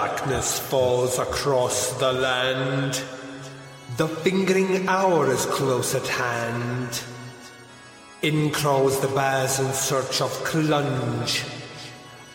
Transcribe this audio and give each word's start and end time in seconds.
Darkness 0.00 0.60
falls 0.60 1.18
across 1.18 1.92
the 1.94 2.12
land. 2.12 3.02
The 3.96 4.06
fingering 4.06 4.86
hour 4.86 5.28
is 5.28 5.44
close 5.46 5.92
at 5.92 6.06
hand. 6.06 7.02
In 8.22 8.52
crawls 8.52 9.00
the 9.00 9.08
Baz 9.08 9.58
in 9.58 9.72
search 9.72 10.20
of 10.20 10.30
Clunge, 10.44 11.42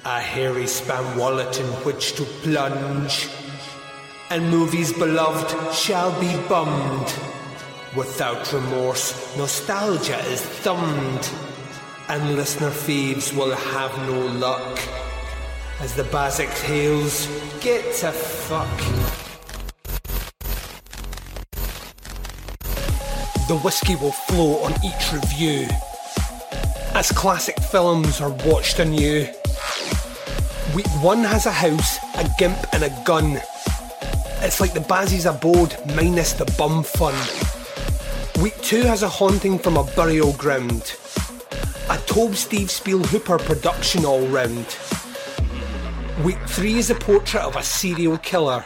a 0.03 0.19
hairy 0.19 0.65
spam 0.65 1.15
wallet 1.17 1.57
in 1.57 1.67
which 1.85 2.17
to 2.17 2.25
plunge. 2.43 3.29
And 4.29 4.51
movies 4.51 4.91
beloved 4.91 5.73
shall 5.73 6.11
be 6.19 6.35
bummed. 6.49 7.13
Without 7.95 8.51
remorse, 8.51 9.37
nostalgia 9.37 10.19
is 10.33 10.41
thumbed. 10.41 11.29
And 12.09 12.35
listener 12.35 12.71
thieves 12.71 13.31
will 13.31 13.55
have 13.55 13.97
no 14.09 14.19
luck. 14.47 15.12
As 15.83 15.93
the 15.95 16.03
Bazik 16.03 16.47
hails, 16.63 17.27
get 17.59 17.83
to 17.95 18.13
fuck. 18.13 18.77
The 23.49 23.57
whiskey 23.57 23.95
will 23.97 24.13
flow 24.13 24.63
on 24.63 24.71
each 24.81 25.11
review. 25.11 25.67
As 26.95 27.11
classic 27.11 27.59
films 27.59 28.21
are 28.21 28.29
watched 28.45 28.79
anew. 28.79 29.27
Week 30.73 30.87
one 31.01 31.21
has 31.25 31.47
a 31.47 31.51
house, 31.51 31.97
a 32.15 32.29
gimp, 32.39 32.59
and 32.71 32.83
a 32.83 33.03
gun. 33.03 33.41
It's 34.39 34.61
like 34.61 34.73
the 34.73 34.79
Bazzy's 34.79 35.25
abode 35.25 35.75
minus 35.97 36.31
the 36.31 36.45
bum 36.57 36.83
fun. 36.83 37.13
Week 38.41 38.55
two 38.61 38.83
has 38.83 39.03
a 39.03 39.09
haunting 39.09 39.59
from 39.59 39.75
a 39.75 39.83
burial 39.97 40.31
ground. 40.31 40.95
A 41.89 41.97
Tobe 42.05 42.35
Steve 42.35 42.71
Spiel 42.71 43.03
Hooper 43.03 43.37
production 43.37 44.05
all 44.05 44.25
round. 44.27 44.77
Week 46.23 46.39
three 46.47 46.75
is 46.75 46.89
a 46.89 46.95
portrait 46.95 47.43
of 47.43 47.57
a 47.57 47.63
serial 47.63 48.17
killer. 48.17 48.63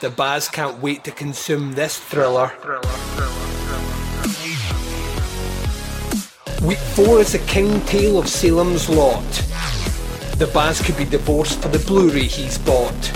The 0.00 0.10
Baz 0.10 0.48
can't 0.48 0.82
wait 0.82 1.04
to 1.04 1.12
consume 1.12 1.74
this 1.74 1.96
thriller. 1.96 2.50
Week 6.60 6.78
four 6.78 7.20
is 7.20 7.30
the 7.30 7.44
King 7.46 7.80
Tale 7.82 8.18
of 8.18 8.28
Salem's 8.28 8.88
Lot. 8.88 9.22
The 10.38 10.50
Baz 10.52 10.82
could 10.82 10.96
be 10.96 11.04
divorced 11.04 11.62
for 11.62 11.68
the 11.68 11.78
Blu-ray 11.78 12.24
he's 12.24 12.58
bought. 12.58 13.12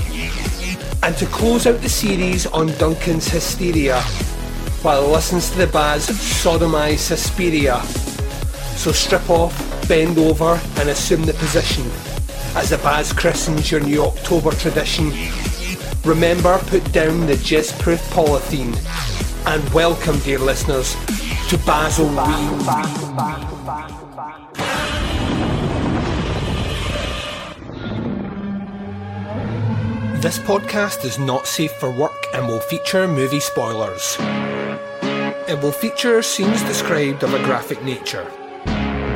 And 1.02 1.16
to 1.16 1.26
close 1.26 1.66
out 1.66 1.80
the 1.80 1.88
series 1.88 2.46
on 2.46 2.68
Duncan's 2.78 3.26
hysteria, 3.26 4.00
while 4.82 5.04
he 5.04 5.12
listens 5.12 5.50
to 5.50 5.58
the 5.58 5.66
Baz 5.66 6.06
sodomise 6.06 6.98
Suspiria. 6.98 7.82
So 8.76 8.92
strip 8.92 9.28
off, 9.28 9.88
bend 9.88 10.18
over, 10.18 10.60
and 10.76 10.88
assume 10.88 11.22
the 11.22 11.34
position 11.34 11.90
as 12.54 12.68
the 12.68 12.78
Baz 12.78 13.12
christens 13.12 13.70
your 13.70 13.80
new 13.80 14.04
October 14.04 14.50
tradition. 14.52 15.10
Remember, 16.04 16.58
put 16.66 16.92
down 16.92 17.26
the 17.26 17.34
jizz-proof 17.34 18.00
polythene. 18.10 18.76
And 19.46 19.66
welcome, 19.72 20.18
dear 20.20 20.38
listeners, 20.38 20.94
to 21.48 21.58
Basil 21.64 22.08
This 30.20 30.38
podcast 30.38 31.04
is 31.04 31.18
not 31.18 31.46
safe 31.46 31.72
for 31.72 31.90
work 31.90 32.26
and 32.34 32.46
will 32.46 32.60
feature 32.60 33.08
movie 33.08 33.40
spoilers. 33.40 34.16
It 35.48 35.60
will 35.62 35.72
feature 35.72 36.22
scenes 36.22 36.62
described 36.62 37.22
of 37.22 37.32
a 37.34 37.42
graphic 37.44 37.82
nature. 37.82 38.30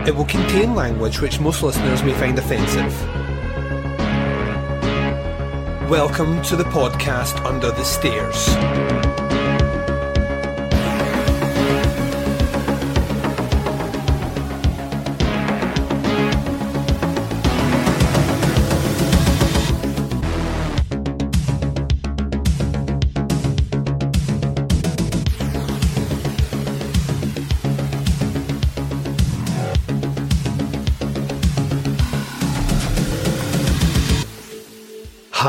It 0.06 0.15
will 0.15 0.25
contain 0.25 0.75
language 0.75 1.21
which 1.21 1.38
most 1.38 1.62
listeners 1.62 2.03
may 2.03 2.12
find 2.15 2.38
offensive. 2.38 3.25
Welcome 5.89 6.43
to 6.43 6.57
the 6.57 6.65
podcast 6.65 7.45
Under 7.45 7.71
the 7.71 7.85
Stairs. 7.85 9.06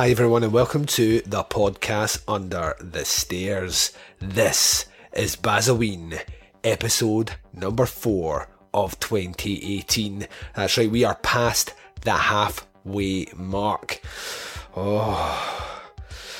Hi, 0.07 0.11
everyone, 0.11 0.45
and 0.45 0.53
welcome 0.53 0.85
to 0.85 1.19
the 1.23 1.43
podcast 1.43 2.23
Under 2.29 2.77
the 2.79 3.03
Stairs. 3.03 3.91
This 4.19 4.85
is 5.11 5.35
Bazoween, 5.35 6.21
episode 6.63 7.33
number 7.51 7.85
four 7.85 8.47
of 8.73 8.97
2018. 9.01 10.25
That's 10.55 10.77
right, 10.77 10.89
we 10.89 11.03
are 11.03 11.15
past 11.15 11.73
the 12.03 12.13
halfway 12.13 13.25
mark. 13.35 13.99
Oh, 14.77 15.91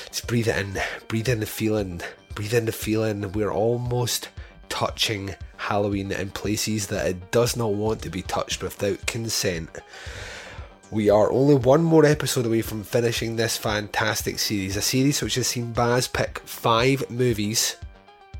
just 0.06 0.26
breathe 0.26 0.48
it 0.48 0.56
in, 0.56 0.78
breathe 1.06 1.28
in 1.28 1.40
the 1.40 1.44
feeling, 1.44 2.00
breathe 2.34 2.54
in 2.54 2.64
the 2.64 2.72
feeling. 2.72 3.32
We're 3.32 3.52
almost 3.52 4.30
touching 4.70 5.34
Halloween 5.58 6.10
in 6.10 6.30
places 6.30 6.86
that 6.86 7.06
it 7.06 7.30
does 7.30 7.54
not 7.54 7.74
want 7.74 8.00
to 8.00 8.08
be 8.08 8.22
touched 8.22 8.62
without 8.62 9.04
consent. 9.04 9.68
We 10.90 11.10
are 11.10 11.30
only 11.30 11.54
one 11.54 11.82
more 11.82 12.06
episode 12.06 12.46
away 12.46 12.62
from 12.62 12.82
finishing 12.82 13.36
this 13.36 13.58
fantastic 13.58 14.38
series, 14.38 14.74
a 14.74 14.80
series 14.80 15.20
which 15.20 15.34
has 15.34 15.46
seen 15.46 15.70
Baz 15.72 16.08
pick 16.08 16.38
five 16.46 17.10
movies 17.10 17.76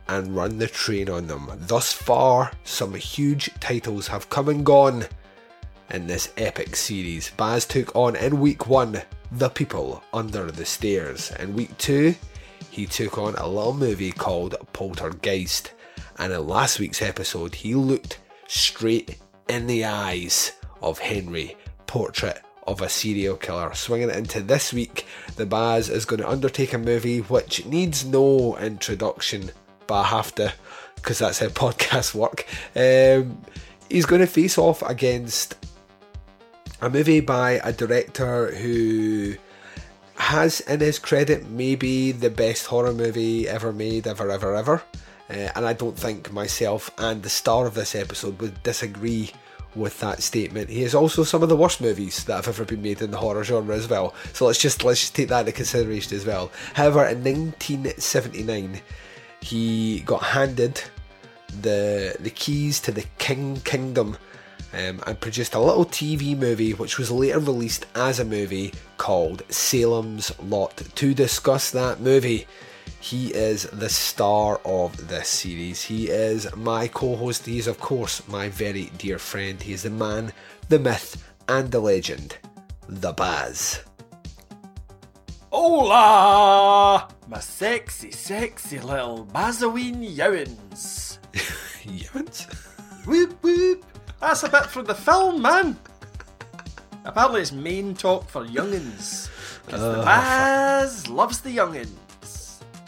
and 0.08 0.34
run 0.34 0.56
the 0.56 0.66
train 0.66 1.10
on 1.10 1.26
them. 1.26 1.50
Thus 1.66 1.92
far, 1.92 2.50
some 2.64 2.94
huge 2.94 3.52
titles 3.60 4.08
have 4.08 4.30
come 4.30 4.48
and 4.48 4.64
gone 4.64 5.04
in 5.90 6.06
this 6.06 6.32
epic 6.38 6.74
series. 6.74 7.30
Baz 7.36 7.66
took 7.66 7.94
on 7.94 8.16
in 8.16 8.40
week 8.40 8.66
one 8.66 9.02
The 9.30 9.50
People 9.50 10.02
Under 10.14 10.50
the 10.50 10.64
Stairs. 10.64 11.30
In 11.38 11.54
week 11.54 11.76
two, 11.76 12.14
he 12.70 12.86
took 12.86 13.18
on 13.18 13.34
a 13.34 13.46
little 13.46 13.74
movie 13.74 14.12
called 14.12 14.56
Poltergeist. 14.72 15.74
And 16.16 16.32
in 16.32 16.46
last 16.46 16.80
week's 16.80 17.02
episode, 17.02 17.54
he 17.54 17.74
looked 17.74 18.20
straight 18.46 19.18
in 19.50 19.66
the 19.66 19.84
eyes 19.84 20.52
of 20.80 20.98
Henry 20.98 21.54
portrait 21.88 22.40
of 22.68 22.80
a 22.80 22.88
serial 22.88 23.36
killer. 23.36 23.74
Swinging 23.74 24.10
it 24.10 24.16
into 24.16 24.40
this 24.40 24.72
week, 24.72 25.06
the 25.34 25.46
Baz 25.46 25.88
is 25.88 26.04
going 26.04 26.20
to 26.20 26.28
undertake 26.28 26.74
a 26.74 26.78
movie 26.78 27.18
which 27.18 27.66
needs 27.66 28.04
no 28.04 28.56
introduction, 28.58 29.50
but 29.88 30.02
I 30.02 30.04
have 30.04 30.32
to, 30.36 30.52
because 30.94 31.18
that's 31.18 31.40
how 31.40 31.46
podcasts 31.48 32.14
work. 32.14 32.46
Um, 32.76 33.42
he's 33.90 34.06
going 34.06 34.20
to 34.20 34.26
face 34.26 34.58
off 34.58 34.82
against 34.82 35.56
a 36.80 36.88
movie 36.88 37.20
by 37.20 37.52
a 37.64 37.72
director 37.72 38.54
who 38.54 39.34
has 40.16 40.60
in 40.60 40.80
his 40.80 40.98
credit 40.98 41.48
maybe 41.48 42.12
the 42.12 42.30
best 42.30 42.66
horror 42.66 42.92
movie 42.92 43.48
ever 43.48 43.72
made, 43.72 44.06
ever, 44.06 44.30
ever, 44.30 44.54
ever. 44.54 44.82
Uh, 45.30 45.50
and 45.54 45.64
I 45.64 45.72
don't 45.72 45.98
think 45.98 46.32
myself 46.32 46.90
and 46.98 47.22
the 47.22 47.28
star 47.28 47.66
of 47.66 47.74
this 47.74 47.94
episode 47.94 48.40
would 48.40 48.62
disagree 48.62 49.30
with 49.74 49.98
that 50.00 50.22
statement. 50.22 50.70
He 50.70 50.82
has 50.82 50.94
also 50.94 51.24
some 51.24 51.42
of 51.42 51.48
the 51.48 51.56
worst 51.56 51.80
movies 51.80 52.24
that 52.24 52.36
have 52.36 52.48
ever 52.48 52.64
been 52.64 52.82
made 52.82 53.02
in 53.02 53.10
the 53.10 53.18
horror 53.18 53.44
genre 53.44 53.74
as 53.74 53.88
well. 53.88 54.14
So 54.32 54.46
let's 54.46 54.58
just 54.58 54.84
let's 54.84 55.00
just 55.00 55.14
take 55.14 55.28
that 55.28 55.40
into 55.40 55.52
consideration 55.52 56.16
as 56.16 56.26
well. 56.26 56.50
However, 56.74 57.06
in 57.06 57.22
1979, 57.24 58.80
he 59.40 60.00
got 60.00 60.22
handed 60.22 60.82
the 61.62 62.16
the 62.20 62.30
keys 62.30 62.80
to 62.80 62.92
the 62.92 63.04
King 63.18 63.60
Kingdom. 63.60 64.16
Um, 64.74 65.00
and 65.06 65.18
produced 65.18 65.54
a 65.54 65.58
little 65.58 65.86
TV 65.86 66.36
movie 66.36 66.74
which 66.74 66.98
was 66.98 67.10
later 67.10 67.38
released 67.38 67.86
as 67.94 68.20
a 68.20 68.24
movie 68.24 68.74
called 68.98 69.42
Salem's 69.48 70.30
Lot. 70.40 70.82
To 70.94 71.14
discuss 71.14 71.70
that 71.70 72.00
movie, 72.00 72.46
he 73.00 73.34
is 73.34 73.64
the 73.64 73.88
star 73.88 74.60
of 74.64 75.08
this 75.08 75.28
series. 75.28 75.82
He 75.82 76.08
is 76.08 76.54
my 76.56 76.88
co 76.88 77.16
host. 77.16 77.46
He 77.46 77.58
is, 77.58 77.66
of 77.66 77.78
course, 77.80 78.26
my 78.28 78.48
very 78.48 78.90
dear 78.98 79.18
friend. 79.18 79.60
He 79.62 79.72
is 79.72 79.82
the 79.82 79.90
man, 79.90 80.32
the 80.68 80.78
myth, 80.78 81.22
and 81.48 81.70
the 81.70 81.80
legend, 81.80 82.36
the 82.88 83.12
Baz. 83.12 83.84
Hola! 85.50 87.08
My 87.26 87.40
sexy, 87.40 88.10
sexy 88.10 88.80
little 88.80 89.26
Bazoween 89.26 90.14
Yowins. 90.14 91.18
Yowins? 91.84 92.46
whoop 93.06 93.42
whoop! 93.42 93.84
That's 94.20 94.42
a 94.42 94.48
bit 94.48 94.66
from 94.66 94.84
the 94.84 94.94
film, 94.94 95.40
man! 95.40 95.78
Apparently 97.04 97.40
it's 97.40 97.52
main 97.52 97.94
talk 97.94 98.28
for 98.28 98.44
youngins. 98.44 99.30
Because 99.64 99.80
the 99.80 100.00
oh, 100.00 100.04
Baz 100.04 101.08
loves 101.08 101.40
the 101.40 101.56
youngins. 101.56 101.88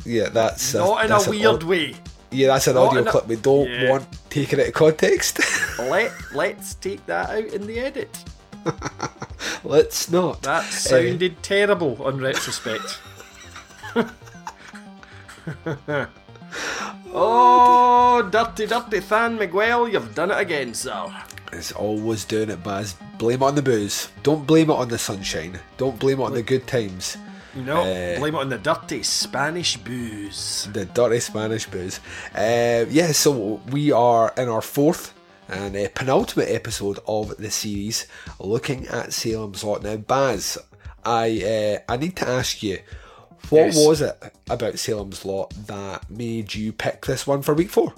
Yeah, 0.04 0.28
that's 0.28 0.74
Not 0.74 1.04
in 1.04 1.10
that's 1.10 1.26
a 1.26 1.30
weird 1.30 1.62
way. 1.62 1.94
Yeah, 2.30 2.48
that's 2.48 2.66
an 2.68 2.74
Not 2.74 2.88
audio 2.88 3.00
in 3.02 3.08
a- 3.08 3.10
clip 3.10 3.26
we 3.26 3.36
don't 3.36 3.68
Yeah. 3.68 3.90
want 3.90 4.06
taken 4.30 4.60
out 4.60 4.68
of 4.68 4.74
context. 4.74 5.40
Let, 5.78 6.12
let's 6.32 6.74
take 6.74 7.04
that 7.06 7.30
out 7.30 7.44
in 7.44 7.66
the 7.66 7.78
edit. 7.78 8.24
Let's 9.64 10.10
not. 10.10 10.42
That 10.42 10.64
eh. 10.64 10.70
sounded 10.70 11.42
terrible 11.42 11.96
on 12.02 12.18
retrospect. 12.18 12.98
oh, 17.12 18.28
dirty, 18.30 18.66
dirty 18.66 18.98
Than 19.00 19.38
Miguel, 19.38 19.88
you've 19.88 20.14
done 20.14 20.30
it 20.30 20.38
again, 20.38 20.74
sir. 20.74 21.10
It's 21.52 21.72
always 21.72 22.24
doing 22.24 22.50
it, 22.50 22.62
Baz. 22.62 22.94
Blame 23.18 23.42
it 23.42 23.46
on 23.46 23.54
the 23.54 23.62
booze. 23.62 24.08
Don't 24.22 24.46
blame 24.46 24.70
it 24.70 24.74
on 24.74 24.88
the 24.88 24.98
sunshine. 24.98 25.58
Don't 25.76 25.98
blame 25.98 26.20
it 26.20 26.24
on 26.24 26.34
the 26.34 26.42
good 26.42 26.66
times. 26.66 27.16
No, 27.54 27.80
Uh, 27.80 28.18
blame 28.18 28.34
it 28.34 28.38
on 28.38 28.48
the 28.48 28.58
dirty 28.58 29.02
Spanish 29.02 29.76
booze. 29.76 30.68
The 30.72 30.84
dirty 30.84 31.20
Spanish 31.20 31.66
booze. 31.66 31.98
Uh, 32.34 32.84
yeah, 32.88 33.12
so 33.12 33.60
we 33.70 33.90
are 33.92 34.32
in 34.36 34.48
our 34.48 34.62
fourth 34.62 35.14
and 35.48 35.76
uh, 35.76 35.88
penultimate 35.94 36.48
episode 36.48 37.00
of 37.08 37.36
the 37.38 37.50
series, 37.50 38.06
looking 38.38 38.86
at 38.86 39.12
Salem's 39.12 39.64
Lot. 39.64 39.82
Now, 39.82 39.96
Baz, 39.96 40.58
I 41.04 41.80
uh, 41.88 41.92
I 41.92 41.96
need 41.96 42.14
to 42.16 42.28
ask 42.28 42.62
you, 42.62 42.78
what 43.48 43.66
Yes. 43.66 43.76
was 43.86 44.00
it 44.00 44.16
about 44.48 44.78
Salem's 44.78 45.24
Lot 45.24 45.52
that 45.66 46.08
made 46.08 46.54
you 46.54 46.72
pick 46.72 47.04
this 47.06 47.26
one 47.26 47.42
for 47.42 47.54
week 47.54 47.70
four? 47.70 47.92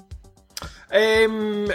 Um, 0.91 1.71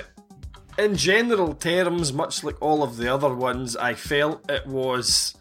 in 0.80 0.96
general 0.96 1.54
terms, 1.54 2.12
much 2.14 2.44
like 2.44 2.60
all 2.62 2.82
of 2.82 2.98
the 2.98 3.14
other 3.14 3.34
ones, 3.34 3.76
I 3.76 3.94
felt 3.94 4.50
it 4.50 4.66
was 4.66 5.36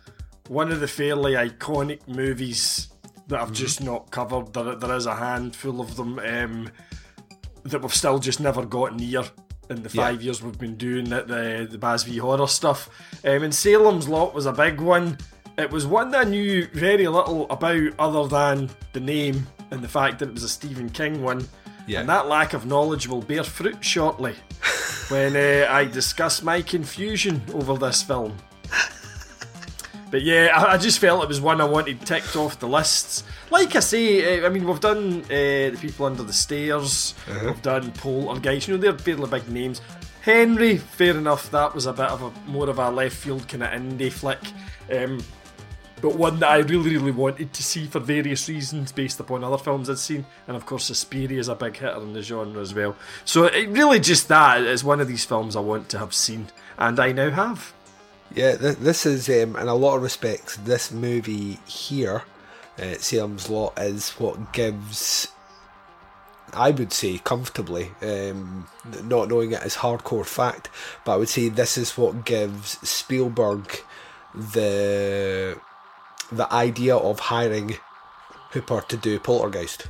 one 0.48 0.70
of 0.72 0.80
the 0.80 0.88
fairly 0.88 1.32
iconic 1.32 2.06
movies 2.08 2.88
that 3.28 3.40
I've 3.40 3.52
just 3.52 3.82
not 3.82 4.10
covered. 4.10 4.52
There, 4.52 4.74
there 4.76 4.96
is 4.96 5.06
a 5.06 5.14
handful 5.16 5.80
of 5.80 5.96
them 5.96 6.18
um, 6.20 6.70
that 7.64 7.82
we've 7.82 7.94
still 7.94 8.18
just 8.18 8.38
never 8.40 8.64
got 8.64 8.96
near 8.96 9.24
in 9.68 9.82
the 9.82 9.90
Yeah. 9.92 10.04
five 10.06 10.22
years 10.22 10.42
we've 10.42 10.58
been 10.58 10.76
doing 10.76 11.06
the, 11.10 11.22
the, 11.24 11.68
the 11.70 11.78
Baz 11.78 12.04
v 12.04 12.18
Horror 12.18 12.46
stuff. 12.46 12.88
Um, 13.24 13.42
and 13.42 13.54
Salem's 13.54 14.08
Lot 14.08 14.32
was 14.34 14.46
a 14.46 14.52
big 14.52 14.80
one. 14.80 15.18
It 15.58 15.70
was 15.70 15.86
one 15.86 16.10
that 16.12 16.26
I 16.26 16.30
knew 16.30 16.66
very 16.72 17.08
little 17.08 17.50
about 17.50 17.90
other 17.98 18.28
than 18.28 18.70
the 18.92 19.00
name 19.00 19.46
and 19.72 19.82
the 19.82 19.88
fact 19.88 20.20
that 20.20 20.28
it 20.28 20.34
was 20.34 20.44
a 20.44 20.48
Stephen 20.48 20.88
King 20.88 21.22
one. 21.22 21.48
Yeah. 21.88 22.00
And 22.00 22.08
that 22.08 22.28
lack 22.28 22.52
of 22.52 22.66
knowledge 22.66 23.08
will 23.08 23.22
bear 23.22 23.42
fruit 23.42 23.84
shortly 23.84 24.34
when 25.08 25.34
uh, 25.34 25.66
I 25.70 25.84
discuss 25.86 26.42
my 26.42 26.62
confusion 26.62 27.42
over 27.54 27.76
this 27.76 28.02
film. 28.02 28.36
But 30.10 30.22
yeah, 30.22 30.50
I, 30.54 30.74
I 30.74 30.78
just 30.78 30.98
felt 30.98 31.22
it 31.22 31.28
was 31.28 31.40
one 31.40 31.60
I 31.60 31.64
wanted 31.64 32.00
ticked 32.02 32.36
off 32.36 32.58
the 32.58 32.68
lists. 32.68 33.24
Like 33.50 33.74
I 33.74 33.80
say, 33.80 34.40
uh, 34.40 34.46
I 34.46 34.48
mean, 34.48 34.66
we've 34.66 34.80
done 34.80 35.22
uh, 35.24 35.28
The 35.28 35.78
People 35.80 36.06
Under 36.06 36.22
the 36.22 36.32
Stairs, 36.32 37.14
we've 37.44 37.62
done 37.62 37.90
Poltergeist, 37.92 38.68
you 38.68 38.74
know, 38.74 38.80
they're 38.80 38.98
fairly 38.98 39.28
big 39.28 39.48
names. 39.48 39.80
Henry, 40.22 40.76
fair 40.76 41.16
enough, 41.16 41.50
that 41.50 41.74
was 41.74 41.86
a 41.86 41.92
bit 41.92 42.06
of 42.06 42.22
a 42.22 42.50
more 42.50 42.68
of 42.68 42.78
a 42.78 42.90
left 42.90 43.16
field 43.16 43.46
kind 43.48 43.62
of 43.62 43.70
indie 43.70 44.12
flick. 44.12 44.40
Um, 44.92 45.22
but 46.00 46.16
one 46.16 46.38
that 46.40 46.50
I 46.50 46.58
really, 46.58 46.96
really 46.96 47.12
wanted 47.12 47.52
to 47.52 47.62
see 47.62 47.86
for 47.86 48.00
various 48.00 48.48
reasons 48.48 48.92
based 48.92 49.18
upon 49.18 49.42
other 49.42 49.56
films 49.56 49.88
I'd 49.88 49.98
seen. 49.98 50.26
And 50.46 50.56
of 50.56 50.66
course, 50.66 50.84
Suspiria 50.84 51.40
is 51.40 51.48
a 51.48 51.54
big 51.54 51.76
hitter 51.76 51.96
in 52.00 52.12
the 52.12 52.22
genre 52.22 52.60
as 52.60 52.74
well. 52.74 52.96
So 53.24 53.44
it 53.44 53.68
really 53.70 53.98
just 53.98 54.28
that 54.28 54.62
is 54.62 54.84
one 54.84 55.00
of 55.00 55.08
these 55.08 55.24
films 55.24 55.56
I 55.56 55.60
want 55.60 55.88
to 55.90 55.98
have 55.98 56.12
seen, 56.12 56.48
and 56.78 57.00
I 57.00 57.12
now 57.12 57.30
have. 57.30 57.72
Yeah, 58.34 58.56
th- 58.56 58.76
this 58.76 59.06
is, 59.06 59.28
um, 59.28 59.56
in 59.56 59.68
a 59.68 59.74
lot 59.74 59.96
of 59.96 60.02
respects, 60.02 60.56
this 60.56 60.90
movie 60.92 61.58
here, 61.66 62.22
uh, 62.78 62.94
Salem's 62.98 63.48
Lot, 63.48 63.78
is 63.78 64.10
what 64.10 64.52
gives, 64.52 65.28
I 66.52 66.70
would 66.70 66.92
say, 66.92 67.18
comfortably, 67.18 67.92
um, 68.02 68.66
not 69.04 69.28
knowing 69.28 69.52
it 69.52 69.62
as 69.62 69.76
hardcore 69.76 70.26
fact, 70.26 70.68
but 71.04 71.12
I 71.12 71.16
would 71.16 71.28
say 71.28 71.48
this 71.48 71.78
is 71.78 71.96
what 71.96 72.24
gives 72.24 72.78
Spielberg 72.86 73.82
the 74.34 75.58
the 76.30 76.52
idea 76.52 76.96
of 76.96 77.20
hiring 77.20 77.76
Hooper 78.50 78.82
to 78.88 78.96
do 78.96 79.18
Poltergeist. 79.18 79.88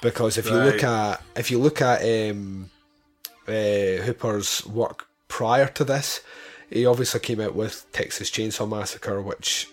Because 0.00 0.36
if 0.36 0.46
you 0.46 0.56
look 0.56 0.82
at 0.82 1.22
if 1.36 1.50
you 1.50 1.58
look 1.58 1.80
at 1.80 2.02
um, 2.02 2.70
uh, 3.46 4.02
Hooper's 4.02 4.66
work 4.66 5.06
prior 5.28 5.68
to 5.68 5.84
this, 5.84 6.20
he 6.72 6.86
obviously 6.86 7.20
came 7.20 7.40
out 7.40 7.54
with 7.54 7.86
Texas 7.92 8.30
Chainsaw 8.30 8.68
Massacre, 8.68 9.20
which 9.20 9.68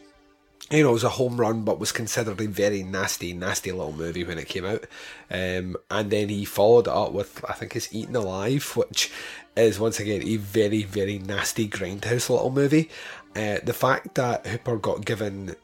you 0.69 0.83
know 0.83 0.91
was 0.91 1.03
a 1.03 1.09
home 1.09 1.39
run, 1.39 1.63
but 1.63 1.79
was 1.79 1.91
considered 1.91 2.39
a 2.41 2.47
very 2.47 2.83
nasty, 2.83 3.33
nasty 3.33 3.71
little 3.71 3.93
movie 3.93 4.23
when 4.23 4.37
it 4.37 4.47
came 4.47 4.65
out. 4.65 4.85
Um, 5.31 5.77
and 5.89 6.11
then 6.11 6.29
he 6.29 6.45
followed 6.45 6.87
it 6.87 6.93
up 6.93 7.11
with 7.11 7.43
I 7.47 7.53
think 7.53 7.75
it's 7.75 7.93
Eaten 7.93 8.15
Alive, 8.15 8.75
which 8.75 9.11
is 9.55 9.79
once 9.79 9.99
again 9.99 10.23
a 10.23 10.37
very, 10.37 10.83
very 10.83 11.19
nasty 11.19 11.67
grindhouse 11.67 12.29
little 12.29 12.51
movie. 12.51 12.89
Uh, 13.35 13.59
the 13.63 13.73
fact 13.73 14.15
that 14.15 14.45
Hooper 14.45 14.77
got 14.77 15.05
given 15.05 15.55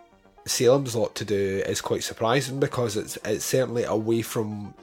Salem's 0.45 0.95
Lot 0.95 1.15
to 1.15 1.25
do 1.25 1.63
is 1.65 1.81
quite 1.81 2.03
surprising 2.03 2.59
because 2.59 2.95
it's 2.95 3.17
it's 3.25 3.45
certainly 3.45 3.83
away 3.83 4.21
from 4.21 4.73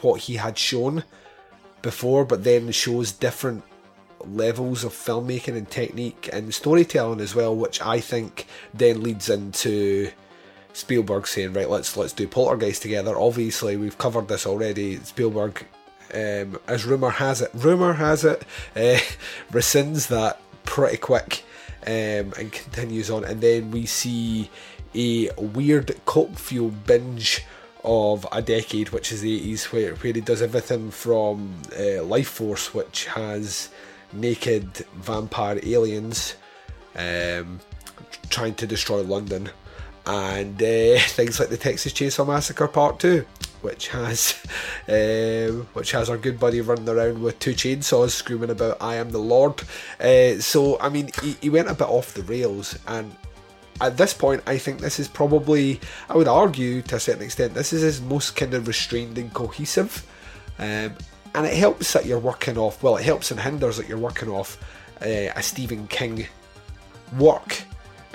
what 0.00 0.22
he 0.22 0.36
had 0.36 0.58
shown 0.58 1.04
before, 1.82 2.24
but 2.24 2.44
then 2.44 2.70
shows 2.72 3.12
different 3.12 3.62
levels 4.26 4.84
of 4.84 4.92
filmmaking 4.92 5.56
and 5.56 5.70
technique 5.70 6.28
and 6.32 6.52
storytelling 6.54 7.20
as 7.20 7.34
well, 7.34 7.54
which 7.54 7.80
I 7.82 8.00
think 8.00 8.46
then 8.74 9.02
leads 9.02 9.28
into 9.28 10.10
Spielberg 10.72 11.26
saying, 11.26 11.52
"Right, 11.52 11.68
let's 11.68 11.96
let's 11.96 12.12
do 12.12 12.26
Poltergeist 12.26 12.82
together." 12.82 13.18
Obviously, 13.18 13.76
we've 13.76 13.98
covered 13.98 14.28
this 14.28 14.46
already. 14.46 14.98
Spielberg, 15.04 15.66
um, 16.14 16.58
as 16.66 16.84
rumor 16.84 17.10
has 17.10 17.40
it, 17.40 17.50
rumor 17.54 17.94
has 17.94 18.24
it, 18.24 18.42
uh, 18.76 18.98
rescinds 19.52 20.08
that 20.08 20.40
pretty 20.64 20.96
quick 20.96 21.44
um, 21.86 22.32
and 22.38 22.52
continues 22.52 23.10
on, 23.10 23.24
and 23.24 23.40
then 23.40 23.70
we 23.70 23.86
see 23.86 24.50
a 24.94 25.30
weird 25.36 25.98
cult 26.04 26.38
fuel 26.38 26.70
binge 26.70 27.44
of 27.84 28.26
a 28.30 28.40
decade, 28.40 28.90
which 28.90 29.10
is 29.12 29.20
the 29.22 29.54
80s, 29.54 29.72
where, 29.72 29.94
where 29.96 30.12
he 30.12 30.20
does 30.20 30.42
everything 30.42 30.90
from 30.90 31.54
uh, 31.72 32.02
Lifeforce, 32.04 32.72
which 32.72 33.06
has 33.06 33.70
naked 34.12 34.66
vampire 34.94 35.60
aliens 35.62 36.36
um, 36.96 37.60
trying 38.28 38.54
to 38.54 38.66
destroy 38.66 39.02
London, 39.02 39.50
and 40.06 40.60
uh, 40.62 40.98
things 40.98 41.38
like 41.40 41.48
the 41.48 41.56
Texas 41.56 41.92
Chainsaw 41.92 42.26
Massacre 42.26 42.68
Part 42.68 43.00
2. 43.00 43.24
Which 43.62 43.88
has, 43.88 44.42
um, 44.88 45.68
which 45.74 45.92
has 45.92 46.10
our 46.10 46.18
good 46.18 46.40
buddy 46.40 46.60
running 46.60 46.88
around 46.88 47.22
with 47.22 47.38
two 47.38 47.52
chainsaws 47.52 48.10
screaming 48.10 48.50
about 48.50 48.78
"I 48.80 48.96
am 48.96 49.10
the 49.10 49.18
Lord." 49.18 49.62
Uh, 50.00 50.40
so 50.40 50.80
I 50.80 50.88
mean, 50.88 51.10
he, 51.22 51.36
he 51.40 51.48
went 51.48 51.70
a 51.70 51.74
bit 51.74 51.86
off 51.86 52.14
the 52.14 52.24
rails, 52.24 52.76
and 52.88 53.14
at 53.80 53.96
this 53.96 54.14
point, 54.14 54.42
I 54.46 54.58
think 54.58 54.80
this 54.80 54.98
is 54.98 55.08
probably, 55.08 55.80
I 56.08 56.16
would 56.16 56.28
argue 56.28 56.82
to 56.82 56.96
a 56.96 57.00
certain 57.00 57.22
extent, 57.22 57.54
this 57.54 57.72
is 57.72 57.82
his 57.82 58.00
most 58.00 58.36
kind 58.36 58.54
of 58.54 58.66
restrained 58.66 59.18
and 59.18 59.32
cohesive. 59.32 60.06
Um, 60.58 60.94
and 61.34 61.46
it 61.46 61.54
helps 61.54 61.92
that 61.92 62.06
you're 62.06 62.18
working 62.18 62.58
off, 62.58 62.82
well, 62.82 62.96
it 62.96 63.04
helps 63.04 63.30
and 63.30 63.40
hinders 63.40 63.76
that 63.76 63.88
you're 63.88 63.98
working 63.98 64.28
off 64.28 64.58
uh, 65.00 65.32
a 65.34 65.42
Stephen 65.42 65.86
King 65.88 66.26
work 67.18 67.62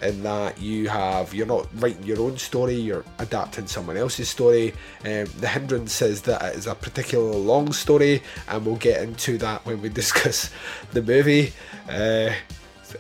in 0.02 0.24
that 0.24 0.62
you 0.62 0.90
have, 0.90 1.34
you're 1.34 1.48
not 1.48 1.68
writing 1.82 2.04
your 2.04 2.22
own 2.22 2.38
story, 2.38 2.76
you're 2.76 3.04
adapting 3.20 3.68
someone 3.68 3.98
else's 3.98 4.30
story. 4.30 4.74
Um, 5.04 5.26
the 5.40 5.48
hindrance 5.48 6.02
is 6.02 6.22
that 6.24 6.42
it 6.44 6.56
is 6.56 6.68
a 6.68 6.76
particularly 6.76 7.40
long 7.40 7.74
story, 7.74 8.22
and 8.48 8.66
we'll 8.66 8.76
get 8.76 9.02
into 9.02 9.38
that 9.40 9.66
when 9.66 9.82
we 9.82 9.90
discuss 9.90 10.52
the 10.92 11.02
movie. 11.02 11.54
Uh, 11.90 12.32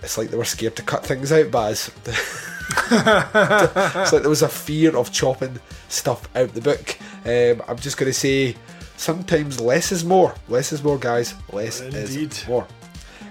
it's 0.01 0.17
like 0.17 0.29
they 0.29 0.37
were 0.37 0.45
scared 0.45 0.75
to 0.75 0.81
cut 0.81 1.05
things 1.05 1.31
out, 1.31 1.51
Baz. 1.51 1.91
it's 2.05 4.13
like 4.13 4.21
there 4.21 4.29
was 4.29 4.41
a 4.41 4.49
fear 4.49 4.95
of 4.97 5.11
chopping 5.11 5.59
stuff 5.87 6.27
out 6.35 6.53
the 6.53 6.61
book. 6.61 6.97
Um, 7.25 7.63
I'm 7.67 7.77
just 7.77 7.97
going 7.97 8.09
to 8.09 8.17
say, 8.17 8.55
sometimes 8.97 9.61
less 9.61 9.91
is 9.91 10.03
more. 10.03 10.35
Less 10.49 10.73
is 10.73 10.83
more, 10.83 10.97
guys. 10.97 11.33
Less 11.53 11.81
Indeed. 11.81 12.31
is 12.33 12.47
more. 12.47 12.67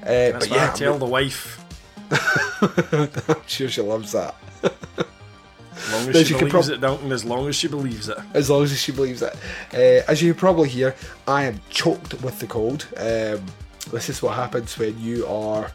Uh, 0.03 0.33
but 0.33 0.49
yeah, 0.49 0.71
I 0.73 0.77
tell 0.77 0.99
the 0.99 1.07
wife. 1.07 1.63
I'm 3.29 3.43
sure 3.47 3.69
she 3.69 3.83
loves 3.83 4.13
that. 4.13 4.35
As 4.63 5.93
long 5.93 6.09
as 6.09 6.27
she 6.27 6.35
can 6.35 6.49
believes 6.49 6.69
prob- 6.69 6.79
it, 6.79 6.81
Dalton, 6.81 7.13
as 7.13 7.25
long 7.25 7.49
as 7.49 7.57
she 7.57 7.69
believes 7.69 8.09
it. 8.09 8.17
as 8.33 8.49
long 8.49 8.63
as 8.63 8.81
she 8.81 8.93
believes 8.93 9.23
it. 9.23 9.35
Uh, 9.75 10.11
as 10.11 10.23
you 10.23 10.33
probably 10.33 10.69
hear, 10.69 10.95
I 11.29 11.45
am 11.45 11.61
choked 11.69 12.15
with 12.23 12.39
the 12.39 12.47
cold. 12.47 12.87
Um, 12.97 13.45
this 13.93 14.09
is 14.09 14.23
what 14.23 14.35
happens 14.35 14.79
when 14.79 14.99
you 14.99 15.27
are, 15.27 15.71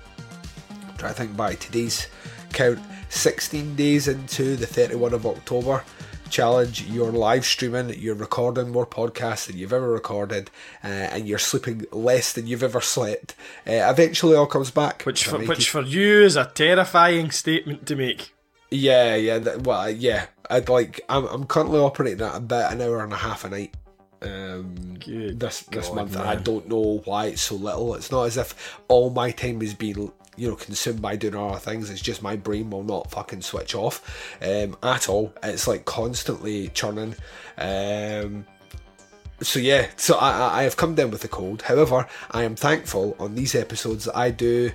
I'm 0.69 0.97
trying 0.97 1.13
to 1.13 1.17
think 1.17 1.37
by 1.37 1.55
today's 1.55 2.07
count, 2.51 2.79
16 3.09 3.75
days 3.75 4.07
into 4.07 4.55
the 4.55 4.65
31 4.65 5.13
of 5.13 5.25
October 5.25 5.83
challenge. 6.31 6.83
You're 6.83 7.11
live 7.11 7.45
streaming, 7.45 7.89
you're 7.99 8.15
recording 8.15 8.69
more 8.69 8.87
podcasts 8.87 9.47
than 9.47 9.57
you've 9.57 9.73
ever 9.73 9.89
recorded, 9.89 10.49
uh, 10.83 10.87
and 10.87 11.27
you're 11.27 11.37
sleeping 11.37 11.85
less 11.91 12.33
than 12.33 12.47
you've 12.47 12.63
ever 12.63 12.81
slept. 12.81 13.35
Uh, 13.67 13.85
eventually, 13.91 14.35
all 14.35 14.47
comes 14.47 14.71
back. 14.71 15.03
Which 15.03 15.25
for, 15.25 15.37
which 15.39 15.69
for 15.69 15.81
you 15.81 16.23
is 16.23 16.35
a 16.35 16.45
terrifying 16.45 17.29
statement 17.31 17.85
to 17.87 17.95
make. 17.95 18.33
Yeah, 18.71 19.15
yeah. 19.15 19.37
That, 19.39 19.63
well, 19.63 19.89
yeah. 19.89 20.27
I'd 20.49 20.69
like. 20.69 21.01
I'm, 21.07 21.25
I'm 21.25 21.45
currently 21.45 21.79
operating 21.79 22.25
at 22.25 22.35
about 22.35 22.73
an 22.73 22.81
hour 22.81 23.03
and 23.03 23.13
a 23.13 23.17
half 23.17 23.45
a 23.45 23.49
night. 23.49 23.75
Um, 24.23 24.95
Good 24.99 25.39
this 25.39 25.61
this 25.61 25.87
God, 25.87 25.95
month, 25.95 26.15
and 26.15 26.27
I 26.27 26.35
don't 26.35 26.67
know 26.67 27.01
why 27.05 27.27
it's 27.27 27.41
so 27.41 27.55
little. 27.55 27.95
It's 27.95 28.11
not 28.11 28.23
as 28.23 28.37
if 28.37 28.79
all 28.87 29.09
my 29.09 29.31
time 29.31 29.61
is 29.61 29.73
being 29.73 30.11
you 30.37 30.49
know 30.49 30.55
consumed 30.55 31.01
by 31.01 31.15
doing 31.15 31.35
other 31.35 31.59
things. 31.59 31.89
It's 31.89 32.01
just 32.01 32.21
my 32.21 32.35
brain 32.35 32.69
will 32.69 32.83
not 32.83 33.11
fucking 33.11 33.41
switch 33.41 33.75
off 33.75 34.35
um, 34.41 34.77
at 34.83 35.09
all. 35.09 35.33
It's 35.43 35.67
like 35.67 35.85
constantly 35.85 36.69
churning. 36.69 37.15
Um, 37.57 38.45
so 39.41 39.59
yeah, 39.59 39.87
so 39.97 40.17
I, 40.17 40.59
I 40.59 40.63
have 40.63 40.77
come 40.77 40.95
down 40.95 41.11
with 41.11 41.23
a 41.23 41.27
cold. 41.27 41.63
However, 41.63 42.07
I 42.29 42.43
am 42.43 42.55
thankful 42.55 43.15
on 43.19 43.35
these 43.35 43.55
episodes 43.55 44.05
that 44.05 44.15
I 44.15 44.29
do 44.29 44.71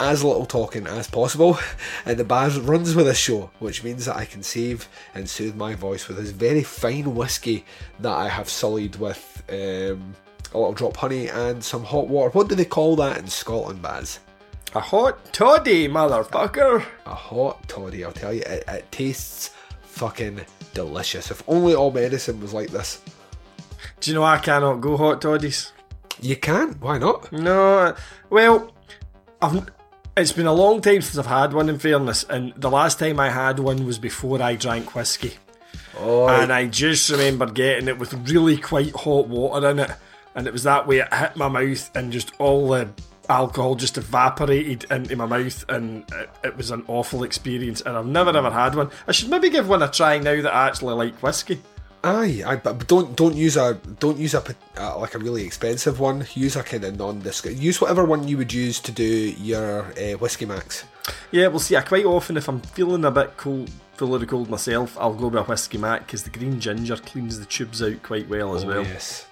as 0.00 0.24
little 0.24 0.46
talking 0.46 0.86
as 0.86 1.06
possible, 1.08 1.58
and 2.06 2.16
the 2.16 2.24
Baz 2.24 2.58
runs 2.58 2.94
with 2.94 3.06
this 3.06 3.18
show, 3.18 3.50
which 3.58 3.84
means 3.84 4.06
that 4.06 4.16
I 4.16 4.24
can 4.24 4.42
save 4.42 4.88
and 5.14 5.28
soothe 5.28 5.54
my 5.54 5.74
voice 5.74 6.08
with 6.08 6.16
this 6.16 6.30
very 6.30 6.62
fine 6.62 7.14
whiskey 7.14 7.66
that 8.00 8.12
I 8.12 8.28
have 8.28 8.48
sullied 8.48 8.96
with 8.96 9.42
um, 9.50 10.14
a 10.54 10.58
little 10.58 10.72
drop 10.72 10.96
honey 10.96 11.28
and 11.28 11.62
some 11.62 11.84
hot 11.84 12.08
water. 12.08 12.30
What 12.30 12.48
do 12.48 12.54
they 12.54 12.64
call 12.64 12.96
that 12.96 13.18
in 13.18 13.26
Scotland, 13.28 13.82
Baz? 13.82 14.20
A 14.74 14.80
hot 14.80 15.32
toddy, 15.32 15.88
motherfucker. 15.88 16.84
A 17.06 17.14
hot 17.14 17.66
toddy, 17.68 18.04
I'll 18.04 18.12
tell 18.12 18.32
you, 18.32 18.42
it, 18.42 18.62
it 18.68 18.92
tastes 18.92 19.50
fucking 19.82 20.42
delicious. 20.74 21.30
If 21.30 21.42
only 21.48 21.74
all 21.74 21.90
medicine 21.90 22.40
was 22.40 22.52
like 22.54 22.70
this. 22.70 23.02
Do 23.98 24.10
you 24.10 24.14
know 24.14 24.22
I 24.22 24.38
cannot 24.38 24.80
go 24.80 24.96
hot 24.96 25.20
toddies? 25.20 25.72
You 26.20 26.36
can, 26.36 26.74
why 26.74 26.98
not? 26.98 27.32
No, 27.32 27.94
well, 28.28 28.72
I've. 29.42 29.68
It's 30.16 30.32
been 30.32 30.46
a 30.46 30.52
long 30.52 30.80
time 30.82 31.00
since 31.02 31.16
I've 31.18 31.26
had 31.26 31.52
one. 31.52 31.68
In 31.68 31.78
fairness, 31.78 32.24
and 32.24 32.52
the 32.56 32.70
last 32.70 32.98
time 32.98 33.18
I 33.18 33.30
had 33.30 33.58
one 33.58 33.86
was 33.86 33.98
before 33.98 34.40
I 34.42 34.54
drank 34.54 34.94
whiskey, 34.94 35.34
Oh, 35.98 36.28
and 36.28 36.52
I 36.52 36.66
just 36.66 37.10
remember 37.10 37.46
getting 37.46 37.88
it 37.88 37.98
with 37.98 38.12
really 38.28 38.56
quite 38.56 38.94
hot 38.94 39.28
water 39.28 39.68
in 39.70 39.78
it, 39.78 39.90
and 40.34 40.46
it 40.46 40.52
was 40.52 40.64
that 40.64 40.86
way 40.86 40.98
it 40.98 41.12
hit 41.14 41.36
my 41.36 41.48
mouth, 41.48 41.90
and 41.96 42.12
just 42.12 42.32
all 42.38 42.68
the 42.68 42.90
alcohol 43.30 43.74
just 43.74 43.96
evaporated 43.96 44.84
into 44.90 45.16
my 45.16 45.26
mouth, 45.26 45.64
and 45.68 46.04
it, 46.12 46.30
it 46.44 46.56
was 46.56 46.70
an 46.70 46.84
awful 46.88 47.22
experience. 47.22 47.80
And 47.80 47.96
I've 47.96 48.06
never 48.06 48.36
ever 48.36 48.50
had 48.50 48.74
one. 48.74 48.90
I 49.06 49.12
should 49.12 49.30
maybe 49.30 49.50
give 49.50 49.68
one 49.68 49.82
a 49.82 49.88
try 49.88 50.18
now 50.18 50.42
that 50.42 50.54
I 50.54 50.66
actually 50.68 50.94
like 50.94 51.22
whiskey. 51.22 51.60
Aye, 52.02 52.42
aye, 52.46 52.56
but 52.56 52.86
don't 52.88 53.14
don't 53.14 53.34
use 53.34 53.56
a 53.56 53.74
don't 53.98 54.16
use 54.16 54.32
a, 54.34 54.42
uh, 54.78 54.98
like 54.98 55.14
a 55.14 55.18
really 55.18 55.44
expensive 55.44 56.00
one. 56.00 56.26
Use 56.34 56.56
a 56.56 56.62
kind 56.62 56.84
of 56.84 56.96
non-disc. 56.96 57.46
Use 57.50 57.80
whatever 57.80 58.04
one 58.04 58.26
you 58.26 58.38
would 58.38 58.52
use 58.52 58.80
to 58.80 58.92
do 58.92 59.04
your 59.04 59.82
uh, 59.82 60.16
whiskey 60.18 60.46
macs. 60.46 60.84
Yeah, 61.30 61.48
we'll 61.48 61.58
see. 61.58 61.76
I 61.76 61.82
quite 61.82 62.06
often, 62.06 62.36
if 62.36 62.48
I'm 62.48 62.60
feeling 62.60 63.04
a 63.04 63.10
bit 63.10 63.36
cold, 63.36 63.70
full 63.94 64.14
of 64.14 64.20
the 64.22 64.26
cold 64.26 64.48
myself, 64.48 64.96
I'll 64.98 65.14
go 65.14 65.28
with 65.28 65.40
a 65.40 65.44
whiskey 65.44 65.76
mac 65.76 66.06
because 66.06 66.22
the 66.22 66.30
green 66.30 66.58
ginger 66.58 66.96
cleans 66.96 67.38
the 67.38 67.44
tubes 67.44 67.82
out 67.82 68.02
quite 68.02 68.28
well 68.28 68.54
as 68.54 68.64
well. 68.64 68.82
Yes. 68.82 69.26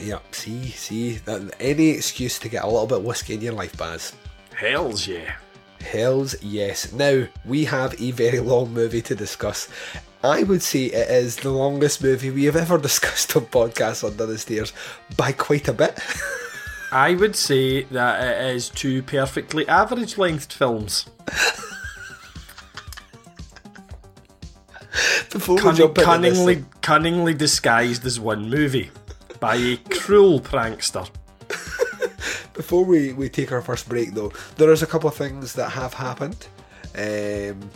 Yep. 0.00 0.34
See, 0.34 0.68
see, 0.70 1.20
any 1.60 1.90
excuse 1.90 2.38
to 2.40 2.48
get 2.48 2.64
a 2.64 2.66
little 2.66 2.86
bit 2.86 2.98
of 2.98 3.04
whiskey 3.04 3.34
in 3.34 3.40
your 3.40 3.52
life, 3.52 3.76
Baz. 3.76 4.14
Hells 4.54 5.06
yeah. 5.06 5.34
Hells 5.80 6.40
yes. 6.42 6.92
Now 6.92 7.26
we 7.44 7.64
have 7.64 8.00
a 8.00 8.10
very 8.12 8.40
long 8.40 8.72
movie 8.72 9.02
to 9.02 9.14
discuss. 9.14 9.68
I 10.22 10.44
would 10.44 10.62
say 10.62 10.84
it 10.84 11.10
is 11.10 11.36
the 11.36 11.50
longest 11.50 12.02
movie 12.02 12.30
we 12.30 12.44
have 12.44 12.56
ever 12.56 12.78
discussed 12.88 13.36
on 13.36 13.46
podcast 13.46 14.04
under 14.04 14.26
the 14.26 14.38
stairs 14.38 14.72
by 15.16 15.32
quite 15.32 15.68
a 15.68 15.72
bit. 15.72 15.98
I 16.92 17.14
would 17.14 17.34
say 17.34 17.84
that 17.84 18.22
it 18.22 18.54
is 18.54 18.68
two 18.68 19.02
perfectly 19.02 19.66
average 19.66 20.18
length 20.18 20.52
films. 20.52 21.06
Before 25.30 25.56
we 25.56 25.62
Cunning, 25.62 25.94
cunningly, 25.94 26.64
cunningly 26.82 27.32
disguised 27.32 28.04
as 28.04 28.20
one 28.20 28.50
movie 28.50 28.90
by 29.42 29.56
a 29.56 29.76
cruel 29.90 30.38
prankster. 30.38 31.10
before 32.54 32.84
we, 32.84 33.12
we 33.12 33.28
take 33.28 33.50
our 33.50 33.60
first 33.60 33.88
break 33.88 34.14
though, 34.14 34.32
there 34.56 34.70
is 34.70 34.84
a 34.84 34.86
couple 34.86 35.08
of 35.08 35.16
things 35.16 35.54
that 35.54 35.70
have 35.70 35.92
happened 35.92 36.46
um, 36.94 37.68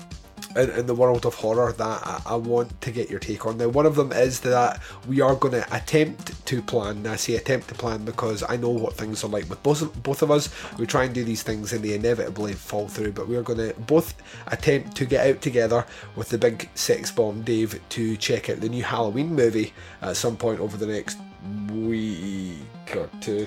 in, 0.55 0.71
in 0.77 0.87
the 0.87 0.95
world 0.95 1.27
of 1.27 1.35
horror 1.35 1.73
that 1.73 1.83
I, 2.07 2.23
I 2.25 2.37
want 2.37 2.81
to 2.83 2.93
get 2.93 3.11
your 3.11 3.19
take 3.19 3.47
on. 3.47 3.59
Now, 3.59 3.67
one 3.67 3.85
of 3.85 3.97
them 3.97 4.13
is 4.13 4.39
that 4.43 4.81
we 5.09 5.21
are 5.21 5.35
going 5.35 5.55
to 5.55 5.77
attempt 5.77 6.47
to 6.47 6.63
plan. 6.63 6.99
and 6.99 7.09
I 7.09 7.17
say 7.17 7.35
attempt 7.35 7.67
to 7.71 7.75
plan 7.75 8.05
because 8.05 8.45
I 8.49 8.57
know 8.57 8.71
what 8.71 8.95
things 8.95 9.25
are 9.25 9.29
like 9.29 9.51
with 9.51 9.61
both 9.65 9.93
both 10.05 10.23
of 10.23 10.31
us. 10.31 10.49
We 10.79 10.87
try 10.87 11.03
and 11.03 11.13
do 11.13 11.25
these 11.25 11.43
things 11.43 11.73
and 11.73 11.85
they 11.85 11.95
inevitably 11.95 12.53
fall 12.53 12.87
through. 12.87 13.11
But 13.11 13.27
we 13.27 13.35
are 13.35 13.43
going 13.43 13.59
to 13.59 13.75
both 13.81 14.15
attempt 14.47 14.97
to 14.99 15.05
get 15.05 15.27
out 15.27 15.43
together 15.43 15.85
with 16.15 16.29
the 16.29 16.39
big 16.39 16.69
sex 16.77 17.11
bomb 17.11 17.43
Dave 17.43 17.81
to 17.89 18.17
check 18.19 18.51
out 18.51 18.61
the 18.61 18.69
new 18.69 18.85
Halloween 18.85 19.35
movie 19.35 19.73
at 20.01 20.17
some 20.17 20.37
point 20.37 20.61
over 20.61 20.77
the 20.77 20.87
next 20.87 21.19
week 21.73 22.97
or 22.97 23.09
two. 23.21 23.47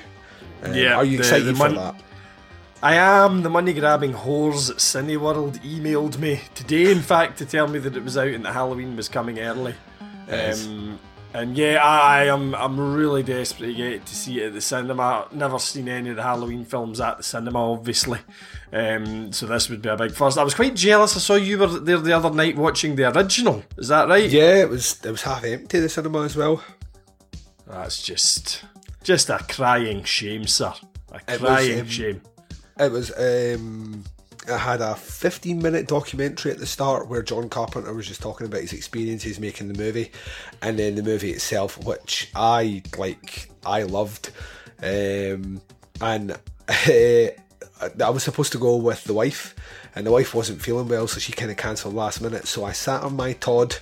Um, 0.63 0.73
Yeah, 0.73 0.95
are 0.95 1.05
you 1.05 1.17
the- 1.17 1.23
excited 1.23 1.45
the 1.45 1.53
for 1.53 1.69
mon- 1.69 1.75
that? 1.75 1.95
I 2.81 2.95
am. 2.95 3.43
The 3.43 3.49
money 3.49 3.73
grabbing 3.73 4.13
whores 4.13 4.69
at 4.69 4.77
Cineworld 4.77 5.59
emailed 5.63 6.17
me 6.17 6.41
today, 6.55 6.91
in 6.91 7.01
fact, 7.01 7.37
to 7.39 7.45
tell 7.45 7.67
me 7.67 7.77
that 7.79 7.95
it 7.97 8.03
was 8.03 8.17
out 8.17 8.27
and 8.29 8.45
that 8.45 8.53
Halloween 8.53 8.95
was 8.95 9.09
coming 9.09 9.37
early. 9.39 9.75
Um, 10.31 10.97
and 11.33 11.57
yeah, 11.57 11.83
I, 11.83 12.21
I 12.21 12.25
am. 12.33 12.55
I'm 12.55 12.79
really 12.79 13.21
desperate 13.21 13.67
to 13.67 13.73
get 13.73 14.05
to 14.05 14.15
see 14.15 14.39
it 14.41 14.47
at 14.47 14.53
the 14.53 14.61
cinema. 14.61 15.27
Never 15.33 15.59
seen 15.59 15.89
any 15.89 16.11
of 16.11 16.15
the 16.15 16.23
Halloween 16.23 16.63
films 16.63 17.01
at 17.01 17.17
the 17.17 17.23
cinema, 17.23 17.59
obviously. 17.73 18.19
Um, 18.71 19.33
so 19.33 19.45
this 19.45 19.69
would 19.69 19.81
be 19.81 19.89
a 19.89 19.97
big 19.97 20.11
first. 20.13 20.37
I 20.37 20.43
was 20.43 20.53
quite 20.55 20.75
jealous. 20.75 21.17
I 21.17 21.19
saw 21.19 21.35
you 21.35 21.57
were 21.57 21.67
there 21.67 21.97
the 21.97 22.13
other 22.13 22.29
night 22.31 22.55
watching 22.55 22.95
the 22.95 23.11
original. 23.13 23.63
Is 23.77 23.89
that 23.89 24.07
right? 24.07 24.29
Yeah, 24.29 24.55
it 24.61 24.69
was 24.69 25.03
it 25.03 25.11
was 25.11 25.23
half 25.23 25.43
empty 25.43 25.79
the 25.81 25.89
cinema 25.89 26.23
as 26.23 26.35
well. 26.37 26.63
That's 27.69 28.01
just, 28.01 28.65
just 29.03 29.29
a 29.29 29.38
crying 29.38 30.03
shame, 30.03 30.47
sir. 30.47 30.73
A 31.11 31.33
It 31.33 31.39
was, 31.41 31.49
crying 31.49 31.79
um, 31.81 31.88
shame. 31.88 32.21
It 32.79 32.91
was 32.91 33.11
um 33.17 34.03
it 34.47 34.57
had 34.57 34.81
a 34.81 34.95
15 34.95 35.61
minute 35.61 35.88
documentary 35.88 36.51
at 36.51 36.57
the 36.57 36.65
start 36.65 37.07
where 37.07 37.21
John 37.21 37.49
Carpenter 37.49 37.93
was 37.93 38.07
just 38.07 38.21
talking 38.21 38.47
about 38.47 38.61
his 38.61 38.73
experiences 38.73 39.39
making 39.39 39.67
the 39.67 39.77
movie 39.77 40.11
and 40.61 40.79
then 40.79 40.95
the 40.95 41.03
movie 41.03 41.31
itself 41.31 41.83
which 41.85 42.31
I 42.35 42.81
like 42.97 43.49
I 43.65 43.83
loved 43.83 44.31
um 44.81 45.61
and 46.01 46.39
I 46.69 48.09
was 48.09 48.23
supposed 48.23 48.51
to 48.53 48.57
go 48.57 48.77
with 48.77 49.03
the 49.03 49.13
wife 49.13 49.55
and 49.95 50.07
the 50.07 50.11
wife 50.11 50.33
wasn't 50.33 50.61
feeling 50.61 50.88
well 50.88 51.07
so 51.07 51.19
she 51.19 51.33
kind 51.33 51.51
of 51.51 51.57
cancelled 51.57 51.93
last 51.93 52.21
minute 52.21 52.47
so 52.47 52.63
I 52.63 52.71
sat 52.71 53.03
on 53.03 53.15
my 53.15 53.33
Todd 53.33 53.75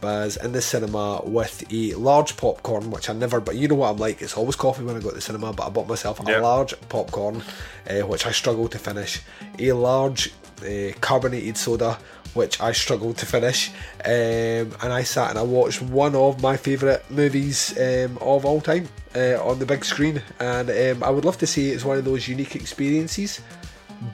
Baz 0.00 0.36
in 0.36 0.52
the 0.52 0.62
cinema 0.62 1.22
with 1.24 1.64
a 1.72 1.94
large 1.94 2.36
popcorn, 2.36 2.90
which 2.90 3.10
I 3.10 3.12
never. 3.12 3.40
But 3.40 3.56
you 3.56 3.68
know 3.68 3.76
what 3.76 3.90
I'm 3.90 3.96
like. 3.98 4.22
It's 4.22 4.36
always 4.36 4.56
coffee 4.56 4.84
when 4.84 4.96
I 4.96 5.00
go 5.00 5.10
to 5.10 5.14
the 5.14 5.20
cinema. 5.20 5.52
But 5.52 5.66
I 5.66 5.70
bought 5.70 5.88
myself 5.88 6.20
a 6.20 6.40
large 6.40 6.74
popcorn, 6.88 7.42
uh, 7.88 8.06
which 8.06 8.26
I 8.26 8.32
struggled 8.32 8.72
to 8.72 8.78
finish. 8.78 9.20
A 9.58 9.72
large 9.72 10.32
uh, 10.62 10.92
carbonated 11.00 11.56
soda, 11.56 11.98
which 12.34 12.60
I 12.60 12.72
struggled 12.72 13.18
to 13.18 13.26
finish. 13.26 13.70
Um, 14.04 14.74
and 14.82 14.92
I 14.92 15.02
sat 15.02 15.30
and 15.30 15.38
I 15.38 15.42
watched 15.42 15.82
one 15.82 16.14
of 16.14 16.42
my 16.42 16.56
favourite 16.56 17.08
movies 17.10 17.76
um, 17.78 18.18
of 18.18 18.44
all 18.44 18.60
time 18.60 18.88
uh, 19.14 19.42
on 19.42 19.58
the 19.58 19.66
big 19.66 19.84
screen. 19.84 20.22
And 20.38 20.70
um, 20.70 21.02
I 21.02 21.10
would 21.10 21.24
love 21.24 21.38
to 21.38 21.46
say 21.46 21.66
it's 21.66 21.84
one 21.84 21.98
of 21.98 22.04
those 22.04 22.28
unique 22.28 22.56
experiences 22.56 23.40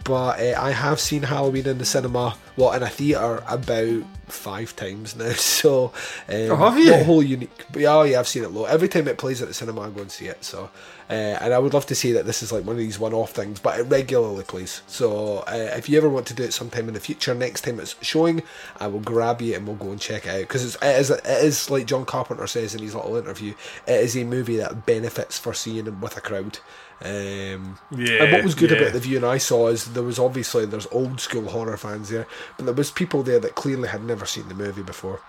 but 0.04 0.40
uh, 0.40 0.54
I 0.60 0.70
have 0.72 0.98
seen 1.00 1.22
Halloween 1.22 1.66
in 1.66 1.78
the 1.78 1.84
cinema, 1.84 2.36
well, 2.56 2.72
in 2.72 2.82
a 2.82 2.88
theatre 2.88 3.42
about 3.48 4.02
five 4.26 4.74
times 4.74 5.14
now. 5.14 5.32
So, 5.36 5.86
um, 6.28 6.50
Oh, 6.50 6.56
have 6.56 6.78
you? 6.78 6.90
Not 6.90 7.06
whole 7.06 7.22
unique, 7.22 7.66
but 7.72 7.82
yeah, 7.82 7.94
oh, 7.94 8.02
yeah, 8.02 8.18
I've 8.18 8.28
seen 8.28 8.42
it 8.44 8.50
low. 8.50 8.64
Every 8.64 8.88
time 8.88 9.06
it 9.08 9.18
plays 9.18 9.40
at 9.42 9.48
the 9.48 9.54
cinema, 9.54 9.82
I 9.82 9.90
go 9.90 10.00
and 10.00 10.10
see 10.10 10.26
it. 10.26 10.44
So, 10.44 10.70
uh, 11.08 11.12
and 11.12 11.54
I 11.54 11.58
would 11.58 11.72
love 11.72 11.86
to 11.86 11.94
say 11.94 12.10
that 12.12 12.26
this 12.26 12.42
is 12.42 12.50
like 12.52 12.64
one 12.64 12.74
of 12.74 12.78
these 12.80 12.98
one-off 12.98 13.30
things, 13.30 13.60
but 13.60 13.78
it 13.78 13.84
regularly 13.84 14.42
plays. 14.42 14.82
So, 14.88 15.38
uh, 15.46 15.70
if 15.76 15.88
you 15.88 15.96
ever 15.98 16.08
want 16.08 16.26
to 16.26 16.34
do 16.34 16.42
it 16.42 16.52
sometime 16.52 16.88
in 16.88 16.94
the 16.94 17.00
future, 17.00 17.34
next 17.34 17.60
time 17.62 17.78
it's 17.78 17.94
showing, 18.02 18.42
I 18.80 18.88
will 18.88 19.00
grab 19.00 19.40
you 19.40 19.54
and 19.54 19.66
we'll 19.66 19.76
go 19.76 19.90
and 19.92 20.00
check 20.00 20.26
it 20.26 20.30
out 20.30 20.40
because 20.40 20.74
it 20.74 20.82
is, 20.82 21.10
it 21.10 21.24
is 21.24 21.70
like 21.70 21.86
John 21.86 22.04
Carpenter 22.04 22.46
says 22.48 22.74
in 22.74 22.82
his 22.82 22.94
little 22.94 23.16
interview, 23.16 23.54
it 23.86 24.00
is 24.00 24.16
a 24.16 24.24
movie 24.24 24.56
that 24.56 24.84
benefits 24.86 25.38
for 25.38 25.54
seeing 25.54 26.00
with 26.00 26.16
a 26.16 26.20
crowd. 26.20 26.58
Um, 27.00 27.78
Yeah, 27.90 28.22
and 28.22 28.32
what 28.32 28.44
was 28.44 28.54
good 28.54 28.70
yeah. 28.70 28.78
about 28.78 28.92
the 28.92 29.00
view 29.00 29.16
and 29.16 29.26
I 29.26 29.38
saw 29.38 29.68
is 29.68 29.92
there 29.92 30.02
was 30.02 30.18
obviously 30.18 30.64
there's 30.64 30.86
old 30.90 31.20
school 31.20 31.48
horror 31.48 31.76
fans 31.76 32.08
there, 32.08 32.26
but 32.56 32.64
there 32.64 32.74
was 32.74 32.90
people 32.90 33.22
there 33.22 33.40
that 33.40 33.54
clearly 33.54 33.88
had 33.88 34.02
never 34.04 34.26
seen 34.26 34.48
the 34.48 34.54
movie 34.54 34.82
before. 34.82 35.20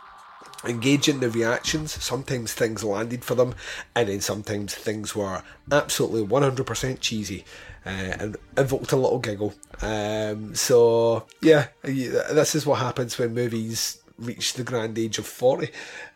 Engaging 0.66 1.20
the 1.20 1.30
reactions, 1.30 1.92
sometimes 2.04 2.54
things 2.54 2.84
landed 2.84 3.24
for 3.24 3.36
them, 3.36 3.54
and 3.96 4.10
then 4.10 4.22
sometimes 4.22 4.74
things 4.74 5.16
were 5.16 5.44
absolutely 5.72 6.26
100% 6.26 7.00
cheesy 7.00 7.46
uh, 7.86 7.90
and 7.90 8.38
evoked 8.58 8.92
a 8.92 8.96
little 8.96 9.20
giggle. 9.20 9.54
Um, 9.82 10.56
so, 10.56 11.28
yeah, 11.42 11.68
this 11.84 12.56
is 12.56 12.66
what 12.66 12.80
happens 12.80 13.18
when 13.18 13.34
movies 13.36 14.02
reach 14.18 14.54
the 14.54 14.64
grand 14.64 14.98
age 14.98 15.18
of 15.18 15.26
40. 15.26 15.70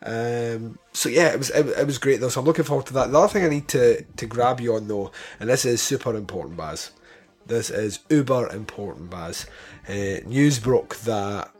Um, 0.04 0.78
so, 0.92 1.08
yeah, 1.08 1.32
it 1.32 1.38
was, 1.38 1.50
it, 1.50 1.66
it 1.66 1.86
was 1.86 1.98
great 1.98 2.20
though, 2.20 2.28
so 2.28 2.40
I'm 2.40 2.46
looking 2.46 2.64
forward 2.64 2.86
to 2.86 2.94
that. 2.94 3.10
The 3.10 3.18
other 3.18 3.28
thing 3.28 3.44
I 3.44 3.48
need 3.48 3.68
to, 3.68 4.02
to 4.02 4.26
grab 4.26 4.60
you 4.60 4.74
on 4.74 4.88
though, 4.88 5.12
and 5.40 5.48
this 5.48 5.64
is 5.64 5.80
super 5.80 6.14
important, 6.16 6.56
Baz. 6.56 6.90
This 7.46 7.70
is 7.70 8.00
uber 8.08 8.48
important, 8.52 9.10
Baz. 9.10 9.46
Uh, 9.88 10.20
news 10.26 10.58
broke 10.58 10.96
that 11.00 11.50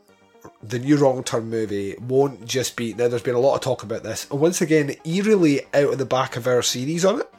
the 0.61 0.79
new 0.79 0.97
Wrong 0.97 1.23
Turn 1.23 1.49
movie 1.49 1.95
won't 1.99 2.45
just 2.45 2.75
be. 2.75 2.93
Now, 2.93 3.07
there's 3.07 3.21
been 3.21 3.35
a 3.35 3.39
lot 3.39 3.55
of 3.55 3.61
talk 3.61 3.83
about 3.83 4.03
this. 4.03 4.27
And 4.31 4.39
once 4.39 4.61
again, 4.61 4.95
eerily 5.03 5.61
out 5.73 5.93
of 5.93 5.97
the 5.97 6.05
back 6.05 6.35
of 6.35 6.47
our 6.47 6.61
series 6.61 7.05
on 7.05 7.21
it. 7.21 7.29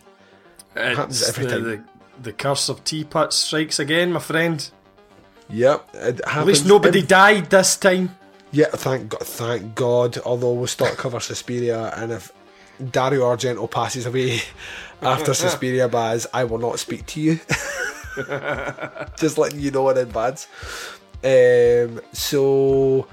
happens 0.75 1.27
every 1.29 1.47
the, 1.47 1.51
time. 1.51 1.65
The, 1.65 1.85
the 2.23 2.33
curse 2.33 2.69
of 2.69 2.85
teapot 2.85 3.33
strikes 3.33 3.79
again, 3.79 4.13
my 4.13 4.21
friend. 4.21 4.69
Yep, 5.51 5.89
it 5.95 6.21
At 6.27 6.47
least 6.47 6.67
nobody 6.67 7.01
in- 7.01 7.07
died 7.07 7.51
this 7.51 7.77
time. 7.77 8.17
Yeah, 8.55 8.67
thank 8.67 9.09
God, 9.09 9.27
thank 9.27 9.75
God. 9.75 10.17
Although 10.19 10.53
we'll 10.53 10.69
still 10.69 10.95
cover 10.95 11.19
Suspiria, 11.19 11.93
and 11.97 12.13
if 12.13 12.31
Dario 12.93 13.23
Argento 13.23 13.69
passes 13.69 14.07
away 14.07 14.43
after 15.03 15.35
Suspiria 15.35 15.89
Baz, 15.89 16.29
I 16.33 16.45
will 16.45 16.59
not 16.59 16.79
speak 16.79 17.05
to 17.07 17.21
you. 17.21 17.41
Just 19.19 19.39
letting 19.39 19.59
you 19.59 19.73
know 19.73 19.89
in 19.89 19.97
advance. 19.99 20.47
Um, 21.25 22.01
so, 22.13 23.09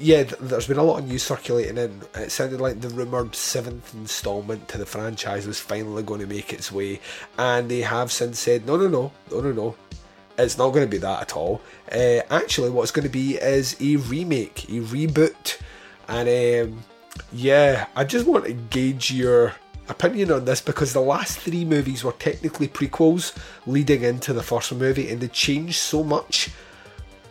yeah, 0.00 0.24
th- 0.24 0.40
there's 0.40 0.66
been 0.66 0.78
a 0.78 0.82
lot 0.82 0.98
of 0.98 1.06
news 1.06 1.22
circulating, 1.22 1.78
and 1.78 2.04
it 2.16 2.32
sounded 2.32 2.60
like 2.60 2.80
the 2.80 2.88
rumoured 2.88 3.36
seventh 3.36 3.94
instalment 3.94 4.66
to 4.70 4.78
the 4.78 4.86
franchise 4.86 5.46
was 5.46 5.60
finally 5.60 6.02
going 6.02 6.20
to 6.20 6.26
make 6.26 6.52
its 6.52 6.72
way, 6.72 6.98
and 7.38 7.70
they 7.70 7.82
have 7.82 8.10
since 8.10 8.40
said, 8.40 8.66
no, 8.66 8.76
no, 8.76 8.88
no, 8.88 9.12
no, 9.30 9.40
no, 9.40 9.52
no. 9.52 9.76
It's 10.44 10.58
not 10.58 10.70
going 10.70 10.86
to 10.86 10.90
be 10.90 10.98
that 10.98 11.22
at 11.22 11.36
all. 11.36 11.60
Uh, 11.90 12.20
actually, 12.30 12.70
what's 12.70 12.90
going 12.90 13.06
to 13.06 13.10
be 13.10 13.36
is 13.36 13.76
a 13.80 13.96
remake, 13.96 14.64
a 14.64 14.80
reboot, 14.80 15.58
and 16.08 16.28
um, 16.70 16.82
yeah, 17.32 17.86
I 17.94 18.04
just 18.04 18.26
want 18.26 18.44
to 18.46 18.52
gauge 18.52 19.10
your 19.10 19.54
opinion 19.88 20.30
on 20.30 20.44
this 20.44 20.60
because 20.60 20.92
the 20.92 21.00
last 21.00 21.38
three 21.38 21.64
movies 21.64 22.04
were 22.04 22.12
technically 22.12 22.68
prequels 22.68 23.36
leading 23.66 24.02
into 24.02 24.32
the 24.32 24.42
first 24.42 24.72
movie, 24.72 25.10
and 25.10 25.20
they 25.20 25.28
changed 25.28 25.76
so 25.76 26.02
much 26.02 26.50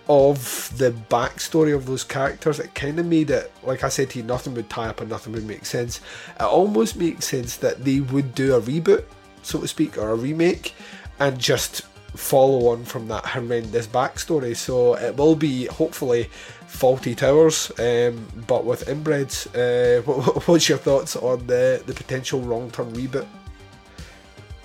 of 0.10 0.76
the 0.80 0.90
backstory 1.10 1.74
of 1.74 1.86
those 1.86 2.04
characters, 2.04 2.60
it 2.60 2.74
kind 2.74 3.00
of 3.00 3.06
made 3.06 3.30
it, 3.30 3.52
like 3.64 3.84
I 3.84 3.90
said 3.90 4.10
to 4.10 4.20
you, 4.20 4.26
nothing 4.26 4.56
would 4.56 4.68
tie 4.68 4.88
up 4.88 5.02
and 5.02 5.10
nothing 5.10 5.34
would 5.34 5.46
make 5.46 5.68
sense. 5.68 6.02
It 6.40 6.42
almost 6.42 6.96
makes 6.96 7.28
sense 7.28 7.58
that 7.58 7.86
they 7.86 8.00
would 8.00 8.34
do 8.34 8.56
a 8.56 8.62
reboot, 8.62 9.06
so 9.44 9.62
to 9.62 9.68
speak, 9.68 10.00
or 10.00 10.10
a 10.10 10.16
remake, 10.16 10.74
and 11.20 11.38
just 11.38 11.84
follow 12.16 12.72
on 12.72 12.86
from 12.86 13.08
that 13.08 13.26
horrendous 13.26 13.88
backstory. 13.88 14.56
So 14.56 14.96
it 14.96 15.16
will 15.16 15.36
be 15.36 15.66
hopefully 15.66 16.30
Fawlty 16.68 17.16
Towers, 17.16 17.72
um, 17.80 18.28
but 18.48 18.66
with 18.66 18.86
inbreds. 18.88 19.48
Uh, 19.54 20.02
what, 20.04 20.48
what's 20.48 20.70
your 20.70 20.78
thoughts 20.78 21.16
on 21.16 21.46
the 21.48 21.82
the 21.86 21.94
potential 21.94 22.42
wrong 22.42 22.70
turn 22.72 22.92
reboot? 22.94 23.28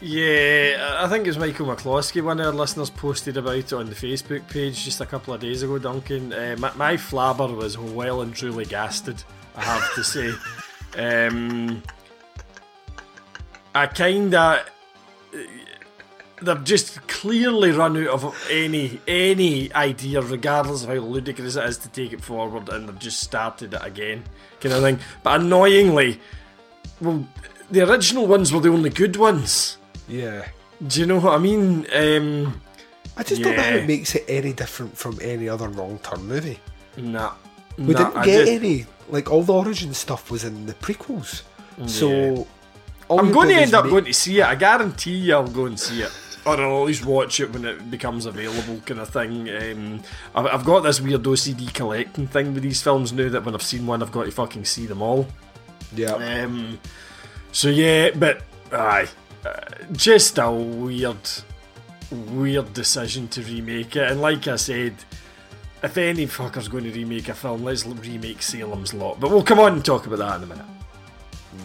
Yeah, 0.00 0.98
I 1.00 1.08
think 1.08 1.24
it 1.24 1.30
was 1.30 1.38
Michael 1.38 1.66
McCloskey, 1.66 2.22
one 2.22 2.38
of 2.38 2.46
our 2.46 2.52
listeners, 2.52 2.90
posted 2.90 3.38
about 3.38 3.56
it 3.56 3.72
on 3.72 3.86
the 3.86 3.94
Facebook 3.94 4.46
page 4.50 4.84
just 4.84 5.00
a 5.00 5.06
couple 5.06 5.32
of 5.32 5.40
days 5.40 5.62
ago, 5.62 5.78
Duncan. 5.78 6.30
Uh, 6.30 6.56
my, 6.58 6.70
my 6.74 6.96
flabber 6.98 7.56
was 7.56 7.78
well 7.78 8.20
and 8.20 8.34
truly 8.34 8.66
gasted, 8.66 9.22
I 9.56 9.62
have 9.62 9.94
to 9.94 10.04
say. 10.04 10.32
Um, 10.96 11.82
I 13.74 13.88
kinda. 13.88 14.64
They've 16.44 16.64
just 16.64 17.06
clearly 17.08 17.70
run 17.72 17.96
out 17.96 18.08
of 18.24 18.48
any 18.50 19.00
any 19.08 19.72
idea, 19.72 20.20
regardless 20.20 20.82
of 20.82 20.88
how 20.90 20.94
ludicrous 20.96 21.56
it 21.56 21.64
is 21.64 21.78
to 21.78 21.88
take 21.88 22.12
it 22.12 22.22
forward, 22.22 22.68
and 22.68 22.88
they've 22.88 22.98
just 22.98 23.20
started 23.20 23.74
it 23.74 23.80
again, 23.82 24.24
kind 24.60 24.74
of 24.74 24.82
thing. 24.82 24.98
But 25.22 25.40
annoyingly, 25.40 26.20
well, 27.00 27.26
the 27.70 27.80
original 27.88 28.26
ones 28.26 28.52
were 28.52 28.60
the 28.60 28.68
only 28.68 28.90
good 28.90 29.16
ones. 29.16 29.78
Yeah. 30.08 30.46
Do 30.86 31.00
you 31.00 31.06
know 31.06 31.18
what 31.20 31.34
I 31.34 31.38
mean? 31.38 31.86
Um, 31.94 32.60
I 33.16 33.22
just 33.22 33.42
don't 33.42 33.56
know 33.56 33.62
how 33.62 33.76
it 33.76 33.86
makes 33.86 34.14
it 34.14 34.24
any 34.28 34.52
different 34.52 34.96
from 34.98 35.18
any 35.22 35.48
other 35.48 35.68
wrong 35.68 35.98
turn 36.02 36.26
movie. 36.26 36.60
nah. 36.96 37.32
We 37.78 37.92
nah, 37.94 38.10
didn't 38.10 38.24
get 38.24 38.38
just- 38.46 38.52
any. 38.52 38.86
Like 39.08 39.30
all 39.30 39.42
the 39.42 39.52
origin 39.52 39.92
stuff 39.92 40.30
was 40.30 40.44
in 40.44 40.64
the 40.66 40.74
prequels. 40.74 41.42
So 41.86 42.46
all 43.08 43.18
I'm 43.20 43.32
going 43.32 43.48
to 43.48 43.54
end 43.54 43.74
up 43.74 43.84
make- 43.84 43.90
going 43.92 44.04
to 44.06 44.14
see 44.14 44.40
it. 44.40 44.44
I 44.46 44.54
guarantee 44.54 45.16
you 45.16 45.34
I'll 45.34 45.46
go 45.46 45.66
and 45.66 45.78
see 45.78 46.00
it. 46.02 46.10
Or 46.46 46.60
I'll 46.60 46.82
at 46.82 46.86
least 46.86 47.06
watch 47.06 47.40
it 47.40 47.52
when 47.52 47.64
it 47.64 47.90
becomes 47.90 48.26
available, 48.26 48.80
kind 48.84 49.00
of 49.00 49.08
thing. 49.08 49.48
Um, 49.48 50.02
I've, 50.34 50.46
I've 50.46 50.64
got 50.64 50.80
this 50.80 51.00
weird 51.00 51.22
OCD 51.22 51.72
collecting 51.72 52.26
thing 52.26 52.52
with 52.52 52.62
these 52.62 52.82
films 52.82 53.12
now 53.12 53.28
that 53.30 53.44
when 53.44 53.54
I've 53.54 53.62
seen 53.62 53.86
one, 53.86 54.02
I've 54.02 54.12
got 54.12 54.24
to 54.24 54.30
fucking 54.30 54.66
see 54.66 54.86
them 54.86 55.00
all. 55.00 55.26
Yeah. 55.94 56.12
Um, 56.14 56.78
so 57.52 57.68
yeah, 57.68 58.10
but 58.14 58.42
aye, 58.72 59.08
uh, 59.46 59.60
just 59.92 60.38
a 60.38 60.50
weird, 60.50 61.16
weird 62.10 62.72
decision 62.74 63.28
to 63.28 63.42
remake 63.42 63.96
it. 63.96 64.10
And 64.10 64.20
like 64.20 64.46
I 64.46 64.56
said, 64.56 64.94
if 65.82 65.96
any 65.96 66.26
fucker's 66.26 66.68
going 66.68 66.84
to 66.84 66.90
remake 66.90 67.28
a 67.28 67.34
film, 67.34 67.62
let's 67.62 67.86
remake 67.86 68.42
Salem's 68.42 68.92
Lot. 68.92 69.20
But 69.20 69.30
we'll 69.30 69.42
come 69.42 69.60
on 69.60 69.74
and 69.74 69.84
talk 69.84 70.06
about 70.06 70.18
that 70.18 70.36
in 70.36 70.42
a 70.42 70.46
minute. 70.46 70.66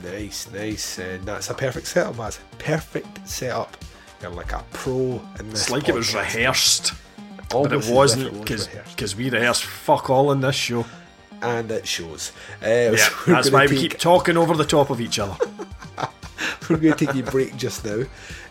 Nice, 0.03 0.49
nice. 0.51 0.99
And 0.99 1.25
that's 1.25 1.49
a 1.49 1.53
perfect 1.53 1.87
setup, 1.87 2.15
Maz. 2.15 2.39
Perfect 2.57 3.27
setup. 3.27 3.77
You're 4.21 4.31
like 4.31 4.51
a 4.51 4.63
pro 4.73 5.21
in 5.39 5.49
this. 5.49 5.61
It's 5.63 5.69
like 5.69 5.87
it 5.89 5.95
was 5.95 6.09
podcast. 6.11 6.35
rehearsed, 6.35 6.93
but 7.49 7.71
it 7.71 7.85
wasn't 7.89 8.41
because 8.41 9.15
we 9.15 9.29
rehearsed 9.29 9.63
fuck 9.63 10.09
all 10.09 10.31
in 10.31 10.41
this 10.41 10.55
show. 10.55 10.85
and 11.41 11.71
it 11.71 11.87
shows. 11.87 12.31
Uh, 12.61 12.67
Yeah, 12.67 12.95
so 13.25 13.31
that's 13.31 13.51
why 13.51 13.65
we 13.67 13.77
keep 13.77 13.97
talking 13.97 14.35
over 14.37 14.55
the 14.55 14.65
top 14.65 14.89
of 14.89 14.99
each 14.99 15.19
other. 15.19 15.37
We're 16.69 16.77
going 16.77 16.93
to 16.93 17.05
take 17.05 17.15
a 17.15 17.31
break 17.31 17.57
just 17.57 17.83
now. 17.83 18.03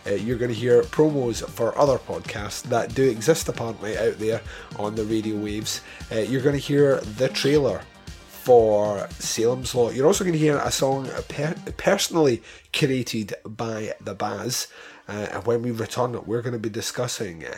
Uh, 0.05 0.11
you're 0.11 0.37
going 0.37 0.51
to 0.51 0.57
hear 0.57 0.81
promos 0.83 1.47
for 1.47 1.77
other 1.77 1.97
podcasts 1.97 2.63
that 2.63 2.93
do 2.93 3.07
exist 3.09 3.47
apparently 3.47 3.97
out 3.97 4.17
there 4.19 4.41
on 4.77 4.95
the 4.95 5.05
radio 5.05 5.37
waves. 5.37 5.81
Uh, 6.11 6.17
you're 6.19 6.41
going 6.41 6.55
to 6.55 6.59
hear 6.61 6.97
the 7.17 7.29
trailer 7.29 7.81
for 8.27 9.07
Salem's 9.19 9.73
Lot. 9.73 9.93
You're 9.95 10.07
also 10.07 10.23
going 10.23 10.33
to 10.33 10.39
hear 10.39 10.57
a 10.57 10.71
song 10.71 11.07
per- 11.29 11.55
personally 11.77 12.41
created 12.73 13.35
by 13.45 13.93
the 14.01 14.13
Baz. 14.15 14.67
Uh, 15.09 15.27
and 15.33 15.45
when 15.47 15.63
we 15.63 15.71
return, 15.71 16.11
we're 16.27 16.43
going 16.43 16.53
to 16.53 16.59
be 16.59 16.69
discussing 16.69 17.43
uh, 17.43 17.55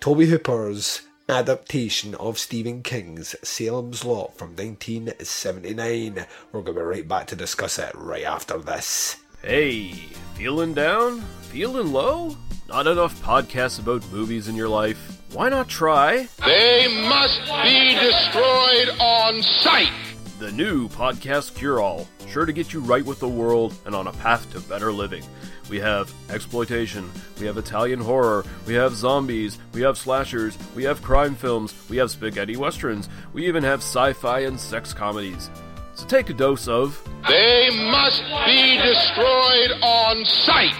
Tobe 0.00 0.20
Hooper's 0.24 1.00
adaptation 1.30 2.14
of 2.16 2.38
Stephen 2.38 2.82
King's 2.82 3.34
Salem's 3.42 4.04
Lot 4.04 4.36
from 4.36 4.48
1979. 4.56 6.26
We're 6.52 6.60
going 6.60 6.64
to 6.76 6.80
be 6.80 6.80
right 6.80 7.08
back 7.08 7.26
to 7.28 7.36
discuss 7.36 7.78
it 7.78 7.92
right 7.94 8.24
after 8.24 8.58
this. 8.58 9.16
Hey, 9.42 9.92
feeling 10.34 10.74
down? 10.74 11.22
Feeling 11.42 11.92
low? 11.92 12.36
Not 12.68 12.86
enough 12.86 13.20
podcasts 13.22 13.78
about 13.80 14.04
movies 14.12 14.48
in 14.48 14.54
your 14.54 14.68
life? 14.68 15.22
Why 15.32 15.48
not 15.48 15.68
try 15.68 16.28
They 16.44 16.86
must 17.08 17.40
be 17.64 17.94
destroyed 17.94 18.90
on 19.00 19.42
sight. 19.62 19.92
the 20.38 20.52
new 20.52 20.88
Podcast 20.88 21.54
Cure 21.56 21.80
All? 21.80 22.06
Sure 22.28 22.44
to 22.44 22.52
get 22.52 22.72
you 22.72 22.80
right 22.80 23.04
with 23.04 23.20
the 23.20 23.28
world 23.28 23.74
and 23.86 23.94
on 23.94 24.06
a 24.06 24.12
path 24.12 24.52
to 24.52 24.60
better 24.60 24.92
living. 24.92 25.24
We 25.70 25.78
have 25.78 26.12
exploitation, 26.30 27.08
we 27.38 27.46
have 27.46 27.56
Italian 27.56 28.00
horror, 28.00 28.44
we 28.66 28.74
have 28.74 28.96
zombies, 28.96 29.56
we 29.72 29.82
have 29.82 29.96
slashers, 29.96 30.58
we 30.74 30.82
have 30.82 31.00
crime 31.00 31.36
films, 31.36 31.72
we 31.88 31.96
have 31.98 32.10
spaghetti 32.10 32.56
westerns, 32.56 33.08
we 33.32 33.46
even 33.46 33.62
have 33.62 33.78
sci 33.78 34.12
fi 34.14 34.40
and 34.40 34.58
sex 34.58 34.92
comedies. 34.92 35.48
So 35.94 36.06
take 36.06 36.28
a 36.28 36.32
dose 36.34 36.66
of 36.66 37.00
They 37.28 37.70
must 37.70 38.24
be 38.46 38.78
destroyed 38.82 39.70
on 39.80 40.24
sight. 40.24 40.74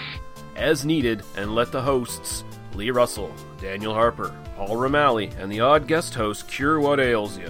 as 0.57 0.83
needed 0.83 1.23
and 1.37 1.55
let 1.55 1.71
the 1.71 1.81
hosts, 1.81 2.43
Lee 2.75 2.91
Russell, 2.91 3.33
Daniel 3.61 3.93
Harper, 3.93 4.35
Paul 4.57 4.75
Romali, 4.75 5.33
and 5.39 5.49
the 5.49 5.61
odd 5.61 5.87
guest 5.87 6.13
host 6.15 6.49
cure 6.49 6.81
what 6.81 6.99
ails 6.99 7.37
you. 7.37 7.49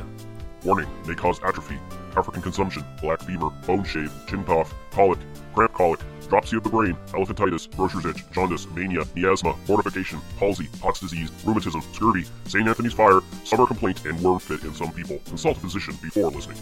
Warning 0.63 0.87
may 1.07 1.15
cause 1.15 1.39
atrophy, 1.43 1.79
African 2.15 2.43
consumption, 2.43 2.83
black 3.01 3.19
fever, 3.21 3.49
bone 3.65 3.83
shave, 3.83 4.13
chin 4.27 4.43
cough, 4.43 4.71
colic, 4.91 5.17
cramp 5.55 5.73
colic, 5.73 5.99
dropsy 6.31 6.55
of 6.55 6.63
the 6.63 6.69
brain, 6.69 6.95
elephantitis, 7.07 7.67
grocer's 7.75 8.05
itch, 8.05 8.23
jaundice, 8.31 8.65
mania, 8.69 9.03
miasma, 9.17 9.53
mortification, 9.67 10.17
palsy, 10.39 10.69
Pott's 10.79 11.01
disease, 11.01 11.29
rheumatism, 11.43 11.81
scurvy, 11.91 12.23
St. 12.45 12.65
Anthony's 12.65 12.93
fire, 12.93 13.19
summer 13.43 13.67
complaint, 13.67 14.05
and 14.05 14.17
worm 14.21 14.39
fit 14.39 14.63
in 14.63 14.73
some 14.73 14.93
people. 14.93 15.19
Consult 15.25 15.57
physician 15.57 15.93
before 16.01 16.31
listening. 16.31 16.57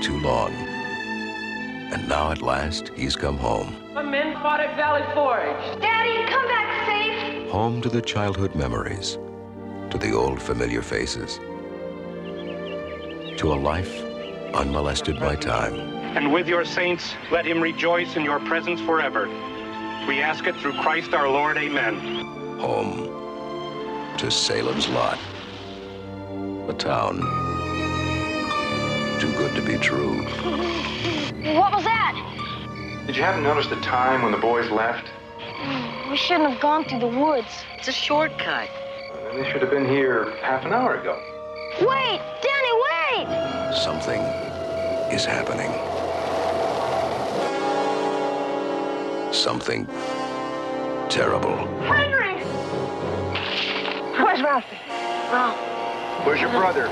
Been 0.00 0.12
too 0.12 0.20
long. 0.20 0.52
And 1.92 2.08
now 2.08 2.30
at 2.30 2.42
last, 2.42 2.90
he's 2.96 3.16
come 3.16 3.36
home. 3.36 3.76
The 3.94 4.02
men 4.02 4.34
fought 4.34 4.60
at 4.60 4.76
Valley 4.76 5.02
Forge. 5.14 5.80
Daddy, 5.80 6.24
come 6.30 6.46
back 6.46 6.86
safe. 6.86 7.50
Home 7.50 7.80
to 7.82 7.88
the 7.88 8.00
childhood 8.00 8.54
memories, 8.54 9.18
to 9.90 9.98
the 9.98 10.12
old 10.12 10.40
familiar 10.40 10.82
faces, 10.82 11.38
to 13.38 13.52
a 13.52 13.58
life 13.60 14.00
unmolested 14.54 15.18
by 15.18 15.36
time. 15.36 15.74
And 16.16 16.32
with 16.32 16.48
your 16.48 16.64
saints, 16.64 17.14
let 17.30 17.44
him 17.44 17.60
rejoice 17.60 18.16
in 18.16 18.24
your 18.24 18.40
presence 18.40 18.80
forever. 18.80 19.26
We 20.08 20.20
ask 20.20 20.46
it 20.46 20.56
through 20.56 20.74
Christ 20.74 21.14
our 21.14 21.28
Lord. 21.28 21.56
Amen. 21.56 21.98
Home 22.58 24.16
to 24.16 24.30
Salem's 24.30 24.88
Lot. 24.88 25.18
A 26.68 26.72
town 26.74 27.39
too 29.20 29.32
good 29.34 29.54
to 29.54 29.60
be 29.60 29.76
true. 29.76 30.22
What 31.54 31.72
was 31.72 31.84
that? 31.84 33.04
Did 33.06 33.16
you 33.16 33.22
happen 33.22 33.42
to 33.42 33.48
notice 33.48 33.66
the 33.66 33.76
time 33.76 34.22
when 34.22 34.32
the 34.32 34.38
boys 34.38 34.70
left? 34.70 35.10
We 36.10 36.16
shouldn't 36.16 36.50
have 36.50 36.60
gone 36.60 36.84
through 36.84 37.00
the 37.00 37.06
woods. 37.06 37.48
It's 37.76 37.88
a 37.88 37.92
shortcut. 37.92 38.70
Uh, 38.70 39.36
they 39.36 39.50
should 39.50 39.60
have 39.60 39.70
been 39.70 39.86
here 39.86 40.34
half 40.40 40.64
an 40.64 40.72
hour 40.72 40.94
ago. 40.98 41.20
Wait! 41.82 42.20
Danny, 42.40 42.72
wait! 42.88 43.74
Something 43.76 44.22
is 45.12 45.26
happening. 45.26 45.70
Something 49.34 49.86
terrible. 51.10 51.56
Henry! 51.82 52.42
Where's 54.16 54.40
Ralphie? 54.40 54.78
Ralph. 55.30 56.26
Where's 56.26 56.40
your 56.40 56.50
brother? 56.50 56.88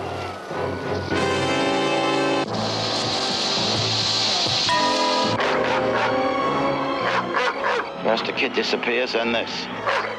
First 8.02 8.26
the 8.26 8.32
kid 8.32 8.52
disappears, 8.52 9.12
then 9.12 9.32
this. 9.32 9.66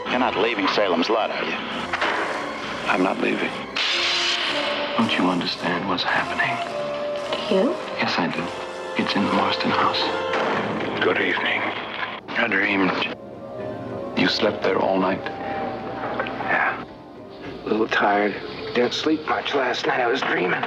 You're 0.10 0.20
not 0.20 0.38
leaving 0.38 0.68
Salem's 0.68 1.10
Lot, 1.10 1.32
are 1.32 1.44
you? 1.44 1.56
I'm 2.90 3.04
not 3.04 3.20
leaving. 3.22 3.52
Don't 4.98 5.18
you 5.18 5.30
understand 5.30 5.88
what's 5.88 6.04
happening? 6.04 6.50
You? 7.50 7.72
Yes, 7.98 8.16
I 8.18 8.28
do. 8.28 8.44
It's 9.02 9.16
in 9.16 9.26
the 9.26 9.34
Marston 9.34 9.72
house. 9.72 10.02
Good 11.02 11.22
evening. 11.22 11.62
I 12.38 12.48
dreamed. 12.48 13.16
You 14.20 14.28
slept 14.28 14.62
there 14.62 14.78
all 14.78 15.00
night? 15.00 15.24
Yeah. 15.24 16.84
A 17.64 17.70
little 17.70 17.88
tired. 17.88 18.36
Didn't 18.76 18.94
sleep 18.94 19.26
much 19.28 19.56
last 19.56 19.88
night. 19.88 20.02
I 20.02 20.08
was 20.08 20.22
dreaming. 20.22 20.64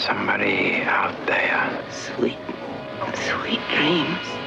Somebody 0.00 0.82
out 0.82 1.14
there. 1.26 1.84
Sweet, 1.90 2.38
sweet 3.14 3.60
dreams. 3.68 4.43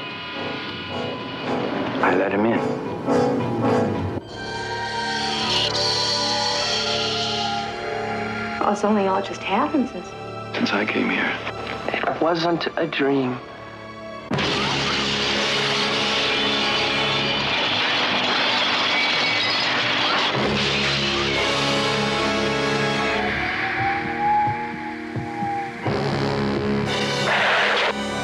I 2.00 2.16
let 2.16 2.32
him 2.32 2.46
in. 2.46 2.60
Oh, 8.60 8.72
it's 8.72 8.84
only 8.84 9.08
all 9.08 9.22
just 9.22 9.42
happened 9.42 9.90
since. 9.90 10.08
Since 10.54 10.74
I 10.74 10.86
came 10.86 11.10
here. 11.10 11.32
It 11.88 12.22
wasn't 12.22 12.68
a 12.78 12.86
dream. 12.86 13.40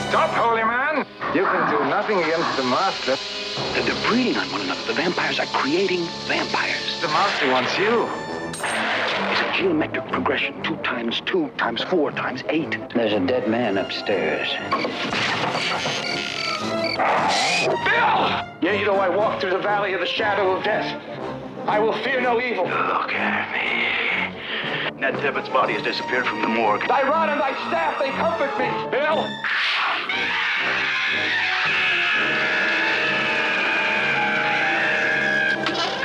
Stop, 0.10 0.30
holy 0.32 0.64
man! 0.64 1.06
You 1.34 1.44
can 1.46 1.72
do 1.72 1.90
nothing 1.90 2.20
against 2.20 2.58
the 2.58 2.64
master. 2.64 3.33
They're, 3.74 3.84
they're 3.84 4.08
breeding 4.08 4.38
on 4.38 4.52
one 4.52 4.62
another. 4.62 4.86
The 4.86 4.94
vampires 4.94 5.40
are 5.40 5.48
creating 5.48 6.06
vampires. 6.28 7.02
The 7.02 7.08
master 7.08 7.50
wants 7.50 7.76
you. 7.76 8.08
It's 9.32 9.42
a 9.42 9.52
geometric 9.58 10.08
progression. 10.10 10.62
Two 10.62 10.76
times 10.78 11.22
two 11.26 11.50
times 11.58 11.84
four 11.86 12.12
times 12.12 12.44
eight. 12.50 12.78
There's 12.94 13.14
a 13.14 13.20
dead 13.20 13.50
man 13.50 13.80
upstairs. 13.80 14.48
Bill! 17.66 18.44
Yea, 18.62 18.84
though 18.86 19.00
I 19.00 19.10
walk 19.10 19.42
through 19.42 19.52
the 19.52 19.58
valley 19.58 19.94
of 19.94 20.02
the 20.02 20.06
shadow 20.06 20.56
of 20.56 20.64
death, 20.64 21.02
I 21.68 21.80
will 21.80 21.94
fear 22.04 22.22
no 22.22 22.40
evil. 22.40 22.66
Look 22.66 23.14
at 23.14 23.52
me. 23.54 25.00
Ned 25.00 25.16
Tibbetts' 25.20 25.50
body 25.50 25.74
has 25.74 25.82
disappeared 25.82 26.28
from 26.28 26.42
the 26.42 26.48
morgue. 26.48 26.88
Thy 26.88 27.02
rod 27.02 27.30
and 27.30 27.42
thy 27.42 27.54
staff, 27.70 27.98
they 27.98 28.12
comfort 28.12 28.56
me. 28.60 28.70
Bill! 28.92 29.28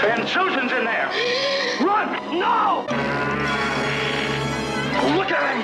And 0.08 0.26
Susan's 0.26 0.72
in 0.72 0.84
there. 0.84 1.10
Run! 1.82 2.38
No! 2.38 2.86
Look 5.18 5.30
at 5.30 5.44
him! 5.52 5.60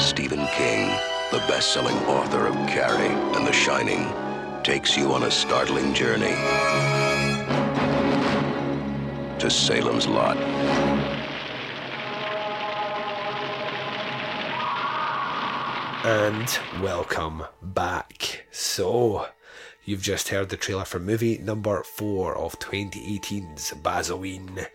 Stephen 0.00 0.46
King, 0.54 0.90
the 1.32 1.38
best 1.48 1.72
selling 1.72 1.96
author 2.06 2.46
of 2.46 2.54
Carrie 2.68 3.12
and 3.36 3.44
The 3.44 3.52
Shining, 3.52 4.06
takes 4.62 4.96
you 4.96 5.12
on 5.12 5.24
a 5.24 5.30
startling 5.32 5.94
journey 5.94 6.36
to 9.40 9.50
Salem's 9.50 10.06
Lot. 10.06 10.36
And 16.04 16.48
welcome 16.80 17.42
back. 17.60 18.46
So, 18.52 19.26
you've 19.84 20.00
just 20.00 20.28
heard 20.28 20.48
the 20.48 20.56
trailer 20.56 20.84
for 20.84 21.00
movie 21.00 21.38
number 21.38 21.82
four 21.82 22.36
of 22.36 22.56
2018's 22.60 23.72
Bazoween. 23.82 24.68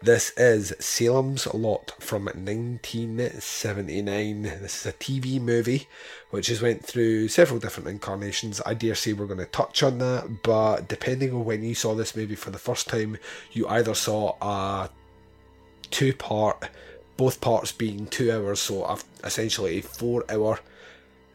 This 0.00 0.30
is 0.36 0.72
Salem's 0.78 1.52
Lot 1.52 1.94
from 1.98 2.26
1979. 2.26 4.42
This 4.42 4.80
is 4.80 4.86
a 4.86 4.92
TV 4.92 5.40
movie 5.40 5.88
which 6.30 6.46
has 6.46 6.62
went 6.62 6.84
through 6.84 7.26
several 7.26 7.58
different 7.58 7.88
incarnations. 7.88 8.62
I 8.64 8.74
dare 8.74 8.94
say 8.94 9.14
we're 9.14 9.26
going 9.26 9.40
to 9.40 9.46
touch 9.46 9.82
on 9.82 9.98
that, 9.98 10.44
but 10.44 10.86
depending 10.86 11.34
on 11.34 11.44
when 11.44 11.64
you 11.64 11.74
saw 11.74 11.96
this 11.96 12.14
movie 12.14 12.36
for 12.36 12.52
the 12.52 12.58
first 12.58 12.88
time, 12.88 13.18
you 13.50 13.66
either 13.66 13.94
saw 13.94 14.36
a 14.40 14.90
two 15.90 16.12
part, 16.12 16.70
both 17.18 17.42
parts 17.42 17.72
being 17.72 18.06
two 18.06 18.32
hours, 18.32 18.60
so 18.60 18.84
I've 18.84 19.04
essentially 19.22 19.78
a 19.78 19.82
four 19.82 20.24
hour 20.30 20.60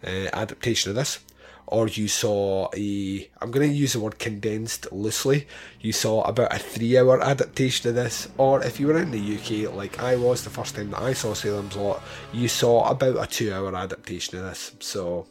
uh, 0.04 0.30
adaptation 0.34 0.89
of 0.89 0.96
this, 0.96 1.19
or 1.67 1.89
you 1.89 2.08
saw 2.08 2.69
a, 2.76 3.30
I'm 3.41 3.52
going 3.52 3.69
to 3.69 3.76
use 3.76 3.93
the 3.93 4.00
word 4.00 4.17
condensed 4.17 4.91
loosely, 4.93 5.46
you 5.82 5.91
saw 5.91 6.24
about 6.24 6.56
a 6.56 6.58
three 6.58 6.98
hour 6.98 7.22
adaptation 7.22 7.89
of 7.89 7.96
this, 7.96 8.30
or 8.38 8.63
if 8.63 8.80
you 8.80 8.88
were 8.88 8.98
in 8.98 9.12
the 9.12 9.36
UK 9.36 9.76
like 9.76 10.02
I 10.02 10.15
was 10.15 10.43
the 10.43 10.50
first 10.50 10.76
time 10.76 10.91
that 10.91 11.02
I 11.02 11.12
saw 11.12 11.34
Salem's 11.34 11.76
Lot, 11.76 12.02
you 12.32 12.48
saw 12.48 12.89
about 12.89 13.22
a 13.22 13.28
two 13.28 13.54
hour 13.54 13.76
adaptation 13.76 14.39
of 14.39 14.46
this. 14.46 14.72
So 14.80 15.28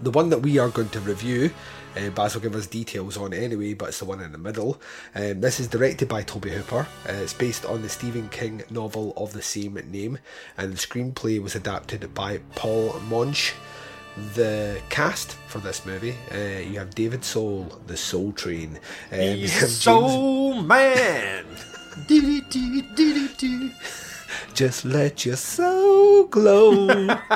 the 0.00 0.10
one 0.10 0.30
that 0.30 0.40
we 0.40 0.58
are 0.58 0.70
going 0.70 0.88
to 0.90 1.00
review, 1.00 1.50
uh, 1.96 2.10
Baz 2.10 2.34
will 2.34 2.42
give 2.42 2.54
us 2.54 2.66
details 2.66 3.16
on 3.16 3.32
anyway, 3.32 3.74
but 3.74 3.88
it's 3.90 3.98
the 3.98 4.04
one 4.04 4.20
in 4.20 4.32
the 4.32 4.38
middle. 4.38 4.80
Um, 5.14 5.40
this 5.40 5.60
is 5.60 5.68
directed 5.68 6.08
by 6.08 6.22
Tobe 6.22 6.46
Hooper. 6.46 6.86
Uh, 7.08 7.12
it's 7.12 7.32
based 7.34 7.64
on 7.64 7.82
the 7.82 7.88
Stephen 7.88 8.28
King 8.28 8.62
novel 8.70 9.12
of 9.16 9.32
the 9.32 9.42
same 9.42 9.74
name, 9.90 10.18
and 10.58 10.72
the 10.72 10.76
screenplay 10.76 11.42
was 11.42 11.54
adapted 11.54 12.12
by 12.14 12.38
Paul 12.54 12.90
Monash. 13.08 13.52
The 14.34 14.80
cast 14.90 15.32
for 15.48 15.58
this 15.58 15.84
movie, 15.84 16.14
uh, 16.32 16.60
you 16.60 16.78
have 16.78 16.94
David 16.94 17.24
Soul, 17.24 17.80
the 17.88 17.96
Soul 17.96 18.30
Train. 18.32 18.78
Um, 19.10 19.18
He's 19.18 19.58
James- 19.60 19.80
soul 19.82 20.62
man. 20.62 21.44
Just 24.54 24.84
let 24.84 25.26
your 25.26 25.36
soul 25.36 26.26
glow. 26.26 27.16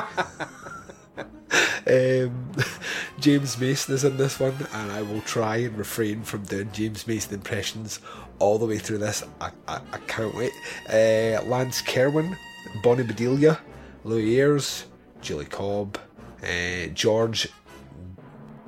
um, 1.87 2.51
James 3.19 3.59
Mason 3.59 3.95
is 3.95 4.03
in 4.03 4.17
this 4.17 4.39
one, 4.39 4.55
and 4.73 4.91
I 4.91 5.01
will 5.01 5.21
try 5.21 5.57
and 5.57 5.77
refrain 5.77 6.23
from 6.23 6.43
doing 6.43 6.71
James 6.71 7.07
Mason 7.07 7.33
impressions 7.33 7.99
all 8.39 8.57
the 8.57 8.65
way 8.65 8.77
through 8.77 8.99
this. 8.99 9.23
I, 9.41 9.51
I, 9.67 9.81
I 9.91 9.97
can't 10.07 10.33
wait. 10.35 10.51
Uh, 10.87 11.43
Lance 11.43 11.81
Kerwin, 11.81 12.37
Bonnie 12.83 13.03
Bedelia, 13.03 13.59
Louis 14.03 14.39
Ayres, 14.39 14.85
Julie 15.21 15.45
Cobb, 15.45 15.97
uh, 16.43 16.87
George. 16.93 17.49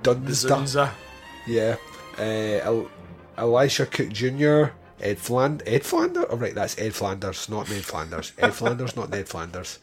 Dzundza. 0.04 0.91
Yeah. 1.48 1.76
Uh, 2.17 2.84
Elisha 3.38 3.86
Cook 3.86 4.10
Jr., 4.10 4.74
Ed 5.00 5.17
Fland 5.17 5.63
Ed 5.65 5.84
Flanders? 5.84 6.26
Oh, 6.30 6.38
right, 6.38 6.54
that's 6.54 6.78
Ed 6.78 6.94
Flanders, 6.94 7.50
not 7.50 7.70
Ned 7.70 7.84
Flanders. 7.84 8.34
Ed 8.38 8.54
Flanders, 8.54 8.96
not 8.96 9.10
Ned 9.10 9.28
Flanders. 9.28 9.80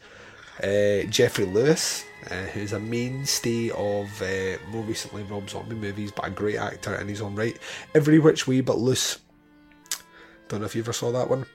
Uh, 0.63 1.03
Jeffrey 1.09 1.45
Lewis, 1.45 2.05
uh, 2.29 2.43
who's 2.53 2.73
a 2.73 2.79
mainstay 2.79 3.69
of 3.71 4.21
uh, 4.21 4.57
more 4.69 4.83
recently 4.83 5.23
Rob 5.23 5.49
Zombie 5.49 5.75
movies, 5.75 6.11
but 6.11 6.27
a 6.27 6.29
great 6.29 6.57
actor 6.57 6.95
in 6.95 7.07
his 7.07 7.21
own 7.21 7.35
right. 7.35 7.57
Every 7.95 8.19
Which 8.19 8.47
Way 8.47 8.61
But 8.61 8.77
Loose. 8.77 9.19
Don't 10.47 10.59
know 10.61 10.65
if 10.65 10.75
you 10.75 10.81
ever 10.81 10.93
saw 10.93 11.11
that 11.11 11.29
one. 11.29 11.45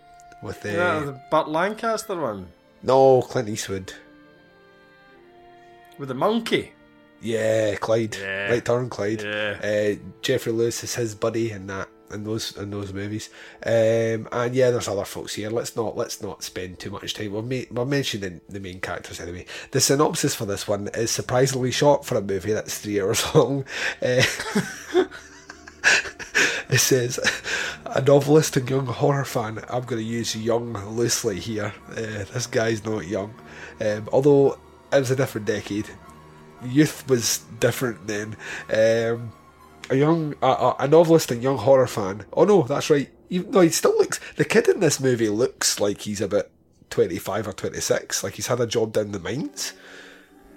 With 0.42 0.64
uh, 0.64 0.68
Yeah, 0.68 1.00
the 1.00 1.20
Burt 1.30 1.48
Lancaster 1.48 2.20
one 2.20 2.48
no 2.82 3.22
Clint 3.22 3.48
Eastwood. 3.48 3.92
with 5.98 6.08
the 6.08 6.14
monkey. 6.14 6.72
Yeah, 7.22 7.76
Clyde. 7.76 8.16
Yeah. 8.20 8.50
Right 8.50 8.64
turn, 8.64 8.90
Clyde. 8.90 9.22
Yeah. 9.22 9.58
Uh, 9.62 9.94
Jeffrey 10.20 10.52
Lewis 10.52 10.84
is 10.84 10.94
his 10.94 11.14
buddy 11.14 11.50
in 11.52 11.66
that 11.68 11.88
in 12.12 12.24
those 12.24 12.56
in 12.56 12.70
those 12.70 12.92
movies. 12.92 13.30
Um, 13.64 14.28
and 14.32 14.54
yeah, 14.54 14.70
there's 14.70 14.88
other 14.88 15.04
folks 15.04 15.34
here. 15.34 15.50
Let's 15.50 15.76
not 15.76 15.96
let's 15.96 16.22
not 16.22 16.42
spend 16.42 16.78
too 16.78 16.90
much 16.90 17.14
time. 17.14 17.32
We're, 17.32 17.42
ma- 17.42 17.66
we're 17.70 17.84
mentioning 17.84 18.40
the 18.48 18.60
main 18.60 18.80
characters 18.80 19.20
anyway. 19.20 19.46
The 19.70 19.80
synopsis 19.80 20.34
for 20.34 20.46
this 20.46 20.66
one 20.68 20.88
is 20.94 21.10
surprisingly 21.10 21.70
short 21.70 22.04
for 22.04 22.16
a 22.16 22.22
movie 22.22 22.52
that's 22.52 22.78
three 22.78 23.00
hours 23.00 23.24
long. 23.34 23.64
Uh, 24.02 24.22
it 26.70 26.78
says 26.78 27.18
a 27.86 28.00
novelist 28.02 28.56
and 28.56 28.68
young 28.68 28.86
horror 28.86 29.24
fan. 29.24 29.60
I'm 29.68 29.84
going 29.84 30.02
to 30.02 30.08
use 30.08 30.36
young 30.36 30.72
loosely 30.94 31.40
here. 31.40 31.72
Uh, 31.90 32.24
this 32.32 32.46
guy's 32.46 32.84
not 32.84 33.06
young, 33.06 33.34
um, 33.80 34.08
although 34.12 34.58
it 34.92 34.98
was 34.98 35.10
a 35.10 35.16
different 35.16 35.46
decade 35.46 35.88
youth 36.64 37.08
was 37.08 37.38
different 37.60 38.06
then. 38.06 38.36
Um, 38.72 39.32
a 39.90 39.96
young, 39.96 40.34
a, 40.42 40.74
a, 40.80 40.88
novelist 40.88 41.30
and 41.30 41.42
young 41.42 41.58
horror 41.58 41.86
fan. 41.86 42.24
Oh 42.32 42.44
no, 42.44 42.62
that's 42.62 42.90
right. 42.90 43.10
Even 43.30 43.50
though 43.50 43.60
he 43.60 43.70
still 43.70 43.96
looks, 43.96 44.20
the 44.36 44.44
kid 44.44 44.68
in 44.68 44.80
this 44.80 45.00
movie 45.00 45.28
looks 45.28 45.80
like 45.80 46.02
he's 46.02 46.20
about 46.20 46.48
twenty 46.90 47.18
five 47.18 47.46
or 47.48 47.52
twenty 47.52 47.80
six. 47.80 48.22
Like 48.22 48.34
he's 48.34 48.46
had 48.46 48.60
a 48.60 48.66
job 48.66 48.92
down 48.92 49.12
the 49.12 49.18
mines. 49.18 49.72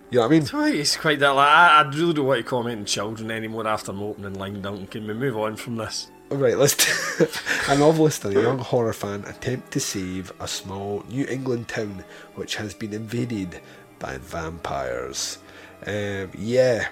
You 0.09 0.19
know 0.19 0.27
what 0.27 0.53
I 0.53 0.61
mean? 0.63 0.79
It's 0.79 0.95
quite 0.95 1.19
that. 1.19 1.29
Like, 1.29 1.47
I, 1.49 1.81
I 1.81 1.89
really 1.89 2.13
don't 2.13 2.25
want 2.25 2.39
to 2.39 2.43
comment 2.49 2.79
on 2.79 2.85
children 2.85 3.29
anymore 3.29 3.67
after 3.67 3.91
my 3.91 4.03
opening 4.03 4.35
line. 4.35 4.61
Don't 4.61 4.89
can 4.89 5.05
we 5.05 5.13
move 5.13 5.37
on 5.37 5.57
from 5.57 5.75
this? 5.75 6.09
Right, 6.29 6.57
let's. 6.57 6.75
T- 6.75 7.25
a 7.67 7.77
novelist 7.77 8.23
and 8.23 8.37
a 8.37 8.41
young 8.41 8.59
horror 8.59 8.93
fan 8.93 9.25
attempt 9.25 9.71
to 9.71 9.79
save 9.79 10.31
a 10.39 10.47
small 10.47 11.03
New 11.09 11.25
England 11.25 11.67
town 11.67 12.03
which 12.35 12.55
has 12.55 12.73
been 12.73 12.93
invaded 12.93 13.59
by 13.99 14.17
vampires. 14.17 15.39
Um, 15.85 16.31
yeah, 16.37 16.87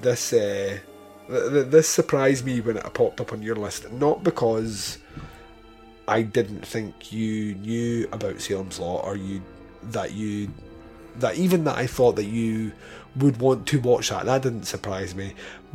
this 0.00 0.32
uh, 0.32 0.78
th- 1.28 1.50
th- 1.52 1.66
this 1.66 1.88
surprised 1.88 2.44
me 2.44 2.60
when 2.60 2.76
it 2.76 2.94
popped 2.94 3.20
up 3.20 3.32
on 3.32 3.42
your 3.42 3.56
list. 3.56 3.90
Not 3.92 4.24
because 4.24 4.98
I 6.06 6.22
didn't 6.22 6.66
think 6.66 7.12
you 7.12 7.54
knew 7.56 8.08
about 8.12 8.40
Salem's 8.40 8.78
Lot 8.78 9.04
or 9.04 9.16
you 9.16 9.42
that 9.82 10.12
you 10.12 10.50
that 11.16 11.36
even 11.36 11.64
that 11.64 11.76
I 11.76 11.86
thought 11.86 12.16
that 12.16 12.24
you 12.24 12.72
would 13.16 13.38
want 13.38 13.66
to 13.68 13.80
watch 13.80 14.10
that. 14.10 14.26
That 14.26 14.42
didn't 14.42 14.64
surprise 14.64 15.14
me, 15.14 15.34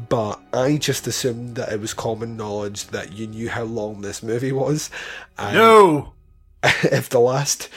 but 0.09 0.39
I 0.53 0.77
just 0.77 1.07
assumed 1.07 1.55
that 1.55 1.71
it 1.71 1.79
was 1.79 1.93
common 1.93 2.37
knowledge 2.37 2.87
that 2.87 3.13
you 3.13 3.27
knew 3.27 3.49
how 3.49 3.63
long 3.63 4.01
this 4.01 4.23
movie 4.23 4.51
was. 4.51 4.89
And 5.37 5.55
No. 5.55 6.13
if 6.63 7.09
the 7.09 7.19
last 7.19 7.67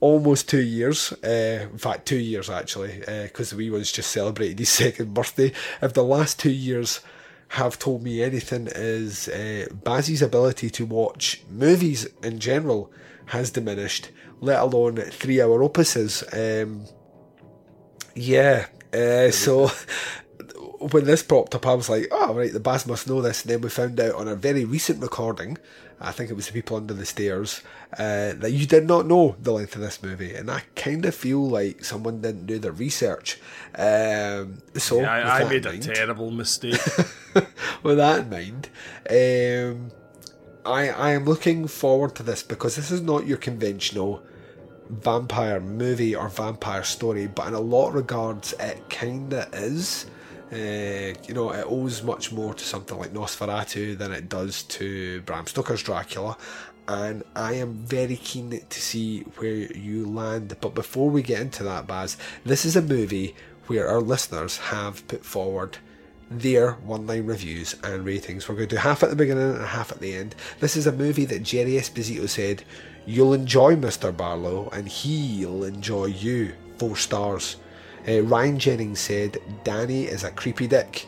almost 0.00 0.48
two 0.48 0.62
years, 0.62 1.12
uh, 1.24 1.66
in 1.72 1.78
fact, 1.78 2.06
two 2.06 2.18
years 2.18 2.48
actually, 2.48 3.02
because 3.24 3.50
the 3.50 3.56
wee 3.56 3.70
one's 3.70 3.90
just 3.90 4.10
celebrated 4.12 4.58
his 4.60 4.68
second 4.84 5.12
birthday. 5.12 5.52
If 5.82 5.94
the 5.94 6.04
last 6.04 6.38
two 6.38 6.52
years 6.52 7.00
have 7.48 7.78
told 7.78 8.02
me 8.02 8.22
anything, 8.22 8.68
is 8.70 9.28
uh, 9.28 9.66
Bazzy's 9.72 10.22
ability 10.22 10.70
to 10.70 10.86
watch 10.86 11.42
movies 11.50 12.06
in 12.22 12.38
general 12.38 12.92
has 13.26 13.50
diminished, 13.50 14.10
let 14.40 14.60
alone 14.60 14.96
three 14.96 15.40
hour 15.40 15.60
opuses. 15.60 16.22
Um, 16.32 16.84
yeah, 18.14 18.66
uh, 18.92 19.30
so. 19.30 19.70
When 20.78 21.04
this 21.04 21.22
popped 21.22 21.54
up, 21.54 21.66
I 21.66 21.74
was 21.74 21.88
like, 21.88 22.08
"Oh, 22.10 22.34
right, 22.34 22.52
the 22.52 22.60
Baz 22.60 22.86
must 22.86 23.08
know 23.08 23.20
this." 23.20 23.42
And 23.42 23.50
then 23.50 23.60
we 23.60 23.68
found 23.68 23.98
out 23.98 24.14
on 24.14 24.28
a 24.28 24.36
very 24.36 24.64
recent 24.64 25.02
recording, 25.02 25.58
I 26.00 26.12
think 26.12 26.30
it 26.30 26.34
was 26.34 26.46
the 26.46 26.52
people 26.52 26.76
under 26.76 26.94
the 26.94 27.04
stairs, 27.04 27.62
uh, 27.94 28.34
that 28.34 28.52
you 28.52 28.66
did 28.66 28.86
not 28.86 29.06
know 29.06 29.34
the 29.40 29.52
length 29.52 29.74
of 29.74 29.80
this 29.80 30.02
movie, 30.02 30.34
and 30.34 30.50
I 30.50 30.62
kind 30.76 31.04
of 31.04 31.14
feel 31.14 31.48
like 31.48 31.84
someone 31.84 32.20
didn't 32.20 32.46
do 32.46 32.58
their 32.58 32.72
research. 32.72 33.40
Um, 33.74 34.62
so 34.76 35.00
Yeah, 35.00 35.12
I, 35.12 35.40
I 35.40 35.48
made 35.48 35.66
in 35.66 35.74
a 35.74 35.78
terrible 35.80 36.30
mistake. 36.30 36.80
with 37.82 37.96
that 37.96 38.20
in 38.20 38.30
mind, 38.30 38.68
um, 39.10 39.90
I 40.64 40.90
I 40.90 41.10
am 41.10 41.24
looking 41.24 41.66
forward 41.66 42.14
to 42.16 42.22
this 42.22 42.42
because 42.42 42.76
this 42.76 42.90
is 42.90 43.00
not 43.00 43.26
your 43.26 43.38
conventional 43.38 44.22
vampire 44.88 45.60
movie 45.60 46.14
or 46.14 46.28
vampire 46.28 46.84
story, 46.84 47.26
but 47.26 47.48
in 47.48 47.54
a 47.54 47.60
lot 47.60 47.88
of 47.88 47.94
regards, 47.94 48.54
it 48.60 48.88
kinda 48.88 49.48
is. 49.52 50.06
Uh, 50.52 51.14
you 51.26 51.34
know, 51.34 51.52
it 51.52 51.66
owes 51.68 52.02
much 52.02 52.32
more 52.32 52.54
to 52.54 52.64
something 52.64 52.98
like 52.98 53.12
Nosferatu 53.12 53.98
than 53.98 54.12
it 54.12 54.28
does 54.28 54.62
to 54.64 55.20
Bram 55.22 55.46
Stoker's 55.46 55.82
Dracula, 55.82 56.38
and 56.88 57.22
I 57.36 57.52
am 57.54 57.74
very 57.74 58.16
keen 58.16 58.58
to 58.66 58.80
see 58.80 59.20
where 59.36 59.70
you 59.72 60.06
land. 60.06 60.56
But 60.60 60.74
before 60.74 61.10
we 61.10 61.22
get 61.22 61.40
into 61.42 61.62
that, 61.64 61.86
Baz, 61.86 62.16
this 62.44 62.64
is 62.64 62.76
a 62.76 62.82
movie 62.82 63.36
where 63.66 63.86
our 63.88 64.00
listeners 64.00 64.56
have 64.56 65.06
put 65.06 65.24
forward 65.24 65.76
their 66.30 66.72
one 66.72 67.06
line 67.06 67.26
reviews 67.26 67.76
and 67.84 68.04
ratings. 68.04 68.48
We're 68.48 68.56
going 68.56 68.68
to 68.68 68.76
do 68.76 68.80
half 68.80 69.02
at 69.02 69.10
the 69.10 69.16
beginning 69.16 69.54
and 69.54 69.64
half 69.64 69.92
at 69.92 70.00
the 70.00 70.14
end. 70.14 70.34
This 70.60 70.76
is 70.76 70.86
a 70.86 70.92
movie 70.92 71.26
that 71.26 71.42
Jerry 71.42 71.72
Esposito 71.72 72.28
said, 72.28 72.64
You'll 73.06 73.32
enjoy 73.32 73.76
Mr. 73.76 74.14
Barlow, 74.14 74.68
and 74.70 74.88
he'll 74.88 75.64
enjoy 75.64 76.06
you. 76.06 76.54
Four 76.78 76.96
stars. 76.96 77.56
Uh, 78.06 78.22
Ryan 78.22 78.58
Jennings 78.58 79.00
said, 79.00 79.38
Danny 79.64 80.04
is 80.04 80.24
a 80.24 80.30
creepy 80.30 80.66
dick. 80.66 81.06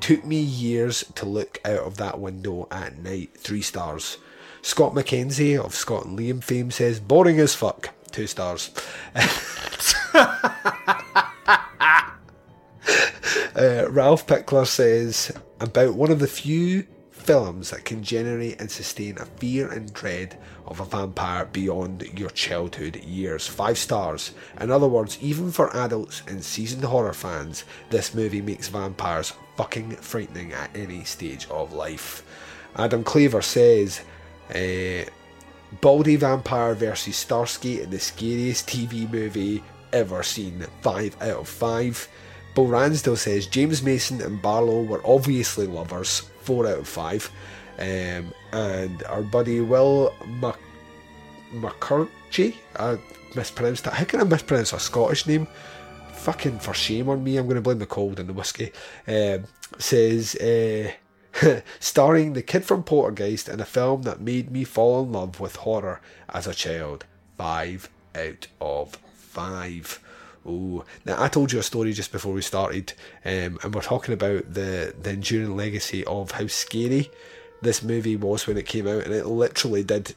Took 0.00 0.24
me 0.24 0.40
years 0.40 1.04
to 1.16 1.26
look 1.26 1.60
out 1.64 1.80
of 1.80 1.96
that 1.98 2.20
window 2.20 2.66
at 2.70 2.98
night. 2.98 3.30
Three 3.36 3.62
stars. 3.62 4.18
Scott 4.62 4.94
McKenzie 4.94 5.58
of 5.58 5.74
Scott 5.74 6.06
and 6.06 6.18
Liam 6.18 6.42
fame 6.42 6.70
says, 6.70 7.00
Boring 7.00 7.40
as 7.40 7.54
fuck. 7.54 7.90
Two 8.10 8.26
stars. 8.26 8.70
Uh, 13.56 13.90
Ralph 13.90 14.26
Pickler 14.26 14.66
says 14.66 15.32
about 15.60 15.94
one 15.94 16.10
of 16.10 16.18
the 16.18 16.26
few 16.26 16.86
films 17.20 17.70
that 17.70 17.84
can 17.84 18.02
generate 18.02 18.60
and 18.60 18.70
sustain 18.70 19.18
a 19.18 19.24
fear 19.24 19.70
and 19.70 19.92
dread 19.92 20.38
of 20.66 20.80
a 20.80 20.84
vampire 20.84 21.44
beyond 21.46 22.02
your 22.18 22.30
childhood 22.30 22.96
years. 22.96 23.46
Five 23.46 23.78
stars. 23.78 24.32
In 24.60 24.70
other 24.70 24.88
words, 24.88 25.18
even 25.20 25.52
for 25.52 25.74
adults 25.76 26.22
and 26.26 26.42
seasoned 26.42 26.84
horror 26.84 27.12
fans, 27.12 27.64
this 27.90 28.14
movie 28.14 28.40
makes 28.40 28.68
vampires 28.68 29.34
fucking 29.56 29.96
frightening 29.96 30.52
at 30.52 30.74
any 30.76 31.04
stage 31.04 31.46
of 31.50 31.72
life. 31.72 32.24
Adam 32.76 33.04
Claver 33.04 33.42
says, 33.42 34.00
uh, 34.54 35.04
Baldy 35.80 36.16
Vampire 36.16 36.74
versus 36.74 37.16
Starsky 37.16 37.80
in 37.82 37.90
the 37.90 38.00
scariest 38.00 38.66
TV 38.66 39.10
movie 39.10 39.62
ever 39.92 40.22
seen. 40.22 40.66
5 40.82 41.22
out 41.22 41.40
of 41.40 41.48
5. 41.48 42.08
Bill 42.54 42.66
Ransdell 42.66 43.16
says 43.16 43.46
James 43.46 43.82
Mason 43.82 44.20
and 44.20 44.42
Barlow 44.42 44.82
were 44.82 45.02
obviously 45.04 45.66
lovers. 45.66 46.29
4 46.50 46.66
out 46.66 46.78
of 46.80 46.88
5. 46.88 47.30
Um, 47.78 48.34
and 48.52 49.04
our 49.04 49.22
buddy 49.22 49.60
Will 49.60 50.12
Mac- 50.40 50.58
McCurchy, 51.52 52.56
I 52.76 52.98
mispronounced 53.36 53.84
that. 53.84 53.94
How 53.94 54.04
can 54.04 54.20
I 54.20 54.24
mispronounce 54.24 54.72
a 54.72 54.80
Scottish 54.80 55.28
name? 55.28 55.46
Fucking 56.12 56.58
for 56.58 56.74
shame 56.74 57.08
on 57.08 57.22
me, 57.22 57.36
I'm 57.36 57.46
going 57.46 57.54
to 57.54 57.62
blame 57.62 57.78
the 57.78 57.86
cold 57.86 58.18
and 58.18 58.28
the 58.28 58.32
whiskey. 58.32 58.72
Um, 59.06 59.44
says, 59.78 60.34
uh, 60.34 60.90
starring 61.78 62.32
the 62.32 62.42
kid 62.42 62.64
from 62.64 62.82
Poltergeist 62.82 63.48
in 63.48 63.60
a 63.60 63.64
film 63.64 64.02
that 64.02 64.20
made 64.20 64.50
me 64.50 64.64
fall 64.64 65.04
in 65.04 65.12
love 65.12 65.38
with 65.38 65.54
horror 65.54 66.00
as 66.30 66.48
a 66.48 66.54
child. 66.54 67.04
Five 67.38 67.88
out 68.16 68.48
of 68.60 68.96
five. 69.14 70.00
Oh, 70.46 70.84
now 71.04 71.22
I 71.22 71.28
told 71.28 71.52
you 71.52 71.58
a 71.58 71.62
story 71.62 71.92
just 71.92 72.12
before 72.12 72.32
we 72.32 72.42
started, 72.42 72.94
um, 73.24 73.58
and 73.62 73.74
we're 73.74 73.82
talking 73.82 74.14
about 74.14 74.54
the 74.54 74.94
the 75.00 75.10
enduring 75.10 75.56
legacy 75.56 76.04
of 76.04 76.30
how 76.30 76.46
scary 76.46 77.10
this 77.62 77.82
movie 77.82 78.16
was 78.16 78.46
when 78.46 78.56
it 78.56 78.66
came 78.66 78.88
out, 78.88 79.04
and 79.04 79.12
it 79.12 79.26
literally 79.26 79.84
did 79.84 80.14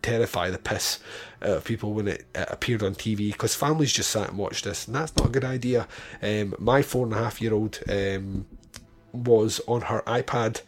terrify 0.00 0.50
the 0.50 0.58
piss 0.58 1.00
out 1.42 1.48
of 1.48 1.64
people 1.64 1.92
when 1.92 2.08
it, 2.08 2.24
appeared 2.34 2.82
on 2.82 2.94
TV 2.94 3.32
because 3.32 3.54
families 3.54 3.92
just 3.92 4.10
sat 4.10 4.30
and 4.30 4.38
watched 4.38 4.64
this, 4.64 4.86
and 4.86 4.96
that's 4.96 5.14
not 5.16 5.26
a 5.26 5.30
good 5.30 5.44
idea. 5.44 5.86
Um, 6.22 6.54
my 6.58 6.80
four 6.80 7.04
and 7.04 7.14
a 7.14 7.18
half 7.18 7.42
year 7.42 7.52
old 7.52 7.78
um, 7.90 8.46
was 9.12 9.60
on 9.66 9.82
her 9.82 10.02
iPad 10.06 10.62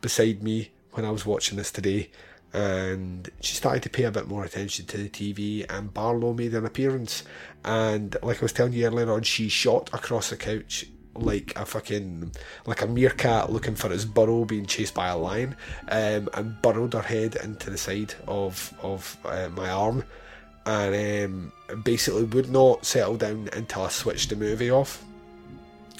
beside 0.00 0.42
me 0.42 0.70
when 0.92 1.04
I 1.04 1.10
was 1.10 1.26
watching 1.26 1.58
this 1.58 1.72
today, 1.72 2.10
and 2.54 3.28
she 3.40 3.54
started 3.54 3.82
to 3.82 3.90
pay 3.90 4.04
a 4.04 4.10
bit 4.10 4.28
more 4.28 4.44
attention 4.44 4.86
to 4.86 4.96
the 4.96 5.08
TV. 5.08 5.66
And 5.68 5.92
Barlow 5.92 6.32
made 6.32 6.54
an 6.54 6.64
appearance, 6.64 7.24
and 7.64 8.16
like 8.22 8.38
I 8.38 8.44
was 8.44 8.52
telling 8.52 8.72
you 8.72 8.86
earlier 8.86 9.12
on, 9.12 9.22
she 9.22 9.48
shot 9.48 9.90
across 9.92 10.30
the 10.30 10.36
couch 10.36 10.86
like 11.16 11.52
a 11.56 11.64
fucking 11.64 12.32
like 12.66 12.82
a 12.82 12.86
meerkat 12.86 13.50
looking 13.52 13.74
for 13.74 13.92
its 13.92 14.04
burrow 14.04 14.44
being 14.44 14.66
chased 14.66 14.94
by 14.94 15.08
a 15.08 15.16
lion 15.16 15.54
um, 15.88 16.28
and 16.34 16.60
burrowed 16.60 16.92
her 16.92 17.02
head 17.02 17.36
into 17.36 17.70
the 17.70 17.78
side 17.78 18.12
of 18.26 18.74
of 18.82 19.16
uh, 19.24 19.48
my 19.54 19.70
arm 19.70 20.04
and 20.66 21.52
um, 21.74 21.82
basically 21.82 22.24
would 22.24 22.50
not 22.50 22.84
settle 22.84 23.16
down 23.16 23.48
until 23.52 23.82
I 23.82 23.88
switched 23.88 24.30
the 24.30 24.36
movie 24.36 24.70
off. 24.70 25.04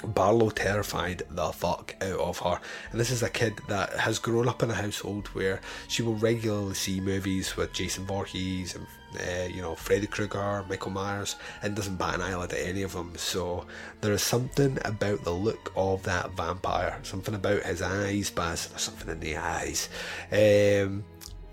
Barlow 0.07 0.51
terrified 0.51 1.23
the 1.31 1.53
fuck 1.53 1.95
out 2.01 2.21
of 2.21 2.39
her. 2.41 2.61
And 2.91 3.01
this 3.01 3.11
is 3.11 3.23
a 3.23 3.31
kid 3.31 3.61
that 3.69 3.93
has 3.95 4.19
grown 4.19 4.49
up 4.49 4.63
in 4.63 4.71
a 4.71 4.75
household 4.75 5.29
where 5.29 5.61
she 5.89 6.03
will 6.03 6.17
regularly 6.17 6.75
see 6.75 7.01
movies 7.01 7.57
with 7.57 7.73
Jason 7.73 8.05
Voorhees 8.07 8.75
and 8.75 8.87
uh, 9.21 9.47
you 9.49 9.63
know 9.63 9.75
Freddy 9.75 10.07
Krueger, 10.07 10.65
Michael 10.69 10.91
Myers, 10.91 11.37
and 11.63 11.75
doesn't 11.75 11.97
bat 11.97 12.17
an 12.17 12.23
eyelid 12.23 12.53
at 12.53 12.67
any 12.67 12.83
of 12.83 12.93
them. 12.93 13.13
So 13.17 13.67
there 14.01 14.13
is 14.13 14.23
something 14.23 14.79
about 14.85 15.23
the 15.23 15.33
look 15.33 15.73
of 15.77 16.03
that 16.05 16.33
vampire, 16.33 16.99
something 17.03 17.35
about 17.35 17.63
his 17.63 17.83
eyes, 17.83 18.31
Baz. 18.31 18.67
There's 18.67 18.83
something 18.83 19.11
in 19.11 19.21
the 19.21 19.37
eyes. 19.37 19.89
Um, 20.33 21.05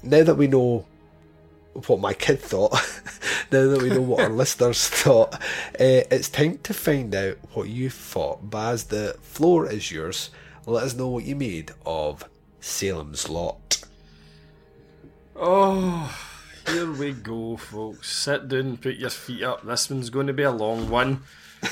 now 0.04 0.24
that 0.24 0.38
we 0.38 0.48
know 0.48 0.86
what 1.88 2.00
my 2.00 2.14
kid 2.14 2.40
thought, 2.40 2.72
now 3.52 3.68
that 3.68 3.82
we 3.82 3.90
know 3.90 4.02
what 4.02 4.22
our 4.22 4.30
listeners 4.42 4.88
thought, 4.88 5.34
uh, 5.36 6.06
it's 6.10 6.30
time 6.30 6.60
to 6.64 6.74
find 6.74 7.14
out 7.16 7.38
what 7.54 7.70
you 7.70 7.90
thought. 7.90 8.50
Baz, 8.50 8.86
the 8.86 9.16
floor 9.22 9.70
is 9.70 9.92
yours. 9.92 10.30
Let 10.66 10.84
us 10.84 10.96
know 10.96 11.08
what 11.08 11.24
you 11.24 11.36
made 11.36 11.72
of 11.86 12.26
Salem's 12.60 13.30
Lot. 13.30 13.84
Oh, 15.36 16.16
here 16.68 16.92
we 16.92 17.14
go, 17.14 17.58
folks. 17.58 18.16
Sit 18.16 18.48
down 18.48 18.60
and 18.60 18.82
put 18.82 18.96
your 18.96 19.10
feet 19.10 19.44
up. 19.44 19.66
This 19.66 19.90
one's 19.90 20.10
going 20.10 20.28
to 20.28 20.34
be 20.34 20.44
a 20.44 20.52
long 20.52 20.90
one. 20.90 21.24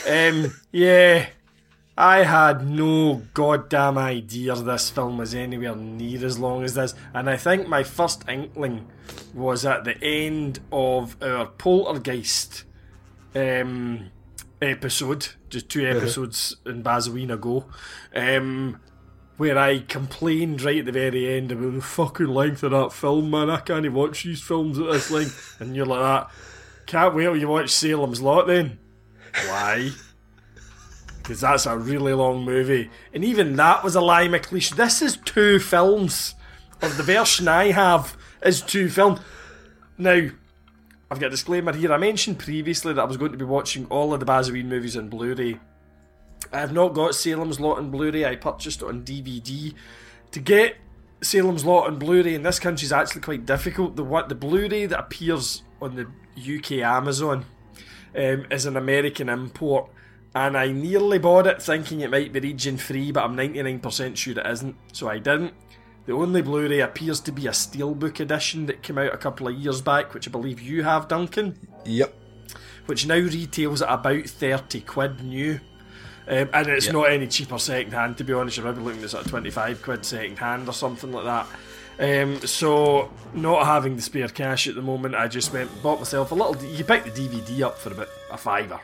Um, 0.07 0.55
yeah, 0.71 1.27
I 1.99 2.23
had 2.23 2.65
no 2.65 3.23
goddamn 3.33 3.97
idea 3.97 4.55
this 4.55 4.89
film 4.89 5.17
was 5.17 5.35
anywhere 5.35 5.75
near 5.75 6.25
as 6.25 6.39
long 6.39 6.63
as 6.63 6.73
this, 6.73 6.95
and 7.13 7.29
I 7.29 7.35
think 7.35 7.67
my 7.67 7.83
first 7.83 8.23
inkling 8.29 8.87
was 9.33 9.65
at 9.65 9.83
the 9.83 10.01
end 10.01 10.59
of 10.71 11.21
our 11.21 11.47
Poltergeist 11.47 12.63
um, 13.35 14.11
episode, 14.61 15.27
just 15.49 15.67
two 15.67 15.85
episodes 15.85 16.55
in 16.65 16.83
Bazoween 16.83 17.33
ago, 17.33 17.65
um, 18.15 18.79
where 19.35 19.57
I 19.57 19.79
complained 19.79 20.61
right 20.61 20.79
at 20.79 20.85
the 20.85 20.93
very 20.93 21.35
end 21.35 21.51
about 21.51 21.73
the 21.73 21.81
fucking 21.81 22.27
length 22.27 22.63
of 22.63 22.71
that 22.71 22.93
film, 22.93 23.29
man. 23.29 23.49
I 23.49 23.59
can't 23.59 23.83
even 23.83 23.97
watch 23.97 24.23
these 24.23 24.41
films 24.41 24.79
at 24.79 24.85
this 24.85 25.11
length. 25.11 25.59
and 25.59 25.75
you're 25.75 25.85
like 25.85 25.99
that. 25.99 26.31
Can't 26.85 27.13
wait 27.13 27.23
till 27.23 27.35
you 27.35 27.49
watch 27.49 27.71
Salem's 27.71 28.21
Lot 28.21 28.47
then. 28.47 28.79
Why? 29.47 29.91
Because 31.29 31.41
that's 31.41 31.67
a 31.67 31.77
really 31.77 32.11
long 32.11 32.43
movie. 32.43 32.89
And 33.13 33.23
even 33.23 33.55
that 33.57 33.83
was 33.83 33.93
a 33.93 34.01
lie, 34.01 34.27
McLeish. 34.27 34.75
This 34.75 34.99
is 34.99 35.15
two 35.15 35.59
films. 35.59 36.33
Of 36.81 36.97
the 36.97 37.03
version 37.03 37.47
I 37.47 37.69
have 37.69 38.17
is 38.43 38.63
two 38.63 38.89
films. 38.89 39.19
Now, 39.95 40.29
I've 41.11 41.19
got 41.19 41.27
a 41.27 41.29
disclaimer 41.29 41.71
here. 41.71 41.93
I 41.93 41.97
mentioned 41.97 42.39
previously 42.39 42.93
that 42.93 43.01
I 43.03 43.05
was 43.05 43.17
going 43.17 43.31
to 43.31 43.37
be 43.37 43.45
watching 43.45 43.85
all 43.91 44.11
of 44.11 44.19
the 44.19 44.25
Bazoween 44.25 44.65
movies 44.65 44.97
on 44.97 45.07
Blu-ray. 45.07 45.59
I 46.51 46.59
have 46.59 46.73
not 46.73 46.95
got 46.95 47.13
Salem's 47.13 47.59
Lot 47.59 47.77
on 47.77 47.91
Blu-ray. 47.91 48.25
I 48.25 48.35
purchased 48.35 48.81
it 48.81 48.87
on 48.87 49.03
DVD. 49.03 49.75
To 50.31 50.39
get 50.39 50.77
Salem's 51.21 51.63
Lot 51.63 51.85
on 51.85 51.99
Blu-ray 51.99 52.33
in 52.33 52.41
this 52.41 52.57
country 52.57 52.85
is 52.85 52.91
actually 52.91 53.21
quite 53.21 53.45
difficult. 53.45 53.95
The 53.95 54.25
the 54.27 54.33
Blu-ray 54.33 54.87
that 54.87 54.99
appears 54.99 55.61
on 55.79 55.95
the 55.95 56.57
UK 56.57 56.83
Amazon 56.83 57.45
um, 58.15 58.47
is 58.49 58.65
an 58.65 58.75
American 58.75 59.29
import, 59.29 59.91
and 60.35 60.57
I 60.57 60.71
nearly 60.71 61.17
bought 61.19 61.47
it 61.47 61.61
thinking 61.61 62.01
it 62.01 62.11
might 62.11 62.31
be 62.33 62.39
region 62.39 62.77
free, 62.77 63.11
but 63.11 63.23
I'm 63.23 63.35
99% 63.35 64.15
sure 64.15 64.37
it 64.37 64.45
isn't, 64.45 64.75
so 64.93 65.07
I 65.09 65.17
didn't. 65.19 65.53
The 66.05 66.13
only 66.13 66.41
Blu-ray 66.41 66.79
appears 66.79 67.19
to 67.21 67.31
be 67.31 67.47
a 67.47 67.51
Steelbook 67.51 68.19
edition 68.19 68.65
that 68.67 68.81
came 68.81 68.97
out 68.97 69.13
a 69.13 69.17
couple 69.17 69.47
of 69.47 69.55
years 69.55 69.81
back, 69.81 70.13
which 70.13 70.27
I 70.27 70.31
believe 70.31 70.59
you 70.61 70.83
have, 70.83 71.07
Duncan. 71.07 71.57
Yep. 71.85 72.13
Which 72.87 73.05
now 73.05 73.15
retails 73.15 73.81
at 73.83 73.93
about 73.93 74.25
30 74.25 74.81
quid 74.81 75.21
new. 75.23 75.59
Um, 76.27 76.49
and 76.53 76.67
it's 76.67 76.85
Yep. 76.85 76.93
not 76.93 77.11
any 77.11 77.27
cheaper 77.27 77.57
second 77.59 77.91
hand, 77.93 78.17
to 78.17 78.23
be 78.23 78.33
honest. 78.33 78.57
You're 78.57 78.65
maybe 78.65 78.81
looking 78.81 79.03
at 79.03 79.09
sort 79.11 79.25
of 79.25 79.29
25 79.31 79.81
quid 79.83 80.05
second 80.05 80.37
hand 80.39 80.67
or 80.67 80.73
something 80.73 81.11
like 81.11 81.25
that. 81.25 81.47
Um, 81.99 82.39
so, 82.41 83.11
not 83.33 83.65
having 83.65 83.95
the 83.95 84.01
spare 84.01 84.29
cash 84.29 84.67
at 84.67 84.75
the 84.75 84.81
moment, 84.81 85.15
I 85.15 85.27
just 85.27 85.51
went 85.53 85.69
bought 85.83 85.99
myself 85.99 86.31
a 86.31 86.35
little. 86.35 86.55
You 86.63 86.83
pick 86.83 87.03
the 87.03 87.11
DVD 87.11 87.63
up 87.63 87.77
for 87.77 87.91
about 87.91 88.07
a 88.31 88.37
fiver. 88.37 88.79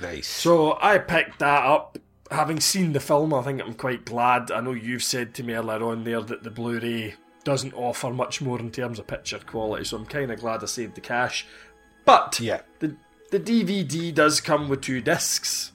Nice. 0.00 0.28
So 0.28 0.78
I 0.80 0.98
picked 0.98 1.38
that 1.40 1.64
up. 1.64 1.98
Having 2.30 2.60
seen 2.60 2.92
the 2.94 3.00
film, 3.00 3.34
I 3.34 3.42
think 3.42 3.60
I'm 3.60 3.74
quite 3.74 4.06
glad. 4.06 4.50
I 4.50 4.60
know 4.60 4.72
you've 4.72 5.02
said 5.02 5.34
to 5.34 5.42
me 5.42 5.52
earlier 5.52 5.84
on 5.84 6.04
there 6.04 6.22
that 6.22 6.42
the 6.42 6.50
Blu-ray 6.50 7.14
doesn't 7.44 7.74
offer 7.74 8.10
much 8.10 8.40
more 8.40 8.58
in 8.58 8.70
terms 8.70 8.98
of 8.98 9.06
picture 9.06 9.38
quality, 9.38 9.84
so 9.84 9.98
I'm 9.98 10.06
kind 10.06 10.30
of 10.30 10.40
glad 10.40 10.62
I 10.62 10.66
saved 10.66 10.94
the 10.94 11.00
cash. 11.00 11.46
But 12.04 12.40
yeah, 12.40 12.62
the 12.78 12.96
the 13.30 13.40
DVD 13.40 14.14
does 14.14 14.40
come 14.40 14.68
with 14.68 14.82
two 14.82 15.00
discs. 15.00 15.72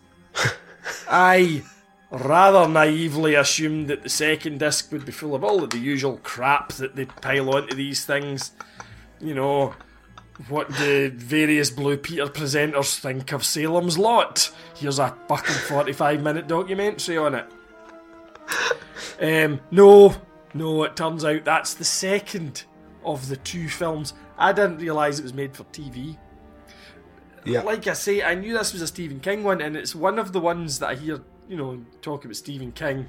I 1.10 1.64
rather 2.12 2.68
naively 2.68 3.36
assumed 3.36 3.88
that 3.88 4.04
the 4.04 4.10
second 4.10 4.60
disc 4.60 4.92
would 4.92 5.06
be 5.06 5.12
full 5.12 5.36
of 5.36 5.44
all 5.44 5.64
of 5.64 5.72
the 5.72 5.80
usual 5.80 6.20
crap 6.24 6.74
that 6.74 6.96
they 6.96 7.06
pile 7.06 7.54
onto 7.54 7.76
these 7.76 8.06
things. 8.06 8.52
You 9.20 9.34
know, 9.34 9.76
what 10.48 10.70
the 10.70 11.12
various 11.16 11.70
Blue 11.70 11.98
Peter 11.98 12.28
presenters 12.28 13.00
think 13.00 13.32
of 13.32 13.44
Salem's 13.44 13.98
Lot. 13.98 14.52
Here's 14.76 15.00
a 15.00 15.16
fucking 15.28 15.56
45 15.56 16.22
minute 16.22 16.48
documentary 16.48 17.18
on 17.18 17.36
it. 17.36 17.46
Um, 19.20 19.60
no, 19.72 20.16
no, 20.54 20.84
it 20.84 20.96
turns 20.96 21.26
out 21.26 21.44
that's 21.44 21.74
the 21.74 21.84
second 21.84 22.66
of 23.04 23.30
the 23.30 23.38
two 23.38 23.68
films. 23.68 24.14
I 24.38 24.54
didn't 24.54 24.78
realise 24.78 25.20
it 25.20 25.24
was 25.24 25.34
made 25.34 25.56
for 25.56 25.64
TV. 25.66 26.18
Yeah. 27.44 27.62
Like 27.62 27.88
I 27.88 27.94
say, 27.94 28.22
I 28.22 28.36
knew 28.36 28.54
this 28.54 28.74
was 28.74 28.82
a 28.82 28.88
Stephen 28.88 29.20
King 29.20 29.44
one, 29.44 29.62
and 29.62 29.76
it's 29.76 29.96
one 29.96 30.20
of 30.20 30.34
the 30.34 30.40
ones 30.40 30.80
that 30.80 30.90
I 30.90 30.96
hear, 30.96 31.22
you 31.48 31.58
know, 31.58 31.84
talk 32.02 32.26
about 32.26 32.36
Stephen 32.36 32.72
King. 32.74 33.08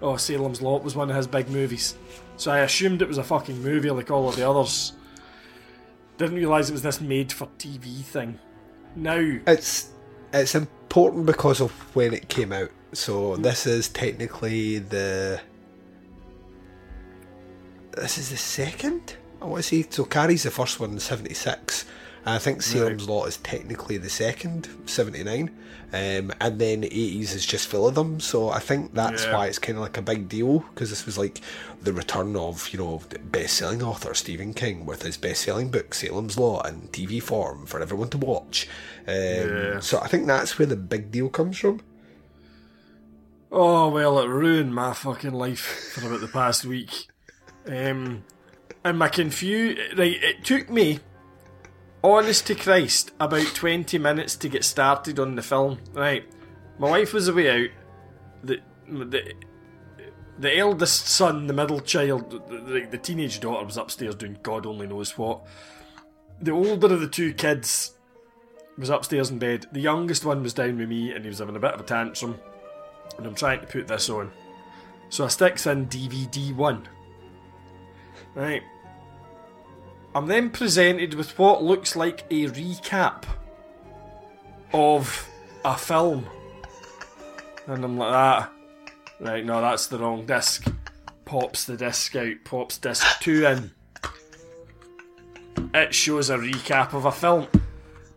Oh, 0.00 0.16
Salem's 0.16 0.62
Lot 0.62 0.84
was 0.84 0.94
one 0.94 1.10
of 1.10 1.16
his 1.16 1.26
big 1.26 1.48
movies. 1.48 1.96
So 2.36 2.52
I 2.52 2.60
assumed 2.60 3.02
it 3.02 3.08
was 3.08 3.18
a 3.18 3.24
fucking 3.24 3.60
movie 3.62 3.90
like 3.90 4.10
all 4.10 4.28
of 4.28 4.36
the 4.36 4.48
others. 4.48 4.92
Didn't 6.18 6.34
realise 6.34 6.68
it 6.68 6.72
was 6.72 6.82
this 6.82 7.00
made 7.00 7.32
for 7.32 7.48
TV 7.58 8.02
thing. 8.02 8.38
Now, 8.96 9.38
It's 9.46 9.92
it's 10.32 10.54
important 10.54 11.24
because 11.26 11.60
of 11.60 11.70
when 11.94 12.12
it 12.12 12.28
came 12.28 12.52
out. 12.52 12.70
So 12.92 13.36
this 13.36 13.66
is 13.66 13.88
technically 13.88 14.78
the 14.78 15.40
this 17.92 18.18
is 18.18 18.30
the 18.30 18.36
second. 18.36 19.16
I 19.40 19.44
want 19.44 19.62
to 19.62 19.68
see. 19.68 19.86
so. 19.88 20.04
Carrie's 20.04 20.42
the 20.42 20.50
first 20.50 20.80
one 20.80 20.90
in 20.90 21.00
'76. 21.00 21.84
I 22.26 22.38
think 22.38 22.62
Salem's 22.62 23.08
Lot 23.08 23.26
is 23.26 23.36
technically 23.38 23.96
the 23.96 24.10
second, 24.10 24.68
'79, 24.86 25.48
um, 25.92 26.32
and 26.40 26.58
then 26.58 26.82
'80s 26.82 27.34
is 27.34 27.46
just 27.46 27.68
full 27.68 27.88
of 27.88 27.94
them. 27.94 28.20
So 28.20 28.50
I 28.50 28.58
think 28.58 28.92
that's 28.94 29.24
Yeah. 29.24 29.32
why 29.34 29.46
it's 29.46 29.58
kind 29.58 29.78
of 29.78 29.82
like 29.82 29.96
a 29.96 30.02
big 30.02 30.28
deal 30.28 30.58
because 30.58 30.90
this 30.90 31.06
was 31.06 31.16
like 31.16 31.40
the 31.82 31.92
return 31.92 32.36
of 32.36 32.68
you 32.70 32.78
know 32.78 33.00
best-selling 33.24 33.82
author 33.82 34.12
Stephen 34.14 34.52
King 34.52 34.84
with 34.84 35.02
his 35.02 35.16
best-selling 35.16 35.70
book 35.70 35.94
Salem's 35.94 36.36
Lot 36.38 36.68
in 36.68 36.88
TV 36.88 37.22
form 37.22 37.64
for 37.66 37.80
everyone 37.80 38.08
to 38.10 38.18
watch. 38.18 38.68
Um, 39.06 39.14
Yeah. 39.14 39.80
So 39.80 39.98
I 40.00 40.08
think 40.08 40.26
that's 40.26 40.58
where 40.58 40.66
the 40.66 40.76
big 40.76 41.10
deal 41.10 41.28
comes 41.30 41.56
from. 41.58 41.80
Oh 43.50 43.88
well, 43.88 44.18
it 44.18 44.26
ruined 44.28 44.74
my 44.74 44.92
fucking 44.92 45.32
life 45.32 45.92
for 45.94 46.06
about 46.06 46.20
the 46.20 46.28
past 46.28 46.64
week. 46.66 47.06
Um, 47.66 48.24
and 48.84 48.98
my 48.98 49.08
confuse 49.08 49.78
like, 49.96 50.22
It 50.22 50.44
took 50.44 50.68
me, 50.68 51.00
honest 52.02 52.46
to 52.46 52.54
Christ, 52.54 53.12
about 53.20 53.46
twenty 53.54 53.98
minutes 53.98 54.36
to 54.36 54.48
get 54.48 54.64
started 54.64 55.18
on 55.18 55.36
the 55.36 55.42
film. 55.42 55.78
Right, 55.92 56.24
my 56.78 56.90
wife 56.90 57.12
was 57.12 57.28
away 57.28 57.64
out. 57.64 57.70
The 58.42 58.60
the 58.88 59.34
the 60.38 60.56
eldest 60.56 61.08
son, 61.08 61.46
the 61.46 61.52
middle 61.52 61.80
child, 61.80 62.30
the, 62.30 62.86
the 62.88 62.98
teenage 62.98 63.40
daughter 63.40 63.66
was 63.66 63.76
upstairs 63.76 64.14
doing 64.14 64.38
God 64.42 64.66
only 64.66 64.86
knows 64.86 65.18
what. 65.18 65.44
The 66.40 66.52
older 66.52 66.94
of 66.94 67.00
the 67.00 67.08
two 67.08 67.34
kids 67.34 67.94
was 68.76 68.90
upstairs 68.90 69.30
in 69.30 69.40
bed. 69.40 69.66
The 69.72 69.80
youngest 69.80 70.24
one 70.24 70.44
was 70.44 70.54
down 70.54 70.78
with 70.78 70.88
me, 70.88 71.12
and 71.12 71.24
he 71.24 71.28
was 71.28 71.40
having 71.40 71.56
a 71.56 71.60
bit 71.60 71.74
of 71.74 71.80
a 71.80 71.84
tantrum 71.84 72.38
and 73.18 73.26
I'm 73.26 73.34
trying 73.34 73.60
to 73.60 73.66
put 73.66 73.88
this 73.88 74.08
on. 74.08 74.30
So 75.10 75.24
I 75.24 75.28
sticks 75.28 75.66
in 75.66 75.88
DVD 75.88 76.54
one. 76.54 76.88
Right. 78.34 78.62
I'm 80.18 80.26
then 80.26 80.50
presented 80.50 81.14
with 81.14 81.38
what 81.38 81.62
looks 81.62 81.94
like 81.94 82.24
a 82.28 82.46
recap 82.46 83.22
of 84.72 85.28
a 85.64 85.76
film. 85.76 86.26
And 87.68 87.84
I'm 87.84 87.96
like 87.96 88.10
that. 88.10 88.52
Right, 89.20 89.44
no, 89.44 89.60
that's 89.60 89.86
the 89.86 89.96
wrong 89.96 90.26
disc. 90.26 90.66
Pops 91.24 91.66
the 91.66 91.76
disc 91.76 92.16
out, 92.16 92.34
pops 92.42 92.78
disc 92.78 93.20
two 93.20 93.46
in. 93.46 93.70
It 95.72 95.94
shows 95.94 96.30
a 96.30 96.36
recap 96.36 96.94
of 96.94 97.04
a 97.04 97.12
film. 97.12 97.46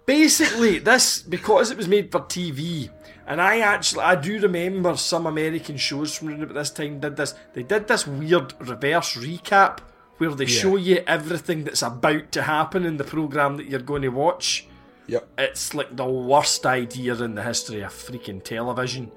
Basically, 0.08 0.80
this 0.80 1.22
because 1.22 1.70
it 1.70 1.78
was 1.78 1.88
made 1.88 2.12
for 2.12 2.22
TV, 2.22 2.90
and 3.28 3.40
I 3.40 3.60
actually 3.60 4.06
I 4.06 4.16
do 4.16 4.40
remember 4.40 4.98
some 4.98 5.28
American 5.28 5.78
shows 5.78 6.18
from 6.18 6.52
this 6.52 6.72
time 6.72 7.00
did 7.00 7.16
this. 7.16 7.36
They 7.54 7.62
did 7.62 7.88
this 7.88 8.08
weird 8.08 8.56
reverse 8.60 9.18
recap 9.18 9.82
where 10.22 10.30
they 10.36 10.46
Yeah. 10.46 10.62
show 10.62 10.76
you 10.76 11.04
everything 11.08 11.64
that's 11.64 11.82
about 11.82 12.32
to 12.34 12.44
happen 12.44 12.86
in 12.86 12.98
the 12.98 13.04
program 13.04 13.58
that 13.58 13.66
you're 13.66 13.80
going 13.80 14.04
to 14.04 14.10
watch. 14.10 14.68
Yep. 15.08 15.28
It's 15.40 15.74
like 15.74 15.96
the 15.96 16.06
worst 16.06 16.64
idea 16.64 17.16
in 17.16 17.34
the 17.34 17.42
history 17.42 17.82
of 17.82 17.92
freaking 17.92 18.44
television. 18.44 19.12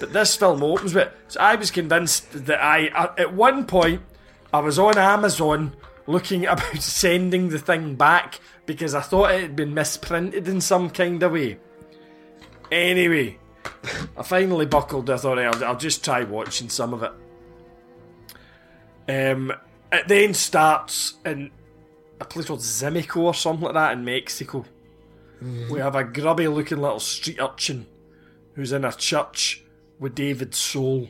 But 0.00 0.12
this 0.12 0.34
film 0.34 0.64
opens 0.64 0.94
with. 0.96 1.12
So 1.28 1.38
I 1.38 1.54
was 1.54 1.70
convinced 1.70 2.46
that 2.46 2.60
I, 2.60 2.88
uh, 2.88 3.14
at 3.16 3.32
one 3.32 3.66
point, 3.66 4.02
I 4.52 4.58
was 4.58 4.80
on 4.80 4.98
Amazon 4.98 5.76
looking 6.08 6.44
about 6.54 6.82
sending 6.82 7.50
the 7.50 7.60
thing 7.60 7.94
back 7.94 8.40
because 8.66 8.96
I 8.96 9.00
thought 9.00 9.30
it 9.30 9.40
had 9.42 9.54
been 9.54 9.72
misprinted 9.72 10.48
in 10.48 10.60
some 10.60 10.90
kind 10.90 11.22
of 11.22 11.32
way. 11.32 11.58
Anyway, 12.72 13.38
I 14.16 14.24
finally 14.24 14.66
buckled. 14.66 15.08
I 15.08 15.18
thought 15.18 15.38
I'll, 15.38 15.64
I'll 15.64 15.76
just 15.76 16.04
try 16.04 16.24
watching 16.24 16.68
some 16.68 16.92
of 16.94 17.04
it. 17.04 17.12
Um, 19.08 19.52
it 19.92 20.08
then 20.08 20.34
starts 20.34 21.14
in 21.24 21.50
a 22.20 22.24
place 22.24 22.46
called 22.46 22.60
Zimico 22.60 23.18
or 23.18 23.34
something 23.34 23.64
like 23.66 23.74
that 23.74 23.92
in 23.92 24.04
Mexico. 24.04 24.64
Mm-hmm. 25.42 25.72
We 25.72 25.78
have 25.80 25.94
a 25.94 26.04
grubby 26.04 26.48
looking 26.48 26.78
little 26.78 27.00
street 27.00 27.38
urchin 27.40 27.86
who's 28.54 28.72
in 28.72 28.84
a 28.84 28.92
church 28.92 29.62
with 30.00 30.14
David 30.14 30.54
Soul, 30.54 31.08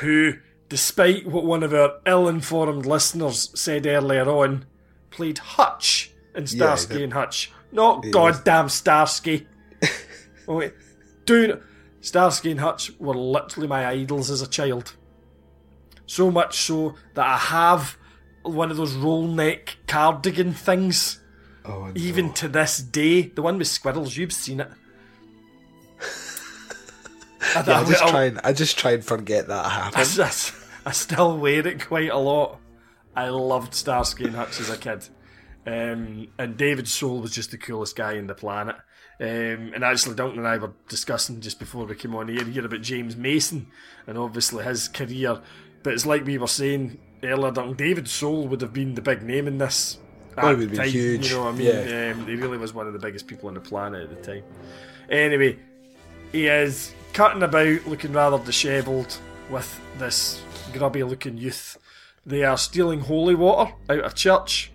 who, 0.00 0.34
despite 0.68 1.26
what 1.26 1.44
one 1.44 1.62
of 1.62 1.72
our 1.72 1.94
ill 2.06 2.28
informed 2.28 2.86
listeners 2.86 3.50
said 3.58 3.86
earlier 3.86 4.28
on, 4.28 4.66
played 5.10 5.38
Hutch 5.38 6.12
in 6.34 6.42
Yeah, 6.42 6.46
Starsky 6.46 6.94
the- 6.98 7.04
and 7.04 7.12
Hutch. 7.12 7.52
Not 7.72 8.04
He 8.04 8.10
goddamn 8.10 8.68
Starsky. 8.68 9.46
oh, 10.48 10.56
wait. 10.56 10.72
Doing 11.24 11.60
Starsky 12.00 12.50
and 12.50 12.60
Hutch 12.60 12.92
were 12.98 13.14
literally 13.14 13.68
my 13.68 13.86
idols 13.86 14.30
as 14.30 14.42
a 14.42 14.46
child. 14.48 14.94
So 16.10 16.28
much 16.28 16.58
so 16.58 16.96
that 17.14 17.24
I 17.24 17.36
have 17.36 17.96
one 18.42 18.72
of 18.72 18.76
those 18.76 18.94
roll 18.94 19.28
neck 19.28 19.76
cardigan 19.86 20.52
things. 20.54 21.20
Oh, 21.64 21.92
Even 21.94 22.32
to 22.32 22.48
this 22.48 22.78
day, 22.78 23.22
the 23.28 23.42
one 23.42 23.58
with 23.58 23.68
squirrels, 23.68 24.16
you've 24.16 24.32
seen 24.32 24.58
it. 24.58 24.68
I, 27.54 27.62
Yeah, 27.64 27.80
I 27.80 27.84
just 27.84 28.08
try 28.08 28.24
and 28.24 28.40
I 28.42 28.52
just 28.52 28.76
try 28.76 28.90
and 28.90 29.04
forget 29.04 29.46
that 29.46 29.64
I, 29.64 29.68
happened. 29.68 30.18
I- 30.20 30.88
I 30.88 30.90
still 30.92 31.38
wear 31.38 31.64
it 31.64 31.86
quite 31.86 32.10
a 32.10 32.18
lot. 32.18 32.58
I 33.14 33.28
loved 33.28 33.72
Starsky 33.74 34.24
and 34.24 34.34
Hutch 34.34 34.58
as 34.58 34.68
a 34.68 34.78
kid. 34.78 35.06
Um, 35.64 36.26
and 36.40 36.56
David 36.56 36.88
Soul 36.88 37.20
was 37.20 37.30
just 37.32 37.52
the 37.52 37.58
coolest 37.58 37.94
guy 37.94 38.14
in 38.14 38.26
the 38.26 38.34
planet. 38.34 38.74
Um, 39.20 39.72
and 39.74 39.84
actually, 39.84 40.14
Duncan 40.16 40.38
and 40.40 40.48
I 40.48 40.56
were 40.56 40.72
discussing 40.88 41.40
just 41.40 41.58
before 41.60 41.84
we 41.84 41.94
came 41.94 42.16
on 42.16 42.28
here, 42.28 42.42
here 42.44 42.64
about 42.64 42.80
James 42.80 43.14
Mason 43.14 43.68
and 44.08 44.16
obviously 44.18 44.64
his 44.64 44.88
career. 44.88 45.40
But 45.82 45.94
it's 45.94 46.06
like 46.06 46.24
we 46.24 46.38
were 46.38 46.46
saying 46.46 46.98
earlier, 47.22 47.50
David 47.74 48.08
Soul 48.08 48.48
would 48.48 48.60
have 48.60 48.72
been 48.72 48.94
the 48.94 49.02
big 49.02 49.22
name 49.22 49.46
in 49.46 49.58
this. 49.58 49.98
He 50.40 50.46
would 50.46 50.70
been 50.70 50.88
huge, 50.88 51.30
You 51.30 51.36
know 51.36 51.44
what 51.44 51.54
I 51.54 51.58
mean? 51.58 51.66
yeah. 51.66 52.12
Um, 52.14 52.26
he 52.26 52.36
really 52.36 52.56
was 52.56 52.72
one 52.72 52.86
of 52.86 52.92
the 52.92 52.98
biggest 52.98 53.26
people 53.26 53.48
on 53.48 53.54
the 53.54 53.60
planet 53.60 54.10
at 54.10 54.22
the 54.22 54.32
time. 54.32 54.44
Anyway, 55.10 55.58
he 56.32 56.46
is 56.46 56.94
cutting 57.12 57.42
about, 57.42 57.86
looking 57.86 58.12
rather 58.12 58.38
dishevelled, 58.38 59.18
with 59.50 59.80
this 59.98 60.42
grubby 60.72 61.02
looking 61.02 61.36
youth. 61.36 61.76
They 62.24 62.44
are 62.44 62.56
stealing 62.56 63.00
holy 63.00 63.34
water 63.34 63.72
out 63.88 64.00
of 64.00 64.14
church. 64.14 64.70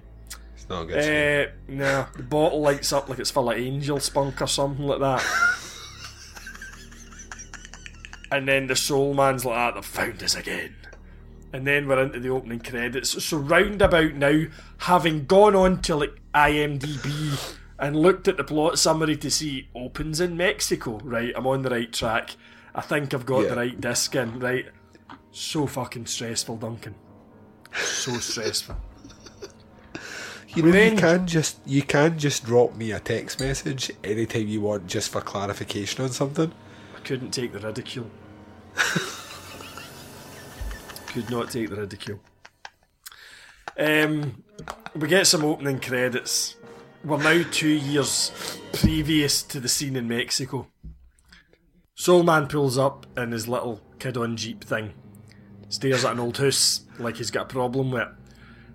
It's 0.55 0.67
not 0.67 0.85
good. 0.85 1.47
Uh, 1.47 1.51
no, 1.67 2.07
the 2.15 2.23
bottle 2.23 2.61
lights 2.61 2.91
up 2.91 3.07
like 3.07 3.19
it's 3.19 3.31
full 3.31 3.49
of 3.49 3.57
angel 3.57 3.99
spunk 3.99 4.41
or 4.41 4.47
something 4.47 4.85
like 4.85 4.99
that. 4.99 5.23
and 8.31 8.47
then 8.47 8.67
the 8.67 8.75
soul 8.75 9.13
man's 9.13 9.45
like, 9.45 9.57
ah, 9.57 9.71
they've 9.71 9.85
found 9.85 10.21
us 10.21 10.35
again. 10.35 10.75
And 11.55 11.65
then 11.65 11.87
we're 11.87 12.03
into 12.03 12.19
the 12.19 12.27
opening 12.27 12.59
credits. 12.59 13.23
So 13.23 13.37
roundabout 13.37 14.15
now, 14.15 14.43
having 14.79 15.23
gone 15.25 15.55
on 15.55 15.81
to 15.83 15.95
like 15.95 16.19
IMDb 16.33 17.55
and 17.79 17.95
looked 17.95 18.27
at 18.27 18.35
the 18.35 18.43
plot 18.43 18.77
summary 18.77 19.15
to 19.15 19.31
see 19.31 19.69
opens 19.73 20.19
in 20.19 20.35
Mexico. 20.35 20.99
Right, 21.01 21.31
I'm 21.33 21.47
on 21.47 21.61
the 21.61 21.69
right 21.69 21.93
track. 21.93 22.35
I 22.73 22.81
think 22.81 23.13
I've 23.13 23.25
got 23.25 23.43
Yeah. 23.43 23.49
the 23.51 23.55
right 23.55 23.79
disc 23.79 24.13
in. 24.15 24.37
Right, 24.41 24.65
so 25.31 25.65
fucking 25.65 26.07
stressful, 26.07 26.57
Duncan. 26.57 26.95
So 27.73 28.11
stressful. 28.19 28.75
You 30.49 30.63
know, 30.63 30.77
you 30.77 30.97
can 30.97 31.25
just 31.25 31.59
you 31.65 31.83
can 31.83 32.19
just 32.19 32.43
drop 32.43 32.75
me 32.75 32.91
a 32.91 32.99
text 32.99 33.39
message 33.39 33.91
anytime 34.03 34.49
you 34.49 34.59
want, 34.59 34.87
just 34.87 35.09
for 35.09 35.21
clarification 35.21 36.03
on 36.03 36.09
something. 36.11 36.51
I 36.97 36.99
couldn't 36.99 37.31
take 37.31 37.53
the 37.53 37.59
ridicule. 37.59 38.11
Could 41.15 41.29
not 41.29 41.49
take 41.49 41.69
the 41.69 41.77
ridicule. 41.77 42.19
Um, 43.79 44.43
we 44.93 45.07
get 45.07 45.25
some 45.25 45.45
opening 45.45 45.79
credits. 45.79 46.57
We're 47.05 47.23
now 47.23 47.41
two 47.51 47.69
years 47.69 48.59
previous 48.73 49.41
to 49.43 49.61
the 49.61 49.69
scene 49.69 49.95
in 49.95 50.09
Mexico. 50.09 50.67
Soulman 51.97 52.49
pulls 52.49 52.77
up 52.77 53.05
in 53.15 53.31
his 53.31 53.47
little 53.47 53.79
kid 53.97 54.17
on 54.17 54.35
jeep 54.35 54.65
thing, 54.65 54.91
stares 55.69 56.03
at 56.03 56.11
an 56.11 56.19
old 56.19 56.37
house 56.37 56.81
like 56.99 57.15
he's 57.15 57.31
got 57.31 57.43
a 57.43 57.53
problem 57.53 57.91
with 57.91 58.01
it. 58.01 58.09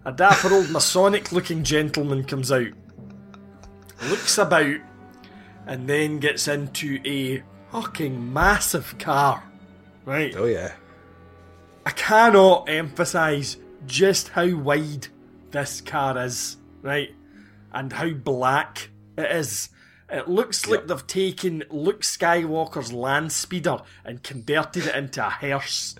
A 0.07 0.13
dapper 0.13 0.55
old 0.55 0.71
Masonic 0.71 1.33
looking 1.33 1.63
gentleman 1.63 2.25
comes 2.25 2.51
out, 2.51 2.73
looks 4.09 4.39
about, 4.39 4.79
and 5.67 5.87
then 5.87 6.21
gets 6.21 6.49
into 6.49 7.01
a 7.05 7.43
fucking 7.71 8.33
massive 8.33 8.97
car. 8.99 9.43
Right. 10.07 10.35
Oh 10.35 10.47
yeah. 10.47 10.73
I 11.87 11.91
cannot 11.91 12.69
emphasize 12.69 13.57
just 13.87 14.29
how 14.29 14.55
wide 14.57 15.09
this 15.51 15.81
car 15.81 16.23
is, 16.25 16.57
right? 16.83 17.15
And 17.73 17.93
how 17.93 18.11
black 18.11 18.91
it 19.17 19.31
is. 19.31 19.71
It 20.09 20.29
looks 20.29 20.67
like 20.67 20.89
they've 20.89 21.07
taken 21.07 21.63
Luke 21.71 22.03
Skywalker's 22.03 22.93
land 22.93 23.31
speeder 23.31 23.79
and 24.05 24.23
converted 24.23 24.87
it 24.87 24.97
into 24.97 25.25
a 25.25 25.31
hearse. 25.31 25.95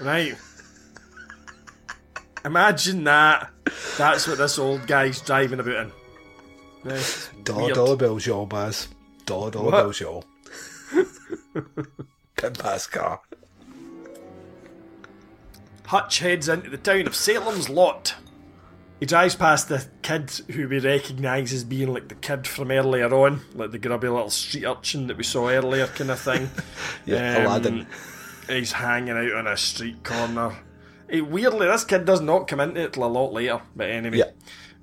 Right? 0.00 0.36
Imagine 2.44 3.04
that. 3.04 3.50
That's 3.96 4.26
what 4.26 4.38
this 4.38 4.58
old 4.58 4.86
guy's 4.86 5.20
driving 5.22 5.60
about 5.60 5.86
in. 5.86 5.92
Dollar 7.74 7.96
bills, 7.96 8.26
y'all, 8.26 8.46
Baz. 8.46 8.88
Dollar 9.24 9.50
bills, 9.70 10.00
y'all. 10.00 10.24
Pass 12.36 12.86
car. 12.88 13.20
Hutch 15.86 16.20
heads 16.20 16.48
into 16.48 16.70
the 16.70 16.78
town 16.78 17.06
of 17.06 17.14
Salem's 17.14 17.68
Lot. 17.68 18.14
He 19.00 19.06
drives 19.06 19.34
past 19.34 19.68
the 19.68 19.84
kid 20.02 20.30
who 20.52 20.68
we 20.68 20.78
recognise 20.78 21.52
as 21.52 21.64
being 21.64 21.92
like 21.92 22.08
the 22.08 22.14
kid 22.14 22.46
from 22.46 22.70
earlier 22.70 23.12
on, 23.12 23.40
like 23.54 23.72
the 23.72 23.78
grubby 23.78 24.08
little 24.08 24.30
street 24.30 24.64
urchin 24.64 25.08
that 25.08 25.16
we 25.16 25.24
saw 25.24 25.48
earlier, 25.48 25.88
kind 25.88 26.10
of 26.10 26.20
thing. 26.20 26.48
Yeah, 27.04 27.44
Aladdin. 27.46 27.86
He's 28.48 28.70
hanging 28.72 29.16
out 29.16 29.32
on 29.32 29.46
a 29.48 29.56
street 29.56 30.04
corner. 30.04 30.56
Weirdly, 31.10 31.66
this 31.66 31.84
kid 31.84 32.04
does 32.04 32.20
not 32.20 32.46
come 32.46 32.60
into 32.60 32.80
it 32.82 32.92
till 32.92 33.04
a 33.04 33.06
lot 33.06 33.32
later. 33.32 33.60
But 33.74 33.90
anyway, 33.90 34.22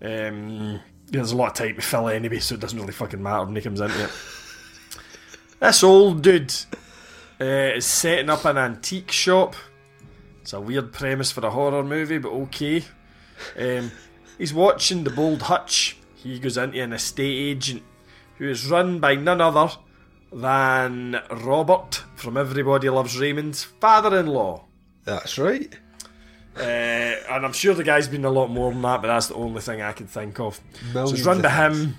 um, 0.01 0.81
there's 1.07 1.31
a 1.31 1.37
lot 1.37 1.51
of 1.51 1.53
time 1.53 1.75
to 1.75 1.81
fill 1.81 2.09
anyway, 2.09 2.39
so 2.39 2.55
it 2.55 2.61
doesn't 2.61 2.77
really 2.77 2.91
fucking 2.91 3.23
matter 3.23 3.45
when 3.45 3.55
he 3.55 3.61
comes 3.61 3.79
into 3.79 4.03
it. 4.03 4.11
This 5.61 5.83
old 5.83 6.21
dude 6.21 6.53
uh, 7.39 7.45
is 7.75 7.85
setting 7.85 8.29
up 8.29 8.43
an 8.45 8.57
antique 8.57 9.11
shop. 9.11 9.55
It's 10.49 10.53
a 10.55 10.59
weird 10.59 10.91
premise 10.91 11.31
for 11.31 11.45
a 11.45 11.51
horror 11.51 11.83
movie, 11.83 12.17
but 12.17 12.31
okay. 12.31 12.83
Um, 13.55 13.91
he's 14.39 14.51
watching 14.51 15.03
the 15.03 15.11
bold 15.11 15.43
Hutch. 15.43 15.95
He 16.15 16.39
goes 16.39 16.57
into 16.57 16.81
an 16.81 16.91
estate 16.91 17.37
agent 17.37 17.83
who 18.39 18.49
is 18.49 18.67
run 18.67 18.99
by 18.99 19.13
none 19.13 19.41
other 19.41 19.69
than 20.33 21.21
Robert 21.29 22.03
from 22.15 22.35
Everybody 22.35 22.89
Loves 22.89 23.19
Raymond's 23.19 23.63
father-in-law. 23.63 24.65
That's 25.05 25.37
right. 25.37 25.71
Uh, 26.57 26.61
and 26.63 27.45
I'm 27.45 27.53
sure 27.53 27.75
the 27.75 27.83
guy's 27.83 28.07
been 28.07 28.25
a 28.25 28.31
lot 28.31 28.47
more 28.47 28.71
than 28.71 28.81
that, 28.81 29.03
but 29.03 29.09
that's 29.09 29.27
the 29.27 29.35
only 29.35 29.61
thing 29.61 29.83
I 29.83 29.91
can 29.91 30.07
think 30.07 30.39
of. 30.39 30.55
so 30.55 30.93
Millions 30.93 31.19
it's 31.19 31.27
run 31.27 31.43
by 31.43 31.49
him, 31.49 31.95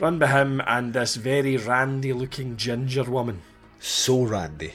run 0.00 0.18
by 0.18 0.28
him, 0.28 0.62
and 0.66 0.94
this 0.94 1.16
very 1.16 1.58
randy-looking 1.58 2.56
ginger 2.56 3.04
woman. 3.04 3.42
So 3.78 4.22
randy. 4.22 4.72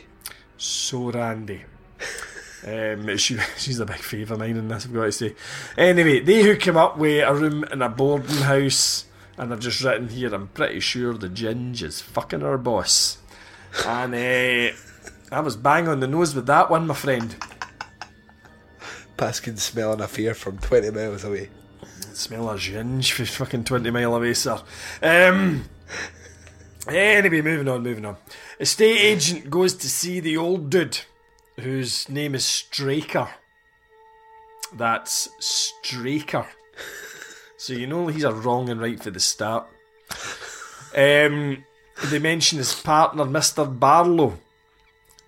So 0.57 1.09
randy. 1.09 1.63
Um, 2.65 3.17
she, 3.17 3.37
she's 3.57 3.79
a 3.79 3.85
big 3.85 3.97
favourite 3.97 4.31
of 4.31 4.39
mine 4.39 4.57
in 4.57 4.67
this, 4.67 4.85
I've 4.85 4.93
got 4.93 5.05
to 5.05 5.11
say. 5.11 5.35
Anyway, 5.77 6.19
they 6.19 6.43
hook 6.43 6.67
him 6.67 6.77
up 6.77 6.97
with 6.97 7.27
a 7.27 7.33
room 7.33 7.63
in 7.65 7.81
a 7.81 7.89
boarding 7.89 8.37
house, 8.37 9.05
and 9.37 9.53
I've 9.53 9.59
just 9.59 9.81
written 9.81 10.09
here, 10.09 10.33
I'm 10.33 10.47
pretty 10.49 10.79
sure 10.79 11.13
the 11.13 11.29
ginge 11.29 11.81
is 11.81 12.01
fucking 12.01 12.41
her 12.41 12.57
boss. 12.57 13.17
And 13.85 14.13
uh, 14.13 14.75
I 15.31 15.39
was 15.41 15.55
bang 15.55 15.87
on 15.87 15.99
the 15.99 16.07
nose 16.07 16.35
with 16.35 16.47
that 16.47 16.69
one, 16.69 16.87
my 16.87 16.95
friend. 16.95 17.35
Baz 19.15 19.39
can 19.39 19.57
smell 19.57 19.93
an 19.93 20.01
affair 20.01 20.33
from 20.33 20.57
20 20.57 20.91
miles 20.91 21.23
away. 21.23 21.49
Smell 22.13 22.49
a 22.49 22.55
ginge 22.55 23.11
for 23.11 23.25
fucking 23.25 23.65
20 23.65 23.91
mile 23.91 24.15
away, 24.15 24.33
sir. 24.33 24.61
Um, 25.03 25.65
anyway, 26.87 27.41
moving 27.41 27.67
on, 27.67 27.83
moving 27.83 28.05
on. 28.05 28.17
Estate 28.59 28.99
agent 28.99 29.49
goes 29.49 29.73
to 29.75 29.89
see 29.89 30.19
the 30.19 30.37
old 30.37 30.69
dude, 30.69 30.99
whose 31.59 32.09
name 32.09 32.35
is 32.35 32.45
Straker. 32.45 33.29
That's 34.73 35.29
Straker. 35.39 36.47
So 37.57 37.73
you 37.73 37.87
know 37.87 38.07
he's 38.07 38.23
a 38.23 38.33
wrong 38.33 38.69
and 38.69 38.79
right 38.79 39.01
for 39.01 39.11
the 39.11 39.19
start. 39.19 39.67
Um, 40.95 41.63
they 42.05 42.19
mention 42.19 42.57
his 42.57 42.73
partner, 42.73 43.25
Mr. 43.25 43.79
Barlow, 43.79 44.39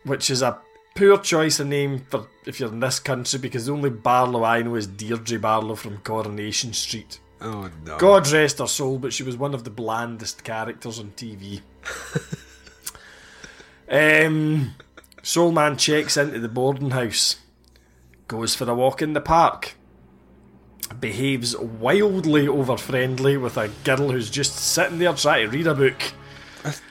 which 0.04 0.30
is 0.30 0.42
a 0.42 0.60
poor 0.96 1.18
choice 1.18 1.60
of 1.60 1.68
name 1.68 2.06
for 2.10 2.28
if 2.46 2.60
you're 2.60 2.72
in 2.72 2.80
this 2.80 3.00
country 3.00 3.40
because 3.40 3.66
the 3.66 3.74
only 3.74 3.90
Barlow 3.90 4.44
I 4.44 4.62
know 4.62 4.76
is 4.76 4.88
Deirdre 4.88 5.40
Barlow 5.40 5.76
from 5.76 5.98
Coronation 6.00 6.74
Street. 6.74 7.20
Oh 7.42 7.70
no. 7.86 7.98
God 7.98 8.30
rest 8.30 8.60
her 8.60 8.68
soul, 8.68 9.00
but 9.00 9.14
she 9.14 9.24
was 9.24 9.36
one 9.36 9.54
of 9.54 9.64
the 9.64 9.70
blandest 9.70 10.44
characters 10.44 11.00
on 11.00 11.12
TV. 11.12 11.62
um, 14.28 14.76
Soul 15.24 15.52
Man 15.52 15.78
checks 15.78 16.18
into 16.18 16.40
the 16.40 16.50
boarding 16.50 16.92
house, 16.92 17.38
goes 18.28 18.56
for 18.56 18.70
a 18.70 18.74
walk 18.74 19.02
in 19.02 19.14
the 19.14 19.22
park, 19.22 19.76
behaves 21.00 21.56
wildly 21.58 22.48
over 22.48 22.78
friendly 22.78 23.38
with 23.38 23.58
a 23.58 23.70
girl 23.84 24.12
who's 24.12 24.30
just 24.30 24.56
sitting 24.56 25.00
there 25.00 25.14
trying 25.14 25.50
to 25.50 25.58
read 25.58 25.68
a 25.68 25.76
book. 25.76 26.14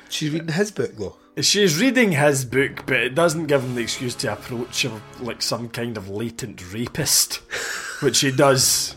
She's 0.09 0.33
reading 0.33 0.49
his 0.49 0.71
book 0.71 0.97
though. 0.97 1.17
She's 1.41 1.81
reading 1.81 2.13
his 2.13 2.45
book, 2.45 2.85
but 2.87 2.97
it 2.97 3.15
doesn't 3.15 3.47
give 3.47 3.63
him 3.63 3.75
the 3.75 3.83
excuse 3.83 4.15
to 4.17 4.33
approach 4.33 4.83
her 4.83 5.01
like 5.21 5.43
some 5.43 5.69
kind 5.69 5.97
of 5.97 6.09
latent 6.09 6.73
rapist, 6.73 7.37
which 8.03 8.21
he 8.21 8.31
does. 8.31 8.97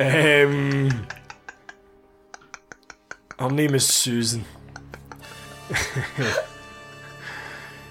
Um, 0.00 1.06
her 3.38 3.50
name 3.50 3.74
is 3.74 3.86
Susan. 3.86 4.44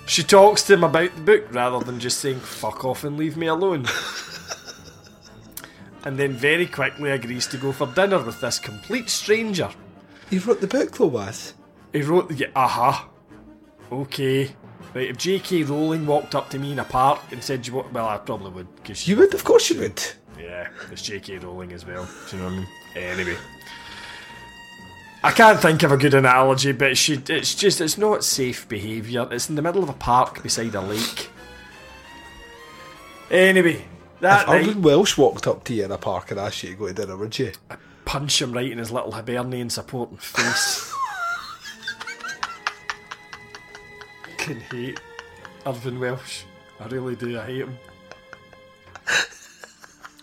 she 0.07 0.23
talks 0.23 0.63
to 0.63 0.73
him 0.73 0.83
about 0.83 1.15
the 1.15 1.21
book 1.21 1.53
rather 1.53 1.83
than 1.83 1.99
just 1.99 2.19
saying 2.19 2.39
"fuck 2.39 2.85
off" 2.85 3.03
and 3.03 3.17
leave 3.17 3.37
me 3.37 3.47
alone. 3.47 3.85
and 6.03 6.17
then 6.17 6.33
very 6.33 6.65
quickly 6.65 7.11
agrees 7.11 7.47
to 7.47 7.57
go 7.57 7.71
for 7.71 7.87
dinner 7.87 8.19
with 8.19 8.41
this 8.41 8.59
complete 8.59 9.09
stranger. 9.09 9.69
He 10.29 10.39
wrote 10.39 10.61
the 10.61 10.67
book 10.67 10.97
though, 10.97 11.07
was. 11.07 11.53
He 11.93 12.01
wrote, 12.01 12.31
yeah, 12.31 12.47
uh-huh. 12.55 13.05
Okay. 13.91 14.55
Right, 14.93 15.09
if 15.09 15.17
J.K. 15.17 15.63
Rowling 15.63 16.05
walked 16.05 16.35
up 16.35 16.49
to 16.51 16.59
me 16.59 16.71
in 16.71 16.79
a 16.79 16.83
park 16.83 17.21
and 17.31 17.43
said, 17.43 17.65
you 17.67 17.73
want, 17.73 17.91
well, 17.93 18.07
I 18.07 18.17
probably 18.17 18.51
would. 18.51 18.67
Cause 18.83 19.07
You 19.07 19.17
would, 19.17 19.33
of 19.33 19.43
course 19.43 19.69
you 19.69 19.79
would. 19.79 20.01
Yeah, 20.39 20.69
it's 20.91 21.01
J.K. 21.01 21.39
Rowling 21.39 21.71
as 21.71 21.85
well. 21.85 22.07
Do 22.29 22.37
you 22.37 22.43
know 22.43 22.49
what 22.49 22.53
I 22.53 22.57
mean? 22.57 22.67
Anyway. 22.95 23.37
I 25.23 25.31
can't 25.31 25.59
think 25.59 25.83
of 25.83 25.91
a 25.91 25.97
good 25.97 26.13
analogy, 26.13 26.71
but 26.71 26.97
she, 26.97 27.21
it's 27.27 27.55
just, 27.55 27.81
it's 27.81 27.97
not 27.97 28.23
safe 28.23 28.67
behaviour. 28.69 29.27
It's 29.31 29.49
in 29.49 29.55
the 29.55 29.61
middle 29.61 29.83
of 29.83 29.89
a 29.89 29.93
park 29.93 30.43
beside 30.43 30.75
a 30.75 30.81
lake. 30.81 31.29
Anyway, 33.29 33.85
that 34.21 34.47
if 34.47 34.67
night, 34.67 34.77
Welsh 34.77 35.17
walked 35.17 35.47
up 35.47 35.63
to 35.65 35.73
you 35.73 35.85
in 35.85 35.91
a 35.91 35.97
park 35.97 36.31
and 36.31 36.39
asked 36.39 36.63
you 36.63 36.69
to 36.69 36.75
go 36.75 36.87
to 36.87 36.93
dinner, 36.93 37.17
would 37.17 37.37
you? 37.37 37.51
punch 38.07 38.41
him 38.41 38.53
right 38.53 38.71
in 38.71 38.77
his 38.77 38.89
little 38.89 39.11
Hibernian 39.11 39.69
supporting 39.69 40.17
face. 40.17 40.93
Can 44.37 44.61
hate 44.61 45.01
Irvine 45.65 45.99
Welsh. 45.99 46.43
I 46.79 46.85
really 46.87 47.17
do. 47.17 47.37
I 47.37 47.45
hate 47.45 47.61
him. 47.63 47.77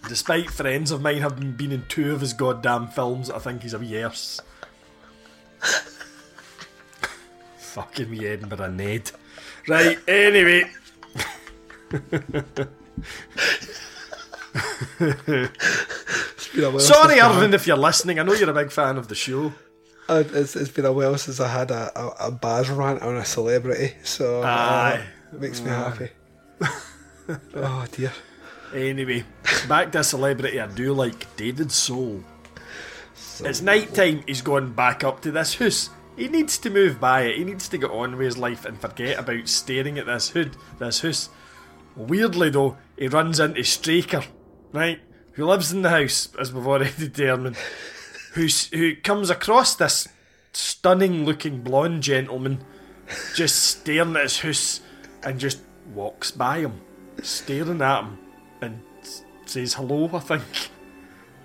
Despite 0.08 0.50
friends 0.50 0.90
of 0.90 1.02
mine 1.02 1.18
having 1.18 1.52
been 1.52 1.72
in 1.72 1.84
two 1.88 2.12
of 2.12 2.22
his 2.22 2.32
goddamn 2.32 2.88
films, 2.88 3.28
I 3.30 3.38
think 3.38 3.62
he's 3.62 3.74
a 3.74 3.78
wee 3.78 4.02
arse. 4.02 4.40
Fucking 7.58 8.10
me 8.10 8.26
Edinburgh 8.26 8.70
Ned. 8.70 9.10
Right, 9.68 9.98
anyway. 10.08 10.64
Been 14.98 16.64
a 16.64 16.70
while 16.70 16.78
Sorry, 16.80 17.20
Irvine, 17.20 17.54
if 17.54 17.66
you're 17.66 17.76
listening. 17.76 18.18
I 18.18 18.22
know 18.22 18.32
you're 18.34 18.50
a 18.50 18.54
big 18.54 18.70
fan 18.70 18.96
of 18.96 19.08
the 19.08 19.14
show. 19.14 19.52
Uh, 20.08 20.22
It's, 20.32 20.54
it's 20.54 20.70
been 20.70 20.84
a 20.84 20.92
while 20.92 21.16
since 21.18 21.40
I 21.40 21.48
had 21.48 21.70
a, 21.70 21.90
a, 21.98 22.26
a 22.28 22.30
Baz 22.30 22.68
rant 22.70 23.02
on 23.02 23.16
a 23.16 23.24
celebrity, 23.24 23.94
so 24.04 24.42
uh, 24.42 25.00
it 25.32 25.40
makes 25.40 25.60
me 25.62 25.70
Aye. 25.70 25.74
happy. 25.74 26.10
oh 27.56 27.86
dear. 27.90 28.12
Anyway, 28.74 29.24
back 29.68 29.92
to 29.92 30.00
a 30.00 30.04
celebrity 30.04 30.60
I 30.60 30.66
do 30.66 30.92
like, 30.92 31.34
David 31.36 31.72
Soul. 31.72 32.22
It's 33.40 33.60
night 33.60 33.94
time, 33.94 34.22
he's 34.26 34.42
gone 34.42 34.72
back 34.72 35.02
up 35.02 35.20
to 35.22 35.30
this 35.30 35.56
house. 35.56 35.90
He 36.16 36.28
needs 36.28 36.58
to 36.58 36.70
move 36.70 37.00
by 37.00 37.22
it, 37.22 37.38
he 37.38 37.44
needs 37.44 37.68
to 37.68 37.78
get 37.78 37.90
on 37.90 38.12
with 38.16 38.26
his 38.26 38.38
life 38.38 38.64
and 38.64 38.80
forget 38.80 39.18
about 39.18 39.48
staring 39.48 39.98
at 39.98 40.06
this 40.06 40.30
hood, 40.30 40.56
this 40.78 41.00
house. 41.00 41.28
Weirdly 41.96 42.50
though, 42.50 42.76
he 42.96 43.08
runs 43.08 43.40
into 43.40 43.64
Straker, 43.64 44.22
right? 44.72 45.00
Who 45.32 45.46
lives 45.46 45.72
in 45.72 45.82
the 45.82 45.90
house, 45.90 46.28
as 46.38 46.52
we've 46.52 46.66
already 46.66 46.92
determined. 46.98 47.56
Who's, 48.34 48.66
who 48.68 48.94
comes 48.96 49.30
across 49.30 49.74
this 49.74 50.08
stunning 50.52 51.24
looking 51.24 51.62
blonde 51.62 52.02
gentleman 52.02 52.64
just 53.34 53.62
staring 53.62 54.16
at 54.16 54.22
his 54.22 54.40
house 54.40 54.80
and 55.24 55.40
just 55.40 55.60
walks 55.92 56.30
by 56.30 56.60
him, 56.60 56.80
staring 57.22 57.82
at 57.82 58.02
him 58.02 58.18
and 58.60 58.80
says 59.46 59.74
hello, 59.74 60.08
I 60.12 60.20
think. 60.20 60.44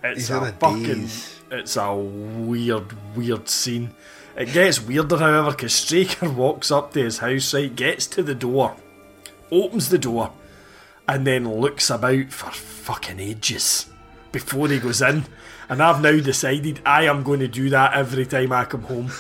It's 0.04 0.28
He's 0.28 0.30
a 0.30 0.52
fucking. 0.54 1.10
It's 1.52 1.78
a 1.78 1.96
weird, 1.96 2.94
weird 3.16 3.50
scene. 3.50 3.96
It 4.38 4.54
gets 4.54 4.80
weirder, 4.80 5.18
however, 5.18 5.52
because 5.52 5.74
Straker 5.74 6.30
walks 6.30 6.70
up 6.72 6.94
to 6.94 7.04
his 7.04 7.18
house, 7.18 7.54
right, 7.54 7.76
gets 7.76 8.06
to 8.08 8.24
the 8.24 8.36
door, 8.36 8.76
opens 9.52 9.90
the 9.90 9.98
door, 9.98 10.32
and 11.08 11.26
then 11.26 11.50
looks 11.60 11.90
about 11.90 12.32
for 12.32 12.52
fucking 12.52 13.20
ages 13.20 13.88
before 14.32 14.68
he 14.68 14.80
goes 14.80 15.02
in. 15.02 15.26
And 15.68 15.82
I've 15.82 16.02
now 16.02 16.20
decided 16.20 16.82
I 16.86 17.06
am 17.06 17.24
going 17.24 17.40
to 17.40 17.48
do 17.48 17.70
that 17.72 17.94
every 17.94 18.28
time 18.28 18.52
I 18.52 18.66
come 18.66 18.84
home. 18.84 19.12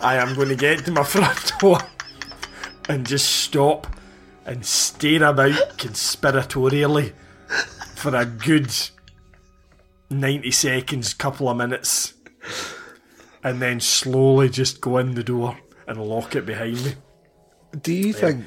I 0.00 0.16
am 0.16 0.34
going 0.34 0.48
to 0.48 0.56
get 0.56 0.84
to 0.86 0.90
my 0.90 1.04
front 1.04 1.52
door 1.60 1.80
and 2.88 3.06
just 3.06 3.30
stop 3.30 3.86
and 4.46 4.64
stare 4.64 5.24
about 5.24 5.76
conspiratorially 5.76 7.12
for 7.94 8.14
a 8.14 8.24
good 8.24 8.70
90 10.10 10.50
seconds, 10.50 11.14
couple 11.14 11.48
of 11.48 11.56
minutes, 11.56 12.14
and 13.42 13.60
then 13.60 13.80
slowly 13.80 14.48
just 14.48 14.80
go 14.80 14.98
in 14.98 15.14
the 15.14 15.24
door 15.24 15.58
and 15.86 16.02
lock 16.02 16.34
it 16.34 16.46
behind 16.46 16.84
me. 16.84 16.94
Do 17.80 17.92
you 17.92 18.12
think 18.12 18.44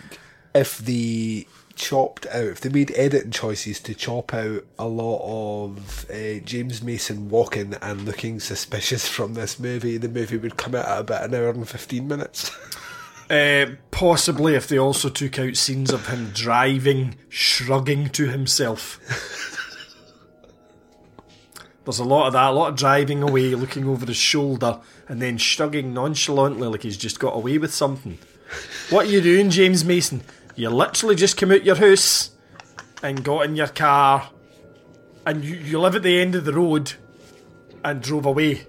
if 0.54 0.78
they 0.80 1.46
chopped 1.76 2.26
out, 2.28 2.44
if 2.44 2.62
they 2.62 2.70
made 2.70 2.92
editing 2.96 3.32
choices 3.32 3.80
to 3.80 3.96
chop 3.96 4.34
out 4.34 4.66
a 4.78 4.88
lot 4.88 5.22
of 5.24 6.10
uh, 6.12 6.40
James 6.44 6.84
Mason 6.84 7.30
walking 7.30 7.76
and 7.82 8.06
looking 8.06 8.40
suspicious 8.40 9.08
from 9.10 9.34
this 9.34 9.60
movie, 9.60 9.98
the 9.98 10.10
movie 10.10 10.38
would 10.38 10.58
come 10.58 10.76
out 10.76 10.86
at 10.86 11.00
about 11.00 11.24
an 11.24 11.36
hour 11.36 11.50
and 11.50 11.68
15 11.68 12.08
minutes? 12.08 12.52
Uh, 13.30 13.68
possibly 13.92 14.56
if 14.56 14.68
they 14.68 14.78
also 14.78 15.10
took 15.10 15.40
out 15.40 15.56
scenes 15.56 15.92
of 15.92 16.08
him 16.08 16.32
driving, 16.34 17.16
shrugging 17.30 18.10
to 18.10 18.28
himself. 18.28 19.00
There's 21.90 21.98
a 21.98 22.04
lot 22.04 22.28
of 22.28 22.34
that, 22.34 22.52
a 22.52 22.52
lot 22.52 22.70
of 22.70 22.76
driving 22.76 23.24
away, 23.24 23.56
looking 23.56 23.86
over 23.86 24.06
his 24.06 24.16
shoulder, 24.16 24.80
and 25.08 25.20
then 25.20 25.40
shrugging 25.40 25.92
nonchalantly 25.92 26.68
like 26.68 26.84
he's 26.84 26.98
just 26.98 27.20
got 27.20 27.36
away 27.36 27.58
with 27.58 27.74
something. 27.74 28.20
What 28.92 29.08
are 29.08 29.10
you 29.10 29.22
doing, 29.22 29.50
James 29.50 29.84
Mason? 29.84 30.22
You 30.56 30.70
literally 30.70 31.16
just 31.16 31.36
came 31.36 31.52
out 31.52 31.64
your 31.64 31.78
house 31.78 32.30
and 33.02 33.24
got 33.24 33.46
in 33.46 33.56
your 33.56 33.70
car, 33.70 34.30
and 35.26 35.44
you, 35.44 35.56
you 35.56 35.80
live 35.80 35.96
at 35.96 36.04
the 36.04 36.22
end 36.22 36.36
of 36.36 36.46
the 36.46 36.54
road 36.54 36.94
and 37.84 38.04
drove 38.04 38.28
away. 38.28 38.68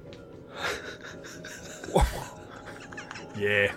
yeah. 3.36 3.70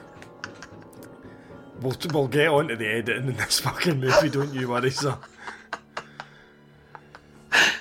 We'll, 1.81 1.97
we'll 2.13 2.29
get 2.29 2.47
on 2.47 2.69
to 2.69 2.77
the 2.77 2.87
editing 2.87 3.27
in 3.27 3.35
this 3.35 3.59
fucking 3.59 3.99
movie, 3.99 4.29
don't 4.29 4.53
you 4.53 4.69
worry, 4.69 4.91
sir. 4.91 5.17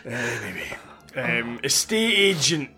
Anyway, 0.04 0.76
um, 1.16 1.60
estate 1.62 2.14
agent, 2.14 2.70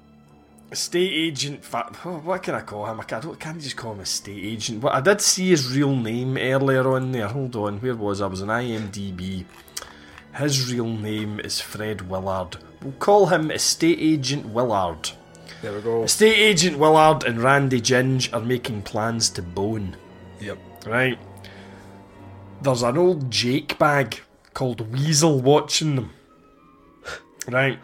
estate 0.71 1.13
agent. 1.13 1.65
Fa- 1.65 1.91
oh, 2.05 2.19
what 2.19 2.43
can 2.43 2.55
I 2.55 2.63
call 2.63 2.87
him? 2.87 3.01
I 3.01 3.05
can't, 3.05 3.25
I 3.25 3.35
can't 3.35 3.61
just 3.61 3.77
call 3.77 3.93
him 3.93 4.01
estate 4.01 4.45
agent. 4.45 4.81
But 4.81 4.95
I 4.95 5.01
did 5.01 5.21
see 5.21 5.51
his 5.51 5.75
real 5.77 5.95
name 5.95 6.37
earlier 6.37 6.89
on 6.89 7.13
there. 7.13 7.29
Hold 7.29 7.57
on, 7.57 7.79
where 7.81 7.95
was 7.95 8.21
I? 8.21 8.25
I 8.25 8.29
was 8.29 8.43
on 8.43 8.49
IMDb. 8.49 9.45
His 10.37 10.73
real 10.73 10.89
name 10.89 11.39
is 11.41 11.61
Fred 11.61 12.09
Willard. 12.09 12.57
We'll 12.83 12.93
call 12.95 13.27
him 13.27 13.51
estate 13.51 13.99
agent 14.01 14.47
Willard. 14.47 15.11
There 15.63 15.73
we 15.73 15.81
go. 15.81 16.03
Estate 16.03 16.37
agent 16.37 16.77
Willard 16.79 17.25
and 17.25 17.41
Randy 17.41 17.81
Ginge 17.81 18.33
are 18.35 18.41
making 18.41 18.83
plans 18.83 19.31
to 19.31 19.43
bone. 19.43 19.97
Yep. 20.41 20.59
Right. 20.87 21.19
There's 22.61 22.83
an 22.83 22.99
old 22.99 23.31
Jake 23.31 23.79
bag 23.79 24.21
called 24.53 24.93
Weasel 24.93 25.41
watching 25.41 25.97
them. 25.97 26.11
Right. 27.49 27.79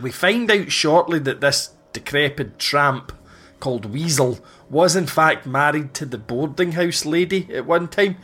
We 0.00 0.10
find 0.10 0.50
out 0.50 0.70
shortly 0.72 1.18
that 1.20 1.40
this 1.40 1.70
decrepit 1.92 2.58
tramp 2.58 3.12
called 3.60 3.84
Weasel 3.86 4.38
was 4.70 4.96
in 4.96 5.06
fact 5.06 5.46
married 5.46 5.94
to 5.94 6.06
the 6.06 6.18
boarding 6.18 6.72
house 6.72 7.04
lady 7.04 7.48
at 7.54 7.66
one 7.66 7.88
time 7.88 8.16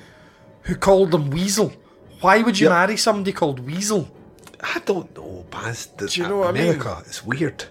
who 0.62 0.75
called 0.75 1.14
him 1.14 1.31
Weasel. 1.31 1.73
Why 2.21 2.43
would 2.43 2.59
you 2.59 2.66
Yep. 2.69 2.73
marry 2.73 2.97
somebody 2.97 3.33
called 3.33 3.61
Weasel? 3.61 4.09
I 4.61 4.81
don't 4.85 5.14
know, 5.16 5.47
Baz. 5.51 5.87
Do 5.87 6.07
you 6.11 6.27
know 6.27 6.39
what 6.39 6.49
I 6.49 6.53
mean? 6.53 6.62
America, 6.71 7.03
it's 7.07 7.25
weird. 7.25 7.64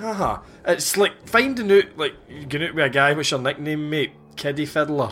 Uh-huh. 0.00 0.38
It's 0.66 0.96
like 0.96 1.28
finding 1.28 1.70
out, 1.72 1.84
like, 1.98 2.14
you're 2.28 2.44
going 2.46 2.64
out 2.68 2.74
with 2.74 2.84
a 2.84 2.88
guy, 2.88 3.12
what's 3.12 3.30
your 3.30 3.40
nickname, 3.40 3.90
mate? 3.90 4.12
Kiddie 4.36 4.64
Fiddler. 4.64 5.10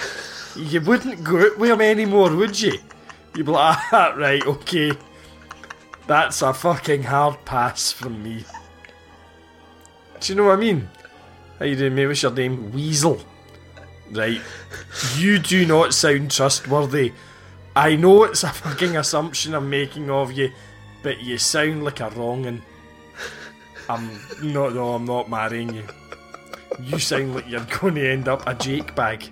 you 0.56 0.80
wouldn't 0.80 1.22
go 1.22 1.38
out 1.38 1.58
with 1.58 1.70
him 1.70 1.80
anymore, 1.80 2.34
would 2.34 2.60
you? 2.60 2.78
You'd 3.36 3.46
be 3.46 3.52
like, 3.52 3.78
ah, 3.92 4.14
right, 4.16 4.44
okay. 4.44 4.92
That's 6.06 6.42
a 6.42 6.52
fucking 6.52 7.04
hard 7.04 7.44
pass 7.44 7.90
from 7.90 8.22
me. 8.22 8.44
Do 10.20 10.32
you 10.32 10.36
know 10.36 10.44
what 10.44 10.58
I 10.58 10.60
mean? 10.60 10.88
How 11.58 11.64
you 11.64 11.76
doing, 11.76 11.94
mate? 11.94 12.06
What's 12.06 12.22
your 12.22 12.32
name? 12.32 12.72
Weasel. 12.72 13.18
Right. 14.10 14.40
You 15.16 15.38
do 15.38 15.66
not 15.66 15.94
sound 15.94 16.30
trustworthy. 16.30 17.12
I 17.74 17.96
know 17.96 18.24
it's 18.24 18.44
a 18.44 18.50
fucking 18.50 18.96
assumption 18.96 19.54
I'm 19.54 19.70
making 19.70 20.10
of 20.10 20.32
you, 20.32 20.52
but 21.02 21.22
you 21.22 21.38
sound 21.38 21.84
like 21.84 22.00
a 22.00 22.10
wrongin'. 22.10 22.62
I'm 23.88 24.10
not. 24.42 24.74
no, 24.74 24.94
I'm 24.94 25.04
not 25.04 25.30
marrying 25.30 25.74
you. 25.74 25.84
You 26.80 26.98
sound 26.98 27.34
like 27.34 27.48
you're 27.48 27.66
going 27.80 27.94
to 27.96 28.10
end 28.10 28.28
up 28.28 28.46
a 28.46 28.54
Jake 28.54 28.94
bag. 28.94 29.30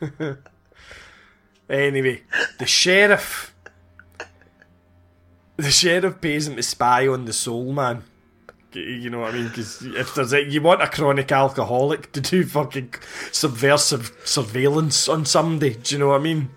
anyway, 1.68 2.22
the 2.58 2.66
sheriff. 2.66 3.54
The 5.56 5.70
sheriff 5.70 6.20
pays 6.20 6.46
him 6.46 6.56
to 6.56 6.62
spy 6.62 7.08
on 7.08 7.24
the 7.24 7.32
soul 7.32 7.72
man. 7.72 8.04
You 8.72 9.08
know 9.08 9.20
what 9.20 9.34
I 9.34 9.38
mean? 9.38 9.48
Because 9.48 9.82
if 9.82 10.14
there's 10.14 10.34
a, 10.34 10.44
you 10.44 10.60
want 10.60 10.82
a 10.82 10.86
chronic 10.86 11.32
alcoholic 11.32 12.12
to 12.12 12.20
do 12.20 12.44
fucking 12.44 12.92
subversive 13.32 14.12
surveillance 14.24 15.08
on 15.08 15.24
somebody, 15.24 15.76
do 15.76 15.94
you 15.94 15.98
know 15.98 16.08
what 16.08 16.20
I 16.20 16.24
mean? 16.24 16.50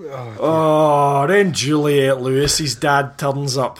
Oh, 0.00 0.36
oh, 0.40 1.26
then 1.26 1.52
Juliette 1.52 2.20
Lewis's 2.20 2.74
dad 2.76 3.18
turns 3.18 3.58
up. 3.58 3.78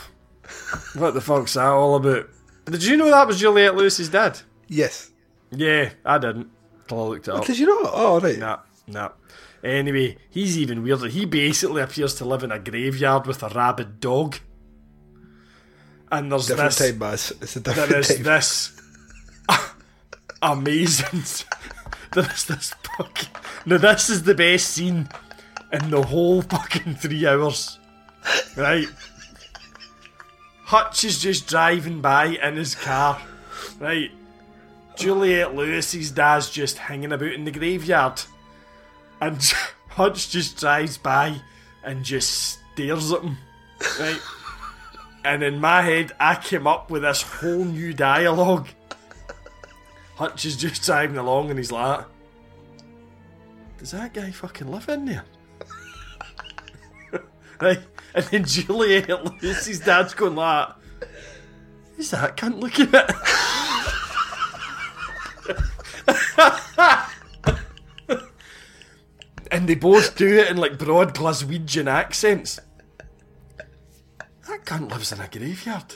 What 0.94 1.14
the 1.14 1.20
fuck's 1.20 1.54
that 1.54 1.66
all 1.66 1.94
about? 1.96 2.28
Did 2.66 2.84
you 2.84 2.96
know 2.96 3.10
that 3.10 3.26
was 3.26 3.38
Juliette 3.38 3.76
Lewis's 3.76 4.08
dad? 4.08 4.40
Yes. 4.68 5.10
Yeah, 5.50 5.90
I 6.04 6.18
didn't. 6.18 6.50
Till 6.88 7.00
I 7.00 7.06
looked 7.06 7.28
it 7.28 7.30
oh, 7.30 7.36
up. 7.36 7.44
Did 7.46 7.58
you 7.58 7.66
know? 7.66 7.90
Oh, 7.92 8.20
right. 8.20 8.38
Nah, 8.38 8.58
nah. 8.86 9.10
Anyway, 9.64 10.16
he's 10.30 10.56
even 10.58 10.82
weirder. 10.82 11.08
He 11.08 11.24
basically 11.24 11.82
appears 11.82 12.14
to 12.16 12.24
live 12.24 12.42
in 12.42 12.52
a 12.52 12.58
graveyard 12.58 13.26
with 13.26 13.42
a 13.42 13.48
rabid 13.48 14.00
dog. 14.00 14.36
And 16.10 16.30
there's 16.30 16.46
Different 16.46 16.70
this. 16.74 16.90
time, 16.90 16.98
Baz. 16.98 17.32
It's 17.40 17.56
a 17.56 17.60
different 17.60 17.92
is 17.92 18.08
time. 18.08 18.22
this 18.22 18.80
amazing. 20.42 21.22
there 22.12 22.30
is 22.30 22.44
this 22.44 22.74
fucking. 22.96 23.28
Now, 23.64 23.78
this 23.78 24.08
is 24.08 24.22
the 24.22 24.34
best 24.34 24.68
scene 24.68 25.08
in 25.72 25.90
the 25.90 26.02
whole 26.02 26.42
fucking 26.42 26.94
three 26.96 27.26
hours. 27.26 27.78
Right? 28.56 28.86
Hutch 30.64 31.04
is 31.04 31.20
just 31.20 31.48
driving 31.48 32.00
by 32.00 32.26
in 32.42 32.56
his 32.56 32.74
car. 32.74 33.20
Right? 33.80 34.10
Juliette 34.96 35.54
Lewis's 35.54 36.10
dad's 36.10 36.50
just 36.50 36.78
hanging 36.78 37.12
about 37.12 37.32
in 37.32 37.44
the 37.44 37.50
graveyard. 37.50 38.22
And 39.20 39.52
Hutch 39.88 40.30
just 40.30 40.58
drives 40.58 40.98
by 40.98 41.40
and 41.82 42.04
just 42.04 42.60
stares 42.74 43.12
at 43.12 43.22
him. 43.22 43.38
Right? 43.98 44.20
And 45.24 45.42
in 45.42 45.60
my 45.60 45.82
head, 45.82 46.12
I 46.20 46.36
came 46.36 46.66
up 46.66 46.90
with 46.90 47.02
this 47.02 47.22
whole 47.22 47.64
new 47.64 47.92
dialogue. 47.92 48.68
Hutch 50.16 50.44
is 50.44 50.56
just 50.56 50.84
driving 50.84 51.18
along 51.18 51.50
and 51.50 51.58
he's 51.58 51.72
like, 51.72 52.04
Does 53.78 53.90
that 53.90 54.14
guy 54.14 54.30
fucking 54.30 54.70
live 54.70 54.88
in 54.88 55.04
there? 55.06 55.24
right? 57.60 57.80
And 58.14 58.24
then 58.26 58.44
Juliette 58.44 59.24
Lewis's 59.42 59.80
dad's 59.80 60.14
going 60.14 60.36
like, 60.36 60.68
Who's 61.96 62.10
that 62.10 62.36
cunt 62.36 62.60
looking 62.60 62.94
at? 62.94 63.10
and 69.56 69.66
they 69.66 69.74
both 69.74 70.16
do 70.16 70.38
it 70.38 70.50
in 70.50 70.58
like 70.58 70.76
broad 70.76 71.14
Glaswegian 71.14 71.86
accents. 71.86 72.60
That 74.46 74.66
cunt 74.66 74.90
lives 74.90 75.12
in 75.12 75.20
a 75.20 75.28
graveyard. 75.28 75.94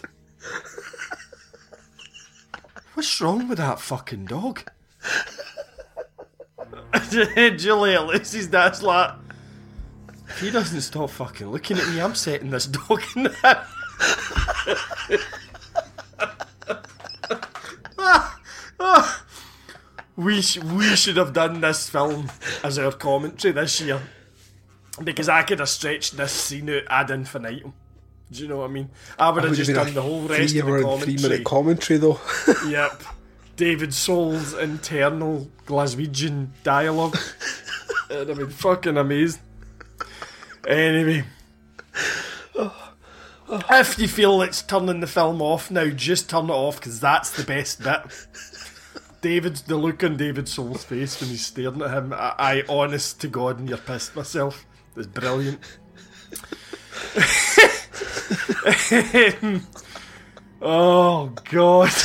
What's 2.95 3.21
wrong 3.21 3.49
with 3.49 3.59
that 3.59 3.79
fucking 3.79 4.25
dog? 4.25 4.63
Juliette 7.11 8.07
Lewis's 8.07 8.47
dad's 8.47 8.83
like, 8.83 9.13
if 10.27 10.41
he 10.41 10.51
doesn't 10.51 10.81
stop 10.81 11.11
fucking 11.11 11.49
looking 11.49 11.77
at 11.77 11.87
me, 11.89 12.01
I'm 12.01 12.15
setting 12.15 12.49
this 12.49 12.65
dog 12.65 13.03
in 13.15 13.25
the 13.25 13.67
we, 20.21 20.43
sh- 20.43 20.59
we 20.59 20.85
should 20.97 21.17
have 21.17 21.33
done 21.33 21.61
this 21.61 21.89
film 21.89 22.31
as 22.63 22.79
our 22.79 22.93
commentary 22.93 23.53
this 23.53 23.81
year. 23.81 24.01
Because 25.03 25.29
I 25.29 25.43
could 25.45 25.61
have 25.61 25.69
stretched 25.69 26.17
this 26.17 26.33
scene 26.33 26.69
out 26.69 26.83
ad 26.89 27.11
infinitum. 27.11 27.73
Do 28.31 28.43
you 28.43 28.49
know 28.49 28.59
what 28.59 28.71
I 28.71 28.73
mean? 28.73 28.91
I 29.19 29.31
would 29.31 29.45
have 29.45 29.55
just 29.55 29.73
done 29.73 29.95
the 29.95 30.03
whole 30.03 30.23
rest 30.23 30.55
of 30.55 30.67
the 30.67 30.83
commentary. 30.83 31.17
three-minute 31.17 31.45
commentary, 31.45 31.99
though. 31.99 32.21
yep. 32.69 33.03
David 33.57 33.93
Soul's 33.93 34.55
internal 34.55 35.49
Glaswegian 35.67 36.49
dialogue. 36.63 37.17
Have 38.11 38.27
been 38.27 38.51
fucking 38.51 38.97
amazing. 38.97 39.41
Anyway. 40.67 41.25
If 43.49 43.99
you 43.99 44.09
feel 44.09 44.43
it's 44.43 44.63
turning 44.63 45.01
the 45.01 45.07
film 45.07 45.43
off 45.43 45.71
now, 45.71 45.89
just 45.89 46.31
turn 46.31 46.47
it 46.47 46.53
off 46.53 46.77
because 46.79 47.01
that's 47.01 47.31
the 47.31 47.43
best 47.43 47.83
bit. 47.83 48.01
David's 49.21 49.63
the 49.63 49.77
look 49.77 50.03
on 50.03 50.17
David 50.17 50.49
Soul's 50.49 50.85
face 50.85 51.21
when 51.21 51.31
he's 51.31 51.47
staring 51.47 51.83
at 51.83 51.91
him. 51.91 52.13
I, 52.13 52.35
I 52.39 52.63
honest 52.69 53.21
to 53.21 53.29
God, 53.29 53.59
and 53.59 53.69
you're 53.69 53.79
pissed 53.79 54.17
myself. 54.17 54.67
It's 54.97 55.07
brilliant. 55.07 55.61
oh 60.63 61.33
God. 61.45 61.91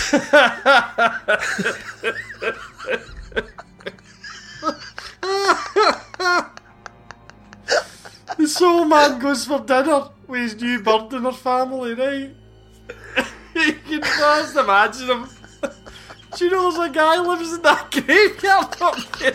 the 8.38 8.47
soul 8.47 8.86
man 8.86 9.20
goes 9.20 9.45
for 9.45 9.59
dinner 9.61 10.09
with 10.28 10.41
his 10.41 10.61
new 10.61 10.82
bird 10.82 11.13
and 11.13 11.26
her 11.26 11.32
family, 11.32 11.93
right? 11.93 12.36
you 13.55 13.74
can 13.74 14.01
just 14.01 14.55
imagine 14.55 15.07
him. 15.07 15.30
Do 16.36 16.49
knows 16.49 16.77
a 16.77 16.89
guy 16.89 17.17
lives 17.17 17.53
in 17.53 17.61
that 17.61 17.91
graveyard 17.91 18.75
up 18.81 18.97
there? 19.19 19.31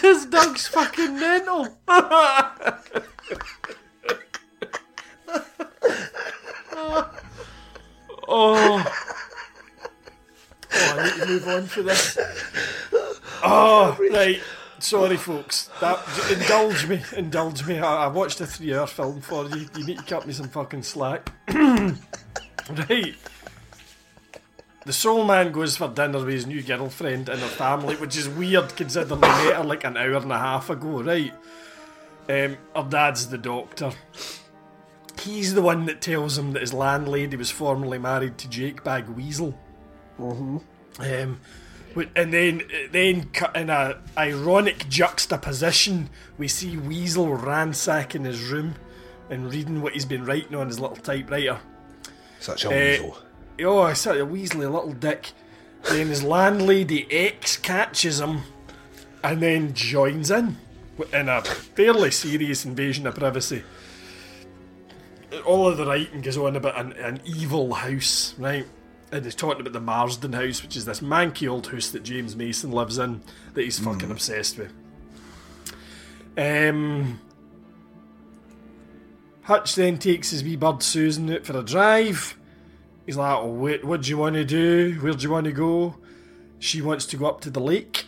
His 0.00 0.26
dog's 0.26 0.66
fucking 0.66 1.20
mental. 1.20 1.68
oh. 6.66 7.12
Oh, 8.30 8.84
I 10.72 11.04
need 11.04 11.20
to 11.20 11.26
move 11.26 11.48
on 11.48 11.66
for 11.66 11.82
this. 11.82 12.18
Oh, 13.42 13.96
right. 14.12 14.40
Sorry, 14.80 15.16
folks. 15.16 15.70
That 15.80 15.98
indulge 16.30 16.86
me, 16.86 17.02
indulge 17.16 17.66
me. 17.66 17.78
I, 17.78 18.04
I 18.04 18.06
watched 18.08 18.40
a 18.40 18.46
three-hour 18.46 18.86
film 18.86 19.20
for 19.20 19.48
you. 19.48 19.68
You 19.76 19.86
need 19.86 19.98
to 19.98 20.04
cut 20.04 20.26
me 20.26 20.32
some 20.32 20.48
fucking 20.48 20.82
slack. 20.82 21.32
right. 21.48 23.16
The 24.84 24.92
soul 24.92 25.24
man 25.24 25.52
goes 25.52 25.76
for 25.76 25.88
dinner 25.88 26.18
with 26.18 26.28
his 26.28 26.46
new 26.46 26.62
girlfriend 26.62 27.28
and 27.28 27.40
her 27.40 27.48
family, 27.48 27.96
which 27.96 28.16
is 28.16 28.28
weird 28.28 28.74
considering 28.76 29.20
they 29.20 29.28
met 29.28 29.56
her 29.56 29.64
like 29.64 29.84
an 29.84 29.96
hour 29.96 30.14
and 30.14 30.32
a 30.32 30.38
half 30.38 30.70
ago, 30.70 31.02
right? 31.02 31.32
Um, 32.28 32.56
her 32.74 32.86
dad's 32.88 33.28
the 33.28 33.36
doctor. 33.36 33.90
He's 35.20 35.54
the 35.54 35.62
one 35.62 35.86
that 35.86 36.00
tells 36.00 36.38
him 36.38 36.52
that 36.52 36.62
his 36.62 36.72
landlady 36.72 37.36
was 37.36 37.50
formerly 37.50 37.98
married 37.98 38.38
to 38.38 38.48
Jake 38.48 38.84
Bag 38.84 39.08
Weasel. 39.08 39.58
Mm-hmm. 40.18 40.58
Um, 41.00 41.40
and 42.14 42.32
then, 42.32 42.62
then 42.92 43.30
in 43.54 43.70
a 43.70 43.98
ironic 44.16 44.88
juxtaposition, 44.88 46.10
we 46.36 46.48
see 46.48 46.76
Weasel 46.76 47.34
ransacking 47.34 48.24
his 48.24 48.42
room 48.50 48.74
and 49.30 49.52
reading 49.52 49.82
what 49.82 49.92
he's 49.94 50.04
been 50.04 50.24
writing 50.24 50.54
on 50.54 50.68
his 50.68 50.78
little 50.80 50.96
typewriter. 50.96 51.58
Such 52.40 52.64
a 52.64 52.70
Eh, 52.72 52.90
weasel. 53.00 53.18
Oh, 53.64 53.92
such 53.94 54.16
a 54.18 54.26
weaselly 54.26 54.70
little 54.70 54.92
dick. 54.92 55.32
Then 55.88 56.08
his 56.08 56.22
landlady 56.22 57.06
X 57.10 57.56
catches 57.56 58.20
him 58.20 58.40
and 59.24 59.42
then 59.42 59.74
joins 59.74 60.30
in. 60.30 60.56
in 61.12 61.28
a 61.28 61.42
fairly 61.42 62.10
serious 62.10 62.64
invasion 62.64 63.06
of 63.06 63.14
privacy. 63.14 63.62
All 65.44 65.68
of 65.68 65.76
the 65.76 65.84
writing 65.86 66.22
goes 66.22 66.36
on 66.38 66.56
about 66.56 66.78
an, 66.78 66.92
an 66.92 67.20
evil 67.24 67.74
house, 67.74 68.34
right? 68.38 68.66
And 69.10 69.24
he's 69.24 69.34
talking 69.34 69.62
about 69.62 69.72
the 69.72 69.80
Marsten 69.80 70.34
house, 70.34 70.62
which 70.62 70.76
is 70.76 70.84
this 70.84 71.00
manky 71.00 71.50
old 71.50 71.68
house 71.68 71.90
that 71.90 72.02
James 72.02 72.36
Mason 72.36 72.70
lives 72.70 72.98
in 72.98 73.22
that 73.54 73.62
he's 73.62 73.78
fucking 73.78 74.10
obsessed 74.10 74.58
with. 74.58 74.72
Um, 76.36 77.20
Hutch 79.42 79.74
then 79.74 79.98
takes 79.98 80.30
his 80.30 80.44
wee 80.44 80.56
bird 80.56 80.82
Susan 80.82 81.32
out 81.32 81.46
for 81.46 81.56
a 81.56 81.62
drive. 81.62 82.36
He's 83.06 83.16
like, 83.16 83.38
oh, 83.38 83.46
wait, 83.50 83.82
what 83.82 84.02
do 84.02 84.10
you 84.10 84.18
want 84.18 84.34
to 84.34 84.44
do? 84.44 84.98
Where 85.00 85.14
do 85.14 85.22
you 85.22 85.30
want 85.30 85.46
to 85.46 85.52
go? 85.52 85.96
She 86.58 86.82
wants 86.82 87.06
to 87.06 87.16
go 87.16 87.26
up 87.26 87.40
to 87.40 87.50
the 87.50 87.60
lake. 87.60 88.04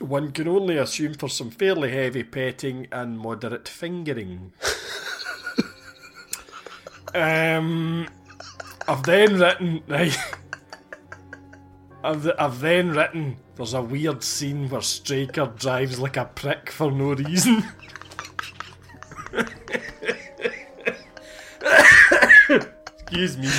One 0.00 0.30
can 0.30 0.46
only 0.46 0.76
assume 0.76 1.14
for 1.14 1.28
some 1.28 1.50
fairly 1.50 1.90
heavy 1.90 2.22
petting 2.22 2.86
and 2.92 3.18
moderate 3.18 3.68
fingering. 3.68 4.52
um, 7.14 8.06
I've 8.88 9.02
then 9.02 9.38
written, 9.38 9.82
right? 9.86 10.16
I've, 12.02 12.30
I've 12.38 12.60
then 12.60 12.92
written, 12.92 13.36
there's 13.56 13.74
a 13.74 13.82
weird 13.82 14.24
scene 14.24 14.70
where 14.70 14.80
Straker 14.80 15.52
drives 15.56 16.00
like 16.00 16.16
a 16.16 16.24
prick 16.24 16.70
for 16.70 16.90
no 16.90 17.12
reason. 17.12 17.62
Excuse 22.48 23.36
me. 23.36 23.50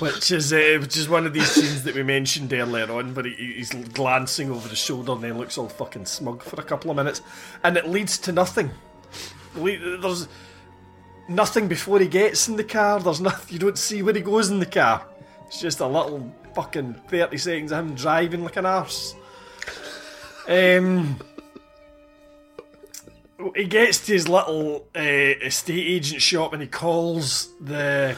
Which 0.00 0.32
is 0.32 0.52
uh, 0.52 0.78
which 0.80 0.96
is 0.96 1.08
one 1.08 1.24
of 1.24 1.32
these 1.32 1.48
scenes 1.48 1.84
that 1.84 1.94
we 1.94 2.02
mentioned 2.02 2.52
earlier 2.52 2.90
on, 2.90 3.14
but 3.14 3.26
he, 3.26 3.34
he's 3.34 3.70
glancing 3.70 4.50
over 4.50 4.68
his 4.68 4.78
shoulder 4.78 5.12
and 5.12 5.22
then 5.22 5.38
looks 5.38 5.56
all 5.56 5.68
fucking 5.68 6.06
smug 6.06 6.42
for 6.42 6.60
a 6.60 6.64
couple 6.64 6.90
of 6.90 6.96
minutes, 6.96 7.22
and 7.62 7.76
it 7.76 7.88
leads 7.88 8.18
to 8.18 8.32
nothing. 8.32 8.72
There's 9.54 10.26
nothing 11.28 11.68
before 11.68 11.98
he 12.00 12.08
gets 12.08 12.48
in 12.48 12.56
the 12.56 12.64
car. 12.64 13.00
There's 13.00 13.20
nothing. 13.20 13.52
You 13.52 13.58
don't 13.58 13.78
see 13.78 14.02
where 14.02 14.14
he 14.14 14.20
goes 14.20 14.50
in 14.50 14.58
the 14.58 14.66
car. 14.66 15.06
It's 15.46 15.60
just 15.60 15.80
a 15.80 15.86
little 15.86 16.34
fucking 16.54 16.94
thirty 17.08 17.38
seconds 17.38 17.72
of 17.72 17.78
him 17.78 17.94
driving 17.94 18.42
like 18.44 18.56
an 18.56 18.66
arse. 18.66 19.14
Um, 20.48 21.18
he 23.54 23.64
gets 23.64 24.04
to 24.06 24.12
his 24.12 24.28
little 24.28 24.86
uh, 24.94 25.00
estate 25.00 25.86
agent 25.86 26.22
shop 26.22 26.52
and 26.52 26.62
he 26.62 26.68
calls 26.68 27.48
the. 27.60 28.16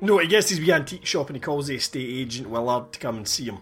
No, 0.00 0.18
he 0.18 0.28
gets 0.28 0.48
to 0.48 0.54
his 0.54 0.64
wee 0.64 0.72
antique 0.72 1.04
shop 1.04 1.28
and 1.28 1.36
he 1.36 1.40
calls 1.40 1.66
the 1.66 1.74
estate 1.76 2.08
agent 2.08 2.48
Willard 2.48 2.92
to 2.92 2.98
come 2.98 3.16
and 3.16 3.28
see 3.28 3.44
him, 3.44 3.58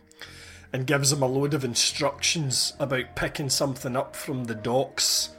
and 0.72 0.86
gives 0.86 1.12
him 1.12 1.22
a 1.22 1.26
load 1.26 1.54
of 1.54 1.64
instructions 1.64 2.74
about 2.78 3.16
picking 3.16 3.50
something 3.50 3.96
up 3.96 4.14
from 4.14 4.44
the 4.44 4.54
docks. 4.54 5.30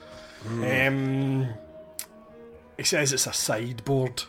Um, 0.46 1.50
he 2.80 2.86
says 2.86 3.14
it's 3.14 3.28
a 3.28 3.34
sideboard, 3.34 4.24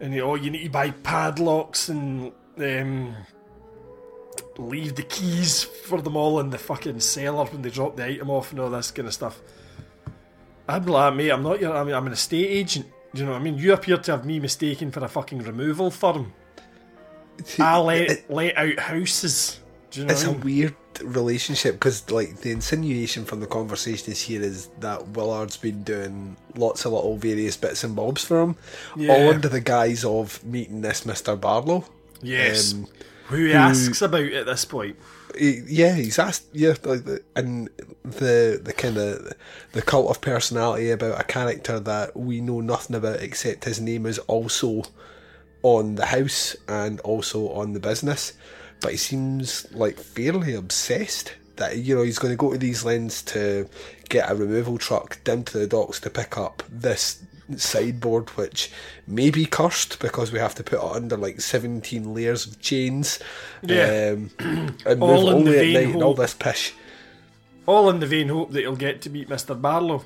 and 0.00 0.12
you 0.14 0.20
know 0.20 0.34
you 0.34 0.50
need 0.50 0.64
to 0.64 0.70
buy 0.70 0.90
padlocks 0.90 1.88
and 1.88 2.32
um, 2.58 3.14
leave 4.58 4.94
the 4.96 5.02
keys 5.02 5.64
for 5.64 6.00
them 6.02 6.16
all 6.16 6.40
in 6.40 6.50
the 6.50 6.58
fucking 6.58 7.00
cellar 7.00 7.44
when 7.46 7.62
they 7.62 7.70
drop 7.70 7.96
the 7.96 8.04
item 8.04 8.30
off 8.30 8.50
and 8.50 8.60
all 8.60 8.70
this 8.70 8.90
kind 8.90 9.08
of 9.08 9.14
stuff. 9.14 9.40
I'm 10.68 10.84
like, 10.84 11.14
mate, 11.14 11.30
I'm 11.30 11.42
not 11.42 11.60
your, 11.60 11.74
I 11.74 11.82
mean, 11.84 11.94
I'm 11.94 12.06
an 12.06 12.12
estate 12.12 12.46
agent. 12.46 12.86
Do 13.14 13.20
you 13.20 13.26
know 13.26 13.32
what 13.32 13.40
I 13.40 13.44
mean? 13.44 13.56
You 13.56 13.72
appear 13.72 13.96
to 13.96 14.10
have 14.12 14.26
me 14.26 14.38
mistaken 14.38 14.90
for 14.90 15.02
a 15.02 15.08
fucking 15.08 15.38
removal 15.38 15.90
firm. 15.90 16.34
I 17.58 17.78
let, 17.78 18.30
let 18.30 18.56
out 18.58 18.78
houses. 18.78 19.60
Do 19.90 20.00
you 20.00 20.06
know 20.06 20.12
It's 20.12 20.24
a 20.24 20.28
I 20.28 20.32
mean? 20.32 20.40
weird 20.40 20.76
relationship 21.02 21.74
because, 21.74 22.10
like, 22.10 22.38
the 22.40 22.50
insinuation 22.50 23.24
from 23.24 23.40
the 23.40 23.46
conversation 23.46 24.12
is 24.12 24.20
here 24.22 24.42
is 24.42 24.68
that 24.80 25.08
Willard's 25.08 25.56
been 25.56 25.82
doing 25.82 26.36
lots 26.56 26.84
of 26.84 26.92
little 26.92 27.16
various 27.16 27.56
bits 27.56 27.84
and 27.84 27.94
bobs 27.96 28.24
for 28.24 28.40
him, 28.42 28.56
Yeah. 28.96 29.12
all 29.12 29.28
under 29.30 29.48
the 29.48 29.60
guise 29.60 30.04
of 30.04 30.42
meeting 30.44 30.80
this 30.82 31.02
Mr. 31.02 31.38
Barlow. 31.40 31.84
Yes. 32.22 32.72
Um, 32.74 32.86
Who 33.28 33.44
he 33.46 33.52
asks 33.52 34.00
about 34.02 34.32
at 34.32 34.46
this 34.46 34.64
point. 34.64 34.96
he- 35.36 35.62
yeah, 35.68 35.94
he's 35.94 36.18
asked, 36.18 36.44
yeah, 36.52 36.74
like, 36.82 37.04
the- 37.04 37.22
and 37.36 37.68
the 38.02 38.58
the 38.64 38.72
kind 38.72 38.96
of 38.96 39.32
the 39.72 39.82
cult 39.82 40.08
of 40.10 40.20
personality 40.22 40.90
about 40.90 41.20
a 41.20 41.24
character 41.24 41.78
that 41.78 42.16
we 42.16 42.40
know 42.40 42.60
nothing 42.60 42.96
about 42.96 43.20
except 43.20 43.64
his 43.66 43.80
name 43.80 44.06
is 44.06 44.18
also 44.20 44.82
on 45.62 45.96
the 45.96 46.06
house 46.06 46.56
and 46.68 47.00
also 47.00 47.48
on 47.50 47.72
the 47.74 47.80
business, 47.80 48.32
but 48.80 48.92
he 48.92 48.96
seems 48.96 49.70
like 49.72 49.98
fairly 49.98 50.54
obsessed 50.54 51.34
that 51.56 51.78
you 51.78 51.94
know 51.96 52.02
he's 52.02 52.18
going 52.18 52.32
to 52.32 52.36
go 52.36 52.52
to 52.52 52.58
these 52.58 52.84
lengths 52.84 53.22
to 53.22 53.68
get 54.08 54.30
a 54.30 54.34
removal 54.34 54.78
truck 54.78 55.22
down 55.24 55.42
to 55.44 55.58
the 55.58 55.66
docks 55.66 55.98
to 56.00 56.10
pick 56.10 56.38
up 56.38 56.62
this 56.70 57.22
sideboard 57.56 58.28
which 58.30 58.70
may 59.06 59.30
be 59.30 59.46
cursed 59.46 59.98
because 60.00 60.30
we 60.30 60.38
have 60.38 60.54
to 60.54 60.62
put 60.62 60.78
it 60.78 60.84
under 60.84 61.16
like 61.16 61.40
17 61.40 62.12
layers 62.14 62.46
of 62.46 62.60
chains 62.60 63.18
Yeah. 63.62 64.14
um, 64.16 64.30
and 64.86 65.02
All 65.02 65.30
in 65.30 65.44
the 65.44 65.50
only 65.50 65.58
at 65.58 65.60
vain 65.62 65.74
night 65.74 65.94
and 65.94 66.02
all 66.02 66.10
hope. 66.10 66.18
this 66.18 66.34
pish 66.34 66.74
All 67.66 67.88
in 67.90 68.00
the 68.00 68.06
vain 68.06 68.28
hope 68.28 68.52
that 68.52 68.60
he'll 68.60 68.76
get 68.76 69.00
to 69.02 69.10
meet 69.10 69.28
Mr. 69.28 69.60
Barlow, 69.60 70.04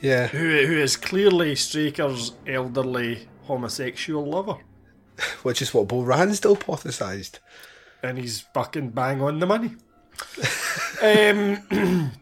yeah 0.00 0.28
who, 0.28 0.38
who 0.66 0.78
is 0.78 0.96
clearly 0.96 1.54
Straker's 1.56 2.32
elderly 2.46 3.26
homosexual 3.42 4.24
lover. 4.24 4.56
which 5.42 5.60
is 5.60 5.74
what 5.74 5.88
Bo 5.88 6.02
Ransdell 6.02 6.56
hypothesised 6.56 7.38
and 8.04 8.18
he's 8.18 8.40
fucking 8.40 8.90
bang 8.90 9.20
on 9.22 9.40
the 9.40 9.46
money. 9.46 9.74
um, 11.02 11.62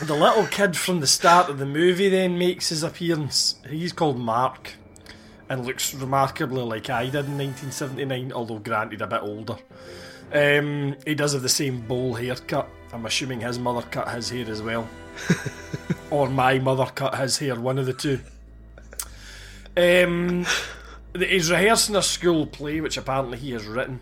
the 0.00 0.14
little 0.14 0.46
kid 0.46 0.76
from 0.76 1.00
the 1.00 1.06
start 1.06 1.50
of 1.50 1.58
the 1.58 1.66
movie 1.66 2.08
then 2.08 2.38
makes 2.38 2.68
his 2.68 2.82
appearance. 2.82 3.56
He's 3.68 3.92
called 3.92 4.18
Mark 4.18 4.74
and 5.48 5.66
looks 5.66 5.94
remarkably 5.94 6.62
like 6.62 6.90
I 6.90 7.04
did 7.04 7.26
in 7.26 7.38
1979, 7.38 8.32
although 8.32 8.58
granted 8.58 9.02
a 9.02 9.06
bit 9.06 9.22
older. 9.22 9.56
Um, 10.32 10.96
he 11.06 11.14
does 11.14 11.32
have 11.34 11.42
the 11.42 11.48
same 11.48 11.86
bowl 11.86 12.14
haircut. 12.14 12.68
I'm 12.92 13.06
assuming 13.06 13.40
his 13.40 13.58
mother 13.58 13.82
cut 13.82 14.08
his 14.08 14.30
hair 14.30 14.48
as 14.48 14.62
well. 14.62 14.88
or 16.10 16.28
my 16.28 16.58
mother 16.58 16.86
cut 16.86 17.16
his 17.16 17.38
hair, 17.38 17.58
one 17.58 17.78
of 17.78 17.86
the 17.86 17.92
two. 17.92 18.20
Um, 19.76 20.46
he's 21.16 21.50
rehearsing 21.50 21.96
a 21.96 22.02
school 22.02 22.46
play, 22.46 22.80
which 22.80 22.96
apparently 22.96 23.38
he 23.38 23.52
has 23.52 23.66
written, 23.66 24.00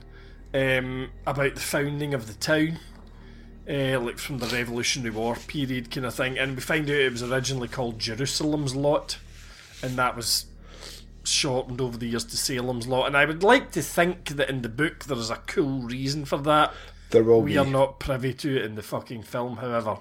um, 0.54 1.10
about 1.26 1.54
the 1.54 1.60
founding 1.60 2.14
of 2.14 2.26
the 2.26 2.34
town, 2.34 2.78
uh, 3.68 4.00
like 4.00 4.18
from 4.18 4.38
the 4.38 4.46
Revolutionary 4.46 5.10
War 5.14 5.36
period 5.36 5.90
kind 5.90 6.06
of 6.06 6.14
thing. 6.14 6.38
And 6.38 6.54
we 6.54 6.62
find 6.62 6.88
out 6.88 6.96
it 6.96 7.12
was 7.12 7.22
originally 7.22 7.68
called 7.68 7.98
Jerusalem's 7.98 8.74
Lot, 8.74 9.18
and 9.82 9.96
that 9.96 10.16
was 10.16 10.46
shortened 11.24 11.80
over 11.80 11.96
the 11.96 12.06
years 12.06 12.24
to 12.24 12.36
Salem's 12.36 12.86
Lot. 12.86 13.06
And 13.06 13.16
I 13.16 13.24
would 13.24 13.42
like 13.42 13.70
to 13.72 13.82
think 13.82 14.30
that 14.36 14.48
in 14.48 14.62
the 14.62 14.68
book 14.68 15.04
there 15.04 15.18
is 15.18 15.30
a 15.30 15.36
cool 15.46 15.80
reason 15.82 16.24
for 16.24 16.38
that. 16.38 16.72
There 17.10 17.24
will 17.24 17.42
we 17.42 17.52
be. 17.52 17.58
are 17.58 17.66
not 17.66 17.98
privy 17.98 18.32
to 18.34 18.56
it 18.56 18.64
in 18.64 18.74
the 18.74 18.82
fucking 18.82 19.22
film, 19.22 19.58
however. 19.58 19.98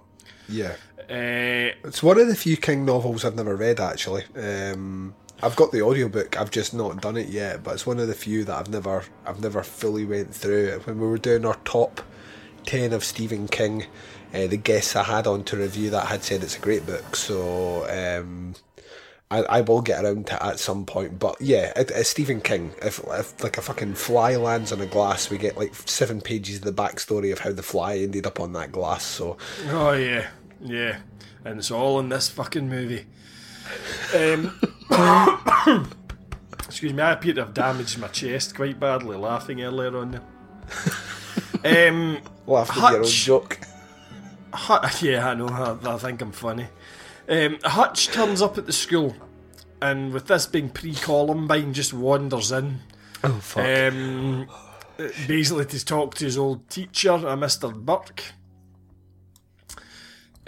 yeah 0.49 0.75
Uh, 1.09 1.75
It's 1.87 2.01
one 2.03 2.19
of 2.19 2.27
the 2.27 2.35
few 2.35 2.57
King 2.57 2.85
novels 2.85 3.23
I've 3.23 3.35
never 3.35 3.55
read 3.55 3.79
actually. 3.79 4.23
Um, 4.35 5.15
I've 5.43 5.57
got 5.57 5.73
the 5.73 5.81
audiobook, 5.81 6.39
I've 6.39 6.51
just 6.51 6.73
not 6.73 7.01
done 7.01 7.17
it 7.17 7.27
yet, 7.27 7.63
but 7.63 7.73
it's 7.73 7.85
one 7.85 7.99
of 7.99 8.07
the 8.07 8.13
few 8.13 8.45
that 8.45 8.57
I've 8.57 8.69
never 8.69 9.03
I've 9.25 9.41
never 9.41 9.61
fully 9.61 10.05
went 10.05 10.33
through. 10.33 10.79
When 10.85 10.99
we 11.01 11.05
were 11.05 11.17
doing 11.17 11.45
our 11.45 11.57
top 11.65 11.99
ten 12.65 12.93
of 12.93 13.03
Stephen 13.03 13.49
King, 13.49 13.85
uh, 14.33 14.47
the 14.47 14.55
guests 14.55 14.95
I 14.95 15.03
had 15.03 15.27
on 15.27 15.43
to 15.45 15.57
review 15.57 15.89
that 15.89 16.07
had 16.07 16.23
said 16.23 16.43
it's 16.43 16.55
a 16.55 16.61
great 16.61 16.85
book, 16.85 17.17
so 17.17 17.85
um, 17.89 18.55
I, 19.29 19.39
I 19.43 19.61
will 19.61 19.81
get 19.81 20.05
around 20.05 20.27
to 20.27 20.35
it 20.35 20.41
at 20.41 20.59
some 20.59 20.85
point. 20.85 21.19
But 21.19 21.41
yeah, 21.41 21.73
it, 21.75 21.91
it's 21.91 22.07
Stephen 22.07 22.39
King. 22.39 22.71
If, 22.81 23.01
if 23.05 23.43
like 23.43 23.57
a 23.57 23.61
fucking 23.61 23.95
fly 23.95 24.37
lands 24.37 24.71
on 24.71 24.79
a 24.79 24.85
glass, 24.85 25.29
we 25.29 25.37
get 25.37 25.57
like 25.57 25.75
seven 25.75 26.21
pages 26.21 26.59
of 26.59 26.63
the 26.63 26.71
backstory 26.71 27.33
of 27.33 27.39
how 27.39 27.51
the 27.51 27.63
fly 27.63 27.97
ended 27.97 28.25
up 28.25 28.39
on 28.39 28.53
that 28.53 28.71
glass. 28.71 29.03
So 29.03 29.35
Oh 29.67 29.91
yeah, 29.91 30.29
yeah, 30.61 30.99
and 31.43 31.59
it's 31.59 31.69
all 31.69 31.99
in 31.99 32.07
this 32.07 32.29
fucking 32.29 32.69
movie. 32.69 33.07
Um, 34.15 34.59
excuse 36.65 36.93
me, 36.93 37.01
I 37.01 37.13
appear 37.13 37.33
to 37.33 37.45
have 37.45 37.53
damaged 37.53 37.97
my 37.99 38.07
chest 38.07 38.55
quite 38.55 38.79
badly 38.79 39.17
laughing 39.17 39.61
earlier 39.61 39.97
on 39.97 40.11
there. 41.63 41.89
Um, 41.89 42.19
laughing 42.45 42.83
at 42.83 42.91
your 42.91 42.99
own 43.01 43.05
joke. 43.05 43.59
Hut- 44.53 45.01
yeah, 45.01 45.29
I 45.29 45.33
know. 45.33 45.47
I, 45.47 45.77
I 45.93 45.97
think 45.97 46.21
I'm 46.21 46.31
funny. 46.31 46.67
Um, 47.27 47.57
Hutch 47.63 48.07
turns 48.09 48.41
up 48.41 48.57
at 48.57 48.65
the 48.65 48.73
school, 48.73 49.15
and 49.81 50.13
with 50.13 50.27
this 50.27 50.45
being 50.45 50.69
pre-Columbine, 50.69 51.73
just 51.73 51.93
wanders 51.93 52.51
in. 52.51 52.81
Oh 53.23 53.31
fuck. 53.39 53.65
Um, 53.65 54.47
basically 55.27 55.65
to 55.65 55.85
talk 55.85 56.15
to 56.15 56.25
his 56.25 56.37
old 56.37 56.69
teacher, 56.69 57.13
a 57.13 57.37
Mr. 57.37 57.73
Burke, 57.73 58.23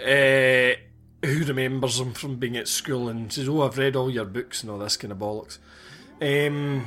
uh, 0.00 0.78
who 1.24 1.44
remembers 1.44 1.98
him 2.00 2.12
from 2.12 2.36
being 2.36 2.56
at 2.56 2.68
school 2.68 3.08
and 3.08 3.32
says, 3.32 3.48
"Oh, 3.48 3.62
I've 3.62 3.78
read 3.78 3.96
all 3.96 4.10
your 4.10 4.24
books 4.24 4.62
and 4.62 4.70
all 4.70 4.78
this 4.78 4.96
kind 4.96 5.12
of 5.12 5.18
bollocks." 5.18 5.58
Um, 6.20 6.86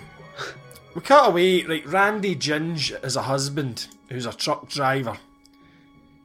we 0.95 1.01
cut 1.01 1.29
away. 1.29 1.63
Right, 1.63 1.85
Randy 1.85 2.35
Ginge 2.35 2.91
is 3.03 3.15
a 3.15 3.23
husband 3.23 3.87
who's 4.09 4.25
a 4.25 4.33
truck 4.33 4.69
driver. 4.69 5.17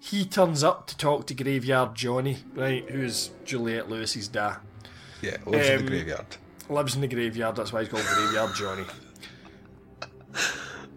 he 0.01 0.25
turns 0.27 0.63
up 0.63 0.87
to 0.87 0.97
talk 0.99 1.27
to 1.27 1.35
Graveyard 1.35 1.95
Johnny, 1.95 2.39
right? 2.55 2.89
Who's 2.91 3.31
Juliette 3.47 3.89
Lewis's 3.89 4.29
dad. 4.29 4.57
Yeah, 5.23 5.39
lives 5.47 5.69
in 5.69 5.79
Um, 5.79 5.85
the 5.87 5.91
graveyard. 5.91 6.27
Lives 6.69 6.95
in 6.95 7.01
the 7.01 7.09
graveyard, 7.09 7.57
that's 7.57 7.73
why 7.73 7.81
he's 7.81 7.89
called 7.89 8.05
Graveyard 8.05 8.55
Johnny. 8.55 8.85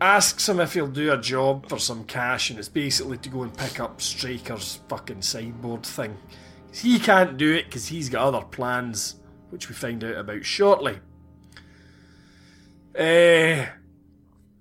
Asks 0.01 0.47
him 0.47 0.60
if 0.60 0.74
he'll 0.74 0.88
do 0.88 1.12
a 1.12 1.18
job 1.18 1.68
for 1.70 1.80
some 1.80 2.03
cash, 2.03 2.49
and 2.49 2.60
it's 2.60 2.70
basically 2.70 3.18
to 3.18 3.30
go 3.30 3.41
and 3.43 3.55
pick 3.58 3.80
up 3.80 3.99
Straker's 3.99 4.80
fucking 4.89 5.22
sideboard 5.24 5.84
thing. 5.86 6.18
He 6.72 6.99
can't 6.99 7.38
do 7.38 7.53
it 7.53 7.65
because 7.65 7.88
he's 7.88 8.09
got 8.09 8.28
other 8.28 8.45
plans, 8.45 9.15
which 9.49 9.70
we 9.70 9.76
find 9.76 10.03
out 10.03 10.15
about 10.15 10.45
shortly. 10.45 10.99
Eh. 12.95 13.68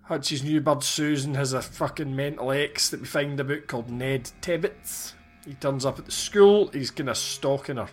Hutch's 0.05 0.45
new 0.45 0.61
bird 0.61 0.85
Susan 0.85 1.35
has 1.35 1.53
a 1.53 1.61
fucking 1.61 2.15
mental 2.15 2.53
ex 2.53 2.91
that 2.91 3.01
we 3.01 3.07
find 3.07 3.41
about 3.41 3.67
called 3.67 3.91
Ned 3.91 4.31
Tebbets. 4.41 5.15
He 5.45 5.55
turns 5.55 5.85
up 5.85 5.99
at 5.99 6.07
the 6.07 6.13
school, 6.13 6.69
he's 6.69 6.91
kind 6.91 7.11
of 7.11 7.17
stalking 7.17 7.77
her. 7.77 7.89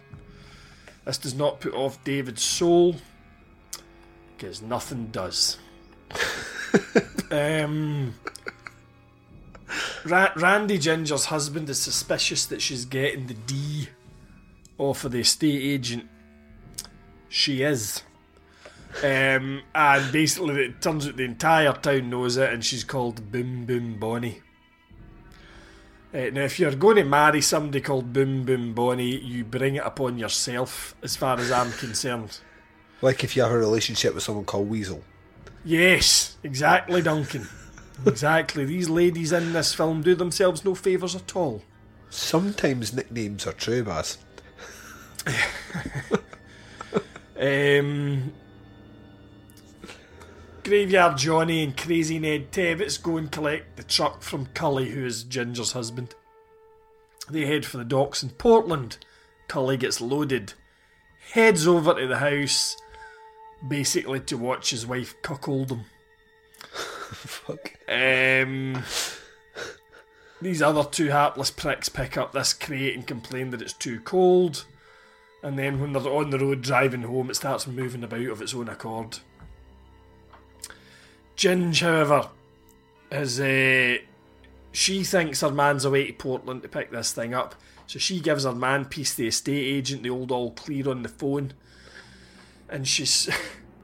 This 1.05 1.17
does 1.17 1.33
not 1.33 1.59
put 1.59 1.73
off 1.73 2.03
David's 2.03 2.43
soul, 2.43 2.95
because 4.37 4.61
nothing 4.61 5.07
does. 5.07 5.57
um, 7.31 8.13
Ra- 10.05 10.33
Randy 10.35 10.77
Ginger's 10.77 11.25
husband 11.25 11.69
is 11.69 11.81
suspicious 11.81 12.45
that 12.45 12.61
she's 12.61 12.85
getting 12.85 13.27
the 13.27 13.33
D 13.33 13.89
off 14.77 15.05
of 15.05 15.11
the 15.11 15.19
estate 15.19 15.61
agent. 15.61 16.07
She 17.29 17.61
is. 17.63 18.03
Um, 19.03 19.63
and 19.73 20.11
basically, 20.11 20.65
it 20.65 20.81
turns 20.81 21.07
out 21.07 21.17
the 21.17 21.23
entire 21.23 21.73
town 21.73 22.09
knows 22.09 22.37
it, 22.37 22.53
and 22.53 22.63
she's 22.63 22.83
called 22.83 23.31
Boom 23.31 23.65
Boom 23.65 23.99
Bonnie. 23.99 24.41
Uh, 26.13 26.29
now, 26.31 26.41
if 26.41 26.59
you're 26.59 26.75
going 26.75 26.97
to 26.97 27.03
marry 27.03 27.41
somebody 27.41 27.81
called 27.81 28.13
Boom 28.13 28.43
Boom 28.43 28.73
Bonnie, 28.73 29.17
you 29.17 29.43
bring 29.43 29.75
it 29.75 29.83
upon 29.83 30.19
yourself, 30.19 30.95
as 31.01 31.15
far 31.15 31.39
as 31.39 31.51
I'm 31.51 31.71
concerned. 31.71 32.39
Like 33.01 33.23
if 33.23 33.35
you 33.35 33.41
have 33.41 33.51
a 33.51 33.57
relationship 33.57 34.13
with 34.13 34.23
someone 34.23 34.45
called 34.45 34.69
Weasel. 34.69 35.03
Yes, 35.65 36.37
exactly, 36.43 37.01
Duncan. 37.01 37.47
exactly. 38.05 38.63
These 38.63 38.89
ladies 38.89 39.31
in 39.33 39.53
this 39.53 39.73
film 39.73 40.03
do 40.03 40.13
themselves 40.13 40.63
no 40.63 40.75
favours 40.75 41.15
at 41.15 41.35
all. 41.35 41.63
Sometimes 42.09 42.93
nicknames 42.93 43.47
are 43.47 43.53
true, 43.53 43.83
Baz. 43.83 44.19
Um, 47.43 48.31
Graveyard 50.63 51.17
Johnny 51.17 51.63
and 51.63 51.75
Crazy 51.75 52.17
Ned 52.17 52.53
Tebbets 52.53 53.01
go 53.01 53.17
and 53.17 53.29
collect 53.29 53.75
the 53.75 53.83
truck 53.83 54.21
from 54.21 54.45
Cully, 54.53 54.91
who 54.91 55.05
is 55.05 55.23
Ginger's 55.23 55.73
husband. 55.73 56.15
They 57.29 57.45
head 57.45 57.65
for 57.65 57.77
the 57.77 57.83
docks 57.83 58.23
in 58.23 58.29
Portland. 58.29 58.97
Cully 59.49 59.75
gets 59.75 59.99
loaded, 59.99 60.53
heads 61.33 61.67
over 61.67 61.93
to 61.95 62.07
the 62.07 62.19
house, 62.19 62.77
basically 63.67 64.21
to 64.21 64.37
watch 64.37 64.69
his 64.69 64.85
wife 64.85 65.21
cuckold 65.21 65.71
him. 65.71 65.83
Fuck. 66.61 67.73
Um, 67.89 68.83
these 70.41 70.61
other 70.61 70.85
two 70.85 71.09
hapless 71.09 71.51
pricks 71.51 71.89
pick 71.89 72.17
up 72.17 72.31
this 72.31 72.53
crate 72.53 72.95
and 72.95 73.05
complain 73.05 73.49
that 73.49 73.61
it's 73.61 73.73
too 73.73 73.99
cold. 73.99 74.65
And 75.43 75.59
then 75.59 75.81
when 75.81 75.91
they're 75.91 76.01
on 76.07 76.29
the 76.29 76.39
road 76.39 76.61
driving 76.61 77.01
home, 77.01 77.29
it 77.29 77.35
starts 77.35 77.67
moving 77.67 78.03
about 78.03 78.21
of 78.21 78.41
its 78.41 78.55
own 78.55 78.69
accord. 78.69 79.19
Ginge, 81.35 81.81
however, 81.81 82.29
is 83.11 83.41
uh, 83.41 83.97
she 84.71 85.03
thinks 85.03 85.41
her 85.41 85.51
man's 85.51 85.83
away 85.83 86.07
to 86.07 86.13
Portland 86.13 86.61
to 86.61 86.69
pick 86.69 86.91
this 86.91 87.11
thing 87.11 87.33
up, 87.33 87.55
so 87.87 87.99
she 87.99 88.21
gives 88.21 88.45
her 88.45 88.53
man 88.53 88.85
piece 88.85 89.13
the 89.13 89.27
estate 89.27 89.65
agent 89.65 90.03
the 90.03 90.09
old 90.09 90.31
all 90.31 90.51
clear 90.51 90.89
on 90.89 91.03
the 91.03 91.09
phone, 91.09 91.53
and 92.69 92.87
she's 92.87 93.29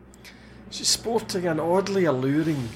she's 0.69 0.87
sporting 0.87 1.45
an 1.45 1.59
oddly 1.59 2.05
alluring 2.05 2.69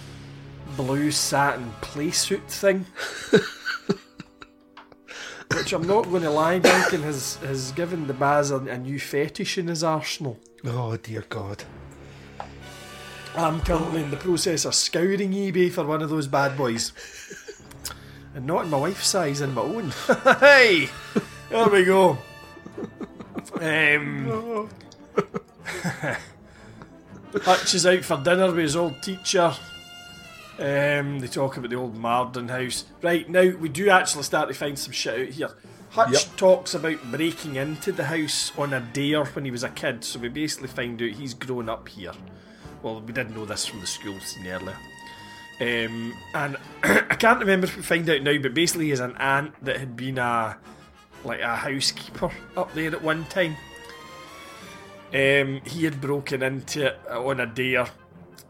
blue 0.76 1.10
satin 1.10 1.72
playsuit 1.82 2.48
thing. 2.50 2.86
Which 5.74 5.82
I'm 5.82 5.88
not 5.88 6.04
going 6.04 6.22
to 6.22 6.30
lie, 6.30 6.60
Duncan 6.60 7.02
has, 7.02 7.38
has 7.38 7.72
given 7.72 8.06
the 8.06 8.14
Baz 8.14 8.52
a, 8.52 8.58
a 8.58 8.78
new 8.78 9.00
fetish 9.00 9.58
in 9.58 9.70
his 9.70 9.84
arsenal. 9.84 10.38
Oh 10.64 10.98
dear 10.98 11.26
God. 11.28 11.64
I'm 13.36 13.60
currently 13.62 14.04
in 14.04 14.12
the 14.12 14.18
process 14.18 14.66
of 14.66 14.76
scouring 14.76 15.32
eBay 15.32 15.72
for 15.72 15.84
one 15.84 16.04
of 16.04 16.12
those 16.12 16.28
bad 16.28 16.56
boys. 16.56 16.92
And 18.36 18.46
not 18.46 18.66
in 18.66 18.70
my 18.70 18.78
wife's 18.78 19.08
size, 19.08 19.42
in 19.42 19.56
my 19.56 19.64
own. 19.64 19.90
hey! 20.40 20.90
There 21.50 21.68
we 21.68 21.86
go. 21.86 22.20
Um, 23.60 24.70
Hutch 27.42 27.74
is 27.74 27.88
out 27.88 28.04
for 28.04 28.18
dinner 28.18 28.46
with 28.46 28.58
his 28.58 28.76
old 28.76 29.02
teacher. 29.02 29.56
Um, 30.64 31.20
they 31.20 31.28
talk 31.28 31.58
about 31.58 31.70
the 31.70 31.76
old 31.76 31.98
Marsten 31.98 32.48
house. 32.48 32.86
Right, 33.02 33.28
now 33.30 33.50
we 33.58 33.68
do 33.68 33.90
actually 33.90 34.24
start 34.24 34.48
to 34.48 34.56
find 34.56 34.80
some 34.80 34.94
shit 34.94 35.20
out 35.28 35.34
here. 35.34 35.50
Hutch 35.90 36.14
Yep. 36.14 36.38
talks 36.38 36.74
about 36.74 37.04
breaking 37.12 37.58
into 37.58 37.92
the 37.92 38.06
house 38.06 38.52
on 38.58 38.74
a 38.74 38.80
dare 38.80 39.26
when 39.26 39.44
he 39.44 39.52
was 39.52 39.64
a 39.64 39.70
kid, 39.70 40.06
so 40.06 40.20
we 40.20 40.30
basically 40.30 40.70
find 40.70 41.02
out 41.02 41.10
he's 41.10 41.34
grown 41.34 41.68
up 41.68 41.90
here. 41.90 42.14
Well, 42.82 43.02
we 43.02 43.12
didn't 43.12 43.36
know 43.36 43.46
this 43.46 43.66
from 43.66 43.82
the 43.82 43.88
school 43.88 44.18
scene 44.22 44.48
earlier. 44.48 44.78
Um, 45.60 46.14
and 46.34 46.58
I 46.84 47.16
can't 47.16 47.40
remember 47.42 47.68
if 47.68 47.76
we 47.76 47.84
find 47.84 48.10
out 48.10 48.24
now, 48.24 48.38
but 48.42 48.54
basically, 48.54 48.86
he 48.86 48.92
has 48.92 49.02
an 49.02 49.18
aunt 49.18 49.54
that 49.66 49.78
had 49.78 49.98
been 49.98 50.18
a 50.18 50.58
like 51.26 51.42
a 51.42 51.56
housekeeper 51.58 52.32
up 52.56 52.74
there 52.74 52.92
at 52.96 53.04
one 53.04 53.26
time. 53.26 53.58
Um, 55.14 55.62
he 55.66 55.84
had 55.84 56.02
broken 56.02 56.42
into 56.42 56.88
it 56.88 57.00
on 57.10 57.40
a 57.42 57.46
dare 57.46 57.88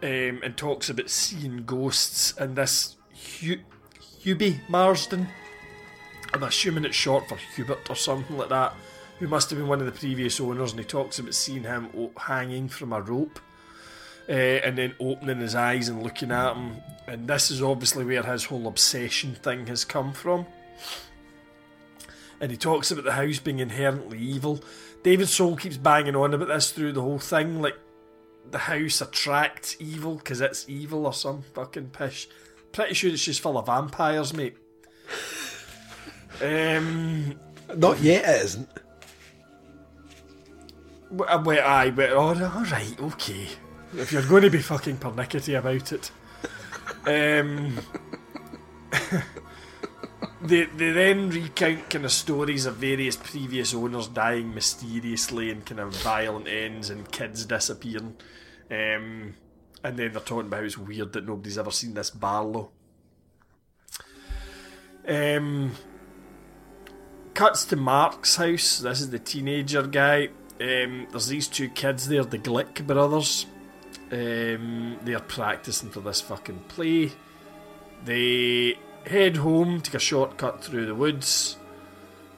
um, 0.03 0.41
and 0.43 0.55
talks 0.57 0.89
about 0.89 1.09
seeing 1.09 1.63
ghosts. 1.65 2.33
And 2.37 2.55
this 2.55 2.97
Hu- 3.39 3.61
Hubie 4.21 4.59
Marsten, 4.67 5.27
I'm 6.33 6.43
assuming 6.43 6.85
it's 6.85 6.95
short 6.95 7.29
for 7.29 7.37
Hubert 7.55 7.89
or 7.89 7.95
something 7.95 8.37
like 8.37 8.49
that, 8.49 8.75
who 9.19 9.27
must 9.27 9.49
have 9.49 9.57
been 9.57 9.69
one 9.69 9.79
of 9.79 9.85
the 9.85 9.91
previous 9.91 10.39
owners, 10.39 10.71
and 10.71 10.79
he 10.79 10.85
talks 10.85 11.19
about 11.19 11.33
seeing 11.33 11.63
him 11.63 11.89
hanging 12.17 12.67
from 12.67 12.91
a 12.93 13.01
rope. 13.01 13.39
Uh, 14.29 14.31
and 14.31 14.77
then 14.77 14.95
opening 15.01 15.39
his 15.39 15.53
eyes 15.53 15.89
and 15.89 16.01
looking 16.01 16.31
at 16.31 16.55
him, 16.55 16.77
and 17.07 17.27
this 17.27 17.51
is 17.51 17.61
obviously 17.61 18.05
where 18.05 18.23
his 18.23 18.45
whole 18.45 18.67
obsession 18.67 19.35
thing 19.35 19.67
has 19.67 19.83
come 19.83 20.13
from. 20.13 20.45
And 22.39 22.49
he 22.49 22.55
talks 22.55 22.89
about 22.89 23.03
the 23.03 23.11
house 23.11 23.39
being 23.39 23.59
inherently 23.59 24.17
evil. 24.19 24.61
David 25.03 25.27
Soul 25.27 25.57
keeps 25.57 25.75
banging 25.75 26.15
on 26.15 26.33
about 26.33 26.47
this 26.47 26.71
through 26.71 26.93
the 26.93 27.01
whole 27.01 27.19
thing, 27.19 27.61
like 27.61 27.77
the 28.49 28.57
house 28.59 29.01
attracts 29.01 29.75
evil 29.79 30.15
because 30.15 30.41
it's 30.41 30.67
evil 30.69 31.05
or 31.05 31.13
some 31.13 31.41
fucking 31.53 31.89
pish. 31.89 32.27
Pretty 32.71 32.93
sure 32.93 33.11
it's 33.11 33.23
just 33.25 33.41
full 33.41 33.57
of 33.57 33.65
vampires, 33.67 34.33
mate. 34.33 34.57
Um, 36.41 37.35
Not 37.77 37.99
yet, 38.01 38.23
it 38.27 38.43
isn't. 38.45 38.69
w- 41.11 41.29
uh, 41.31 41.41
wait, 41.45 41.61
aye, 41.61 41.91
but 41.91 42.09
oh, 42.09 42.19
all 42.19 42.33
right, 42.35 42.95
okay. 42.99 43.47
If 43.95 44.11
you're 44.11 44.25
going 44.27 44.41
to 44.41 44.49
be 44.49 44.57
fucking 44.57 44.97
pernickety 44.97 45.53
about 45.53 45.91
it, 45.93 46.11
um, 47.05 47.77
they 50.41 50.65
they 50.65 50.91
then 50.91 51.29
recount 51.29 51.89
kind 51.89 52.03
of 52.05 52.11
stories 52.11 52.65
of 52.65 52.77
various 52.77 53.15
previous 53.15 53.73
owners 53.75 54.07
dying 54.07 54.53
mysteriously 54.53 55.51
and 55.51 55.63
kind 55.65 55.79
of 55.81 55.95
violent 55.97 56.47
ends 56.47 56.89
and 56.89 57.09
kids 57.11 57.45
disappearing, 57.45 58.15
um, 58.71 59.35
and 59.83 59.97
then 59.97 60.11
they're 60.11 60.21
talking 60.21 60.47
about 60.47 60.59
how 60.59 60.65
it's 60.65 60.77
weird 60.77 61.13
that 61.13 61.25
nobody's 61.25 61.57
ever 61.57 61.71
seen 61.71 61.93
this 61.93 62.09
Barlow. 62.09 62.71
Um, 65.07 65.71
cuts 67.33 67.65
to 67.65 67.75
Mark's 67.75 68.37
house. 68.37 68.79
This 68.79 69.01
is 69.01 69.09
the 69.09 69.19
teenager 69.19 69.83
guy. 69.83 70.29
Um, 70.61 71.07
there's 71.11 71.27
these 71.27 71.47
two 71.47 71.69
kids 71.69 72.07
there, 72.07 72.23
the 72.23 72.39
Glick 72.39 72.85
brothers. 72.85 73.45
Um, 74.11 74.97
they're 75.03 75.19
practicing 75.19 75.89
for 75.89 75.99
this 75.99 76.21
fucking 76.21 76.65
play. 76.67 77.11
They 78.05 78.77
head 79.05 79.37
home, 79.37 79.81
take 79.81 79.95
a 79.95 79.99
shortcut 79.99 80.63
through 80.63 80.85
the 80.85 80.95
woods. 80.95 81.57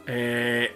Uh, 0.07 0.67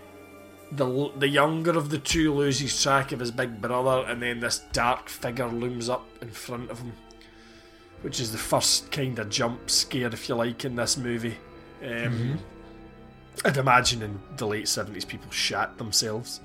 the 0.72 1.12
the 1.18 1.28
younger 1.28 1.72
of 1.72 1.90
the 1.90 1.98
two 1.98 2.34
loses 2.34 2.82
track 2.82 3.12
of 3.12 3.20
his 3.20 3.32
big 3.32 3.62
brother, 3.62 4.06
and 4.08 4.22
then 4.22 4.40
this 4.40 4.60
dark 4.72 5.10
figure 5.10 5.48
looms 5.48 5.90
up 5.90 6.08
in 6.22 6.30
front 6.30 6.70
of 6.70 6.80
him, 6.80 6.94
which 8.02 8.20
is 8.20 8.32
the 8.32 8.38
first 8.38 8.92
kind 8.92 9.18
of 9.20 9.30
jump 9.30 9.70
scare, 9.70 10.08
if 10.08 10.30
you 10.30 10.36
like, 10.36 10.64
in 10.66 10.76
this 10.76 10.98
movie. 10.98 11.38
Um, 11.84 12.40
I'd 13.46 13.58
imagine 13.58 14.02
in 14.04 14.20
the 14.38 14.46
late 14.48 14.68
seventies, 14.68 15.06
people 15.06 15.32
shat 15.32 15.78
themselves. 15.78 16.42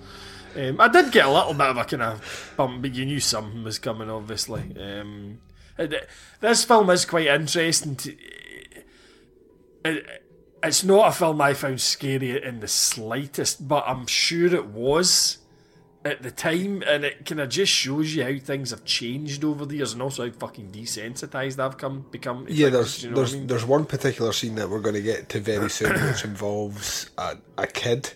Um, 0.56 0.80
I 0.80 0.86
did 0.86 1.10
get 1.10 1.26
a 1.26 1.30
little 1.30 1.52
bit 1.54 1.66
of 1.66 1.76
a 1.76 1.84
kind 1.84 2.02
of 2.02 2.52
bump, 2.56 2.80
but 2.82 2.94
you 2.94 3.04
knew 3.04 3.18
something 3.18 3.64
was 3.64 3.78
coming, 3.80 4.08
obviously. 4.08 4.62
Um, 4.80 5.40
it- 5.76 6.08
this 6.40 6.64
film 6.64 6.88
is 6.90 7.04
quite 7.04 7.26
interesting. 7.26 7.96
To, 7.96 8.16
it, 9.84 10.23
it's 10.64 10.82
not 10.84 11.08
a 11.08 11.12
film 11.12 11.40
I 11.40 11.54
found 11.54 11.80
scary 11.80 12.42
in 12.42 12.60
the 12.60 12.68
slightest, 12.68 13.68
but 13.68 13.84
I'm 13.86 14.06
sure 14.06 14.54
it 14.54 14.66
was 14.66 15.38
at 16.04 16.22
the 16.22 16.30
time, 16.30 16.82
and 16.86 17.04
it 17.04 17.24
kind 17.24 17.40
of 17.40 17.48
just 17.48 17.72
shows 17.72 18.14
you 18.14 18.24
how 18.24 18.38
things 18.38 18.70
have 18.70 18.84
changed 18.84 19.42
over 19.44 19.64
the 19.64 19.76
years, 19.76 19.92
and 19.94 20.02
also 20.02 20.26
how 20.26 20.32
fucking 20.32 20.70
desensitized 20.70 21.58
I've 21.58 21.78
come 21.78 22.04
become. 22.10 22.46
Yeah, 22.48 22.68
things, 22.70 22.72
there's 22.72 23.02
you 23.04 23.10
know 23.10 23.16
there's 23.16 23.34
I 23.34 23.38
mean? 23.38 23.46
there's 23.46 23.64
one 23.64 23.84
particular 23.86 24.32
scene 24.32 24.54
that 24.56 24.68
we're 24.68 24.80
going 24.80 24.96
to 24.96 25.02
get 25.02 25.28
to 25.30 25.40
very 25.40 25.70
soon, 25.70 25.92
which 26.06 26.24
involves 26.24 27.10
a, 27.16 27.36
a 27.56 27.66
kid, 27.66 28.12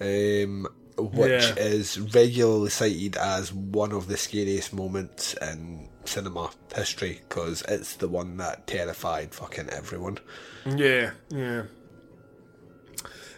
um, 0.00 0.68
which 0.96 1.42
Yeah. 1.42 1.54
is 1.56 1.98
regularly 2.14 2.70
cited 2.70 3.16
as 3.16 3.52
one 3.52 3.90
of 3.92 4.06
the 4.06 4.16
scariest 4.16 4.72
moments 4.72 5.34
in 5.34 5.88
cinema 6.04 6.50
history 6.76 7.20
because 7.28 7.62
it's 7.66 7.96
the 7.96 8.06
one 8.08 8.36
that 8.36 8.66
terrified 8.68 9.34
fucking 9.34 9.70
everyone. 9.70 10.18
Yeah, 10.66 11.12
yeah. 11.30 11.62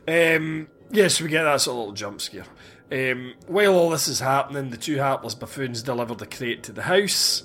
Um, 0.08 0.68
yes, 0.90 1.20
we 1.20 1.28
get 1.28 1.44
that 1.44 1.60
sort 1.60 1.74
of 1.74 1.78
little 1.78 1.92
jump 1.94 2.20
scare. 2.20 2.46
Um, 2.92 3.34
while 3.48 3.74
all 3.74 3.90
this 3.90 4.06
is 4.06 4.20
happening, 4.20 4.70
the 4.70 4.76
two 4.76 4.96
hapless 4.96 5.34
buffoons 5.34 5.82
deliver 5.82 6.14
the 6.14 6.26
crate 6.26 6.62
to 6.64 6.72
the 6.72 6.82
house. 6.82 7.42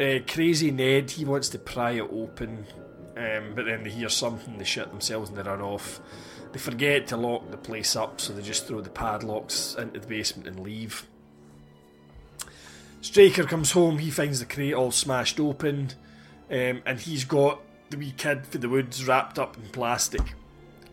Uh, 0.00 0.20
crazy 0.28 0.70
Ned, 0.70 1.10
he 1.10 1.24
wants 1.24 1.48
to 1.48 1.58
pry 1.58 1.92
it 1.92 2.08
open, 2.12 2.64
um, 3.16 3.52
but 3.56 3.64
then 3.64 3.82
they 3.82 3.90
hear 3.90 4.08
something, 4.08 4.56
they 4.56 4.64
shit 4.64 4.88
themselves 4.90 5.28
and 5.28 5.38
they 5.38 5.42
run 5.42 5.60
off. 5.60 6.00
They 6.52 6.60
forget 6.60 7.08
to 7.08 7.16
lock 7.16 7.50
the 7.50 7.56
place 7.56 7.96
up, 7.96 8.20
so 8.20 8.32
they 8.32 8.42
just 8.42 8.66
throw 8.68 8.80
the 8.80 8.90
padlocks 8.90 9.74
into 9.74 9.98
the 9.98 10.06
basement 10.06 10.46
and 10.46 10.60
leave. 10.60 11.04
Straker 13.00 13.42
comes 13.42 13.72
home, 13.72 13.98
he 13.98 14.10
finds 14.10 14.38
the 14.38 14.46
crate 14.46 14.74
all 14.74 14.92
smashed 14.92 15.40
open, 15.40 15.90
um, 16.48 16.82
and 16.86 17.00
he's 17.00 17.24
got 17.24 17.60
the 17.90 17.96
wee 17.96 18.14
kid 18.16 18.46
for 18.46 18.58
the 18.58 18.68
woods 18.68 19.04
wrapped 19.04 19.38
up 19.38 19.56
in 19.56 19.64
plastic, 19.70 20.22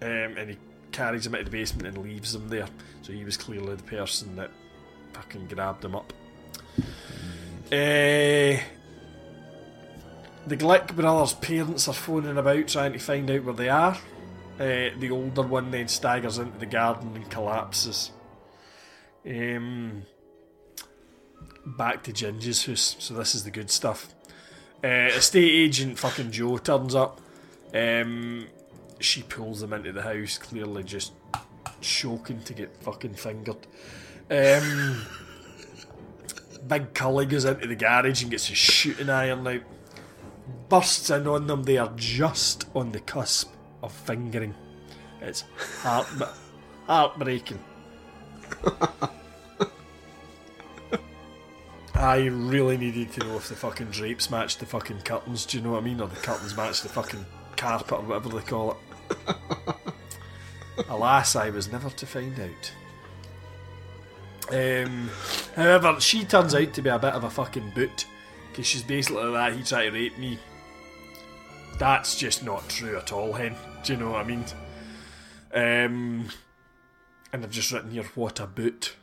um, 0.05 0.37
and 0.37 0.51
he 0.51 0.57
carries 0.91 1.25
him 1.25 1.33
into 1.33 1.45
the 1.45 1.51
basement 1.51 1.87
and 1.87 1.97
leaves 1.97 2.35
him 2.35 2.47
there. 2.47 2.67
So 3.01 3.11
he 3.11 3.25
was 3.25 3.37
clearly 3.37 3.75
the 3.75 3.83
person 3.83 4.35
that 4.35 4.51
fucking 5.13 5.47
grabbed 5.47 5.83
him 5.83 5.95
up. 5.95 6.13
Uh, 7.67 8.61
the 10.47 10.57
Glick 10.57 10.95
brothers' 10.95 11.33
parents 11.33 11.87
are 11.87 11.93
phoning 11.93 12.37
about 12.37 12.67
trying 12.67 12.93
to 12.93 12.99
find 12.99 13.29
out 13.31 13.43
where 13.43 13.55
they 13.55 13.69
are. 13.69 13.97
Uh, 14.59 14.89
the 14.99 15.09
older 15.11 15.41
one 15.41 15.71
then 15.71 15.87
staggers 15.87 16.37
into 16.37 16.57
the 16.59 16.65
garden 16.67 17.15
and 17.15 17.29
collapses. 17.31 18.11
Um, 19.27 20.03
back 21.65 22.03
to 22.03 22.13
Ginger's 22.13 22.65
house, 22.65 22.95
so 22.99 23.15
this 23.15 23.33
is 23.33 23.43
the 23.43 23.51
good 23.51 23.71
stuff. 23.71 24.13
Uh, 24.83 25.09
estate 25.15 25.51
agent 25.51 25.97
fucking 25.97 26.31
Joe 26.31 26.59
turns 26.59 26.93
up. 26.93 27.19
Um, 27.73 28.47
she 29.05 29.23
pulls 29.23 29.61
him 29.61 29.73
into 29.73 29.91
the 29.91 30.01
house, 30.01 30.37
clearly 30.37 30.83
just 30.83 31.13
choking 31.81 32.41
to 32.41 32.53
get 32.53 32.75
fucking 32.77 33.13
fingered. 33.13 33.67
Um, 34.29 35.05
Big 36.67 36.93
Cully 36.93 37.25
goes 37.25 37.45
into 37.45 37.67
the 37.67 37.75
garage 37.75 38.23
and 38.23 38.31
gets 38.31 38.47
his 38.47 38.57
shooting 38.57 39.09
iron 39.09 39.47
out. 39.47 39.61
Bursts 40.69 41.09
in 41.09 41.27
on 41.27 41.47
them, 41.47 41.63
they 41.63 41.77
are 41.77 41.93
just 41.95 42.65
on 42.75 42.91
the 42.91 42.99
cusp 42.99 43.53
of 43.83 43.91
fingering. 43.91 44.55
It's 45.21 45.43
heart- 45.81 46.07
heartbreaking. 46.87 47.59
I 51.93 52.25
really 52.25 52.77
needed 52.77 53.13
to 53.13 53.19
know 53.21 53.37
if 53.37 53.47
the 53.47 53.55
fucking 53.55 53.87
drapes 53.87 54.29
matched 54.29 54.59
the 54.59 54.65
fucking 54.65 55.01
curtains, 55.01 55.45
do 55.45 55.57
you 55.57 55.63
know 55.63 55.71
what 55.71 55.81
I 55.81 55.85
mean? 55.85 56.01
Or 56.01 56.07
the 56.07 56.15
curtains 56.17 56.55
matched 56.57 56.83
the 56.83 56.89
fucking 56.89 57.25
carpet 57.55 57.93
or 57.93 58.01
whatever 58.01 58.29
they 58.29 58.41
call 58.41 58.71
it. 58.71 58.77
Alas, 60.89 61.35
I 61.35 61.49
was 61.49 61.71
never 61.71 61.89
to 61.89 62.05
find 62.05 62.39
out. 62.39 62.73
Um, 64.51 65.09
however, 65.55 65.99
she 65.99 66.23
turns 66.23 66.53
out 66.53 66.73
to 66.73 66.81
be 66.81 66.89
a 66.89 66.99
bit 66.99 67.13
of 67.13 67.23
a 67.23 67.29
fucking 67.29 67.71
boot 67.73 68.05
because 68.51 68.67
she's 68.67 68.83
basically 68.83 69.31
that. 69.31 69.53
He 69.53 69.63
tried 69.63 69.85
to 69.85 69.91
rape 69.91 70.17
me. 70.17 70.39
That's 71.77 72.15
just 72.17 72.43
not 72.43 72.69
true 72.69 72.97
at 72.97 73.11
all, 73.11 73.33
hen. 73.33 73.55
Do 73.83 73.93
you 73.93 73.99
know 73.99 74.11
what 74.11 74.21
I 74.21 74.27
mean? 74.27 74.45
Um, 75.53 76.29
and 77.33 77.43
I've 77.43 77.51
just 77.51 77.71
written 77.71 77.91
here, 77.91 78.03
what 78.15 78.39
a 78.39 78.47
boot. 78.47 78.95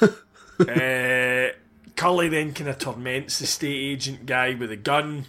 uh, 0.02 1.48
Cully 1.96 2.28
then 2.28 2.52
kind 2.52 2.70
of 2.70 2.78
torments 2.78 3.38
the 3.38 3.46
state 3.46 3.92
agent 3.92 4.26
guy 4.26 4.54
with 4.54 4.70
a 4.70 4.76
gun. 4.76 5.26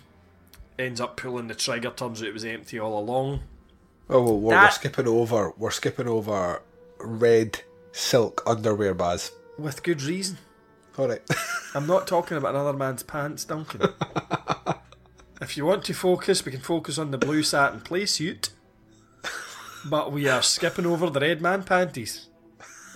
Ends 0.82 1.00
up 1.00 1.16
pulling 1.16 1.48
the 1.48 1.54
trigger. 1.54 1.92
Turns 1.92 2.24
out 2.24 2.28
it 2.28 2.34
was 2.34 2.44
empty 2.44 2.80
all 2.80 2.98
along. 2.98 3.42
Oh, 4.10 4.24
well, 4.24 4.40
we're, 4.40 4.56
we're 4.56 4.72
skipping 4.72 5.08
over. 5.08 5.54
We're 5.56 5.70
skipping 5.70 6.08
over 6.08 6.64
red 7.00 7.62
silk 7.92 8.42
underwear, 8.48 8.96
Baz. 8.96 9.32
With 9.60 9.84
good 9.84 10.02
reason. 10.02 10.40
All 10.98 11.08
right. 11.08 11.22
I'm 11.76 11.86
not 11.86 12.08
talking 12.08 12.36
about 12.36 12.56
another 12.56 12.74
man's 12.74 13.04
pants, 13.04 13.46
Duncan. 13.46 13.82
if 15.42 15.56
you 15.56 15.68
want 15.68 15.86
to 15.86 15.94
focus, 15.94 16.44
we 16.44 16.52
can 16.52 16.62
focus 16.62 16.98
on 16.98 17.12
the 17.12 17.20
blue 17.20 17.44
satin 17.44 17.82
play 17.82 18.08
suit. 18.08 18.50
But 19.86 20.12
we 20.12 20.28
are 20.28 20.42
skipping 20.42 20.88
over 20.88 21.12
the 21.12 21.20
red 21.20 21.44
man 21.44 21.62
panties. 21.62 22.28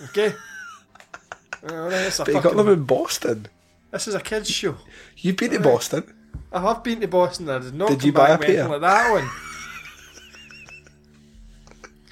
Okay? 0.06 0.34
Alright, 1.70 2.18
a 2.18 2.24
But 2.24 2.34
you 2.34 2.40
got 2.40 2.56
them 2.56 2.68
in 2.68 2.82
Boston. 2.82 3.46
This 3.92 4.08
is 4.08 4.14
a 4.16 4.20
kids' 4.20 4.50
show. 4.50 4.76
You've 5.16 5.36
been 5.36 5.52
to 5.52 5.60
Boston. 5.60 6.15
I 6.52 6.60
have 6.60 6.82
been 6.82 7.00
to 7.00 7.08
Boston. 7.08 7.48
I 7.48 7.58
did 7.58 7.74
not 7.74 7.88
Did 7.88 8.00
come 8.00 8.06
you 8.06 8.12
buy 8.12 8.28
back 8.28 8.42
a 8.42 8.46
pair? 8.46 8.68
like 8.68 8.80
that 8.80 9.10
one. 9.12 9.30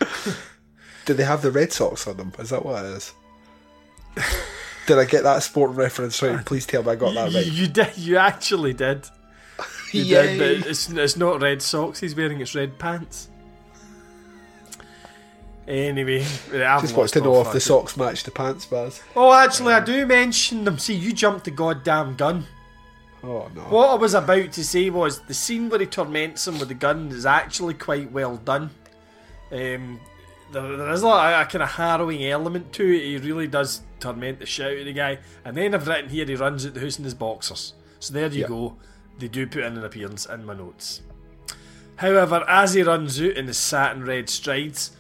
Did 1.07 1.17
they 1.19 1.25
have 1.25 1.43
the 1.43 1.51
Red 1.51 1.73
Sox 1.73 2.07
on 2.07 2.17
them? 2.17 2.33
Is 2.39 2.51
that 2.51 2.65
what 2.65 2.85
it 2.85 2.89
is? 2.89 3.13
did 4.87 4.99
I 4.99 5.05
get 5.07 5.25
that 5.25 5.43
sport 5.43 5.73
reference 5.73 6.23
right? 6.23 6.45
Please 6.47 6.67
tell 6.67 6.83
me 6.85 6.93
I 6.93 6.95
got 6.97 7.15
that 7.15 7.33
You, 7.33 7.39
right. 7.39 7.47
you 7.47 7.67
did. 7.67 7.97
You 7.99 8.17
actually 8.19 8.75
did. 8.75 9.07
You 9.93 10.03
Yay. 10.05 10.39
did, 10.39 10.61
but 10.63 10.71
it's, 10.71 10.89
it's 10.91 11.17
not 11.17 11.41
red 11.41 11.63
socks 11.63 12.01
he's 12.01 12.15
wearing, 12.15 12.41
it's 12.41 12.55
red 12.55 12.79
pants. 12.79 13.29
Anyway, 15.67 16.21
I've 16.53 16.83
Just 16.83 16.93
want 16.93 16.97
lost 17.05 17.15
to 17.15 17.21
know 17.23 17.41
if 17.41 17.53
the 17.53 17.61
socks 17.61 17.97
match 17.97 18.23
the 18.25 18.31
pants, 18.31 18.67
Baz. 18.67 19.01
Oh, 19.17 19.33
actually, 19.33 19.73
I 19.73 19.81
do 19.81 20.05
mention 20.05 20.65
them. 20.65 20.79
See, 20.79 20.95
you 20.95 21.13
jumped 21.13 21.47
the 21.47 21.51
goddamn 21.51 22.17
gun. 22.17 22.47
Oh 23.27 23.51
no. 23.55 23.63
What 23.63 23.91
I 23.91 23.95
was 23.95 24.15
about 24.15 24.53
to 24.53 24.65
say 24.65 24.91
was 24.91 25.21
the 25.23 25.35
scene 25.35 25.69
where 25.71 25.81
he 25.81 25.87
torments 25.87 26.47
him 26.47 26.59
with 26.59 26.69
the 26.69 26.75
gun 26.75 27.09
is 27.11 27.25
actually 27.25 27.75
quite 27.75 28.13
well 28.13 28.37
done. 28.37 28.71
Um, 29.51 30.01
there, 30.53 30.77
there 30.77 30.91
is 30.91 31.03
a, 31.03 31.07
a 31.07 31.47
kind 31.49 31.63
of 31.63 31.71
harrowing 31.71 32.25
element 32.25 32.73
to 32.75 32.85
it. 32.85 33.03
He 33.03 33.17
really 33.19 33.47
does 33.47 33.83
torment 34.01 34.41
the 34.41 34.47
shit 34.47 34.67
out 34.67 34.79
of 34.79 34.85
the 34.85 34.93
guy. 34.93 35.19
And 35.45 35.57
then 35.57 35.75
I've 35.75 35.87
written 35.89 36.11
here 36.11 36.27
he 36.27 36.35
runs 36.35 36.67
out 36.67 36.75
the 36.75 36.81
house 36.81 36.99
in 36.99 37.05
his 37.05 37.15
boxers. 37.15 37.73
So 37.99 38.13
there 38.13 38.29
you 38.29 38.43
Yeah. 38.43 38.49
go. 38.49 38.77
They 39.19 39.29
do 39.29 39.47
put 39.47 39.65
in 39.65 39.79
an 39.79 39.85
appearance 39.85 40.27
in 40.27 40.45
my 40.45 40.55
notes. 40.55 41.01
However, 41.97 42.45
as 42.49 42.75
he 42.75 42.83
runs 42.83 43.21
out 43.21 43.31
in 43.37 43.47
his 43.47 43.57
satin 43.57 44.05
red 44.05 44.29
strides, 44.29 44.91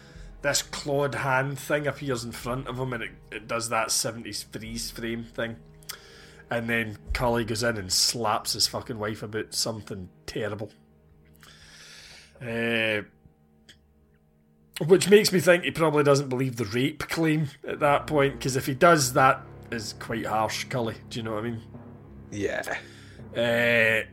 this 0.43 0.63
clawed 0.63 1.17
hand 1.17 1.59
thing 1.59 1.87
appears 1.87 2.25
in 2.25 2.33
front 2.33 2.69
of 2.69 2.79
him 2.79 2.93
and 2.93 3.03
it, 3.03 3.11
it 3.33 3.49
does 3.49 3.69
that 3.71 3.89
70s 3.89 4.45
freeze 4.45 4.91
frame 4.91 5.25
thing. 5.25 5.57
And 6.51 6.69
then 6.69 6.99
Cully 7.13 7.45
goes 7.45 7.63
in 7.63 7.77
and 7.77 7.93
slaps 7.93 8.53
his 8.53 8.67
fucking 8.67 8.99
wife 8.99 9.23
about 9.23 9.55
something 9.55 10.09
terrible. 10.27 10.71
Uh, 12.41 13.03
which 14.87 15.09
makes 15.09 15.33
me 15.33 15.41
think 15.41 15.65
he 15.65 15.71
probably 15.71 16.05
doesn't 16.05 16.29
believe 16.29 16.57
the 16.57 16.65
rape 16.65 17.09
claim 17.09 17.49
at 17.67 17.81
that 17.81 18.07
point, 18.07 18.35
because 18.35 18.57
if 18.57 18.67
he 18.67 18.75
does, 18.75 19.13
that 19.15 19.41
is 19.71 19.95
quite 19.99 20.27
harsh, 20.27 20.65
Cully. 20.65 20.97
Do 21.11 21.19
you 21.19 21.23
know 21.23 21.35
what 21.35 21.45
I 21.45 21.51
mean? 21.51 21.63
Yeah. 22.31 22.63
Uh, 23.37 24.07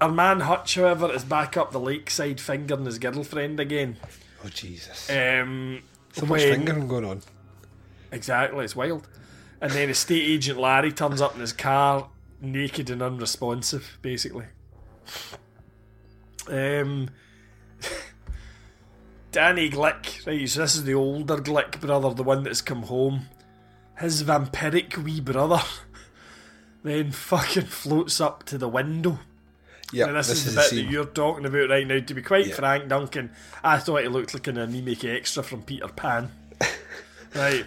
our 0.00 0.12
man 0.12 0.40
Hutch, 0.40 0.76
however, 0.76 1.12
is 1.12 1.24
back 1.24 1.56
up 1.56 1.72
the 1.72 1.80
lakeside 1.80 2.40
fingering 2.40 2.84
his 2.84 2.98
girlfriend 2.98 3.58
again. 3.58 3.96
Oh 4.44 4.48
Jesus. 4.48 5.10
Um, 5.10 5.82
so 6.12 6.26
much 6.26 6.42
fingering 6.42 6.86
going 6.86 7.04
on. 7.04 7.22
Exactly, 8.12 8.64
it's 8.64 8.76
wild. 8.76 9.08
And 9.60 9.72
then 9.72 9.90
estate 9.90 10.22
agent 10.22 10.58
Larry 10.58 10.92
turns 10.92 11.20
up 11.20 11.34
in 11.34 11.40
his 11.40 11.52
car, 11.52 12.08
naked 12.40 12.90
and 12.90 13.02
unresponsive, 13.02 13.98
basically. 14.02 14.46
Um, 16.48 17.10
Danny 19.32 19.68
Glick, 19.70 20.26
right? 20.26 20.48
So 20.48 20.60
this 20.60 20.76
is 20.76 20.84
the 20.84 20.94
older 20.94 21.36
Glick 21.36 21.80
brother, 21.80 22.14
the 22.14 22.22
one 22.22 22.44
that's 22.44 22.62
come 22.62 22.82
home. 22.84 23.26
His 23.98 24.22
vampiric 24.22 24.96
wee 24.96 25.20
brother 25.20 25.60
then 26.84 27.10
fucking 27.10 27.64
floats 27.66 28.20
up 28.20 28.44
to 28.44 28.58
the 28.58 28.68
window. 28.68 29.18
Yeah, 29.92 30.12
this, 30.12 30.28
this 30.28 30.46
is 30.46 30.54
the 30.54 30.60
bit 30.60 30.68
scene. 30.68 30.84
that 30.84 30.92
you're 30.92 31.04
talking 31.06 31.46
about 31.46 31.70
right 31.70 31.86
now. 31.86 31.98
To 31.98 32.14
be 32.14 32.22
quite 32.22 32.46
Yeah. 32.46 32.54
frank, 32.54 32.88
Duncan, 32.88 33.30
I 33.64 33.78
thought 33.78 34.02
he 34.02 34.08
looked 34.08 34.34
like 34.34 34.46
an 34.46 34.58
anemic 34.58 35.02
extra 35.04 35.42
from 35.42 35.62
Peter 35.62 35.88
Pan. 35.88 36.30
right. 37.34 37.64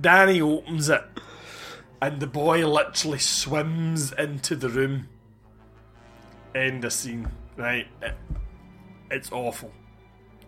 Danny 0.00 0.40
opens 0.40 0.88
it, 0.88 1.02
and 2.02 2.20
the 2.20 2.26
boy 2.26 2.66
literally 2.66 3.18
swims 3.18 4.12
into 4.12 4.54
the 4.56 4.68
room 4.68 5.08
End 6.54 6.84
of 6.86 6.92
scene. 6.92 7.28
Right. 7.56 7.86
It, 8.00 8.14
it's 9.10 9.30
awful. 9.30 9.70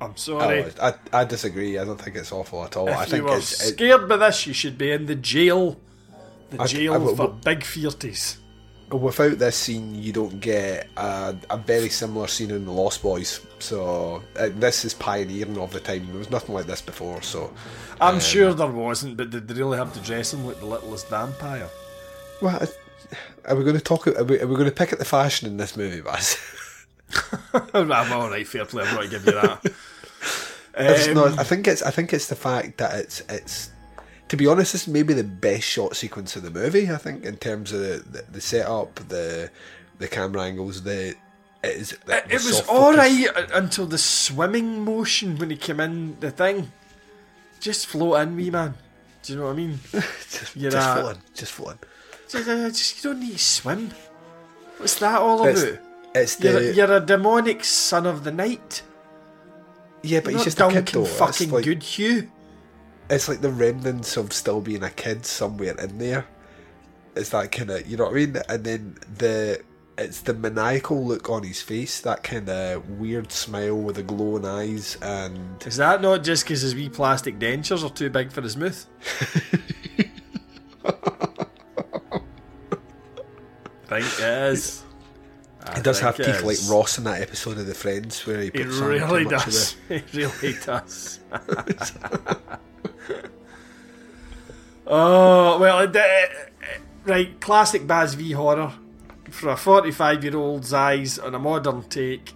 I'm 0.00 0.16
sorry. 0.16 0.64
Oh, 0.80 0.92
I, 1.12 1.20
I 1.20 1.24
disagree. 1.24 1.78
I 1.78 1.84
don't 1.84 2.00
think 2.00 2.16
it's 2.16 2.32
awful 2.32 2.64
at 2.64 2.76
all. 2.78 2.88
if 2.88 2.96
I 2.96 3.04
you 3.04 3.10
think 3.10 3.24
were 3.24 3.36
it's 3.36 3.52
it, 3.62 3.74
scared 3.74 4.08
by 4.08 4.16
this, 4.16 4.46
you 4.46 4.54
should 4.54 4.78
be 4.78 4.90
in 4.90 5.04
the 5.06 5.14
jail. 5.16 5.78
The 6.50 6.62
I- 6.62 6.66
jail 6.66 7.10
I- 7.10 7.14
for 7.14 7.28
big 7.28 7.62
fearties. 7.64 8.38
Without 8.90 9.38
this 9.38 9.56
scene, 9.56 9.94
you 9.94 10.12
don't 10.12 10.40
get 10.40 10.88
a, 10.96 11.36
a 11.50 11.56
very 11.56 11.88
similar 11.88 12.26
scene 12.26 12.50
in 12.50 12.64
the 12.64 12.72
Lost 12.72 13.02
Boys. 13.02 13.40
So 13.58 14.22
uh, 14.36 14.48
this 14.54 14.84
is 14.84 14.94
pioneering 14.94 15.58
of 15.58 15.72
the 15.72 15.80
time. 15.80 16.06
There 16.08 16.18
was 16.18 16.30
nothing 16.30 16.54
like 16.54 16.66
this 16.66 16.80
before. 16.80 17.22
So 17.22 17.52
I'm 18.00 18.14
um, 18.14 18.20
sure 18.20 18.54
there 18.54 18.66
wasn't, 18.66 19.16
but 19.16 19.30
did 19.30 19.48
they 19.48 19.54
really 19.54 19.78
have 19.78 19.92
to 19.94 20.00
dress 20.00 20.32
him 20.32 20.46
like 20.46 20.60
the 20.60 20.66
littlest 20.66 21.08
vampire? 21.08 21.68
Well, 22.40 22.66
are 23.44 23.56
we 23.56 23.64
going 23.64 23.76
to 23.76 23.82
talk? 23.82 24.06
Are 24.06 24.24
we, 24.24 24.40
are 24.40 24.46
we 24.46 24.54
going 24.54 24.68
to 24.68 24.74
pick 24.74 24.92
at 24.92 24.98
the 24.98 25.04
fashion 25.04 25.48
in 25.48 25.56
this 25.56 25.76
movie, 25.76 26.00
Baz? 26.00 26.36
I'm 27.74 27.90
alright, 27.90 28.46
fair 28.46 28.64
play, 28.64 28.84
I'm 28.84 28.94
going 28.94 29.08
to 29.08 29.18
give 29.18 29.26
you 29.26 29.32
that. 29.32 29.72
Um, 30.78 31.14
not. 31.14 31.38
I 31.40 31.42
think 31.42 31.66
it's. 31.66 31.82
I 31.82 31.90
think 31.90 32.12
it's 32.12 32.28
the 32.28 32.36
fact 32.36 32.78
that 32.78 32.94
it's. 32.94 33.20
It's. 33.28 33.70
To 34.28 34.36
be 34.36 34.46
honest, 34.46 34.72
this 34.72 34.86
may 34.86 35.02
be 35.02 35.14
the 35.14 35.24
best 35.24 35.62
shot 35.62 35.96
sequence 35.96 36.36
of 36.36 36.42
the 36.42 36.50
movie. 36.50 36.90
I 36.90 36.96
think 36.98 37.24
in 37.24 37.36
terms 37.36 37.72
of 37.72 37.80
the, 37.80 38.04
the, 38.10 38.24
the 38.32 38.40
setup, 38.40 38.94
the 39.08 39.50
the 39.98 40.08
camera 40.08 40.42
angles, 40.42 40.82
the 40.82 41.14
it 41.62 41.76
is. 41.76 41.96
The, 42.04 42.18
It, 42.18 42.24
it 42.26 42.34
was 42.34 42.68
alright 42.68 43.26
until 43.52 43.86
the 43.86 43.98
swimming 43.98 44.84
motion 44.84 45.38
when 45.38 45.50
he 45.50 45.56
came 45.56 45.80
in 45.80 46.18
the 46.20 46.30
thing. 46.30 46.70
Just 47.60 47.86
float 47.86 48.20
in, 48.20 48.36
me 48.36 48.50
man. 48.50 48.74
Do 49.22 49.32
you 49.32 49.38
know 49.40 49.46
what 49.46 49.52
I 49.52 49.56
mean? 49.56 49.80
just, 49.92 50.56
just 50.56 50.76
a- 50.76 51.00
floating, 51.00 51.22
just 51.34 51.52
floating. 51.52 51.78
Just, 52.28 52.48
uh, 52.48 52.68
just 52.68 53.02
you 53.04 53.10
don't 53.10 53.20
need 53.20 53.32
to 53.32 53.38
swim. 53.38 53.90
What's 54.76 54.98
that 55.00 55.20
all 55.20 55.42
about? 55.42 55.78
it's 56.14 56.36
the- 56.36 56.50
you're, 56.50 56.72
you're 56.72 56.92
a 56.92 57.00
demonic 57.00 57.64
son 57.64 58.06
of 58.06 58.24
the 58.24 58.30
night. 58.30 58.82
Yeah, 60.02 60.20
but 60.20 60.30
You're 60.30 60.44
he's 60.44 60.54
just 60.54 60.60
a 60.60 60.68
kid 60.70 60.86
though. 60.88 61.04
Fucking 61.04 61.50
like, 61.50 61.64
good 61.64 61.82
Hugh. 61.82 62.30
It's 63.10 63.28
like 63.28 63.40
the 63.40 63.50
remnants 63.50 64.16
of 64.16 64.32
still 64.32 64.60
being 64.60 64.82
a 64.82 64.90
kid 64.90 65.24
somewhere 65.24 65.78
in 65.78 65.98
there. 65.98 66.26
It's 67.16 67.30
that 67.30 67.50
kind 67.50 67.70
of, 67.70 67.86
you 67.86 67.96
know 67.96 68.04
what 68.04 68.12
I 68.12 68.16
mean? 68.16 68.36
And 68.48 68.64
then 68.64 68.98
the 69.16 69.62
it's 69.96 70.20
the 70.20 70.34
maniacal 70.34 71.04
look 71.04 71.28
on 71.28 71.42
his 71.42 71.60
face, 71.60 72.00
that 72.02 72.22
kind 72.22 72.48
of 72.48 72.88
weird 72.88 73.32
smile 73.32 73.76
with 73.76 73.96
the 73.96 74.04
glowing 74.04 74.44
eyes, 74.44 74.96
and 75.02 75.60
Is 75.66 75.78
that 75.78 76.00
not 76.00 76.22
just 76.22 76.44
because 76.44 76.62
his 76.62 76.74
wee 76.74 76.88
plastic 76.88 77.38
dentures 77.40 77.84
are 77.84 77.92
too 77.92 78.08
big 78.08 78.30
for 78.30 78.40
his 78.40 78.56
mouth? 78.56 78.86
think 83.88 84.04
it 84.04 84.20
is. 84.20 84.84
I 85.64 85.76
he 85.76 85.82
does 85.82 86.00
have 86.00 86.16
teeth 86.16 86.42
like. 86.42 86.58
Ross 86.70 86.98
in 86.98 87.04
that 87.04 87.20
episode 87.20 87.58
of 87.58 87.66
The 87.66 87.74
Friends 87.74 88.26
where 88.26 88.40
he 88.40 88.50
puts 88.50 88.80
on 88.80 88.88
really 88.88 89.24
does. 89.24 89.76
He 89.88 90.02
really 90.14 90.54
does. 90.64 91.20
oh 94.86 95.58
well, 95.58 95.80
it, 95.80 95.94
it- 95.94 96.30
right. 97.04 97.40
Classic 97.40 97.86
Baz 97.86 98.14
V 98.14 98.32
horror 98.32 98.72
for 99.30 99.50
a 99.50 99.56
forty-five-year-old's 99.56 100.72
eyes 100.72 101.18
on 101.18 101.34
a 101.34 101.38
modern 101.38 101.82
take. 101.84 102.32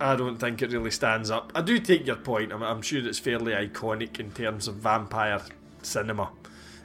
I 0.00 0.14
don't 0.14 0.36
think 0.38 0.62
it 0.62 0.70
really 0.72 0.92
stands 0.92 1.30
up. 1.30 1.50
I 1.56 1.62
do 1.62 1.78
take 1.80 2.06
your 2.06 2.16
point. 2.16 2.52
I'm, 2.52 2.62
I'm 2.62 2.82
sure 2.82 3.04
it's 3.04 3.18
fairly 3.18 3.52
iconic 3.52 4.20
in 4.20 4.30
terms 4.30 4.68
of 4.68 4.76
vampire 4.76 5.40
cinema. 5.82 6.30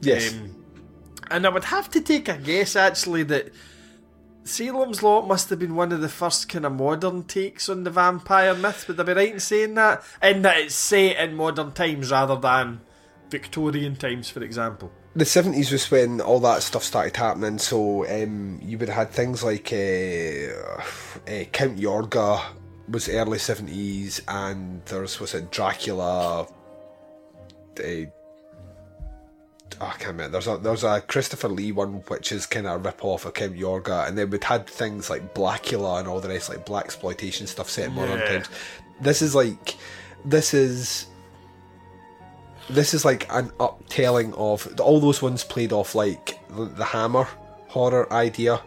Yes. 0.02 0.34
Um, 0.34 0.56
and 1.30 1.46
I 1.46 1.50
would 1.50 1.66
have 1.66 1.92
to 1.92 2.02
take 2.02 2.28
a 2.28 2.38
guess 2.38 2.76
actually 2.76 3.24
that 3.24 3.52
Salem's 4.44 5.04
Lot 5.04 5.28
must 5.28 5.50
have 5.52 5.60
been 5.60 5.76
one 5.76 5.92
of 5.92 6.02
the 6.02 6.10
first 6.10 6.50
kind 6.50 6.66
of 6.66 6.74
modern 6.74 7.24
takes 7.24 7.70
on 7.70 7.84
the 7.84 7.92
vampire 7.92 8.56
myth. 8.56 8.88
Would 8.88 9.00
I 9.00 9.04
be 9.04 9.14
right 9.14 9.34
in 9.34 9.40
saying 9.40 9.76
that? 9.76 10.04
In 10.22 10.42
that 10.42 10.58
it's 10.58 10.76
set 10.76 11.18
in 11.18 11.36
modern 11.36 11.72
times 11.72 12.10
rather 12.12 12.36
than 12.36 12.82
Victorian 13.38 13.96
times, 13.96 14.30
for 14.30 14.42
example. 14.50 14.90
the 15.16 15.26
70s 15.26 15.72
was 15.72 15.90
when 15.92 16.22
all 16.22 16.40
that 16.40 16.62
stuff 16.64 16.84
started 16.84 17.16
happening, 17.18 17.58
so 17.60 17.78
um, 18.16 18.60
you 18.64 18.78
would 18.78 18.90
have 18.90 18.98
had 19.08 19.12
things 19.12 19.44
like 19.44 19.68
uh, 19.74 20.82
uh, 21.34 21.44
Count 21.58 21.76
Yorga 21.86 22.30
was 22.90 23.08
early 23.10 23.38
70s, 23.40 24.22
and 24.28 24.82
there's, 24.86 25.20
was 25.20 25.34
it 25.34 25.52
Dracula? 25.52 26.44
Uh, 27.80 28.06
oh, 29.82 29.88
I 29.94 29.96
can't 29.98 30.08
remember. 30.18 30.34
There's 30.34 30.48
a 30.48 30.58
there's 30.58 30.84
a 30.84 31.02
Christopher 31.02 31.50
Lee 31.50 31.72
one 31.72 31.94
which 32.12 32.32
is 32.32 32.46
kind 32.46 32.68
of 32.68 32.74
a 32.76 32.78
rip 32.80 33.04
off 33.04 33.26
of 33.26 33.34
Count 33.34 33.56
Yorga, 33.56 34.08
and 34.08 34.18
then 34.18 34.30
we'd 34.30 34.44
had 34.44 34.68
things 34.68 35.10
like 35.10 35.34
Blackula 35.34 36.00
and 36.00 36.08
all 36.08 36.20
the 36.20 36.30
rest, 36.30 36.50
like 36.50 36.66
black 36.66 36.86
exploitation 36.86 37.48
stuff 37.48 37.70
set 37.70 37.86
in 37.90 37.94
modern 37.94 38.20
Yeah. 38.20 38.30
times. 38.34 38.50
This 39.02 39.22
is 39.22 39.34
like 39.36 39.76
this 40.26 40.54
is 40.54 41.08
this 42.70 42.94
is 42.94 43.04
like 43.06 43.28
an 43.32 43.52
uptelling 43.60 44.34
of 44.36 44.80
all 44.80 45.00
those 45.00 45.22
ones 45.22 45.44
played 45.44 45.72
off 45.74 45.96
like 45.96 46.40
the, 46.56 46.66
the 46.66 46.86
Hammer 46.86 47.28
horror 47.68 48.12
idea 48.14 48.62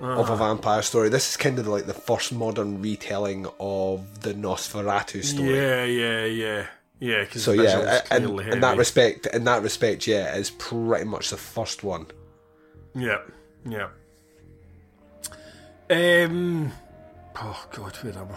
of 0.00 0.28
a 0.28 0.32
Uh-huh. 0.32 0.36
vampire 0.36 0.82
story. 0.82 1.08
This 1.08 1.30
is 1.30 1.36
kind 1.36 1.58
of 1.58 1.66
like 1.66 1.86
the 1.86 1.94
first 1.94 2.32
modern 2.32 2.80
retelling 2.80 3.46
of 3.58 4.20
the 4.20 4.32
Nosferatu 4.34 5.24
story. 5.24 5.56
Yeah, 5.56 5.84
yeah, 5.84 6.24
yeah, 6.24 6.66
yeah. 7.00 7.20
Because 7.24 7.42
So 7.44 7.52
yeah, 7.52 8.02
in, 8.12 8.38
in 8.40 8.60
that 8.60 8.76
respect, 8.76 9.26
in 9.26 9.44
that 9.44 9.62
respect, 9.62 10.06
yeah, 10.06 10.34
is 10.36 10.50
pretty 10.50 11.04
much 11.04 11.30
the 11.30 11.36
first 11.36 11.82
one. 11.82 12.06
Yeah, 12.94 13.18
yeah. 13.68 13.88
Um. 15.90 16.72
Oh 17.40 17.66
God, 17.72 17.96
where 18.02 18.12
am 18.18 18.28
I? 18.32 18.36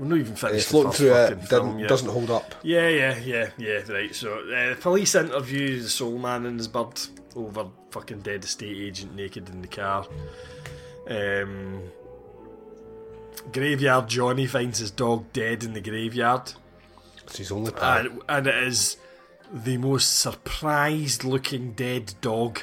We're 0.00 0.06
not 0.06 0.18
even 0.18 0.34
finished. 0.34 0.56
It's 0.56 0.70
floating 0.70 0.92
through 0.92 1.14
it, 1.14 1.42
film 1.44 1.86
doesn't, 1.86 2.08
hold 2.08 2.30
up. 2.30 2.54
Yeah, 2.62 2.88
yeah, 2.88 3.18
yeah, 3.18 3.50
yeah. 3.58 3.80
Right. 3.86 4.14
So 4.14 4.38
uh, 4.38 4.70
the 4.70 4.78
police 4.80 5.14
interview 5.14 5.82
the 5.82 5.90
soul 5.90 6.16
man 6.16 6.46
and 6.46 6.58
his 6.58 6.68
bird 6.68 6.98
over 7.36 7.66
fucking 7.90 8.20
dead 8.20 8.44
estate 8.44 8.78
agent 8.78 9.14
naked 9.14 9.50
in 9.50 9.60
the 9.60 9.68
car. 9.68 10.06
Um. 11.06 11.82
Graveyard 13.52 14.08
Johnny 14.08 14.46
finds 14.46 14.78
his 14.78 14.90
dog 14.90 15.32
dead 15.32 15.64
in 15.64 15.74
the 15.74 15.80
graveyard. 15.80 16.52
It's 17.24 17.36
his 17.38 17.52
only 17.52 17.72
pal. 17.72 17.98
And, 17.98 18.22
and 18.28 18.46
it 18.46 18.62
is 18.64 18.96
the 19.52 19.76
most 19.76 20.18
surprised 20.18 21.24
looking 21.24 21.72
dead 21.72 22.14
dog 22.20 22.60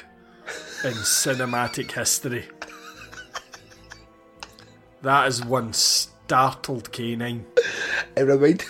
in 0.84 0.92
cinematic 0.92 1.92
history. 1.92 2.48
That 5.02 5.28
is 5.28 5.44
one 5.44 5.72
startled 6.28 6.92
canine. 6.92 7.46
It 8.14 8.20
reminded 8.20 8.66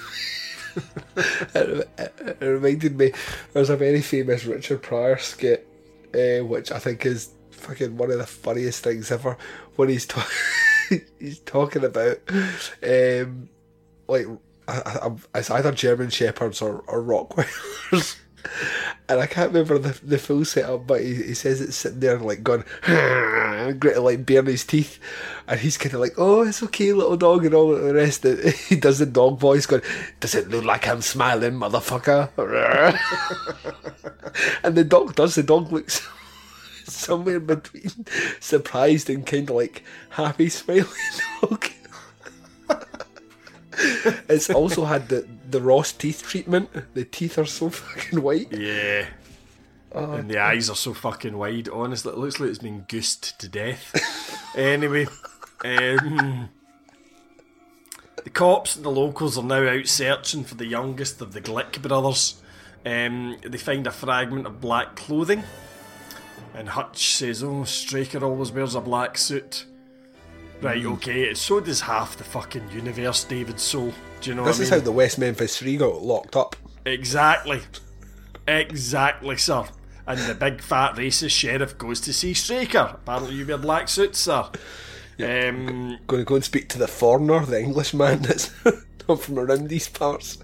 it, 0.77 1.89
it, 1.99 2.37
it 2.41 2.45
reminded 2.47 2.97
me 2.97 3.13
there's 3.53 3.69
a 3.69 3.77
very 3.77 4.01
famous 4.01 4.45
Richard 4.45 4.81
Pryor 4.81 5.19
skit, 5.19 5.67
uh, 6.15 6.45
which 6.45 6.71
I 6.71 6.79
think 6.79 7.05
is 7.05 7.31
fucking 7.51 7.97
one 7.97 8.13
of 8.13 8.19
the 8.19 8.29
funniest 8.29 8.85
things 8.85 9.11
ever. 9.11 9.37
When 9.75 9.89
he's 9.89 10.07
talking, 10.07 10.31
he's 11.19 11.41
talking 11.41 11.83
about 11.83 12.19
um, 12.81 13.49
like 14.07 14.29
I, 14.69 14.81
I, 15.03 15.11
it's 15.35 15.51
either 15.51 15.73
German 15.73 16.11
shepherds 16.11 16.63
or, 16.63 16.85
or 16.87 17.03
Rottweilers. 17.03 18.19
And 19.09 19.21
I 19.21 19.27
can't 19.27 19.53
remember 19.53 19.79
the, 19.79 19.99
the 20.05 20.19
full 20.19 20.45
setup, 20.45 20.87
but 20.87 21.01
he, 21.01 21.15
he 21.15 21.35
says 21.35 21.63
it's 21.63 21.77
sitting 21.77 22.01
there 22.01 22.19
like 22.19 22.43
going, 22.43 22.65
gritting 22.83 24.03
like 24.03 24.27
baring 24.27 24.47
his 24.47 24.65
teeth, 24.65 24.99
and 25.47 25.59
he's 25.59 25.79
kind 25.79 25.95
of 25.95 26.01
like, 26.01 26.15
"Oh, 26.19 26.43
it's 26.43 26.63
okay, 26.65 26.93
little 26.93 27.17
dog," 27.17 27.47
and 27.47 27.55
all 27.55 27.75
the 27.75 27.95
rest. 27.95 28.25
He 28.69 28.77
does 28.77 28.99
the 28.99 29.07
dog 29.07 29.39
voice, 29.39 29.65
going, 29.65 29.83
"Does 30.21 30.35
it 30.35 30.51
look 30.51 30.65
like 30.65 30.87
I'm 30.87 31.01
smiling, 31.01 31.55
motherfucker?" 31.55 32.29
and 34.63 34.75
the 34.75 34.85
dog 34.85 35.15
does. 35.15 35.37
The 35.37 35.43
dog 35.43 35.73
looks 35.73 36.07
somewhere 36.85 37.41
between 37.41 38.05
surprised 38.41 39.09
and 39.09 39.25
kind 39.25 39.49
of 39.49 39.57
like 39.57 39.85
happy, 40.11 40.51
smiling 40.51 40.85
dog. 41.41 41.65
it's 44.29 44.51
also 44.51 44.85
had 44.85 45.09
the 45.09 45.27
the 45.51 45.61
Ross 45.61 45.93
teeth 45.93 46.23
treatment. 46.23 46.71
The 46.95 47.05
teeth 47.05 47.39
are 47.39 47.47
so 47.47 47.71
fucking 47.71 48.23
white. 48.23 48.53
Yeah. 48.53 49.07
Oh, 49.93 50.13
and 50.13 50.31
the 50.31 50.39
eyes 50.39 50.69
are 50.69 50.77
so 50.77 50.93
fucking 50.93 51.37
wide. 51.39 51.69
Honestly, 51.71 52.13
it 52.13 52.19
looks 52.19 52.39
like 52.39 52.51
it's 52.51 52.59
been 52.59 52.85
goosed 52.89 53.39
to 53.41 53.49
death. 53.49 54.53
anyway, 54.57 55.07
um, 55.65 56.51
the 58.23 58.31
cops 58.31 58.77
and 58.77 58.85
the 58.85 58.91
locals 58.91 59.39
are 59.39 59.45
now 59.45 59.67
out 59.67 59.87
searching 59.87 60.45
for 60.45 60.57
the 60.57 60.67
youngest 60.67 61.23
of 61.23 61.33
the 61.33 61.41
Glick 61.41 61.81
brothers. 61.81 62.41
Um, 62.85 63.39
they 63.43 63.57
find 63.59 63.87
a 63.87 63.91
fragment 63.91 64.47
of 64.47 64.61
black 64.61 64.95
clothing, 64.97 65.43
and 66.55 66.69
Hutch 66.69 67.15
says, 67.15 67.43
"Oh, 67.43 67.65
Straker 67.65 68.23
always 68.25 68.53
wears 68.53 68.75
a 68.75 68.81
black 68.81 69.17
suit." 69.17 69.65
Right, 70.61 70.83
Mm. 70.83 70.95
okay. 70.95 71.35
So 71.35 71.61
does 71.61 71.81
half 71.83 72.17
the 72.17 72.25
fucking 72.25 72.71
universe, 72.73 73.25
David 73.25 73.59
Soul. 73.61 73.95
Do 74.21 74.31
you 74.31 74.37
know 74.37 74.45
this 74.45 74.61
is 74.61 74.71
mean? 74.71 74.81
how 74.81 74.85
the 74.85 74.93
West 74.93 75.19
Memphis 75.19 75.59
Three 75.59 75.77
got 75.77 76.03
locked 76.03 76.37
up. 76.37 76.57
Exactly. 76.85 77.63
Exactly, 78.47 79.37
sir. 79.37 79.65
And 80.07 80.19
the 80.21 80.35
big 80.35 80.63
fat 80.63 80.95
racist 80.95 81.31
sheriff 81.31 81.77
goes 81.77 82.01
to 82.01 82.13
see 82.13 82.33
Straker. 82.33 82.93
Apparently, 82.95 83.35
you 83.35 83.47
wear 83.47 83.59
black 83.59 83.89
suits, 83.89 84.19
sir. 84.21 84.49
Um, 85.21 85.99
Going 86.07 86.23
to 86.23 86.25
go 86.25 86.37
and 86.37 86.45
speak 86.45 86.69
to 86.71 86.79
the 86.79 86.89
foreigner, 86.89 87.45
the 87.45 87.61
Englishman 87.61 88.23
that's 88.23 88.51
not 89.09 89.21
from 89.21 89.39
around 89.39 89.69
these 89.69 89.89
parts. 89.89 90.39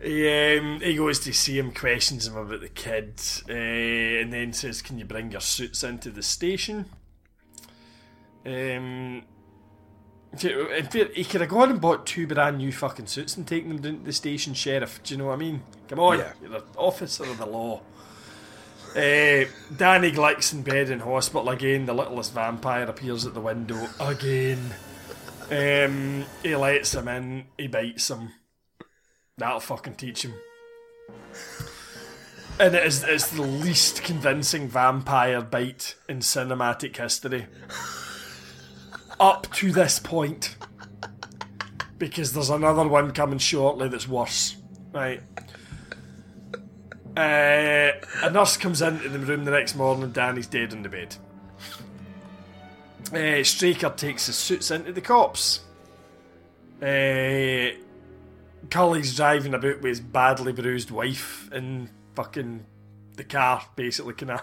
he, 0.00 0.28
um, 0.58 0.80
he 0.80 0.96
goes 0.96 1.18
to 1.20 1.32
see 1.32 1.58
him, 1.58 1.72
questions 1.72 2.28
him 2.28 2.36
about 2.36 2.60
the 2.60 2.68
kid, 2.68 3.20
uh, 3.48 3.52
and 3.52 4.32
then 4.32 4.52
says, 4.52 4.82
"Can 4.82 4.98
you 4.98 5.04
bring 5.04 5.32
your 5.32 5.40
suits 5.40 5.82
into 5.82 6.10
the 6.10 6.22
station?" 6.22 6.86
Um, 8.44 9.24
in 10.44 11.08
he 11.14 11.24
could 11.24 11.40
have 11.40 11.50
gone 11.50 11.70
and 11.70 11.80
bought 11.80 12.06
two 12.06 12.26
brand 12.26 12.58
new 12.58 12.72
fucking 12.72 13.06
suits 13.06 13.36
and 13.36 13.46
taken 13.46 13.68
them 13.68 13.78
down 13.80 13.98
to 14.00 14.04
the 14.04 14.12
station 14.12 14.54
sheriff. 14.54 15.00
Do 15.02 15.14
you 15.14 15.18
know 15.18 15.26
what 15.26 15.34
I 15.34 15.36
mean? 15.36 15.62
Come 15.88 16.00
on, 16.00 16.18
Yeah. 16.18 16.32
you're 16.42 16.56
an 16.56 16.62
officer 16.76 17.24
of 17.24 17.38
the 17.38 17.46
law. 17.46 17.82
Uh, 18.94 19.44
Danny 19.76 20.10
Glick's 20.10 20.52
in 20.52 20.62
bed 20.62 20.88
in 20.90 21.00
hospital 21.00 21.48
again. 21.50 21.84
The 21.86 21.92
littlest 21.94 22.32
vampire 22.32 22.84
appears 22.84 23.26
at 23.26 23.34
the 23.34 23.40
window 23.40 23.88
again. 24.00 24.72
Um, 25.50 26.24
he 26.42 26.56
lets 26.56 26.94
him 26.94 27.06
in. 27.08 27.44
He 27.58 27.68
bites 27.68 28.10
him. 28.10 28.30
That'll 29.38 29.60
fucking 29.60 29.96
teach 29.96 30.22
him. 30.24 30.34
And 32.58 32.74
it 32.74 32.86
is 32.86 33.04
it's 33.04 33.28
the 33.28 33.42
least 33.42 34.02
convincing 34.02 34.66
vampire 34.66 35.42
bite 35.42 35.94
in 36.08 36.20
cinematic 36.20 36.96
history. 36.96 37.46
Up 39.18 39.50
to 39.54 39.72
this 39.72 39.98
point. 39.98 40.56
Because 41.98 42.32
there's 42.32 42.50
another 42.50 42.86
one 42.86 43.12
coming 43.12 43.38
shortly 43.38 43.88
that's 43.88 44.08
worse. 44.08 44.56
Right. 44.92 45.22
Uh, 47.16 47.92
a 48.22 48.30
nurse 48.30 48.58
comes 48.58 48.82
into 48.82 49.08
the 49.08 49.18
room 49.18 49.44
the 49.44 49.50
next 49.50 49.74
morning. 49.74 50.10
Danny's 50.10 50.46
dead 50.46 50.74
in 50.74 50.82
the 50.82 50.88
bed. 50.90 51.16
Uh, 53.12 53.42
Straker 53.42 53.90
takes 53.96 54.26
his 54.26 54.36
suits 54.36 54.70
into 54.70 54.92
the 54.92 55.00
cops. 55.00 55.60
Uh, 56.82 57.70
Cully's 58.68 59.16
driving 59.16 59.54
about 59.54 59.76
with 59.76 59.84
his 59.84 60.00
badly 60.00 60.52
bruised 60.52 60.90
wife 60.90 61.50
in 61.52 61.88
fucking 62.14 62.66
the 63.14 63.24
car, 63.24 63.62
basically, 63.76 64.12
kind 64.12 64.32
of. 64.32 64.42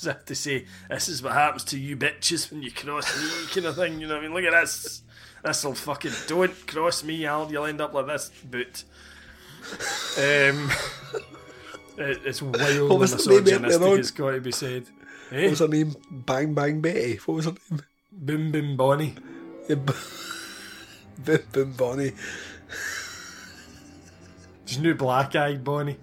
As 0.06 0.06
if 0.06 0.24
to 0.24 0.34
say, 0.34 0.64
this 0.88 1.08
is 1.08 1.22
what 1.22 1.32
happens 1.32 1.64
to 1.64 1.78
you 1.78 1.96
bitches 1.96 2.50
when 2.50 2.62
you 2.62 2.72
cross 2.72 3.14
me, 3.20 3.46
kind 3.52 3.66
of 3.66 3.76
thing. 3.76 4.00
You 4.00 4.06
know 4.08 4.14
what 4.14 4.24
I 4.24 4.28
mean? 4.28 4.34
Look 4.34 4.44
at 4.44 4.58
this. 4.58 5.02
This'll 5.44 5.74
fucking 5.74 6.12
don't 6.26 6.66
cross 6.66 7.04
me, 7.04 7.26
Al. 7.26 7.50
You'll 7.50 7.66
end 7.66 7.80
up 7.80 7.92
like 7.94 8.06
this 8.06 8.30
boot. 8.44 8.84
Um, 10.18 10.70
it, 11.98 12.20
it's 12.24 12.40
wildly 12.40 12.88
What 12.88 12.98
was 12.98 13.12
the 13.12 13.30
name 13.30 13.40
earlier 13.40 13.58
misogynistic. 13.60 13.98
It's 14.00 14.10
got 14.10 14.30
to 14.32 14.40
be 14.40 14.52
said. 14.52 14.86
Eh? 15.30 15.42
What 15.42 15.50
was 15.50 15.58
her 15.60 15.68
name? 15.68 15.94
Bang 16.10 16.54
Bang 16.54 16.80
Betty. 16.80 17.16
What 17.16 17.34
was 17.34 17.44
her 17.44 17.52
name? 17.70 17.82
Boom 18.10 18.52
Boom 18.52 18.76
Bonnie. 18.76 19.14
Yeah, 19.68 19.76
b- 19.76 19.92
Boom 21.24 21.38
Boom 21.52 21.72
Bonnie. 21.74 22.12
There's 24.64 24.78
no 24.78 24.94
black 24.94 25.36
eyed 25.36 25.62
Bonnie. 25.62 25.98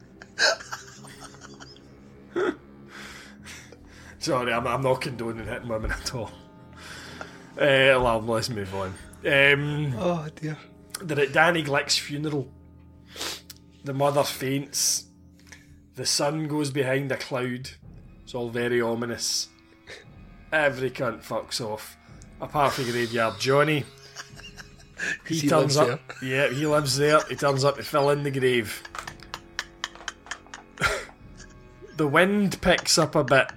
Sorry, 4.27 4.51
I'm, 4.51 4.67
I'm 4.67 4.81
not 4.81 4.99
condoning 4.99 5.47
hitting 5.47 5.69
women 5.69 5.89
at 5.89 6.13
all. 6.13 6.29
Uh, 7.57 7.95
well, 7.95 8.21
let's 8.21 8.49
move 8.49 8.75
on. 8.75 8.93
Um, 9.25 9.93
Oh 9.97 10.27
dear. 10.35 10.57
they're 11.01 11.21
at 11.21 11.31
Danny 11.31 11.63
Glick's 11.63 11.97
funeral. 11.97 12.51
The 13.85 13.93
mother 13.93 14.23
faints. 14.25 15.05
The 15.95 16.05
sun 16.05 16.49
goes 16.49 16.71
behind 16.71 17.09
a 17.13 17.15
cloud. 17.15 17.69
It's 18.25 18.35
all 18.35 18.49
very 18.49 18.81
ominous. 18.81 19.47
Every 20.51 20.91
cunt 20.91 21.23
fucks 21.23 21.61
off. 21.61 21.95
Apart 22.41 22.73
from 22.73 22.83
the 22.87 22.91
Graveyard 22.91 23.39
Johnny. 23.39 23.85
He, 25.25 25.39
He 25.39 25.47
turns 25.47 25.77
up. 25.77 26.01
Yeah, 26.21 26.49
he 26.49 26.65
lives 26.67 26.97
there. 26.97 27.21
He 27.29 27.35
turns 27.37 27.63
up 27.63 27.77
to 27.77 27.83
fill 27.83 28.09
in 28.09 28.23
the 28.23 28.31
grave. 28.31 28.83
the 31.95 32.07
wind 32.07 32.61
picks 32.61 32.97
up 32.97 33.15
a 33.15 33.23
bit, 33.23 33.47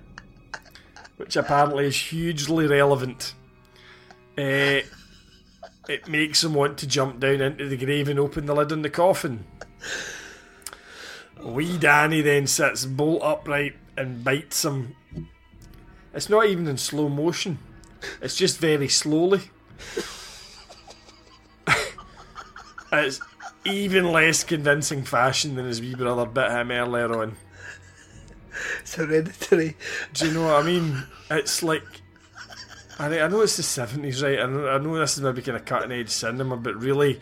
which 1.20 1.36
apparently 1.36 1.84
is 1.84 1.97
hugely 1.97 2.66
relevant. 2.66 3.34
Uh, 4.38 4.80
it 5.86 6.09
makes 6.09 6.42
him 6.42 6.55
want 6.55 6.78
to 6.78 6.86
jump 6.86 7.20
down 7.20 7.42
into 7.42 7.68
the 7.68 7.76
grave 7.76 8.09
and 8.09 8.18
open 8.18 8.47
the 8.47 8.55
lid 8.55 8.72
on 8.72 8.80
the 8.80 8.88
coffin. 8.88 9.44
Wee 11.44 11.76
Danny 11.76 12.22
then 12.22 12.47
sits 12.47 12.86
bolt 12.86 13.22
upright 13.22 13.76
and 13.98 14.24
bites 14.24 14.64
him. 14.64 14.97
It's 16.14 16.30
not 16.30 16.47
even 16.47 16.66
in 16.66 16.78
slow 16.78 17.10
motion, 17.10 17.59
it's 18.22 18.36
just 18.36 18.56
very 18.56 18.88
slowly. 18.88 19.42
it's 22.92 23.20
even 23.66 24.10
less 24.10 24.42
convincing 24.42 25.05
fashion 25.05 25.56
than 25.56 25.66
his 25.66 25.82
wee 25.82 25.94
brother 25.94 26.24
bit 26.24 26.51
him 26.51 26.70
earlier 26.70 27.14
on. 27.14 27.36
It's 28.82 28.94
hereditary. 28.94 29.77
Do 30.15 30.27
you 30.27 30.35
know 30.35 30.44
what 30.44 30.62
I 30.62 30.66
mean? 30.66 31.02
It's 31.31 31.62
like. 31.62 31.85
I, 32.98 33.20
I 33.20 33.28
know 33.28 33.40
it's 33.40 33.57
the 33.57 33.62
70s, 33.62 34.23
right? 34.23 34.40
I 34.40 34.47
know, 34.47 34.69
I 34.69 34.78
know 34.78 34.98
this 34.98 35.16
is 35.16 35.23
maybe 35.23 35.43
kind 35.43 35.57
of 35.57 35.65
cutting 35.65 35.93
edge 35.93 36.11
cinema, 36.11 36.57
but 36.57 36.77
really, 36.77 37.19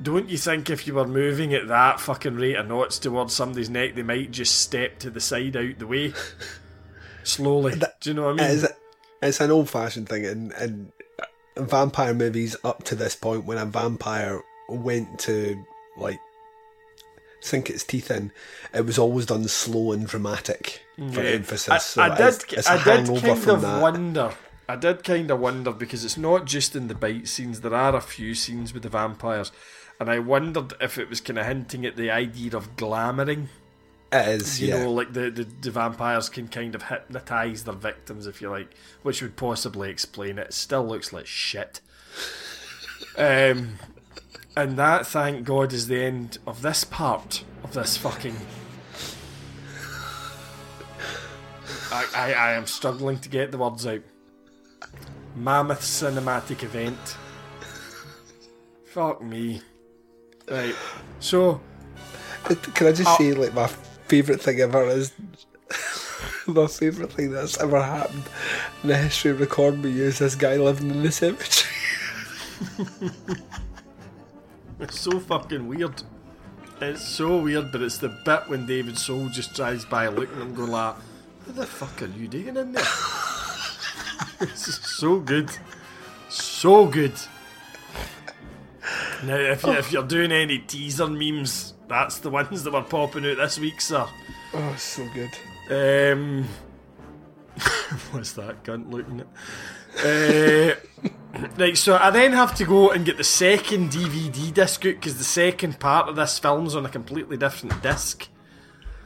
don't 0.00 0.28
you 0.28 0.38
think 0.38 0.70
if 0.70 0.86
you 0.86 0.94
were 0.94 1.06
moving 1.06 1.52
at 1.54 1.68
that 1.68 2.00
fucking 2.00 2.36
rate 2.36 2.56
of 2.56 2.68
knots 2.68 2.98
towards 2.98 3.34
somebody's 3.34 3.68
neck, 3.68 3.94
they 3.94 4.02
might 4.02 4.30
just 4.30 4.60
step 4.60 4.98
to 5.00 5.10
the 5.10 5.20
side 5.20 5.56
out 5.56 5.78
the 5.78 5.86
way? 5.86 6.14
Slowly. 7.24 7.80
Do 8.00 8.10
you 8.10 8.14
know 8.14 8.24
what 8.24 8.40
I 8.40 8.48
mean? 8.48 8.58
It's, 8.58 8.72
it's 9.20 9.40
an 9.40 9.50
old 9.50 9.68
fashioned 9.68 10.08
thing, 10.08 10.24
and, 10.24 10.52
and 10.52 10.92
vampire 11.56 12.14
movies 12.14 12.56
up 12.64 12.82
to 12.84 12.94
this 12.94 13.14
point, 13.14 13.44
when 13.44 13.58
a 13.58 13.66
vampire 13.66 14.42
went 14.68 15.18
to 15.20 15.62
like 15.96 16.20
sink 17.40 17.68
its 17.68 17.84
teeth 17.84 18.10
in, 18.10 18.32
it 18.72 18.86
was 18.86 18.98
always 18.98 19.26
done 19.26 19.46
slow 19.48 19.92
and 19.92 20.06
dramatic 20.06 20.81
for 21.10 21.22
Yeah. 21.22 21.30
emphasis. 21.30 21.68
I, 21.68 21.78
so 21.78 22.02
I 22.02 22.16
did, 22.16 22.44
it's 22.52 22.68
a 22.68 22.72
I 22.72 22.76
did 22.76 23.06
kind 23.06 23.48
of 23.48 23.60
that. 23.62 23.82
wonder. 23.82 24.34
I 24.68 24.76
did 24.76 25.02
kind 25.04 25.30
of 25.30 25.40
wonder 25.40 25.72
because 25.72 26.04
it's 26.04 26.16
not 26.16 26.46
just 26.46 26.76
in 26.76 26.88
the 26.88 26.94
bite 26.94 27.28
scenes. 27.28 27.60
There 27.62 27.74
are 27.74 27.96
a 27.96 28.00
few 28.00 28.34
scenes 28.34 28.72
with 28.72 28.84
the 28.84 28.88
vampires, 28.88 29.50
and 29.98 30.08
I 30.08 30.18
wondered 30.18 30.74
if 30.80 30.98
it 30.98 31.08
was 31.08 31.20
kind 31.20 31.38
of 31.38 31.46
hinting 31.46 31.84
at 31.84 31.96
the 31.96 32.10
idea 32.10 32.56
of 32.56 32.76
glamoring. 32.76 33.48
It 34.12 34.28
is, 34.28 34.60
you 34.60 34.68
yeah. 34.68 34.84
know, 34.84 34.92
like 34.92 35.14
the, 35.14 35.30
the, 35.30 35.44
the 35.44 35.70
vampires 35.70 36.28
can 36.28 36.46
kind 36.48 36.74
of 36.74 36.84
hypnotise 36.84 37.64
their 37.64 37.74
victims, 37.74 38.26
if 38.26 38.42
you 38.42 38.50
like, 38.50 38.68
which 39.02 39.22
would 39.22 39.36
possibly 39.36 39.88
explain 39.90 40.38
it. 40.38 40.48
It 40.48 40.52
still 40.54 40.86
looks 40.86 41.14
like 41.14 41.26
shit. 41.26 41.80
Um, 43.16 43.78
and 44.54 44.76
that, 44.76 45.06
thank 45.06 45.44
God, 45.44 45.72
is 45.72 45.86
the 45.88 46.02
end 46.02 46.36
of 46.46 46.60
this 46.62 46.84
part 46.84 47.42
of 47.64 47.72
this 47.72 47.96
fucking. 47.96 48.36
I, 51.92 52.06
I, 52.16 52.32
I 52.32 52.52
am 52.52 52.66
struggling 52.66 53.18
to 53.20 53.28
get 53.28 53.50
the 53.52 53.58
words 53.58 53.86
out. 53.86 54.00
Mammoth 55.36 55.80
cinematic 55.82 56.62
event. 56.62 57.16
Fuck 58.86 59.22
me. 59.22 59.60
Right. 60.50 60.74
So. 61.20 61.60
Can 62.74 62.86
I 62.88 62.92
just 62.92 63.08
Oh. 63.08 63.16
say, 63.18 63.32
like, 63.34 63.54
my 63.54 63.66
favourite 64.08 64.40
thing 64.40 64.60
ever 64.60 64.82
is 64.88 65.12
my 66.46 66.66
favourite 66.66 67.12
thing 67.12 67.30
that's 67.30 67.58
ever 67.60 67.80
happened 67.80 68.24
in 68.82 68.88
the 68.88 68.96
history 68.96 69.30
of 69.30 69.40
record 69.40 69.82
me 69.82 69.98
is 70.00 70.18
this 70.18 70.34
guy 70.34 70.56
living 70.56 70.90
in 70.90 71.02
the 71.02 71.12
cemetery. 71.12 71.70
It's 74.80 74.98
so 74.98 75.20
fucking 75.20 75.68
weird. 75.68 76.02
It's 76.80 77.06
so 77.06 77.38
weird, 77.38 77.70
but 77.70 77.82
it's 77.82 77.98
the 77.98 78.08
bit 78.24 78.48
when 78.48 78.66
David 78.66 78.98
Soul 78.98 79.28
just 79.28 79.54
drives 79.54 79.84
by 79.84 80.08
looking 80.08 80.34
at 80.36 80.42
him 80.42 80.54
going 80.56 80.72
like, 80.72 80.96
What 81.44 81.56
the 81.56 81.66
fuck 81.66 82.02
are 82.02 82.06
you 82.06 82.28
doing 82.28 82.56
in 82.56 82.72
there? 82.72 82.84
this 84.38 84.68
is 84.68 84.76
so 84.76 85.18
good. 85.18 85.50
So 86.28 86.86
good. 86.86 87.14
Now, 89.24 89.36
if, 89.36 89.62
you, 89.64 89.72
if 89.72 89.92
you're 89.92 90.06
doing 90.06 90.32
any 90.32 90.58
teaser 90.58 91.06
memes, 91.06 91.74
that's 91.88 92.18
the 92.18 92.30
ones 92.30 92.64
that 92.64 92.72
were 92.72 92.82
popping 92.82 93.26
out 93.26 93.36
this 93.36 93.58
week, 93.58 93.80
sir. 93.80 94.06
Oh, 94.54 94.74
so 94.76 95.06
good. 95.14 95.30
Um, 95.70 96.48
what's 98.10 98.32
that 98.32 98.64
cunt 98.64 98.90
looking 98.90 99.20
at? 99.20 99.26
Uh, 100.04 100.74
right, 101.58 101.76
so 101.76 101.96
I 101.96 102.10
then 102.10 102.32
have 102.32 102.54
to 102.56 102.64
go 102.64 102.90
and 102.90 103.04
get 103.04 103.16
the 103.16 103.24
second 103.24 103.90
DVD 103.90 104.52
disc 104.52 104.84
out 104.86 104.94
because 104.94 105.18
the 105.18 105.24
second 105.24 105.78
part 105.78 106.08
of 106.08 106.16
this 106.16 106.38
film's 106.38 106.74
on 106.74 106.86
a 106.86 106.88
completely 106.88 107.36
different 107.36 107.82
disc. 107.82 108.28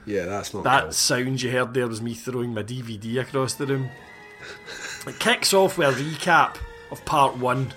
Yeah, 0.07 0.25
that's 0.27 0.55
not 0.55 0.65
That 0.65 0.83
cool. 0.85 0.93
sound 0.93 1.43
you 1.43 1.51
heard 1.51 1.75
there 1.75 1.89
was 1.89 2.01
me 2.01 2.15
throwing 2.15 2.55
my 2.55 2.63
DVD 2.63 3.21
across 3.21 3.55
the 3.55 3.67
room. 3.67 3.91
It 5.07 5.19
kicks 5.19 5.53
off 5.53 5.77
with 5.79 5.89
a 5.99 6.01
recap 6.01 6.57
of 6.93 7.05
part 7.05 7.37
one, 7.37 7.73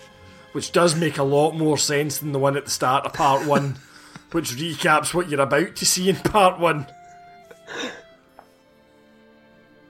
which 0.51 0.71
does 0.71 0.95
make 0.95 1.17
a 1.17 1.23
lot 1.23 1.53
more 1.55 1.77
sense 1.77 2.19
than 2.19 2.31
the 2.31 2.39
one 2.39 2.55
at 2.55 2.65
the 2.65 2.71
start 2.71 3.05
of 3.05 3.13
part 3.13 3.45
one, 3.47 3.75
which 4.31 4.51
recaps 4.51 5.13
what 5.13 5.29
you're 5.29 5.41
about 5.41 5.75
to 5.77 5.85
see 5.85 6.09
in 6.09 6.15
part 6.17 6.59
one. 6.59 6.85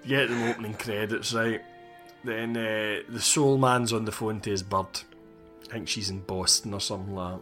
You 0.03 0.09
get 0.17 0.29
the 0.29 0.49
opening 0.49 0.73
credits, 0.75 1.33
right? 1.33 1.61
Then 2.23 2.55
uh, 2.57 2.99
the 3.09 3.19
soul 3.21 3.57
man's 3.57 3.93
on 3.93 4.05
the 4.05 4.11
phone 4.11 4.39
to 4.41 4.49
his 4.49 4.63
bird. 4.63 4.87
I 5.69 5.73
think 5.73 5.87
she's 5.87 6.09
in 6.09 6.21
Boston 6.21 6.73
or 6.73 6.79
something 6.81 7.13
like 7.15 7.35
that. 7.35 7.41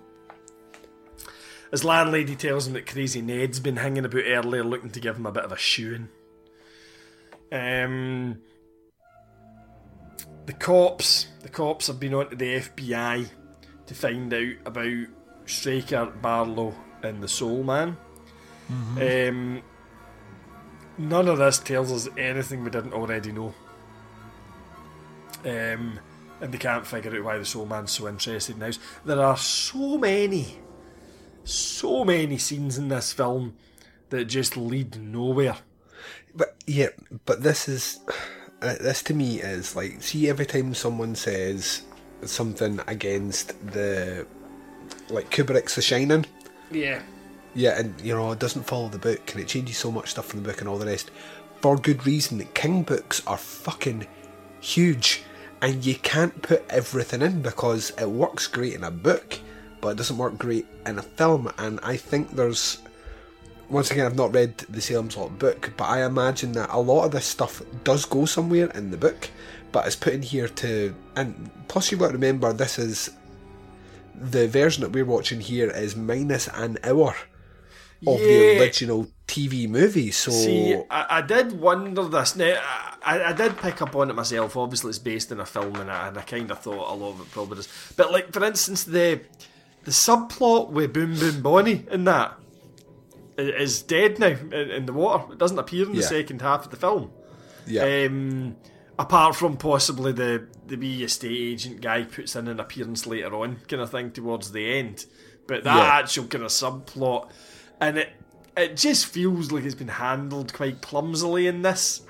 His 1.71 1.83
landlady 1.83 2.35
tells 2.35 2.67
him 2.67 2.73
that 2.73 2.87
Crazy 2.87 3.21
Ned's 3.21 3.59
been 3.59 3.77
hanging 3.77 4.05
about 4.05 4.23
earlier 4.25 4.63
looking 4.63 4.91
to 4.91 4.99
give 4.99 5.17
him 5.17 5.25
a 5.25 5.31
bit 5.31 5.43
of 5.43 5.51
a 5.51 5.57
shoeing. 5.57 6.09
Um, 7.51 8.39
the 10.45 10.53
cops, 10.53 11.27
the 11.41 11.49
cops 11.49 11.87
have 11.87 11.99
been 11.99 12.13
on 12.13 12.29
to 12.29 12.35
the 12.35 12.59
FBI 12.59 13.29
to 13.85 13.93
find 13.93 14.33
out 14.33 14.53
about 14.65 15.07
Straker, 15.45 16.05
Barlow, 16.05 16.73
and 17.03 17.21
the 17.21 17.27
Soul 17.27 17.63
Man. 17.63 17.97
Um, 18.69 19.61
none 20.97 21.27
of 21.27 21.37
this 21.37 21.59
tells 21.59 21.91
us 21.91 22.13
anything 22.17 22.63
we 22.63 22.69
didn't 22.69 22.93
already 22.93 23.31
know. 23.31 23.53
Um, 25.45 25.99
and 26.41 26.51
they 26.51 26.57
can't 26.57 26.85
figure 26.85 27.15
out 27.15 27.23
why 27.23 27.37
the 27.37 27.45
Soul 27.45 27.65
Man's 27.65 27.91
so 27.91 28.07
interested 28.07 28.53
in 28.53 28.59
the 28.59 28.65
house. 28.65 28.79
There 29.05 29.21
are 29.21 29.37
so 29.37 29.97
many, 29.97 30.57
so 31.47 32.03
many 32.03 32.37
scenes 32.37 32.77
in 32.77 32.89
this 32.89 33.13
film 33.13 33.55
that 34.09 34.25
just 34.25 34.57
lead 34.57 35.01
nowhere. 35.01 35.57
But 36.35 36.55
yeah, 36.67 36.89
but 37.25 37.43
this 37.43 37.67
is 37.67 37.99
uh, 38.61 38.75
this 38.79 39.03
to 39.03 39.13
me 39.13 39.41
is 39.41 39.75
like 39.75 40.01
see 40.01 40.29
every 40.29 40.45
time 40.45 40.73
someone 40.73 41.15
says 41.15 41.83
something 42.23 42.79
against 42.87 43.53
the 43.71 44.25
like 45.09 45.29
Kubrick's 45.29 45.75
The 45.75 45.81
Shining. 45.81 46.25
Yeah. 46.71 47.01
Yeah, 47.55 47.79
and 47.79 47.99
you 48.01 48.13
know 48.13 48.31
it 48.31 48.39
doesn't 48.39 48.63
follow 48.63 48.89
the 48.89 48.99
book, 48.99 49.31
and 49.31 49.41
it 49.41 49.47
changes 49.47 49.77
so 49.77 49.91
much 49.91 50.11
stuff 50.11 50.27
from 50.27 50.43
the 50.43 50.49
book 50.49 50.59
and 50.59 50.69
all 50.69 50.77
the 50.77 50.85
rest. 50.85 51.11
For 51.61 51.75
good 51.75 52.05
reason, 52.05 52.37
the 52.37 52.45
King 52.45 52.83
books 52.83 53.25
are 53.25 53.37
fucking 53.37 54.05
huge, 54.59 55.23
and 55.61 55.83
you 55.83 55.95
can't 55.95 56.39
put 56.43 56.63
everything 56.69 57.23
in 57.23 57.41
because 57.41 57.91
it 57.91 58.07
works 58.07 58.45
great 58.45 58.75
in 58.75 58.83
a 58.83 58.91
book, 58.91 59.39
but 59.81 59.89
it 59.89 59.97
doesn't 59.97 60.17
work 60.17 60.37
great 60.37 60.65
in 60.85 60.99
a 60.99 61.03
film. 61.03 61.51
And 61.57 61.79
I 61.83 61.97
think 61.97 62.31
there's 62.31 62.79
once 63.69 63.91
again, 63.91 64.05
I've 64.05 64.15
not 64.15 64.33
read 64.33 64.57
the 64.69 64.81
Salem's 64.81 65.17
Lot 65.17 65.37
book, 65.37 65.73
but 65.75 65.85
I 65.85 66.05
imagine 66.05 66.53
that 66.53 66.69
a 66.71 66.79
lot 66.79 67.05
of 67.05 67.11
this 67.11 67.25
stuff 67.25 67.61
does 67.83 68.05
go 68.05 68.25
somewhere 68.25 68.67
in 68.71 68.91
the 68.91 68.97
book, 68.97 69.29
but 69.71 69.85
it's 69.85 69.95
put 69.95 70.13
in 70.13 70.21
here 70.21 70.47
to. 70.47 70.95
And 71.15 71.49
plus, 71.67 71.91
you've 71.91 71.99
got 71.99 72.07
to 72.07 72.13
remember 72.13 72.53
this 72.53 72.79
is 72.79 73.09
the 74.15 74.47
version 74.47 74.81
that 74.81 74.91
we're 74.91 75.05
watching 75.05 75.39
here 75.39 75.69
is 75.69 75.95
minus 75.95 76.47
an 76.47 76.77
hour 76.83 77.15
of 78.05 78.19
the 78.19 78.59
original 78.59 79.07
TV 79.27 79.67
movie. 79.67 80.11
So 80.11 80.31
See, 80.31 80.75
I, 80.89 81.17
I 81.17 81.21
did 81.21 81.59
wonder 81.59 82.05
this. 82.05 82.35
Now, 82.35 82.59
I, 83.03 83.25
I 83.25 83.33
did 83.33 83.57
pick 83.57 83.81
up 83.81 83.95
on 83.95 84.09
it 84.09 84.13
myself. 84.13 84.55
Obviously, 84.55 84.89
it's 84.89 84.99
based 84.99 85.31
in 85.31 85.39
a 85.39 85.45
film, 85.45 85.75
and 85.75 85.91
I, 85.91 86.07
and 86.07 86.17
I 86.17 86.21
kind 86.21 86.49
of 86.49 86.59
thought 86.59 86.91
a 86.91 86.95
lot 86.95 87.11
of 87.11 87.21
it 87.21 87.31
probably 87.31 87.59
is. 87.59 87.93
But 87.97 88.11
like, 88.11 88.31
for 88.31 88.43
instance, 88.45 88.85
the 88.85 89.21
the 89.87 89.91
subplot 89.93 90.69
with 90.69 90.91
Boom 90.91 91.15
Boom 91.17 91.41
Bonnie 91.41 91.85
in 91.89 92.03
that 92.03 92.37
is 93.37 93.81
dead 93.83 94.19
now 94.19 94.27
in, 94.27 94.53
in 94.53 94.85
the 94.85 94.91
water. 94.91 95.31
It 95.31 95.37
doesn't 95.39 95.57
appear 95.57 95.85
in 95.85 95.93
the 95.93 96.01
Yeah. 96.01 96.07
second 96.07 96.41
half 96.41 96.65
of 96.65 96.71
the 96.71 96.75
film. 96.77 97.09
yeah, 97.65 98.05
Um, 98.05 98.57
apart 98.99 99.35
from 99.37 99.55
possibly 99.55 100.11
the 100.11 100.45
the 100.65 100.75
wee 100.75 101.03
estate 101.03 101.31
agent 101.53 101.79
guy 101.79 102.03
puts 102.03 102.35
in 102.35 102.49
an 102.49 102.59
appearance 102.59 103.07
later 103.07 103.33
on, 103.35 103.57
kind 103.69 103.81
of 103.81 103.89
thing 103.91 104.11
towards 104.11 104.51
the 104.51 104.69
end. 104.77 105.05
But 105.47 105.63
that 105.63 105.77
Yeah. 105.77 105.99
actual 105.99 106.25
kind 106.25 106.43
of 106.43 106.51
subplot, 106.51 107.29
and 107.79 107.97
it 107.97 108.09
it 108.57 108.75
just 108.75 109.05
feels 109.05 109.51
like 109.53 109.63
it's 109.63 109.75
been 109.75 109.87
handled 109.87 110.51
quite 110.51 110.81
clumsily 110.81 111.47
in 111.47 111.61
this. 111.61 112.01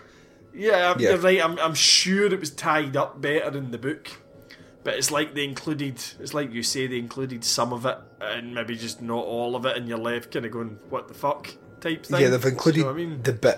Yeah, 0.55 0.95
Yeah. 0.97 1.09
you're 1.11 1.17
right. 1.19 1.43
I'm 1.43 1.59
I'm 1.59 1.75
sure 1.75 2.25
it 2.33 2.39
was 2.39 2.49
tied 2.49 2.97
up 2.97 3.21
better 3.21 3.55
in 3.55 3.69
the 3.69 3.77
book. 3.77 4.09
But 4.87 4.95
it's 4.95 5.11
like 5.11 5.33
they 5.33 5.43
included, 5.43 6.01
it's 6.17 6.33
like 6.33 6.53
you 6.53 6.63
say, 6.63 6.87
they 6.87 6.97
included 6.97 7.43
some 7.43 7.73
of 7.73 7.85
it 7.85 7.97
and 8.21 8.55
maybe 8.55 8.77
just 8.77 9.01
not 9.01 9.25
all 9.25 9.57
of 9.57 9.65
it, 9.65 9.75
and 9.75 9.85
you're 9.85 9.97
left 9.97 10.31
kind 10.31 10.45
of 10.45 10.51
going, 10.53 10.79
what 10.89 11.09
the 11.09 11.13
fuck 11.13 11.49
type 11.81 12.05
thing. 12.05 12.21
yeah, 12.21 12.29
they've 12.29 12.39
Do 12.41 12.47
you 12.47 12.53
included 12.53 12.83
know 12.83 12.91
I 12.91 12.93
mean? 12.93 13.21
the 13.21 13.33
bit 13.33 13.57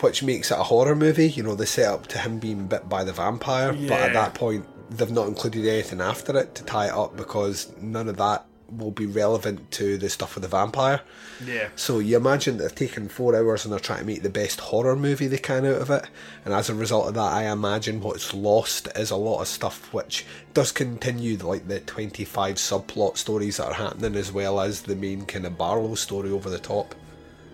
which 0.00 0.24
makes 0.24 0.50
it 0.50 0.58
a 0.58 0.64
horror 0.64 0.96
movie. 0.96 1.28
You 1.28 1.44
know, 1.44 1.54
the 1.54 1.64
setup 1.64 2.08
to 2.08 2.18
him 2.18 2.40
being 2.40 2.66
bit 2.66 2.88
by 2.88 3.04
the 3.04 3.12
vampire, 3.12 3.72
but 3.72 3.92
at 3.92 4.14
that 4.14 4.34
point, 4.34 4.66
they've 4.90 5.12
not 5.12 5.28
included 5.28 5.64
anything 5.64 6.00
after 6.00 6.36
it 6.36 6.56
to 6.56 6.64
tie 6.64 6.86
it 6.86 6.92
up 6.92 7.16
because 7.16 7.72
none 7.80 8.08
of 8.08 8.16
that 8.16 8.44
will 8.70 8.90
be 8.90 9.06
relevant 9.06 9.70
to 9.72 9.98
the 9.98 10.08
stuff 10.08 10.34
with 10.34 10.42
the 10.42 10.48
vampire. 10.48 11.00
Yeah. 11.44 11.68
So 11.76 11.98
you 11.98 12.16
imagine 12.16 12.58
they've 12.58 12.74
taken 12.74 13.08
four 13.08 13.36
hours 13.36 13.64
and 13.64 13.72
they're 13.72 13.80
trying 13.80 14.00
to 14.00 14.04
make 14.06 14.22
the 14.22 14.30
best 14.30 14.60
horror 14.60 14.96
movie 14.96 15.26
they 15.26 15.38
can 15.38 15.66
out 15.66 15.82
of 15.82 15.90
it, 15.90 16.04
and 16.44 16.54
as 16.54 16.70
a 16.70 16.74
result 16.74 17.08
of 17.08 17.14
that, 17.14 17.32
I 17.32 17.50
imagine 17.50 18.00
what's 18.00 18.32
lost 18.32 18.88
is 18.96 19.10
a 19.10 19.16
lot 19.16 19.40
of 19.40 19.48
stuff 19.48 19.92
which 19.92 20.24
does 20.54 20.72
continue, 20.72 21.36
like 21.36 21.68
the 21.68 21.80
twenty-five 21.80 22.56
subplot 22.56 23.16
stories 23.16 23.56
that 23.56 23.66
are 23.66 23.74
happening, 23.74 24.14
as 24.16 24.32
well 24.32 24.60
as 24.60 24.82
the 24.82 24.96
main 24.96 25.26
kind 25.26 25.46
of 25.46 25.58
Barlow 25.58 25.94
story 25.94 26.30
over 26.30 26.48
the 26.48 26.58
top. 26.58 26.94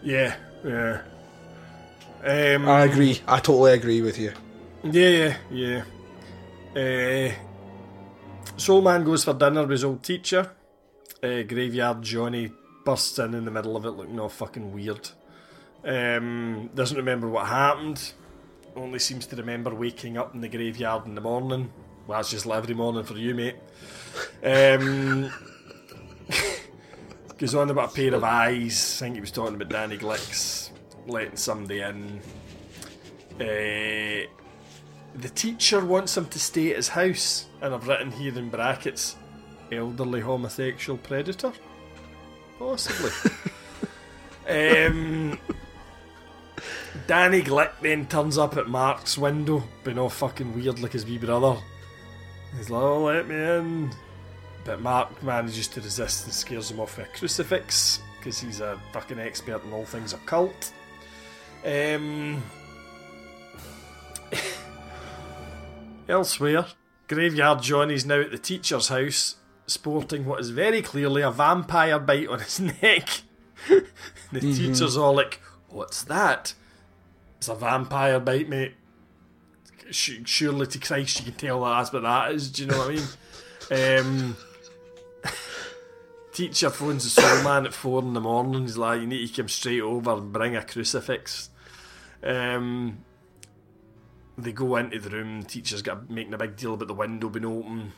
Yeah, 0.03 0.37
yeah. 0.65 1.03
Um, 2.23 2.69
I 2.69 2.85
agree. 2.85 3.21
I 3.27 3.41
totally 3.41 3.73
agree 3.73 4.03
with 4.03 4.19
you. 4.19 4.33
Yeah, 4.85 5.37
yeah, 5.51 5.85
yeah. 6.75 7.33
Uh, 7.33 7.33
Soul 8.57 8.83
Man 8.83 9.05
goes 9.05 9.25
for 9.25 9.33
dinner 9.33 9.63
with 9.63 9.71
his 9.71 9.85
old 9.85 10.03
teacher. 10.03 10.51
Uh, 11.23 11.43
Graveyard 11.43 12.03
Johnny 12.03 12.51
bursts 12.85 13.19
in 13.19 13.35
in 13.35 13.45
the 13.45 13.51
middle 13.51 13.77
of 13.77 13.85
it 13.85 13.91
looking 13.91 14.19
all 14.19 14.29
fucking 14.29 14.73
weird. 14.73 15.11
Um, 15.85 16.71
doesn't 16.75 16.97
remember 16.97 17.29
what 17.29 17.47
happened. 17.47 18.13
Only 18.75 18.99
seems 18.99 19.27
to 19.27 19.37
remember 19.37 19.75
waking 19.75 20.17
up 20.17 20.35
in 20.35 20.41
the 20.41 20.49
graveyard 20.49 21.07
in 21.07 21.15
the 21.15 21.21
morning. 21.21 21.73
Well, 22.07 22.19
that's 22.19 22.31
just 22.31 22.47
every 22.47 22.75
morning 22.75 23.05
for 23.05 23.15
you, 23.15 23.35
mate. 23.35 23.57
Um, 24.43 25.31
goes 27.39 27.55
on 27.55 27.71
about 27.71 27.93
a 27.93 27.95
pair 27.95 28.15
of 28.15 28.25
eyes. 28.25 28.99
I 28.99 29.07
think 29.07 29.15
he 29.17 29.21
was 29.21 29.31
talking 29.31 29.55
about 29.55 29.69
Danny 29.69 29.99
Glicks 29.99 30.71
letting 31.07 31.37
somebody 31.37 31.81
in. 31.81 32.21
Uh, 33.35 34.29
the 35.15 35.29
teacher 35.35 35.85
wants 35.85 36.17
him 36.17 36.27
to 36.27 36.39
stay 36.39 36.71
at 36.71 36.77
his 36.77 36.89
house, 36.89 37.47
and 37.61 37.75
I've 37.75 37.89
written 37.89 38.11
here 38.13 38.37
in 38.37 38.51
brackets, 38.51 39.17
elderly 39.73 40.21
homosexual 40.21 40.99
predator, 40.99 41.53
possibly. 42.59 43.11
um, 44.49 45.39
Danny 47.07 47.43
Glick 47.43 47.73
then 47.81 48.07
turns 48.07 48.39
up 48.39 48.57
at 48.57 48.69
Mark's 48.69 49.19
window, 49.19 49.63
being 49.85 49.99
all 49.99 50.09
fucking 50.11 50.55
weird 50.55 50.81
like 50.81 50.93
his 50.93 51.05
wee 51.05 51.19
brother. 51.19 51.57
He's 52.57 52.71
like, 52.71 52.83
"Oh, 52.83 53.05
let 53.05 53.29
me 53.29 53.35
in," 53.35 53.91
but 54.65 54.81
Mark 54.81 55.23
manages 55.23 55.69
to 55.69 55.81
resist 55.81 56.25
and 56.25 56.35
scares 56.35 56.71
him 56.71 56.81
off 56.81 56.97
with 56.97 57.07
a 57.07 57.11
crucifix 57.11 58.01
because 58.19 58.39
he's 58.39 58.61
a 58.61 58.79
fucking 58.93 59.19
expert 59.19 59.65
in 59.65 59.73
all 59.73 59.85
things 59.85 60.13
occult. 60.13 60.73
Um. 61.65 62.43
Elsewhere, 66.09 66.67
Graveyard 67.09 67.63
Johnny's 67.63 68.05
now 68.07 68.21
at 68.21 68.31
the 68.31 68.39
teacher's 68.39 68.89
house, 68.89 69.37
sporting 69.71 70.27
what 70.27 70.41
is 70.41 70.51
very 70.51 70.83
clearly 70.83 71.23
a 71.23 71.31
vampire 71.31 71.99
bite 71.99 72.29
on 72.29 72.41
his 72.41 72.61
neck. 72.83 73.23
the 74.33 74.41
teacher's 74.41 74.97
all 74.97 75.15
like, 75.15 75.41
What's 75.69 76.03
that? 76.05 76.55
It's 77.39 77.49
a 77.49 77.55
vampire 77.55 78.19
bite, 78.21 78.49
mate. 78.49 78.75
Surely 79.91 80.67
to 80.67 80.79
Christ 80.79 81.21
you 81.21 81.33
can 81.33 81.35
tell 81.35 81.65
that 81.65 81.77
that's 81.79 81.93
what 81.93 82.03
that 82.03 82.33
is, 82.33 82.51
do 82.51 82.63
you 82.63 82.69
know 82.71 82.79
what 82.79 82.89
I 82.89 82.95
mean? 82.95 83.05
Um, 83.73 84.37
teacher 86.33 86.71
phones 86.71 87.05
the 87.05 87.11
soul 87.11 87.45
man 87.45 87.67
at 87.67 87.73
four 87.75 88.03
in 88.03 88.15
the 88.15 88.21
morning. 88.21 88.63
He's 88.63 88.77
like, 88.77 89.01
You 89.01 89.07
need 89.07 89.29
to 89.29 89.43
come 89.43 89.49
straight 89.49 89.81
over 89.81 90.15
and 90.15 90.33
bring 90.33 90.57
a 90.57 90.65
crucifix. 90.65 91.51
Um, 92.25 93.05
they 94.37 94.53
go 94.53 94.75
into 94.77 94.99
the 94.99 95.11
room. 95.11 95.45
Teacher's 95.45 95.83
got 95.83 96.11
making 96.11 96.35
a 96.35 96.39
big 96.39 96.57
deal 96.57 96.75
about 96.75 96.89
the 96.89 96.95
window 96.95 97.29
being 97.29 97.45
open. 97.45 97.93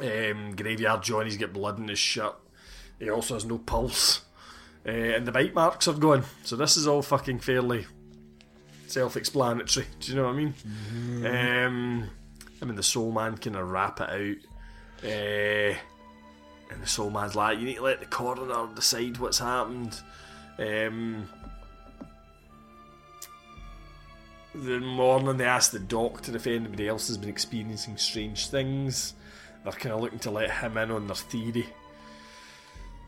Um, 0.00 0.56
Graveyard 0.56 1.02
Johnny's 1.02 1.36
got 1.36 1.52
blood 1.52 1.78
in 1.78 1.88
his 1.88 1.98
shirt. 1.98 2.34
He 2.98 3.10
also 3.10 3.34
has 3.34 3.44
no 3.44 3.58
pulse, 3.58 4.22
uh, 4.86 4.90
and 4.90 5.26
the 5.26 5.32
bite 5.32 5.54
marks 5.54 5.86
are 5.88 5.94
gone. 5.94 6.24
So 6.42 6.56
this 6.56 6.76
is 6.76 6.86
all 6.86 7.02
fucking 7.02 7.40
fairly 7.40 7.86
self-explanatory. 8.86 9.86
Do 10.00 10.12
you 10.12 10.16
know 10.16 10.24
what 10.24 10.34
I 10.34 10.36
mean? 10.36 10.54
Um, 11.26 12.10
I 12.60 12.64
mean 12.64 12.76
the 12.76 12.82
Soul 12.82 13.12
Man 13.12 13.36
kind 13.36 13.56
of 13.56 13.68
wrap 13.68 14.00
it 14.00 14.10
out, 14.10 14.36
uh, 15.04 15.76
and 16.72 16.82
the 16.82 16.86
Soul 16.86 17.10
Man's 17.10 17.34
like, 17.34 17.58
"You 17.58 17.66
need 17.66 17.76
to 17.76 17.82
let 17.82 18.00
the 18.00 18.06
coroner 18.06 18.74
decide 18.74 19.18
what's 19.18 19.38
happened." 19.38 20.00
Um, 20.58 21.28
the 24.54 24.78
morning 24.78 25.36
they 25.36 25.44
ask 25.44 25.72
the 25.72 25.80
doctor 25.80 26.34
if 26.36 26.46
anybody 26.46 26.86
else 26.88 27.08
has 27.08 27.18
been 27.18 27.28
experiencing 27.28 27.96
strange 27.96 28.48
things. 28.48 29.14
They're 29.64 29.72
kind 29.72 29.94
of 29.94 30.02
looking 30.02 30.18
to 30.20 30.30
let 30.30 30.50
him 30.50 30.76
in 30.76 30.90
on 30.90 31.06
their 31.06 31.16
theory. 31.16 31.66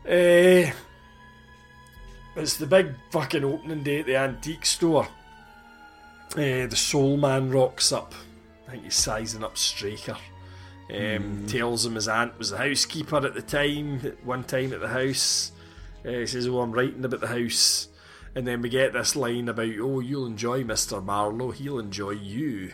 Eh, 0.05 0.71
it's 2.35 2.57
the 2.57 2.65
big 2.65 2.93
fucking 3.11 3.43
opening 3.43 3.83
day 3.83 3.99
at 3.99 4.05
the 4.07 4.15
antique 4.15 4.65
store. 4.65 5.07
Uh, 6.33 6.67
the 6.67 6.75
Soul 6.75 7.17
Man 7.17 7.49
rocks 7.51 7.91
up. 7.91 8.13
I 8.67 8.71
think 8.71 8.83
he's 8.85 8.95
sizing 8.95 9.43
up 9.43 9.57
Straker. 9.57 10.17
Um, 10.93 11.45
Tells 11.47 11.85
him 11.85 11.95
his 11.95 12.07
aunt 12.07 12.37
was 12.37 12.51
the 12.51 12.57
housekeeper 12.57 13.17
at 13.17 13.33
the 13.33 13.41
time, 13.41 14.01
at 14.05 14.25
one 14.25 14.43
time 14.43 14.73
at 14.73 14.79
the 14.79 14.87
house. 14.87 15.51
Uh, 16.05 16.09
he 16.11 16.25
says, 16.27 16.47
Oh, 16.47 16.61
I'm 16.61 16.71
writing 16.71 17.03
about 17.03 17.19
the 17.21 17.27
house. 17.27 17.89
And 18.35 18.47
then 18.47 18.61
we 18.61 18.69
get 18.69 18.93
this 18.93 19.15
line 19.15 19.49
about, 19.49 19.73
Oh, 19.79 19.99
you'll 19.99 20.27
enjoy 20.27 20.63
Mr. 20.63 21.03
Marlowe, 21.03 21.51
he'll 21.51 21.79
enjoy 21.79 22.11
you. 22.11 22.73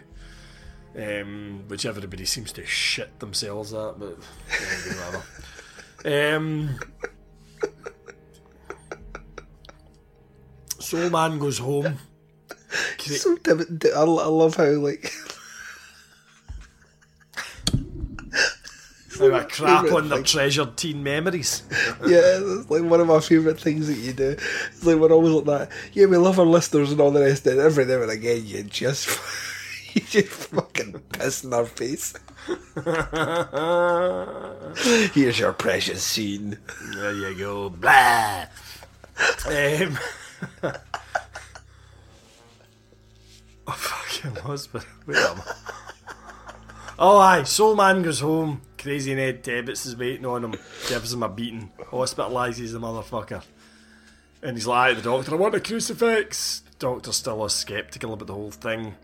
Um, 0.96 1.64
which 1.68 1.86
everybody 1.88 2.24
seems 2.26 2.52
to 2.54 2.66
shit 2.66 3.20
themselves 3.20 3.74
at, 3.74 4.00
but 4.00 4.18
yeah, 4.50 4.94
whatever. 6.04 6.36
Um, 6.36 6.80
Soul 10.80 11.10
Man 11.10 11.40
goes 11.40 11.58
home. 11.58 11.98
So 13.00 13.36
dim- 13.38 13.80
I, 13.96 14.00
I 14.00 14.04
love 14.04 14.56
how 14.56 14.66
like 14.66 15.12
I 19.22 19.44
crap 19.44 19.92
on 19.92 20.10
their 20.10 20.18
thing. 20.20 20.26
treasured 20.26 20.76
teen 20.78 21.04
memories. 21.04 21.64
yeah, 22.06 22.22
it's 22.42 22.70
like 22.70 22.84
one 22.84 23.00
of 23.00 23.08
my 23.08 23.20
favourite 23.20 23.60
things 23.60 23.88
that 23.88 23.98
you 23.98 24.14
do. 24.14 24.30
It's 24.32 24.84
like 24.86 24.98
we're 24.98 25.12
always 25.12 25.34
like 25.34 25.46
that. 25.46 25.70
Yeah, 25.94 26.08
we 26.08 26.18
love 26.18 26.40
our 26.40 26.46
listeners 26.46 26.92
and 26.92 27.00
all 27.00 27.12
the 27.12 27.22
rest. 27.22 27.46
And 27.48 27.60
every 27.60 27.86
now 27.86 28.02
and 28.02 28.12
again, 28.12 28.44
you 28.46 28.64
just 28.64 29.08
you 29.94 30.02
just 30.02 30.28
fucking 30.28 31.00
piss 31.12 31.44
in 31.44 31.54
our 31.54 31.66
face. 31.66 32.16
Here's 35.14 35.38
your 35.38 35.54
precious 35.54 36.04
scene. 36.04 36.58
There 36.96 37.14
you 37.14 37.38
go. 37.38 37.70
Blah. 37.70 38.46
Um, 39.46 40.00
oh, 43.68 43.70
fucking 43.72 44.36
husband. 44.42 44.86
Where 45.06 45.18
am 45.18 45.42
I? 45.42 45.54
Oh, 46.98 47.20
aye. 47.20 47.44
Soul 47.44 47.76
Man 47.76 48.02
goes 48.02 48.22
home. 48.22 48.62
Crazy 48.80 49.14
Ned 49.14 49.44
Tebbets 49.44 49.86
is 49.86 49.96
waiting 49.96 50.26
on 50.26 50.44
him. 50.44 50.56
Gives 50.90 51.14
him 51.14 51.22
a 51.22 51.30
beating. 51.30 51.72
Hospitalises 51.92 52.72
the 52.72 52.80
motherfucker. 52.80 53.44
And 54.42 54.58
he's 54.58 54.66
like, 54.66 54.96
the 54.98 55.04
doctor, 55.04 55.34
I 55.34 55.36
want 55.36 55.54
a 55.54 55.60
crucifix. 55.60 56.64
Doctor's 56.80 57.18
still 57.18 57.46
a 57.46 57.50
sceptical 57.50 58.14
about 58.14 58.28
the 58.28 58.34
whole 58.34 58.50
thing. 58.50 58.96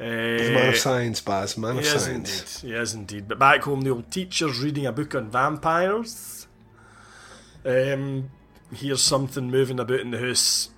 Uh, 0.00 0.04
Man 0.04 0.68
of 0.68 0.76
science, 0.76 1.20
Baz. 1.20 1.58
Man 1.58 1.78
of 1.78 1.84
he 1.84 1.90
is 1.90 2.04
science. 2.04 2.62
indeed. 2.62 2.74
He 2.74 2.80
is 2.80 2.94
indeed. 2.94 3.28
But 3.28 3.38
back 3.38 3.62
home, 3.62 3.80
the 3.80 3.90
old 3.90 4.10
teacher's 4.10 4.60
reading 4.60 4.86
a 4.86 4.92
book 4.92 5.14
on 5.14 5.30
vampires. 5.30 6.46
Um, 7.64 8.30
hears 8.72 9.02
something 9.02 9.50
moving 9.50 9.80
about 9.80 10.00
in 10.00 10.10
the 10.12 10.18
house. 10.20 10.70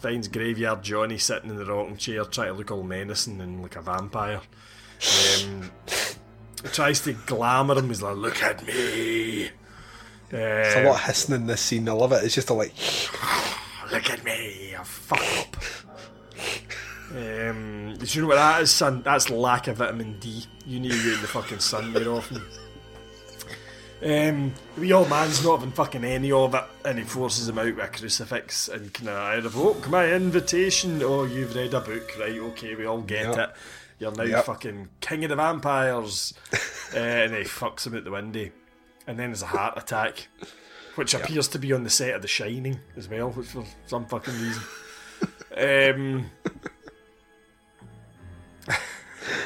Finds 0.00 0.28
Graveyard 0.28 0.82
Johnny 0.84 1.18
sitting 1.18 1.50
in 1.50 1.56
the 1.56 1.64
rocking 1.64 1.96
chair, 1.96 2.24
trying 2.24 2.48
to 2.48 2.54
look 2.54 2.70
all 2.70 2.84
menacing 2.84 3.40
and 3.40 3.62
like 3.62 3.74
a 3.74 3.82
vampire. 3.82 4.40
Um, 5.44 5.72
tries 6.72 7.00
to 7.00 7.14
glamour 7.14 7.76
him. 7.78 7.88
He's 7.88 8.00
like, 8.02 8.16
"Look 8.16 8.40
at 8.44 8.64
me." 8.64 9.50
There's 10.28 10.74
a 10.76 10.80
Um, 10.80 10.84
lot 10.86 10.94
of 11.00 11.06
hissing 11.06 11.34
in 11.34 11.46
this 11.46 11.60
scene. 11.62 11.88
I 11.88 11.92
love 11.92 12.12
it. 12.12 12.22
It's 12.22 12.34
just 12.36 12.50
a 12.50 12.54
like. 12.54 12.72
Look 13.90 14.08
at 14.10 14.22
me, 14.24 14.76
I 14.78 14.84
fuck 14.84 15.20
up. 15.40 15.56
Um, 17.10 17.94
do 17.98 18.06
you 18.06 18.22
know 18.22 18.28
what 18.28 18.34
that 18.36 18.62
is, 18.62 18.70
son? 18.70 19.02
That's 19.02 19.30
lack 19.30 19.66
of 19.68 19.78
vitamin 19.78 20.18
D. 20.20 20.44
You 20.66 20.78
need 20.80 20.92
to 20.92 21.02
get 21.02 21.14
in 21.14 21.20
the 21.22 21.26
fucking 21.28 21.60
sun 21.60 21.92
more 21.92 22.16
often. 22.18 22.42
Um, 24.00 24.54
the 24.76 24.80
wee 24.82 24.92
old 24.92 25.10
man's 25.10 25.42
not 25.44 25.58
having 25.58 25.72
fucking 25.72 26.04
any 26.04 26.30
of 26.30 26.54
it, 26.54 26.64
and 26.84 26.98
he 26.98 27.04
forces 27.04 27.48
him 27.48 27.58
out 27.58 27.74
with 27.74 27.84
a 27.84 27.88
crucifix 27.88 28.68
and 28.68 28.92
can 28.94 29.08
I 29.08 29.34
revoke 29.36 29.88
my 29.88 30.12
invitation. 30.12 31.02
Oh, 31.02 31.24
you've 31.24 31.54
read 31.56 31.74
a 31.74 31.80
book, 31.80 32.12
right? 32.20 32.38
Okay, 32.38 32.74
we 32.76 32.84
all 32.86 33.00
get 33.00 33.24
Yep. 33.34 33.38
it. 33.38 33.50
You're 33.98 34.12
now 34.12 34.22
Yep. 34.22 34.44
fucking 34.44 34.88
king 35.00 35.24
of 35.24 35.30
the 35.30 35.36
vampires, 35.36 36.32
uh, 36.94 36.98
and 36.98 37.34
he 37.34 37.42
fucks 37.42 37.86
him 37.88 37.96
out 37.96 38.04
the 38.04 38.12
window, 38.12 38.50
and 39.08 39.18
then 39.18 39.30
there's 39.30 39.42
a 39.42 39.46
heart 39.46 39.76
attack, 39.76 40.28
which 40.94 41.14
appears 41.14 41.48
to 41.48 41.58
be 41.58 41.72
on 41.72 41.82
the 41.82 41.90
set 41.90 42.14
of 42.14 42.22
The 42.22 42.28
Shining 42.28 42.78
as 42.96 43.08
well, 43.08 43.30
which 43.30 43.48
for 43.48 43.64
some 43.88 44.06
fucking 44.06 44.34
reason. 44.34 44.62
um, 45.56 46.30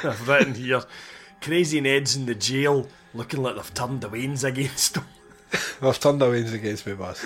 I've 0.05 0.28
written 0.28 0.55
here, 0.55 0.82
Crazy 1.40 1.81
Ned's 1.81 2.16
in 2.16 2.27
the 2.27 2.35
jail, 2.35 2.89
looking 3.15 3.43
like 3.43 3.57
they've 3.57 3.74
turned 3.74 4.01
the 4.01 4.09
wains 4.09 4.44
against 4.44 4.97
him. 4.97 5.05
they've 5.81 5.99
turned 5.99 6.20
the 6.20 6.31
wings 6.31 6.53
against 6.53 6.86
me, 6.86 6.94
boss. 6.94 7.24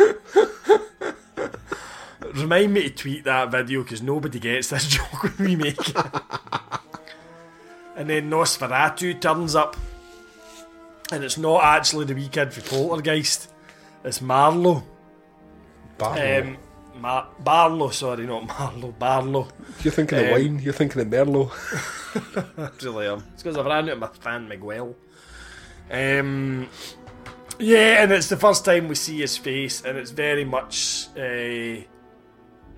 Remind 2.35 2.75
me 2.75 2.83
to 2.83 2.91
tweet 2.91 3.25
that 3.25 3.51
video 3.51 3.83
because 3.83 4.03
nobody 4.03 4.39
gets 4.39 4.69
this 4.69 4.87
joke 4.89 5.23
when 5.23 5.35
we 5.39 5.57
make 5.57 5.89
it. 5.89 5.97
and 7.97 8.11
then 8.11 8.31
Nosferatu 8.31 9.21
turns 9.21 9.55
up, 9.55 9.77
and 11.13 11.25
it's 11.25 11.39
not 11.39 11.63
actually 11.65 12.05
the 12.07 12.15
wee 12.15 12.29
kid 12.29 12.53
for 12.53 12.63
Poltergeist, 12.63 13.51
it's 14.05 14.21
Marlowe. 14.21 14.83
Barlow. 15.99 16.41
Um, 16.41 16.57
Mar- 17.01 17.29
Barlow, 17.39 17.91
sorry, 17.91 18.27
not 18.27 18.47
Marlowe, 18.47 18.93
Barlow. 18.93 19.49
You're 19.83 19.93
thinking 19.93 20.19
of 20.19 20.25
um, 20.27 20.31
wine. 20.33 20.59
You're 20.59 20.73
thinking 20.73 21.03
of 21.03 21.09
Merlot. 21.09 22.83
really 22.83 23.07
am. 23.07 23.23
It's 23.35 23.43
because 23.43 23.57
I've 23.57 23.67
ran 23.67 23.89
out 23.89 23.91
of 23.91 23.99
my 23.99 24.09
fan 24.09 24.49
Miguel. 24.49 24.95
Um, 25.91 26.69
yeah, 27.59 28.03
and 28.03 28.13
it's 28.13 28.29
the 28.29 28.37
first 28.37 28.65
time 28.65 28.89
we 28.89 28.95
see 28.95 29.21
his 29.21 29.37
face, 29.37 29.83
and 29.85 29.97
it's 29.97 30.11
very 30.11 30.45
much. 30.45 31.09
Uh, 31.17 31.85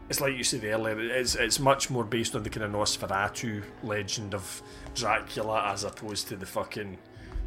it's 0.08 0.20
like 0.20 0.36
you 0.36 0.44
said 0.44 0.64
earlier. 0.64 0.98
It's 1.00 1.34
it's 1.34 1.58
much 1.58 1.90
more 1.90 2.04
based 2.04 2.34
on 2.34 2.42
the 2.42 2.50
kind 2.50 2.64
of 2.64 2.72
Nosferatu 2.72 3.62
legend 3.82 4.34
of 4.34 4.62
Dracula 4.94 5.70
as 5.72 5.84
opposed 5.84 6.28
to 6.28 6.36
the 6.36 6.46
fucking 6.46 6.98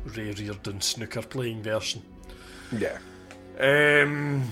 Ray 0.05 0.31
Reardon 0.31 0.81
snooker 0.81 1.21
playing 1.21 1.63
version. 1.63 2.03
Yeah. 2.77 2.97
Um, 3.59 4.43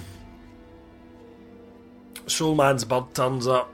Soulman's 2.30 2.86
bird 2.86 3.14
turns 3.14 3.48
up 3.48 3.72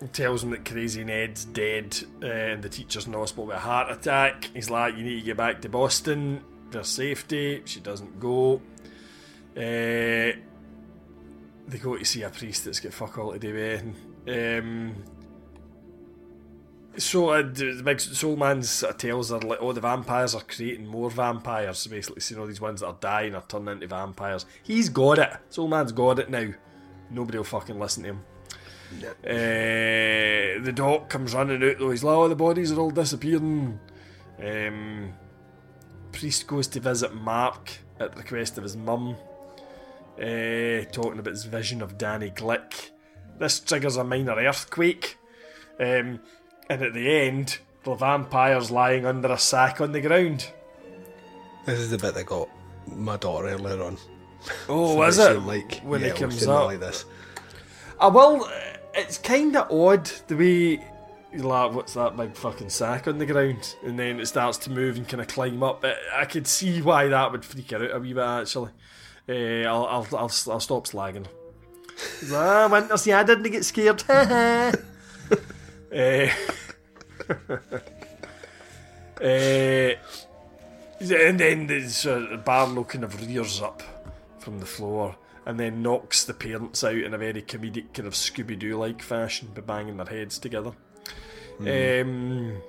and 0.00 0.12
tells 0.12 0.44
him 0.44 0.50
that 0.50 0.64
Crazy 0.64 1.04
Ned's 1.04 1.44
dead 1.44 1.96
uh, 2.22 2.26
and 2.26 2.62
the 2.62 2.68
teacher's 2.68 3.06
in 3.06 3.12
hospital 3.12 3.46
with 3.46 3.56
a 3.56 3.60
heart 3.60 3.90
attack. 3.90 4.50
He's 4.54 4.70
like, 4.70 4.96
You 4.96 5.04
need 5.04 5.20
to 5.20 5.26
get 5.26 5.36
back 5.36 5.60
to 5.62 5.68
Boston 5.68 6.42
for 6.70 6.82
safety. 6.82 7.62
She 7.64 7.80
doesn't 7.80 8.20
go. 8.20 8.60
Uh, 9.56 10.32
they 11.68 11.78
go 11.82 11.96
to 11.96 12.04
see 12.04 12.22
a 12.22 12.30
priest 12.30 12.64
that's 12.64 12.80
got 12.80 12.92
fuck 12.92 13.18
all 13.18 13.32
to 13.32 13.38
do 13.38 13.52
with 13.52 13.94
it. 14.26 14.58
Um, 14.60 14.94
so 16.96 17.30
uh, 17.30 17.42
the 17.42 17.80
big 17.84 18.00
soul 18.00 18.36
man 18.36 18.62
sort 18.62 18.92
of 18.92 18.98
tells 18.98 19.30
her 19.30 19.38
like, 19.38 19.58
oh, 19.60 19.72
the 19.72 19.80
vampires 19.80 20.34
are 20.34 20.42
creating 20.42 20.86
more 20.86 21.10
vampires. 21.10 21.86
Basically, 21.86 22.20
seeing 22.20 22.40
all 22.40 22.46
these 22.46 22.60
ones 22.60 22.80
that 22.80 22.86
are 22.88 22.96
dying 23.00 23.34
are 23.34 23.44
turning 23.46 23.68
into 23.74 23.86
vampires. 23.86 24.46
He's 24.62 24.88
got 24.88 25.18
it. 25.18 25.30
Soul 25.50 25.68
man's 25.68 25.92
got 25.92 26.18
it 26.18 26.30
now. 26.30 26.52
Nobody 27.10 27.38
will 27.38 27.44
fucking 27.44 27.78
listen 27.78 28.02
to 28.04 28.08
him. 28.10 28.24
Uh, 29.22 30.64
the 30.64 30.72
doc 30.74 31.10
comes 31.10 31.34
running 31.34 31.62
out 31.62 31.78
though. 31.78 31.90
He's 31.90 32.04
like, 32.04 32.16
oh, 32.16 32.28
the 32.28 32.36
bodies 32.36 32.72
are 32.72 32.80
all 32.80 32.90
disappearing. 32.90 33.78
Um, 34.42 35.12
priest 36.12 36.46
goes 36.46 36.68
to 36.68 36.80
visit 36.80 37.14
Mark 37.14 37.78
at 38.00 38.12
the 38.12 38.18
request 38.18 38.56
of 38.56 38.64
his 38.64 38.76
mum, 38.76 39.16
uh, 40.16 40.84
talking 40.92 41.18
about 41.18 41.32
his 41.32 41.44
vision 41.44 41.82
of 41.82 41.98
Danny 41.98 42.30
Glick. 42.30 42.90
This 43.38 43.60
triggers 43.60 43.96
a 43.96 44.04
minor 44.04 44.36
earthquake. 44.36 45.18
Um, 45.80 46.20
and 46.70 46.82
at 46.82 46.92
the 46.94 47.10
end, 47.10 47.58
the 47.84 47.94
vampire's 47.94 48.70
lying 48.70 49.06
under 49.06 49.28
a 49.28 49.38
sack 49.38 49.80
on 49.80 49.92
the 49.92 50.00
ground. 50.00 50.50
This 51.64 51.78
is 51.78 51.90
the 51.90 51.98
bit 51.98 52.14
that 52.14 52.26
got 52.26 52.48
my 52.86 53.16
daughter 53.16 53.48
earlier 53.48 53.82
on. 53.82 53.96
Oh, 54.68 54.92
So 54.92 54.94
was 54.96 55.16
that 55.16 55.36
it? 55.36 55.40
Like 55.40 55.80
when 55.80 56.00
yeah, 56.00 56.08
it 56.08 56.16
comes 56.16 56.46
up. 56.46 56.66
like 56.66 56.80
this. 56.80 57.04
Ah, 58.00 58.08
well, 58.08 58.50
it's 58.94 59.18
kind 59.18 59.56
of 59.56 59.70
odd 59.70 60.06
the 60.28 60.36
way 60.36 60.84
like, 61.36 61.72
what's 61.72 61.94
that 61.94 62.16
big 62.16 62.34
fucking 62.34 62.70
sack 62.70 63.06
on 63.06 63.18
the 63.18 63.26
ground? 63.26 63.76
And 63.84 63.98
then 63.98 64.18
it 64.20 64.26
starts 64.26 64.56
to 64.58 64.70
move 64.70 64.96
and 64.96 65.06
kind 65.06 65.20
of 65.20 65.28
climb 65.28 65.62
up. 65.62 65.84
I, 65.84 65.94
I 66.14 66.24
could 66.24 66.46
see 66.46 66.80
why 66.80 67.08
that 67.08 67.32
would 67.32 67.44
freak 67.44 67.70
her 67.72 67.84
out 67.84 67.96
a 67.96 68.00
wee 68.00 68.14
bit, 68.14 68.22
actually. 68.24 68.70
Uh, 69.28 69.68
I'll, 69.68 69.84
I'll, 69.86 70.06
I'll, 70.12 70.32
I'll 70.50 70.60
stop 70.60 70.86
slagging 70.86 71.26
Ah, 72.32 72.68
winter, 72.70 72.96
see, 72.96 73.12
I 73.12 73.24
didn't 73.24 73.50
get 73.50 73.64
scared. 73.64 74.02
uh, 74.08 74.72
uh, 75.94 76.28
and 81.00 81.38
then 81.40 81.66
this 81.66 82.06
uh, 82.06 82.40
Barlow 82.44 82.84
kind 82.84 83.04
of 83.04 83.20
rears 83.26 83.60
up 83.60 83.82
from 84.48 84.60
the 84.60 84.66
floor 84.66 85.14
and 85.44 85.60
then 85.60 85.82
knocks 85.82 86.24
the 86.24 86.32
parents 86.32 86.82
out 86.82 86.94
in 86.94 87.12
a 87.12 87.18
very 87.18 87.42
comedic 87.42 87.92
kind 87.92 88.08
of 88.08 88.14
Scooby 88.14 88.58
Doo 88.58 88.78
like 88.78 89.02
fashion 89.02 89.50
by 89.54 89.60
banging 89.60 89.98
their 89.98 90.06
heads 90.06 90.38
together. 90.38 90.72
Um, 91.60 92.62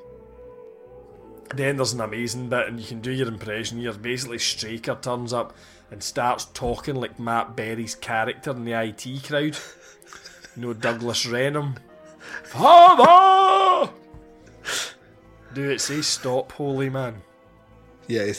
then 1.56 1.78
there's 1.78 1.94
an 1.94 2.02
amazing 2.02 2.50
bit, 2.50 2.68
and 2.68 2.80
you 2.80 2.86
can 2.86 3.00
do 3.00 3.12
your 3.12 3.30
impression 3.30 3.80
here. 3.80 3.94
Basically, 3.94 4.40
Straker 4.40 4.98
turns 5.02 5.32
up 5.32 5.56
and 5.90 6.04
starts 6.04 6.46
talking 6.54 6.96
like 6.96 7.18
Matt 7.18 7.56
Berry's 7.56 7.96
character 7.96 8.52
in 8.52 8.66
the 8.66 8.74
IT 8.74 9.24
crowd. 9.24 9.58
You 10.56 10.62
know, 10.62 10.74
Douglas 10.74 11.26
Reynholm. 11.26 11.78
Father! 12.44 13.92
Do 15.54 15.70
it 15.70 15.80
say 15.80 16.02
stop, 16.02 16.52
holy 16.52 16.90
man. 16.90 17.22
Yeah, 18.08 18.34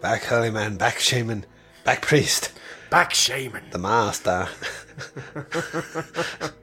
back 0.00 0.24
holy 0.24 0.50
man, 0.50 0.78
back 0.78 0.98
shaman, 0.98 1.44
back 1.84 2.02
priest, 2.02 2.52
Back 2.90 3.14
shaman. 3.14 3.64
the 3.70 3.78
master. 3.78 4.48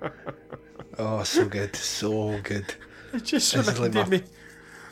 oh, 0.98 1.24
so 1.24 1.46
good, 1.46 1.76
so 1.76 2.40
good. 2.44 2.76
It 3.14 3.24
just 3.26 3.54
This 3.54 3.68
is 3.68 3.68
like 3.68 3.78
reminded 3.94 4.12
my- 4.12 4.18
me 4.18 4.24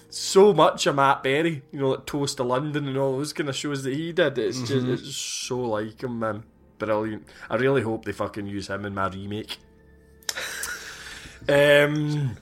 so 0.10 0.54
much 0.54 0.86
of 0.88 0.96
Matt 0.96 1.24
Berry, 1.24 1.64
you 1.72 1.80
know, 1.80 1.90
like 1.92 2.06
Toast 2.06 2.38
to 2.38 2.44
London 2.44 2.88
and 2.88 2.98
all 2.98 3.18
those 3.18 3.34
kind 3.34 3.50
of 3.50 3.56
shows 3.56 3.84
that 3.84 3.94
he 3.94 4.12
did. 4.12 4.38
It's 4.38 4.60
just 4.60 4.86
Mhm. 4.86 4.94
it's 4.94 5.16
so 5.16 5.60
like 5.60 6.04
him, 6.04 6.20
man. 6.20 6.44
Brilliant. 6.78 7.28
I 7.50 7.56
really 7.56 7.82
hope 7.82 8.06
they 8.06 8.12
fucking 8.12 8.48
use 8.48 8.68
him 8.68 8.86
in 8.86 8.94
my 8.94 9.08
remake. 9.08 9.58
um, 11.48 12.38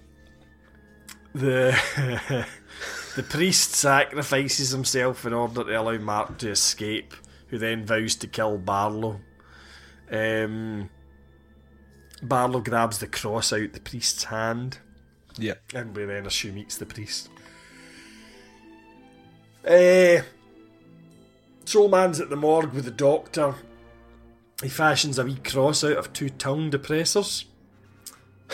the 1.33 1.77
the 3.15 3.23
priest 3.23 3.73
sacrifices 3.75 4.71
himself 4.71 5.25
in 5.25 5.33
order 5.33 5.63
to 5.63 5.79
allow 5.79 5.97
Mark 5.97 6.37
to 6.39 6.49
escape, 6.49 7.13
who 7.49 7.57
then 7.57 7.85
vows 7.85 8.15
to 8.15 8.27
kill 8.27 8.57
Barlow. 8.57 9.19
Um, 10.11 10.89
Barlow 12.21 12.61
grabs 12.61 12.99
the 12.99 13.07
cross 13.07 13.53
out 13.53 13.73
the 13.73 13.79
priest's 13.79 14.25
hand. 14.25 14.79
Yeah. 15.37 15.55
And 15.73 15.95
we 15.95 16.05
then 16.05 16.25
assume 16.25 16.57
eats 16.57 16.77
the 16.77 16.85
priest. 16.85 17.29
Eh, 19.65 20.21
Soulman's 21.65 22.19
at 22.19 22.29
the 22.29 22.35
morgue 22.35 22.73
with 22.73 22.85
the 22.85 22.91
doctor. 22.91 23.55
He 24.61 24.69
fashions 24.69 25.17
a 25.19 25.23
wee 25.23 25.35
cross 25.35 25.83
out 25.83 25.97
of 25.97 26.11
two 26.11 26.29
tongue 26.29 26.71
depressors, 26.71 27.45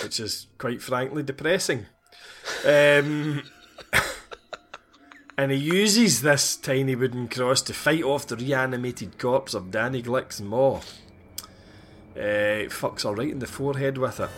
which 0.03 0.19
is 0.19 0.47
quite 0.57 0.81
frankly 0.81 1.23
depressing. 1.23 1.85
Um, 2.65 3.43
and 5.37 5.51
he 5.51 5.57
uses 5.57 6.21
this 6.21 6.55
tiny 6.55 6.95
wooden 6.95 7.27
cross 7.27 7.61
to 7.63 7.73
fight 7.73 8.03
off 8.03 8.27
the 8.27 8.35
reanimated 8.37 9.17
corpse 9.19 9.53
of 9.53 9.71
Danny 9.71 10.01
Glick's 10.01 10.39
maw. 10.41 10.81
Uh, 12.15 12.69
fucks 12.71 13.03
her 13.03 13.13
right 13.13 13.31
in 13.31 13.39
the 13.39 13.47
forehead 13.47 13.97
with 13.97 14.19
it. 14.19 14.29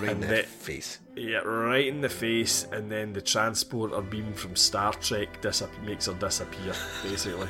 Right 0.00 0.02
in 0.04 0.08
And 0.10 0.22
the 0.22 0.26
the- 0.28 0.42
face. 0.44 0.98
Yeah, 1.16 1.38
right 1.38 1.86
in 1.86 2.00
the 2.00 2.08
face, 2.08 2.66
and 2.72 2.90
then 2.90 3.12
the 3.12 3.20
transporter 3.20 4.00
beam 4.00 4.32
from 4.34 4.56
Star 4.56 4.92
Trek 4.94 5.40
disap- 5.42 5.80
makes 5.84 6.06
her 6.06 6.14
disappear, 6.14 6.72
basically. 7.04 7.48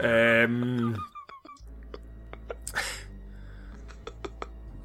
um, 0.02 0.96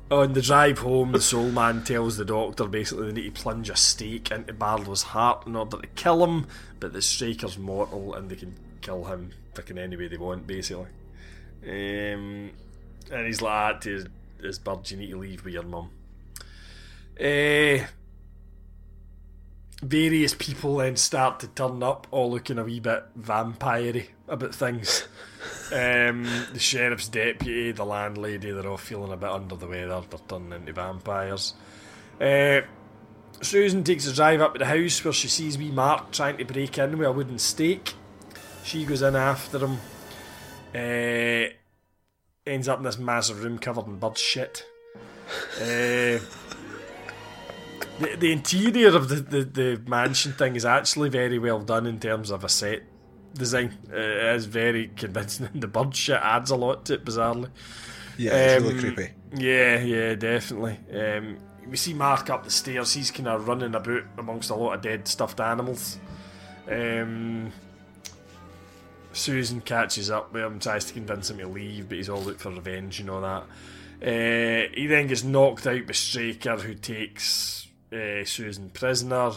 on 0.09 0.33
the 0.33 0.41
drive 0.41 0.79
home, 0.79 1.11
the 1.11 1.21
soul 1.21 1.51
man 1.51 1.83
tells 1.83 2.17
the 2.17 2.25
doctor 2.25 2.65
basically 2.65 3.07
they 3.07 3.21
need 3.21 3.35
to 3.35 3.41
plunge 3.41 3.69
a 3.69 3.75
stake 3.75 4.31
into 4.31 4.53
Barlow's 4.53 5.03
heart 5.03 5.45
in 5.45 5.55
order 5.55 5.77
to 5.77 5.87
kill 5.87 6.23
him, 6.23 6.47
but 6.79 6.93
the 6.93 7.01
Straker's 7.01 7.57
mortal 7.57 8.13
and 8.13 8.29
they 8.29 8.35
can 8.35 8.55
kill 8.81 9.05
him 9.05 9.31
fucking 9.53 9.77
any 9.77 9.97
way 9.97 10.07
they 10.07 10.17
want, 10.17 10.47
basically. 10.47 10.87
Um, 11.63 12.51
and 13.11 13.25
he's 13.25 13.41
like 13.41 13.73
that 13.73 13.81
to 13.81 13.89
his, 13.91 14.05
his 14.41 14.59
bird, 14.59 14.89
you 14.89 14.97
need 14.97 15.11
to 15.11 15.17
leave 15.17 15.43
with 15.43 15.53
your 15.53 15.63
mum. 15.63 15.89
Eh, 17.19 17.85
various 19.81 20.33
people 20.35 20.77
then 20.77 20.95
start 20.95 21.39
to 21.41 21.47
turn 21.47 21.83
up, 21.83 22.07
all 22.11 22.31
looking 22.31 22.59
a 22.59 22.63
wee 22.63 22.79
bit 22.79 23.03
vampire 23.15 24.05
about 24.27 24.55
things. 24.55 25.07
Um, 25.71 26.23
the 26.53 26.59
sheriff's 26.59 27.07
deputy, 27.09 27.71
the 27.71 27.85
landlady, 27.85 28.51
they're 28.51 28.67
all 28.67 28.77
feeling 28.77 29.11
a 29.11 29.17
bit 29.17 29.29
under 29.29 29.55
the 29.55 29.67
weather. 29.67 30.01
They're 30.09 30.19
turning 30.27 30.53
into 30.53 30.73
vampires. 30.73 31.53
Eh, 32.19 32.61
Susan 33.41 33.83
takes 33.83 34.07
a 34.07 34.13
drive 34.13 34.41
up 34.41 34.53
to 34.53 34.59
the 34.59 34.65
house 34.65 35.03
where 35.03 35.13
she 35.13 35.27
sees 35.27 35.57
wee 35.57 35.71
Mark 35.71 36.11
trying 36.11 36.37
to 36.37 36.45
break 36.45 36.77
in 36.77 36.97
with 36.97 37.07
a 37.07 37.11
wooden 37.11 37.37
stake. 37.37 37.93
She 38.63 38.85
goes 38.85 39.01
in 39.01 39.15
after 39.15 39.59
him. 39.59 39.77
Eh, 40.73 41.49
ends 42.45 42.67
up 42.67 42.79
in 42.79 42.85
this 42.85 42.97
massive 42.97 43.43
room 43.43 43.59
covered 43.59 43.87
in 43.87 43.97
bird 43.97 44.17
shit. 44.17 44.65
Eh, 45.59 46.19
the, 47.99 48.15
the 48.17 48.31
interior 48.31 48.95
of 48.95 49.09
the, 49.09 49.15
the, 49.15 49.43
the 49.43 49.81
mansion 49.87 50.31
thing 50.33 50.55
is 50.55 50.65
actually 50.65 51.09
very 51.09 51.39
well 51.39 51.59
done 51.59 51.85
in 51.85 51.99
terms 51.99 52.31
of 52.31 52.43
a 52.43 52.49
set 52.49 52.83
design. 53.37 53.77
Uh, 53.91 53.95
it 53.97 54.35
is 54.35 54.45
very 54.45 54.89
convincing, 54.95 55.49
the 55.55 55.67
bird 55.67 55.95
shit 55.95 56.19
adds 56.21 56.51
a 56.51 56.55
lot 56.55 56.85
to 56.85 56.95
it, 56.95 57.05
bizarrely. 57.05 57.49
Yeah, 58.17 58.33
it's 58.33 58.63
really 58.63 58.75
Um, 58.75 58.79
creepy. 58.95 59.13
Yeah, 59.35 59.79
yeah, 59.79 60.15
definitely. 60.15 60.79
Um, 60.93 61.37
we 61.67 61.77
see 61.77 61.93
Mark 61.93 62.29
up 62.29 62.43
the 62.43 62.51
stairs. 62.51 62.93
He's 62.93 63.11
kind 63.11 63.27
of 63.27 63.47
running 63.47 63.75
about 63.75 64.03
amongst 64.17 64.49
a 64.49 64.55
lot 64.55 64.73
of 64.73 64.81
dead 64.81 65.07
stuffed 65.07 65.39
animals. 65.39 65.99
Um, 66.69 67.51
Susan 69.13 69.61
catches 69.61 70.09
up 70.11 70.31
with 70.33 70.43
him, 70.43 70.59
tries 70.59 70.85
to 70.85 70.93
convince 70.93 71.29
him 71.29 71.37
to 71.39 71.47
leave, 71.47 71.89
but 71.89 71.97
he's 71.97 72.09
all 72.09 72.27
out 72.29 72.39
for 72.39 72.51
revenge 72.51 72.99
and 72.99 73.09
all 73.09 73.21
that. 73.21 73.43
Uh, 74.01 74.69
he 74.75 74.85
then 74.87 75.07
gets 75.07 75.23
knocked 75.23 75.65
out 75.65 75.87
by 75.87 75.93
Straker, 75.93 76.55
who 76.57 76.75
takes 76.75 77.67
uh, 77.91 78.23
Susan 78.25 78.69
prisoner. 78.69 79.31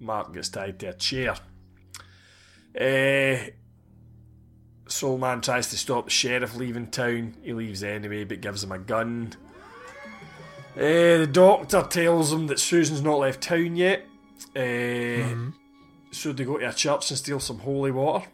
Mark 0.00 0.32
gets 0.32 0.48
tied 0.48 0.78
to 0.80 0.88
a 0.88 0.92
chair. 0.94 1.34
Uh, 2.76 3.50
Soulman 4.86 5.42
tries 5.42 5.68
to 5.70 5.76
stop 5.76 6.04
the 6.06 6.10
sheriff 6.10 6.54
leaving 6.56 6.86
town. 6.88 7.36
He 7.42 7.52
leaves 7.52 7.82
anyway, 7.82 8.24
but 8.24 8.40
gives 8.40 8.64
him 8.64 8.72
a 8.72 8.78
gun. 8.78 9.32
Uh, 10.76 10.80
the 11.18 11.28
doctor 11.30 11.82
tells 11.82 12.32
him 12.32 12.46
that 12.46 12.58
Susan's 12.60 13.02
not 13.02 13.18
left 13.18 13.40
town 13.42 13.76
yet. 13.76 14.06
Uh, 14.56 15.50
So 16.10 16.32
they 16.32 16.44
go 16.44 16.56
to 16.58 16.68
a 16.68 16.72
church 16.72 17.10
and 17.10 17.18
steal 17.18 17.40
some 17.40 17.58
holy 17.58 17.90
water. 17.90 18.26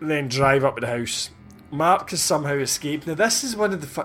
Then 0.00 0.28
drive 0.28 0.64
up 0.64 0.74
to 0.76 0.80
the 0.80 0.86
house. 0.88 1.30
Mark 1.70 2.10
has 2.10 2.20
somehow 2.20 2.54
escaped. 2.54 3.06
Now, 3.06 3.14
this 3.14 3.44
is 3.44 3.56
one 3.56 3.72
of 3.72 3.80
the. 3.80 3.86
Fu- 3.86 4.02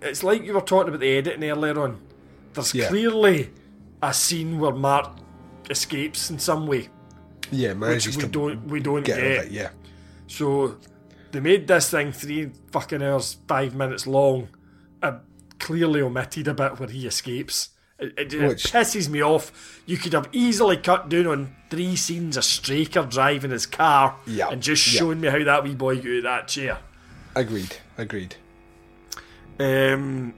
it's 0.00 0.22
like 0.22 0.44
you 0.44 0.54
were 0.54 0.60
talking 0.60 0.88
about 0.88 1.00
the 1.00 1.16
editing 1.18 1.44
earlier 1.50 1.78
on. 1.80 2.00
There's 2.54 2.74
Yeah. 2.74 2.88
clearly 2.88 3.50
a 4.02 4.14
scene 4.14 4.58
where 4.58 4.72
Mark 4.72 5.10
escapes 5.68 6.30
in 6.30 6.38
some 6.38 6.66
way. 6.66 6.88
Yeah, 7.52 7.70
which 7.70 7.78
manages 7.78 8.16
we 8.16 8.26
don't 8.28 8.64
we 8.66 8.80
don't 8.80 9.04
get 9.04 9.16
get. 9.18 9.44
it, 9.46 9.50
yeah. 9.52 9.70
So 10.26 10.78
they 11.30 11.40
made 11.40 11.66
this 11.68 11.90
thing 11.90 12.12
three 12.12 12.50
fucking 12.72 13.02
hours, 13.02 13.36
five 13.46 13.74
minutes 13.74 14.06
long, 14.06 14.48
and 15.02 15.20
clearly 15.58 16.00
omitted 16.00 16.48
a 16.48 16.54
bit 16.54 16.78
where 16.80 16.88
he 16.88 17.06
escapes. 17.06 17.68
It, 17.98 18.14
it, 18.18 18.34
it 18.34 18.48
Which- 18.48 18.64
pisses 18.72 19.08
me 19.08 19.22
off. 19.22 19.80
You 19.86 19.96
could 19.96 20.12
have 20.14 20.28
easily 20.32 20.76
cut 20.76 21.08
down 21.08 21.26
on 21.28 21.54
three 21.70 21.94
scenes 21.94 22.36
of 22.36 22.44
Straker 22.44 23.02
driving 23.04 23.50
his 23.52 23.66
car 23.66 24.16
Yeah, 24.26 24.48
and 24.48 24.60
just 24.62 24.84
yeah. 24.92 24.98
showing 24.98 25.20
me 25.20 25.28
how 25.28 25.44
that 25.44 25.62
wee 25.64 25.74
boy 25.74 25.96
got 25.96 26.06
out 26.06 26.16
of 26.16 26.22
that 26.24 26.48
chair. 26.48 26.78
Agreed, 27.36 27.76
agreed. 27.96 28.34
Um, 29.60 30.34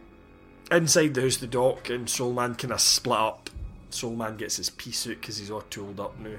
inside 0.71 1.15
the 1.15 1.23
house, 1.23 1.37
the 1.39 1.47
doc 1.47 1.89
and 1.91 2.07
Soulman 2.07 2.59
kind 2.59 2.73
of 2.73 2.81
split 2.81 3.19
up. 3.19 3.51
Soulman 3.91 4.37
gets 4.37 4.57
his 4.57 4.71
pea 4.71 4.93
suit 4.93 5.21
because 5.21 5.39
he's 5.39 5.51
all 5.51 5.63
tooled 5.63 6.01
up 6.01 6.19
now. 6.19 6.37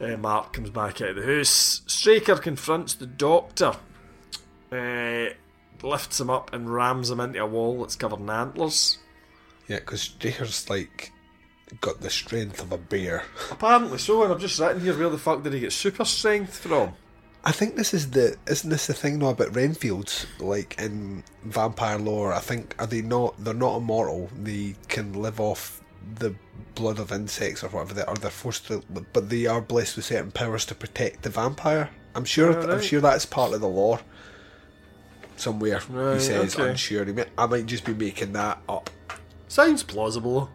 Uh, 0.00 0.16
Mark 0.16 0.52
comes 0.52 0.70
back 0.70 1.00
out 1.00 1.10
of 1.10 1.16
the 1.16 1.36
house. 1.38 1.82
Straker 1.86 2.36
confronts 2.36 2.94
the 2.94 3.06
doctor, 3.06 3.74
uh, 4.70 5.26
lifts 5.82 6.20
him 6.20 6.30
up 6.30 6.52
and 6.52 6.72
rams 6.72 7.10
him 7.10 7.20
into 7.20 7.42
a 7.42 7.46
wall 7.46 7.80
that's 7.80 7.96
covered 7.96 8.20
in 8.20 8.30
antlers. 8.30 8.98
Yeah, 9.66 9.80
because 9.80 10.02
Straker's 10.02 10.70
like 10.70 11.12
got 11.80 12.00
the 12.00 12.10
strength 12.10 12.62
of 12.62 12.72
a 12.72 12.78
bear. 12.78 13.24
Apparently 13.50 13.98
so, 13.98 14.22
and 14.22 14.32
I'm 14.32 14.38
just 14.38 14.56
sitting 14.56 14.80
here. 14.80 14.96
Where 14.96 15.10
the 15.10 15.18
fuck 15.18 15.42
did 15.42 15.52
he 15.52 15.60
get 15.60 15.72
super 15.72 16.04
strength 16.04 16.58
from? 16.58 16.94
I 17.44 17.52
think 17.52 17.76
this 17.76 17.94
is 17.94 18.10
the 18.10 18.36
isn't 18.46 18.68
this 18.68 18.86
the 18.86 18.94
thing 18.94 19.18
now 19.18 19.28
about 19.28 19.52
Renfields? 19.52 20.26
Like 20.38 20.80
in 20.80 21.22
vampire 21.44 21.98
lore, 21.98 22.32
I 22.32 22.40
think 22.40 22.74
are 22.78 22.86
they 22.86 23.02
not? 23.02 23.42
They're 23.42 23.54
not 23.54 23.76
immortal. 23.76 24.30
They 24.36 24.74
can 24.88 25.12
live 25.12 25.40
off 25.40 25.82
the 26.16 26.34
blood 26.74 26.98
of 26.98 27.12
insects 27.12 27.62
or 27.62 27.68
whatever 27.68 27.94
they 27.94 28.02
are. 28.02 28.14
They're 28.14 28.30
forced 28.30 28.66
to, 28.68 28.82
but 29.12 29.28
they 29.28 29.46
are 29.46 29.60
blessed 29.60 29.96
with 29.96 30.06
certain 30.06 30.30
powers 30.30 30.64
to 30.66 30.74
protect 30.74 31.22
the 31.22 31.30
vampire. 31.30 31.90
I'm 32.14 32.24
sure. 32.24 32.70
I'm 32.70 32.82
sure 32.82 33.00
that's 33.00 33.26
part 33.26 33.52
of 33.52 33.60
the 33.60 33.68
lore. 33.68 34.00
Somewhere 35.36 35.80
Right, 35.88 36.14
he 36.14 36.20
says 36.20 36.56
okay. 36.56 36.70
unsure. 36.70 37.04
He 37.04 37.12
may, 37.12 37.26
I 37.36 37.46
might 37.46 37.66
just 37.66 37.84
be 37.84 37.94
making 37.94 38.32
that 38.32 38.60
up. 38.68 38.90
Sounds 39.46 39.84
plausible. 39.84 40.50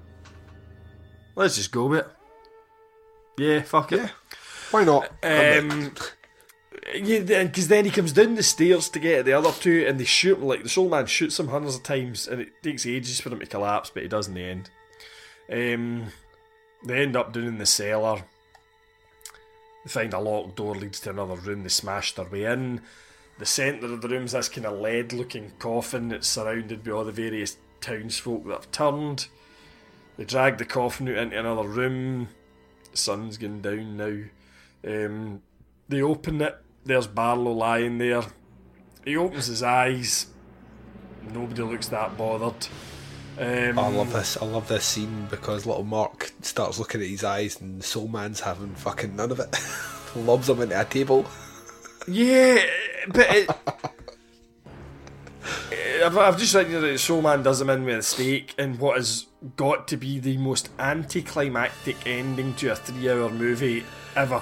Let's 1.36 1.56
just 1.56 1.72
go 1.72 1.86
with 1.86 1.99
it. 1.99 2.07
Yeah, 3.38 3.61
fuck 3.61 3.94
it. 3.94 4.10
Why 4.72 4.84
not? 4.84 5.10
Um, 5.24 5.94
yeah, 6.94 7.44
because 7.44 7.68
then 7.68 7.86
he 7.86 7.91
comes 7.91 8.11
down 8.11 8.36
the 8.36 8.44
stairs 8.44 8.90
to 8.90 8.99
get 8.99 9.20
at 9.20 9.26
the 9.26 9.34
other 9.34 9.52
two, 9.52 9.86
and 9.88 9.99
they 9.99 10.03
shoot 10.03 10.38
him. 10.38 10.45
Like 10.45 10.64
the 10.64 10.70
soul 10.70 10.90
man 10.90 11.06
shoots 11.06 11.40
him 11.40 11.48
hundreds 11.48 11.76
of 11.76 11.84
times, 11.84 12.28
and 12.28 12.41
it 12.41 12.61
takes 12.61 12.86
ages 12.86 13.20
for 13.20 13.30
him 13.30 13.40
to 13.40 13.45
collapse, 13.45 13.90
but 13.90 14.03
he 14.03 14.10
does 14.10 14.28
in 14.28 14.34
the 14.34 14.44
end. 14.44 14.70
Um, 15.52 16.07
they 16.86 17.02
end 17.03 17.15
up 17.15 17.34
down 17.34 17.45
in 17.45 17.57
the 17.57 17.65
cellar. 17.65 18.24
They 19.84 19.90
find 19.90 20.14
a 20.14 20.20
locked 20.20 20.56
door 20.56 20.76
leads 20.76 20.99
to 21.02 21.10
another 21.10 21.36
room. 21.36 21.64
They 21.64 21.70
smash 21.70 22.14
their 22.14 22.26
way 22.26 22.45
in. 22.45 22.82
The 23.40 23.45
centre 23.45 23.88
of 23.88 24.02
the 24.02 24.07
room's 24.07 24.34
this 24.34 24.48
kind 24.48 24.68
of 24.68 24.80
lead-looking 24.80 25.53
coffin 25.60 26.10
that's 26.10 26.28
surrounded 26.28 26.84
by 26.84 26.91
all 26.91 27.03
the 27.03 27.11
various 27.11 27.57
townsfolk 27.82 28.45
that 28.45 28.53
have 28.53 28.72
turned. 28.72 29.28
They 30.18 30.26
drag 30.26 30.57
the 30.57 30.65
coffin 30.65 31.10
out 31.10 31.18
into 31.18 31.40
another 31.40 31.68
room. 31.68 32.30
The 32.91 32.98
sun's 32.98 33.38
going 33.38 33.61
down 33.61 33.98
now. 33.98 34.24
Um, 34.86 35.41
they 35.90 36.02
open 36.02 36.41
it. 36.41 36.56
There's 36.86 37.07
Barlow 37.07 37.52
lying 37.53 37.98
there. 37.98 38.22
He 39.03 39.18
opens 39.18 39.48
his 39.48 39.64
eyes. 39.64 40.28
Nobody 41.34 41.64
looks 41.64 41.88
that 41.88 42.18
bothered. 42.18 42.68
Um, 43.38 43.80
I 43.80 43.88
love 43.88 44.14
this. 44.14 44.38
I 44.38 44.46
love 44.46 44.68
this 44.68 44.86
scene 44.86 45.28
because 45.30 45.66
little 45.66 45.84
Mark 45.84 46.32
starts 46.42 46.78
looking 46.78 47.02
at 47.02 47.08
his 47.08 47.24
eyes 47.24 47.60
and 47.60 47.84
Soul 47.84 48.08
Man's 48.08 48.40
having 48.40 48.76
fucking 48.76 49.16
none 49.16 49.32
of 49.32 49.40
it. 49.40 49.56
Lobs 50.16 50.50
him 50.50 50.62
into 50.62 50.80
a 50.80 50.86
table. 50.86 51.26
Yeah, 52.08 52.64
but 53.08 53.36
it, 53.36 53.50
I've, 56.04 56.18
I've 56.18 56.38
just 56.38 56.54
written 56.54 56.80
that 56.82 57.00
Soul 57.00 57.22
Man 57.22 57.42
does 57.44 57.62
him 57.62 57.70
in 57.70 57.86
with 57.86 57.98
a 57.98 58.04
stake 58.04 58.54
in 58.58 58.78
what 58.78 58.98
has 58.98 59.26
got 59.56 59.88
to 59.90 59.98
be 59.98 60.20
the 60.20 60.38
most 60.38 60.70
anticlimactic 60.80 61.96
ending 62.06 62.54
to 62.56 62.70
a 62.70 62.76
three-hour 62.76 63.30
movie 63.30 63.84
ever. 64.16 64.42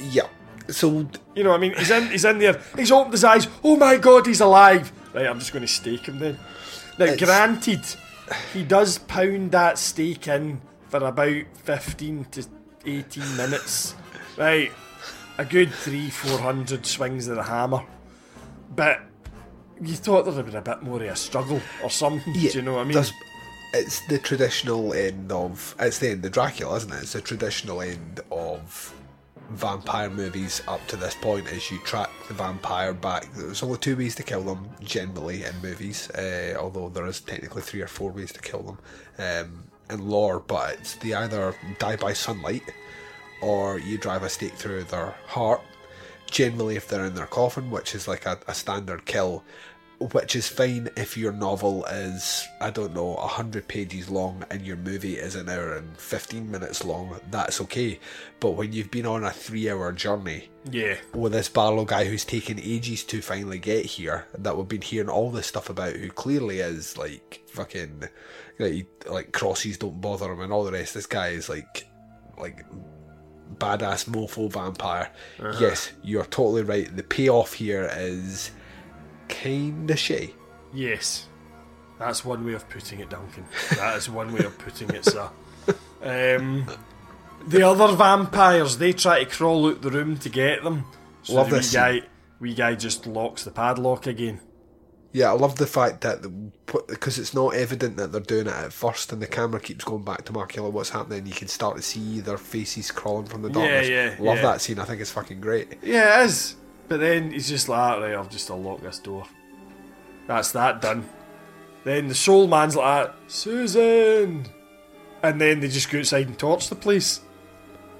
Yeah. 0.00 0.26
So 0.68 1.06
you 1.34 1.44
know, 1.44 1.52
I 1.52 1.58
mean, 1.58 1.74
he's 1.76 1.90
in, 1.90 2.08
he's 2.08 2.24
in 2.24 2.38
there. 2.38 2.60
He's 2.76 2.90
opened 2.90 3.12
his 3.12 3.24
eyes. 3.24 3.46
Oh 3.62 3.76
my 3.76 3.96
god, 3.96 4.26
he's 4.26 4.40
alive! 4.40 4.92
Right, 5.14 5.26
I'm 5.26 5.38
just 5.38 5.52
going 5.52 5.62
to 5.62 5.68
stake 5.68 6.06
him 6.06 6.18
then. 6.18 6.38
Now, 7.02 7.12
It's- 7.14 7.28
granted, 7.28 7.84
he 8.52 8.62
does 8.62 8.98
pound 8.98 9.50
that 9.50 9.76
stake 9.76 10.28
in 10.28 10.60
for 10.88 11.04
about 11.04 11.44
15 11.64 12.26
to 12.30 12.44
18 12.86 13.36
minutes. 13.36 13.96
Right, 14.36 14.70
a 15.36 15.44
good 15.44 15.72
three, 15.74 16.10
four 16.10 16.38
hundred 16.38 16.86
swings 16.86 17.26
of 17.26 17.36
the 17.36 17.42
hammer. 17.42 17.82
But 18.74 19.00
you 19.80 19.94
thought 19.94 20.24
there 20.24 20.32
would 20.32 20.44
have 20.44 20.46
been 20.46 20.56
a 20.56 20.76
bit 20.76 20.82
more 20.82 21.02
of 21.02 21.10
a 21.10 21.16
struggle 21.16 21.60
or 21.82 21.90
something. 21.90 22.34
Yeah, 22.36 22.52
do 22.52 22.58
you 22.58 22.62
know 22.62 22.74
what 22.74 22.82
I 22.82 22.84
mean? 22.84 23.04
it's 23.74 24.06
the 24.06 24.18
traditional 24.18 24.92
end 24.94 25.32
of 25.32 25.74
it's 25.80 25.98
the 25.98 26.10
end 26.10 26.24
of 26.24 26.30
Dracula, 26.30 26.76
isn't 26.76 26.92
it? 26.92 27.02
It's 27.02 27.14
the 27.14 27.20
traditional 27.20 27.82
end 27.82 28.20
of 28.30 28.94
vampire 29.54 30.10
movies 30.10 30.62
up 30.66 30.86
to 30.88 30.96
this 30.96 31.14
point 31.14 31.50
as 31.52 31.70
you 31.70 31.78
track 31.78 32.10
the 32.28 32.34
vampire 32.34 32.92
back. 32.92 33.32
There's 33.34 33.62
only 33.62 33.78
two 33.78 33.96
ways 33.96 34.14
to 34.16 34.22
kill 34.22 34.42
them 34.42 34.68
generally 34.80 35.44
in 35.44 35.54
movies, 35.62 36.10
uh, 36.10 36.56
although 36.58 36.88
there 36.88 37.06
is 37.06 37.20
technically 37.20 37.62
three 37.62 37.80
or 37.80 37.86
four 37.86 38.10
ways 38.10 38.32
to 38.32 38.40
kill 38.40 38.62
them 38.62 38.78
um, 39.18 39.64
in 39.90 40.08
lore. 40.08 40.40
But 40.40 40.74
it's 40.74 40.94
they 40.96 41.14
either 41.14 41.54
die 41.78 41.96
by 41.96 42.12
sunlight 42.12 42.62
or 43.40 43.78
you 43.78 43.98
drive 43.98 44.22
a 44.22 44.28
stake 44.28 44.54
through 44.54 44.84
their 44.84 45.14
heart. 45.26 45.60
Generally, 46.30 46.76
if 46.76 46.88
they're 46.88 47.04
in 47.04 47.14
their 47.14 47.26
coffin, 47.26 47.70
which 47.70 47.94
is 47.94 48.08
like 48.08 48.24
a, 48.24 48.38
a 48.48 48.54
standard 48.54 49.04
kill, 49.04 49.44
which 50.12 50.34
is 50.36 50.48
fine 50.48 50.88
if 50.96 51.16
your 51.16 51.32
novel 51.32 51.84
is, 51.86 52.46
I 52.60 52.70
don't 52.70 52.94
know, 52.94 53.14
100 53.14 53.68
pages 53.68 54.08
long 54.10 54.44
and 54.50 54.62
your 54.66 54.76
movie 54.76 55.16
is 55.16 55.34
an 55.36 55.48
hour 55.48 55.74
and 55.74 55.96
15 55.96 56.50
minutes 56.50 56.84
long, 56.84 57.18
that's 57.30 57.60
okay. 57.62 57.98
But 58.40 58.52
when 58.52 58.72
you've 58.72 58.90
been 58.90 59.06
on 59.06 59.24
a 59.24 59.30
three 59.30 59.70
hour 59.70 59.92
journey 59.92 60.48
Yeah. 60.70 60.96
with 61.14 61.32
this 61.32 61.48
Barlow 61.48 61.84
guy 61.84 62.04
who's 62.04 62.24
taken 62.24 62.58
ages 62.60 63.04
to 63.04 63.22
finally 63.22 63.58
get 63.58 63.84
here, 63.86 64.26
that 64.38 64.56
we've 64.56 64.68
been 64.68 64.82
hearing 64.82 65.08
all 65.08 65.30
this 65.30 65.46
stuff 65.46 65.70
about, 65.70 65.94
who 65.94 66.10
clearly 66.10 66.60
is 66.60 66.96
like 66.98 67.42
fucking, 67.48 68.04
like, 68.58 68.86
like 69.08 69.32
crosses 69.32 69.78
don't 69.78 70.00
bother 70.00 70.32
him 70.32 70.40
and 70.40 70.52
all 70.52 70.64
the 70.64 70.72
rest, 70.72 70.94
this 70.94 71.06
guy 71.06 71.28
is 71.28 71.48
like, 71.48 71.86
like, 72.38 72.64
badass 73.58 74.06
mofo 74.08 74.50
vampire. 74.50 75.10
Uh-huh. 75.38 75.58
Yes, 75.60 75.92
you're 76.02 76.24
totally 76.24 76.62
right. 76.62 76.94
The 76.96 77.02
payoff 77.02 77.52
here 77.52 77.90
is 77.94 78.50
kinda 79.32 79.96
shay. 79.96 80.34
Yes. 80.72 81.26
That's 81.98 82.24
one 82.24 82.44
way 82.44 82.54
of 82.54 82.68
putting 82.68 83.00
it, 83.00 83.10
Duncan. 83.10 83.44
That 83.76 83.96
is 83.96 84.08
one 84.10 84.32
way 84.32 84.44
of 84.44 84.58
putting 84.58 84.90
it, 84.90 85.04
sir. 85.04 85.28
Um, 86.02 86.66
the 87.46 87.62
other 87.62 87.94
vampires, 87.94 88.78
they 88.78 88.92
try 88.92 89.22
to 89.22 89.30
crawl 89.30 89.68
out 89.68 89.82
the 89.82 89.90
room 89.90 90.16
to 90.18 90.28
get 90.28 90.64
them. 90.64 90.84
So 91.22 91.34
Love 91.34 91.50
the 91.50 91.56
this 91.56 91.72
wee 91.72 91.78
guy, 91.78 92.00
wee 92.40 92.54
guy 92.54 92.74
just 92.74 93.06
locks 93.06 93.44
the 93.44 93.52
padlock 93.52 94.08
again. 94.08 94.40
Yeah, 95.12 95.28
I 95.28 95.34
love 95.34 95.56
the 95.58 95.66
fact 95.68 96.00
that 96.00 96.22
because 96.88 97.20
it's 97.20 97.34
not 97.34 97.54
evident 97.54 97.98
that 97.98 98.10
they're 98.10 98.20
doing 98.20 98.48
it 98.48 98.52
at 98.52 98.72
first, 98.72 99.12
and 99.12 99.22
the 99.22 99.28
camera 99.28 99.60
keeps 99.60 99.84
going 99.84 100.02
back 100.02 100.24
to 100.24 100.32
Markula 100.32 100.72
what's 100.72 100.90
happening. 100.90 101.24
You 101.26 101.34
can 101.34 101.46
start 101.46 101.76
to 101.76 101.82
see 101.82 102.18
their 102.18 102.36
faces 102.38 102.90
crawling 102.90 103.26
from 103.26 103.42
the 103.42 103.48
Yeah, 103.50 103.54
darkness. 103.54 103.88
yeah, 103.88 104.16
love 104.18 104.36
yeah. 104.38 104.42
that 104.42 104.60
scene. 104.60 104.80
I 104.80 104.84
think 104.84 105.00
it's 105.00 105.12
fucking 105.12 105.40
great. 105.40 105.78
Yeah, 105.84 106.20
it 106.22 106.24
is. 106.26 106.56
But 106.92 107.00
then 107.00 107.30
he's 107.30 107.48
just 107.48 107.70
like, 107.70 107.78
"Ah, 107.80 107.98
right, 108.00 108.12
I'll 108.12 108.26
just 108.26 108.50
unlock 108.50 108.82
this 108.82 108.98
door. 108.98 109.24
That's 110.26 110.52
that 110.52 110.82
done. 110.82 111.08
Then 111.84 112.08
the 112.08 112.14
soul 112.14 112.46
man's 112.46 112.76
like, 112.76 113.10
Susan! 113.28 114.44
And 115.22 115.40
then 115.40 115.60
they 115.60 115.68
just 115.68 115.90
go 115.90 116.00
outside 116.00 116.26
and 116.26 116.38
torch 116.38 116.68
the 116.68 116.74
place. 116.74 117.22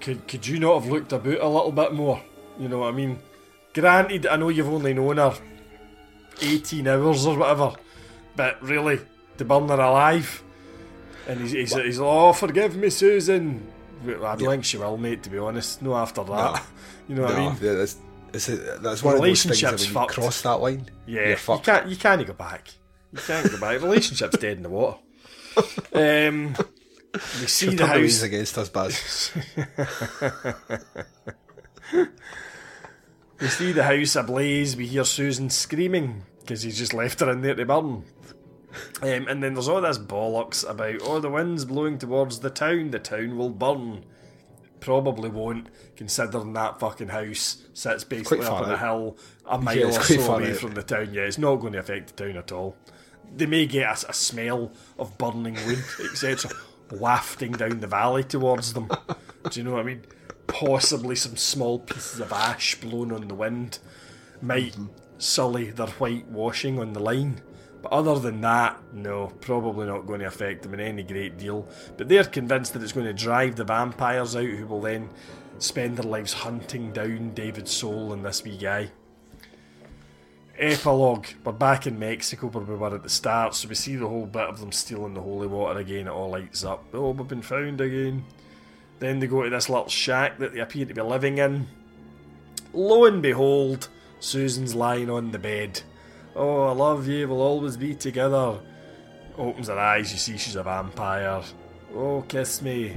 Could, 0.03 0.29
could 0.29 0.47
you 0.47 0.59
not 0.59 0.83
have 0.83 0.93
looked 0.93 1.11
about 1.15 1.41
a 1.41 1.49
little 1.49 1.73
bit 1.73 1.95
more? 1.95 2.21
You 2.59 2.69
know 2.69 2.81
what 2.81 2.89
I 2.89 2.91
mean? 2.91 3.19
Granted, 3.73 4.27
I 4.27 4.37
know 4.37 4.51
you've 4.51 4.69
only 4.69 4.93
known 4.93 5.17
her 5.17 5.39
18 6.43 6.87
hours 6.87 7.25
or 7.25 7.39
whatever, 7.39 7.73
but 8.37 8.63
really, 8.63 9.01
to 9.39 9.45
burn 9.47 9.69
her 9.69 9.81
alive. 9.81 10.43
And 11.27 11.41
he's, 11.41 11.53
he's, 11.53 11.75
he's 11.75 11.99
like, 11.99 12.07
oh, 12.07 12.35
forgive 12.35 12.77
me, 12.77 12.91
Susan. 12.91 13.67
I 14.07 14.37
don't 14.37 14.51
think 14.51 14.65
she 14.67 14.77
will, 14.77 14.99
mate, 14.99 15.23
to 15.23 15.31
be 15.31 15.39
honest. 15.39 15.81
No 15.81 15.95
after 15.95 16.23
that. 16.25 16.29
No. 16.29 16.61
You 17.09 17.17
know 17.17 17.23
what 17.23 17.35
I 17.35 17.39
mean? 17.39 17.57
yeah, 17.61 17.73
that's, 17.73 17.97
it's 18.33 18.49
a, 18.49 18.57
that's 18.79 19.03
one 19.03 19.15
of 19.17 19.21
those 19.23 19.43
things 19.45 19.61
that 19.61 19.73
when 19.73 19.81
you 19.81 19.87
fucked. 19.93 20.13
cross 20.13 20.43
that 20.43 20.61
line, 20.61 20.91
Yeah, 21.07 21.21
you're 21.29 21.57
you 21.57 21.61
can't 21.63 21.89
you 21.89 21.97
can't 21.97 22.27
go 22.27 22.33
back. 22.33 22.69
You 23.13 23.19
can't 23.19 23.51
go 23.51 23.59
back. 23.61 23.81
Relationship's 23.83 24.39
dead 24.39 24.57
in 24.59 24.63
the 24.63 24.71
water. 24.71 24.99
Um, 25.93 26.57
we 27.13 27.47
see 27.47 27.67
turn 27.67 27.77
the 27.77 27.87
house. 27.87 28.23
against 28.23 28.57
us, 28.57 28.71
Baz. 28.71 29.33
we 33.41 33.49
see 33.49 33.73
the 33.73 33.85
house 33.85 34.17
ablaze. 34.17 34.77
We 34.77 34.87
hear 34.87 35.05
Susan 35.05 35.51
screaming 35.51 36.23
because 36.41 36.63
he's 36.63 36.79
just 36.79 36.95
left 36.95 37.21
her 37.21 37.31
in 37.31 37.43
there 37.43 37.55
to 37.55 37.67
burn. 37.67 38.05
Um, 39.03 39.29
and 39.29 39.43
then 39.43 39.53
there's 39.53 39.69
all 39.69 39.83
this 39.83 39.99
bollocks 39.99 40.69
about 40.69 41.01
oh 41.03 41.21
the 41.21 41.29
wind's 41.29 41.67
blowing 41.67 41.99
towards 41.99 42.41
the 42.41 42.49
town. 42.51 42.91
The 42.91 42.99
town 42.99 43.37
will 43.37 43.51
burn. 43.51 44.05
Probably 44.83 45.31
won't, 45.31 45.69
considering 45.95 46.55
that 46.55 46.81
fucking 46.81 47.09
house 47.09 47.63
sits 47.73 48.03
basically 48.03 48.45
up 48.45 48.63
on 48.63 48.71
a 48.71 48.77
hill 48.77 49.17
a 49.47 49.57
mile 49.57 49.89
it's 49.89 50.11
or 50.11 50.19
so 50.19 50.35
away 50.35 50.51
out. 50.51 50.57
from 50.57 50.75
the 50.75 50.83
town. 50.83 51.15
Yeah, 51.15 51.23
it's 51.23 51.39
not 51.39 51.57
going 51.57 51.75
to 51.75 51.79
affect 51.79 52.17
the 52.17 52.25
town 52.25 52.37
at 52.37 52.51
all. 52.51 52.77
They 53.35 53.47
may 53.47 53.67
get 53.67 54.05
a, 54.05 54.11
a 54.11 54.13
smell 54.13 54.73
of 54.99 55.17
burning 55.19 55.55
wood, 55.67 55.85
etc., 56.05 56.51
wafting 56.91 57.53
down 57.53 57.79
the 57.79 57.87
valley 57.87 58.25
towards 58.25 58.73
them. 58.73 58.91
Do 59.51 59.61
you 59.61 59.65
know 59.65 59.73
what 59.73 59.81
I 59.81 59.85
mean? 59.85 60.03
Possibly 60.49 61.15
some 61.15 61.37
small 61.37 61.79
pieces 61.79 62.19
of 62.21 62.33
ash 62.33 62.75
blown 62.75 63.13
on 63.13 63.29
the 63.29 63.35
wind 63.35 63.79
might 64.43 64.77
sully 65.17 65.71
their 65.71 65.87
whitewashing 65.87 66.81
on 66.81 66.93
the 66.93 67.01
line. 67.01 67.41
But 67.83 67.93
other 67.93 68.19
than 68.19 68.41
that, 68.43 68.81
no, 68.93 69.33
probably 69.41 69.87
not 69.87 70.07
going 70.07 70.21
to 70.21 70.27
affect 70.27 70.63
them 70.63 70.75
in 70.75 70.81
any 70.81 71.03
great 71.03 71.37
deal. 71.37 71.67
But 71.97 72.09
they're 72.09 72.25
convinced 72.25 72.73
that 72.75 72.83
it's 72.83 72.93
going 72.93 73.07
to 73.07 73.13
drive 73.13 73.57
the 73.57 73.65
vampires 73.65 74.37
out, 74.37 74.45
who 74.45 74.67
will 74.67 74.81
then 74.81 75.11
spend 75.59 75.97
their 75.97 76.09
lives 76.09 76.33
hunting 76.33 76.93
down 76.93 77.35
David's 77.35 77.73
soul 77.73 78.13
and 78.13 78.25
this 78.25 78.45
wee 78.45 78.57
guy. 78.57 78.91
Epilogue. 80.59 81.27
We're 81.45 81.53
back 81.53 81.89
in 81.89 81.99
Mexico 81.99 82.47
where 82.47 82.63
we 82.63 82.77
were 82.77 82.95
at 82.95 83.03
the 83.03 83.09
start, 83.09 83.55
so 83.55 83.69
we 83.69 83.75
see 83.75 83.97
the 83.97 84.07
whole 84.07 84.27
bit 84.27 84.49
of 84.49 84.61
them 84.61 84.71
stealing 84.71 85.15
the 85.15 85.21
holy 85.21 85.49
water 85.49 85.81
again. 85.81 86.07
It 86.07 86.11
all 86.11 86.31
lights 86.31 86.65
up. 86.65 86.85
Oh, 86.95 87.11
we've 87.11 87.27
been 87.27 87.43
found 87.43 87.81
again. 87.81 88.25
Then 89.01 89.19
they 89.19 89.27
go 89.27 89.43
to 89.43 89.51
this 89.51 89.69
little 89.69 89.89
shack 89.89 90.39
that 90.39 90.55
they 90.55 90.61
appear 90.61 90.87
to 90.87 90.95
be 90.95 91.01
living 91.01 91.39
in. 91.39 91.67
Lo 92.73 93.07
and 93.07 93.21
behold, 93.21 93.89
Susan's 94.21 94.77
lying 94.77 95.11
on 95.11 95.33
the 95.33 95.39
bed. 95.39 95.83
Oh, 96.35 96.63
I 96.63 96.73
love 96.73 97.07
you, 97.09 97.29
we'll 97.29 97.43
always 97.43 97.77
be 97.77 97.95
together. 97.95 98.59
Opens 99.37 99.69
her 99.69 99.79
eyes, 99.79 100.13
you 100.13 100.19
see 100.19 100.39
she's 100.39 100.57
a 100.57 100.63
vampire. 100.63 101.43
Oh, 101.95 102.23
kiss 102.23 102.63
me. 102.63 102.97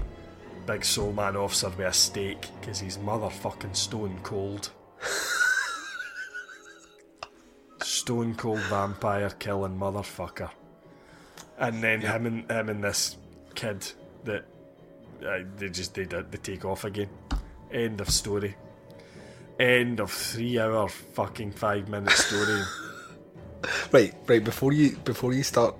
Big 0.65 0.85
soul 0.85 1.11
man 1.11 1.35
offs 1.35 1.61
her 1.61 1.69
with 1.69 1.79
a 1.79 1.93
stake, 1.93 2.47
because 2.59 2.79
he's 2.79 2.97
motherfucking 2.97 3.75
stone 3.75 4.19
cold. 4.23 4.71
stone 7.83 8.35
cold 8.35 8.61
vampire 8.61 9.29
killing 9.31 9.77
motherfucker. 9.77 10.49
And 11.57 11.83
then 11.83 12.01
him 12.01 12.25
and 12.25 12.51
him 12.51 12.69
and 12.69 12.83
this 12.83 13.17
kid 13.53 13.85
that 14.23 14.45
uh, 15.25 15.39
they 15.57 15.69
just 15.69 15.93
they 15.93 16.05
did 16.05 16.31
they 16.31 16.37
take 16.37 16.65
off 16.65 16.83
again. 16.83 17.09
End 17.71 18.01
of 18.01 18.09
story. 18.09 18.55
End 19.59 19.99
of 19.99 20.11
three 20.11 20.59
hour 20.59 20.87
fucking 20.87 21.51
five 21.51 21.89
minute 21.89 22.11
story. 22.11 22.61
Right, 23.91 24.13
right. 24.27 24.43
Before 24.43 24.73
you 24.73 24.97
before 24.97 25.33
you 25.33 25.43
start, 25.43 25.75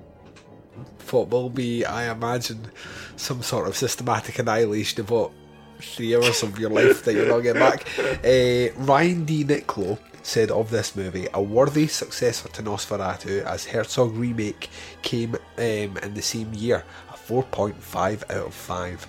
what 1.12 1.30
will 1.30 1.49
be, 1.49 1.86
I 1.86 2.12
imagine, 2.12 2.72
some 3.16 3.41
sort 3.41 3.68
of 3.68 3.76
systematic 3.76 4.40
annihilation 4.40 5.02
of 5.02 5.10
what 5.10 5.32
three 5.80 6.16
hours 6.16 6.44
of 6.44 6.57
your 6.57 6.70
life 6.70 7.03
that 7.03 7.14
you're 7.14 7.28
not 7.28 7.40
getting 7.40 7.62
back. 7.62 7.88
Uh, 7.99 8.74
Ryan 8.86 9.26
D. 9.26 9.44
Nicklow 9.44 9.99
said 10.24 10.49
of 10.49 10.72
this 10.72 10.95
movie, 10.95 11.28
a 11.34 11.41
worthy 11.41 11.88
successor 11.88 12.49
to 12.49 12.64
Nosferatu 12.64 13.44
as 13.44 13.66
Herzog 13.66 14.16
remake 14.16 14.70
came 15.02 15.36
um, 15.36 15.98
in 15.98 16.14
the 16.14 16.22
same 16.22 16.53
year, 16.53 16.84
a 17.10 17.14
4.5 17.14 18.24
out 18.24 18.48
of 18.48 18.53
5. 18.53 19.07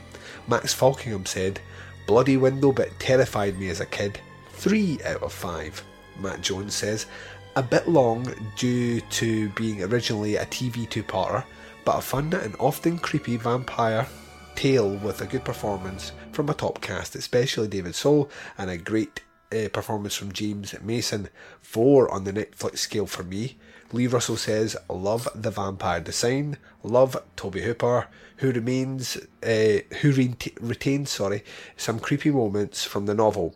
Max 0.48 0.74
Falkingham 0.74 1.26
said, 1.26 1.60
Bloody 2.06 2.36
window 2.36 2.70
bit 2.70 2.92
terrified 3.00 3.58
me 3.58 3.68
as 3.70 3.80
a 3.80 3.86
kid, 3.86 4.20
3 4.50 4.98
out 5.04 5.22
of 5.22 5.32
5. 5.32 5.82
Matt 6.20 6.40
Jones 6.40 6.74
says, 6.74 7.06
a 7.56 7.62
bit 7.62 7.88
long 7.88 8.30
due 8.54 9.00
to 9.00 9.48
being 9.50 9.82
originally 9.82 10.36
a 10.36 10.44
TV 10.44 10.88
two-parter, 10.88 11.42
but 11.86 11.98
a 11.98 12.02
fun 12.02 12.34
and 12.34 12.54
often 12.60 12.98
creepy 12.98 13.38
vampire 13.38 14.06
tale 14.54 14.96
with 14.96 15.22
a 15.22 15.26
good 15.26 15.42
performance 15.42 16.12
from 16.32 16.50
a 16.50 16.54
top 16.54 16.82
cast, 16.82 17.16
especially 17.16 17.66
David 17.66 17.94
Soul, 17.94 18.30
and 18.58 18.68
a 18.68 18.76
great 18.76 19.22
uh, 19.52 19.70
performance 19.72 20.14
from 20.14 20.32
James 20.32 20.74
Mason. 20.82 21.30
Four 21.62 22.12
on 22.12 22.24
the 22.24 22.32
Netflix 22.32 22.78
scale 22.78 23.06
for 23.06 23.22
me. 23.22 23.56
Lee 23.90 24.06
Russell 24.06 24.36
says, 24.36 24.76
"Love 24.90 25.26
the 25.34 25.50
vampire 25.50 26.00
design. 26.00 26.58
Love 26.82 27.16
Tobe 27.36 27.60
Hooper, 27.60 28.08
who 28.38 28.52
remains, 28.52 29.16
uh, 29.42 29.78
who 30.00 30.12
re- 30.12 30.34
retains, 30.60 31.10
sorry, 31.10 31.42
some 31.76 32.00
creepy 32.00 32.30
moments 32.30 32.84
from 32.84 33.06
the 33.06 33.14
novel. 33.14 33.54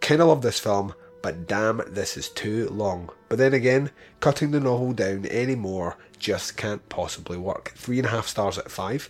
Kinda 0.00 0.26
love 0.26 0.42
this 0.42 0.60
film." 0.60 0.94
But 1.22 1.46
damn, 1.46 1.80
this 1.86 2.16
is 2.16 2.28
too 2.28 2.68
long. 2.68 3.10
But 3.32 3.38
then 3.38 3.54
again, 3.54 3.92
cutting 4.20 4.50
the 4.50 4.60
novel 4.60 4.92
down 4.92 5.24
any 5.24 5.54
more 5.54 5.96
just 6.18 6.58
can't 6.58 6.86
possibly 6.90 7.38
work. 7.38 7.72
Three 7.74 7.96
and 7.96 8.06
a 8.06 8.10
half 8.10 8.28
stars 8.28 8.58
of 8.58 8.70
five. 8.70 9.08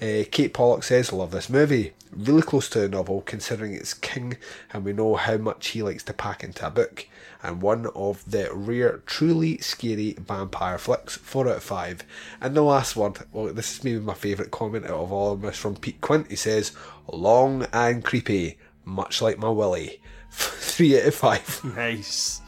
Uh, 0.00 0.24
Kate 0.30 0.54
Pollock 0.54 0.82
says, 0.82 1.12
Love 1.12 1.30
this 1.30 1.50
movie. 1.50 1.92
Really 2.10 2.40
close 2.40 2.70
to 2.70 2.78
the 2.80 2.88
novel, 2.88 3.20
considering 3.20 3.74
it's 3.74 3.92
King 3.92 4.38
and 4.72 4.82
we 4.82 4.94
know 4.94 5.14
how 5.14 5.36
much 5.36 5.66
he 5.68 5.82
likes 5.82 6.02
to 6.04 6.14
pack 6.14 6.42
into 6.42 6.66
a 6.66 6.70
book. 6.70 7.06
And 7.42 7.60
one 7.60 7.88
of 7.94 8.24
the 8.30 8.48
rare, 8.50 9.02
truly 9.04 9.58
scary 9.58 10.16
vampire 10.18 10.78
flicks. 10.78 11.18
4 11.18 11.48
out 11.48 11.56
of 11.58 11.62
5. 11.62 12.02
And 12.40 12.56
the 12.56 12.62
last 12.62 12.96
one, 12.96 13.12
well, 13.30 13.52
this 13.52 13.76
is 13.76 13.84
maybe 13.84 14.00
my 14.00 14.14
favourite 14.14 14.50
comment 14.50 14.86
out 14.86 14.92
of 14.92 15.12
all 15.12 15.34
of 15.34 15.42
them, 15.42 15.50
is 15.50 15.58
from 15.58 15.76
Pete 15.76 16.00
Quint. 16.00 16.30
He 16.30 16.36
says, 16.36 16.72
Long 17.12 17.66
and 17.74 18.02
creepy, 18.02 18.56
much 18.86 19.20
like 19.20 19.36
my 19.36 19.50
Willie. 19.50 20.00
3 20.30 20.98
out 21.02 21.08
of 21.08 21.14
5. 21.14 21.64
Nice. 21.76 22.40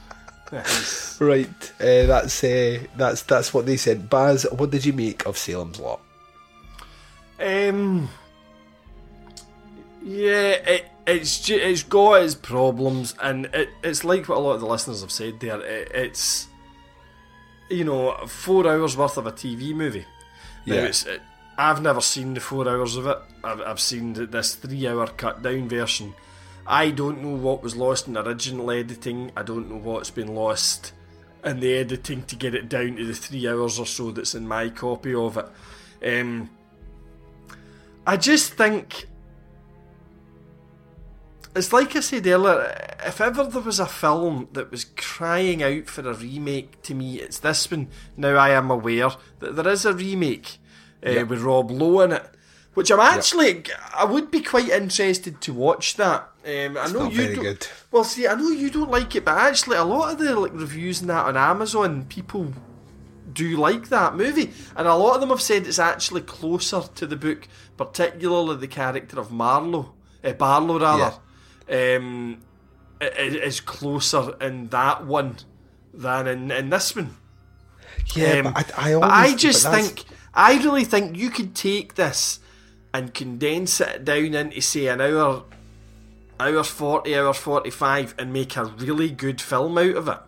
Right, 1.20 1.72
uh, 1.80 2.06
that's 2.06 2.42
uh, 2.44 2.80
that's 2.96 3.22
that's 3.22 3.54
what 3.54 3.64
they 3.66 3.76
said. 3.76 4.10
Baz, 4.10 4.44
what 4.52 4.70
did 4.70 4.84
you 4.84 4.92
make 4.92 5.24
of 5.26 5.38
Salem's 5.38 5.78
Lot? 5.78 6.00
Um. 7.40 8.08
Yeah, 10.04 10.50
it, 10.66 10.86
it's 11.06 11.48
it's 11.48 11.82
got 11.84 12.22
its 12.22 12.34
problems, 12.34 13.14
and 13.22 13.46
it, 13.46 13.68
it's 13.84 14.04
like 14.04 14.28
what 14.28 14.38
a 14.38 14.40
lot 14.40 14.54
of 14.54 14.60
the 14.60 14.66
listeners 14.66 15.00
have 15.02 15.12
said 15.12 15.38
there. 15.40 15.60
It, 15.60 15.92
it's 15.94 16.48
you 17.70 17.84
know 17.84 18.16
four 18.26 18.66
hours 18.66 18.96
worth 18.96 19.16
of 19.16 19.26
a 19.26 19.32
TV 19.32 19.72
movie. 19.74 20.06
Now, 20.66 20.74
Yeah. 20.74 20.84
it, 20.86 21.22
I've 21.56 21.82
never 21.82 22.00
seen 22.00 22.34
the 22.34 22.40
four 22.40 22.68
hours 22.68 22.96
of 22.96 23.06
it. 23.06 23.18
I've, 23.44 23.60
I've 23.60 23.80
seen 23.80 24.14
this 24.14 24.54
three-hour 24.56 25.06
cut-down 25.08 25.68
version. 25.68 26.14
I 26.66 26.90
don't 26.90 27.22
know 27.22 27.34
what 27.34 27.62
was 27.62 27.76
lost 27.76 28.06
in 28.06 28.14
the 28.14 28.24
original 28.24 28.70
editing. 28.70 29.32
I 29.36 29.42
don't 29.42 29.68
know 29.70 29.76
what's 29.76 30.10
been 30.10 30.34
lost 30.34 30.92
in 31.44 31.60
the 31.60 31.74
editing 31.74 32.22
to 32.24 32.36
get 32.36 32.54
it 32.54 32.68
down 32.68 32.96
to 32.96 33.04
the 33.04 33.14
three 33.14 33.48
hours 33.48 33.78
or 33.78 33.86
so 33.86 34.10
that's 34.12 34.34
in 34.34 34.46
my 34.46 34.68
copy 34.68 35.12
of 35.14 35.36
it. 35.36 35.48
Um, 36.20 36.50
I 38.06 38.16
just 38.16 38.54
think 38.54 39.06
it's 41.54 41.72
like 41.72 41.94
I 41.96 42.00
said 42.00 42.26
earlier. 42.26 42.94
If 43.04 43.20
ever 43.20 43.44
there 43.44 43.60
was 43.62 43.80
a 43.80 43.86
film 43.86 44.48
that 44.52 44.70
was 44.70 44.84
crying 44.96 45.62
out 45.62 45.86
for 45.88 46.08
a 46.08 46.14
remake, 46.14 46.80
to 46.82 46.94
me, 46.94 47.16
it's 47.20 47.40
this 47.40 47.70
one. 47.70 47.88
Now 48.16 48.36
I 48.36 48.50
am 48.50 48.70
aware 48.70 49.10
that 49.40 49.56
there 49.56 49.68
is 49.68 49.84
a 49.84 49.92
remake 49.92 50.58
uh, 51.04 51.10
Yep. 51.10 51.28
with 51.28 51.42
Rob 51.42 51.70
Lowe 51.72 52.00
in 52.00 52.12
it, 52.12 52.30
which 52.74 52.90
I'm 52.90 53.00
actually 53.00 53.64
I 53.94 54.04
would 54.04 54.30
be 54.30 54.40
quite 54.40 54.68
interested 54.68 55.40
to 55.42 55.52
watch 55.52 55.96
that. 55.96 56.28
Um, 56.44 56.76
I 56.76 56.90
know 56.90 57.08
you 57.08 57.34
don't, 57.34 57.42
good. 57.44 57.66
Well, 57.92 58.04
see, 58.04 58.26
I 58.26 58.34
know 58.34 58.48
you 58.50 58.68
don't 58.70 58.90
like 58.90 59.14
it, 59.14 59.24
but 59.24 59.38
actually, 59.38 59.76
a 59.76 59.84
lot 59.84 60.12
of 60.12 60.18
the 60.18 60.34
like 60.38 60.52
reviews 60.52 61.00
and 61.00 61.08
that 61.10 61.26
on 61.26 61.36
Amazon, 61.36 62.04
people 62.06 62.52
do 63.32 63.56
like 63.56 63.88
that 63.90 64.16
movie, 64.16 64.50
and 64.76 64.88
a 64.88 64.94
lot 64.94 65.14
of 65.14 65.20
them 65.20 65.30
have 65.30 65.40
said 65.40 65.66
it's 65.66 65.78
actually 65.78 66.20
closer 66.22 66.82
to 66.96 67.06
the 67.06 67.16
book, 67.16 67.46
particularly 67.76 68.56
the 68.56 68.66
character 68.66 69.20
of 69.20 69.30
Marlowe, 69.30 69.94
uh, 70.24 70.32
Barlow 70.32 70.80
rather, 70.80 71.14
um, 71.70 72.42
i- 73.00 73.04
i- 73.06 73.08
is 73.46 73.60
closer 73.60 74.36
in 74.40 74.68
that 74.70 75.06
one 75.06 75.36
than 75.94 76.26
in, 76.26 76.50
in 76.50 76.70
this 76.70 76.96
one. 76.96 77.16
Yeah, 78.16 78.42
Um, 78.44 78.52
but 78.52 78.72
I, 78.76 78.94
I, 78.94 79.00
but 79.00 79.10
I 79.10 79.34
just 79.34 79.64
but 79.64 79.74
think, 79.80 80.04
I 80.34 80.54
really 80.58 80.84
think 80.84 81.16
you 81.16 81.30
could 81.30 81.54
take 81.54 81.94
this 81.94 82.40
and 82.92 83.14
condense 83.14 83.80
it 83.80 84.04
down 84.04 84.34
into 84.34 84.60
say 84.60 84.88
an 84.88 85.00
hour, 85.00 85.44
hour 86.48 86.64
forty, 86.64 87.16
hours 87.16 87.36
forty-five, 87.36 88.14
and 88.18 88.32
make 88.32 88.56
a 88.56 88.64
really 88.64 89.10
good 89.10 89.40
film 89.40 89.78
out 89.78 89.96
of 89.96 90.08
it. 90.08 90.18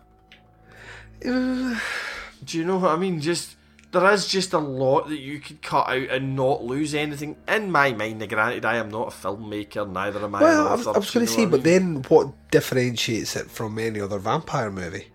Do 2.45 2.57
you 2.57 2.65
know 2.65 2.77
what 2.77 2.91
I 2.91 2.95
mean? 2.97 3.21
Just 3.21 3.55
there 3.91 4.11
is 4.11 4.27
just 4.27 4.53
a 4.53 4.59
lot 4.59 5.07
that 5.07 5.19
you 5.19 5.39
could 5.39 5.61
cut 5.61 5.87
out 5.87 6.09
and 6.09 6.35
not 6.35 6.63
lose 6.63 6.93
anything. 6.93 7.37
In 7.47 7.71
my 7.71 7.93
mind, 7.93 8.19
now, 8.19 8.25
granted, 8.25 8.65
I 8.65 8.75
am 8.77 8.89
not 8.89 9.07
a 9.07 9.11
filmmaker, 9.11 9.89
neither 9.89 10.23
am 10.23 10.35
I. 10.35 10.41
Well, 10.41 10.67
I 10.67 10.75
was, 10.75 10.85
was 10.85 11.11
going 11.11 11.25
to 11.25 11.31
say, 11.31 11.45
what 11.45 11.47
I 11.47 11.51
but 11.51 11.63
mean? 11.63 11.93
then 11.93 12.03
what 12.09 12.51
differentiates 12.51 13.35
it 13.35 13.49
from 13.49 13.79
any 13.79 14.01
other 14.01 14.19
vampire 14.19 14.69
movie? 14.69 15.07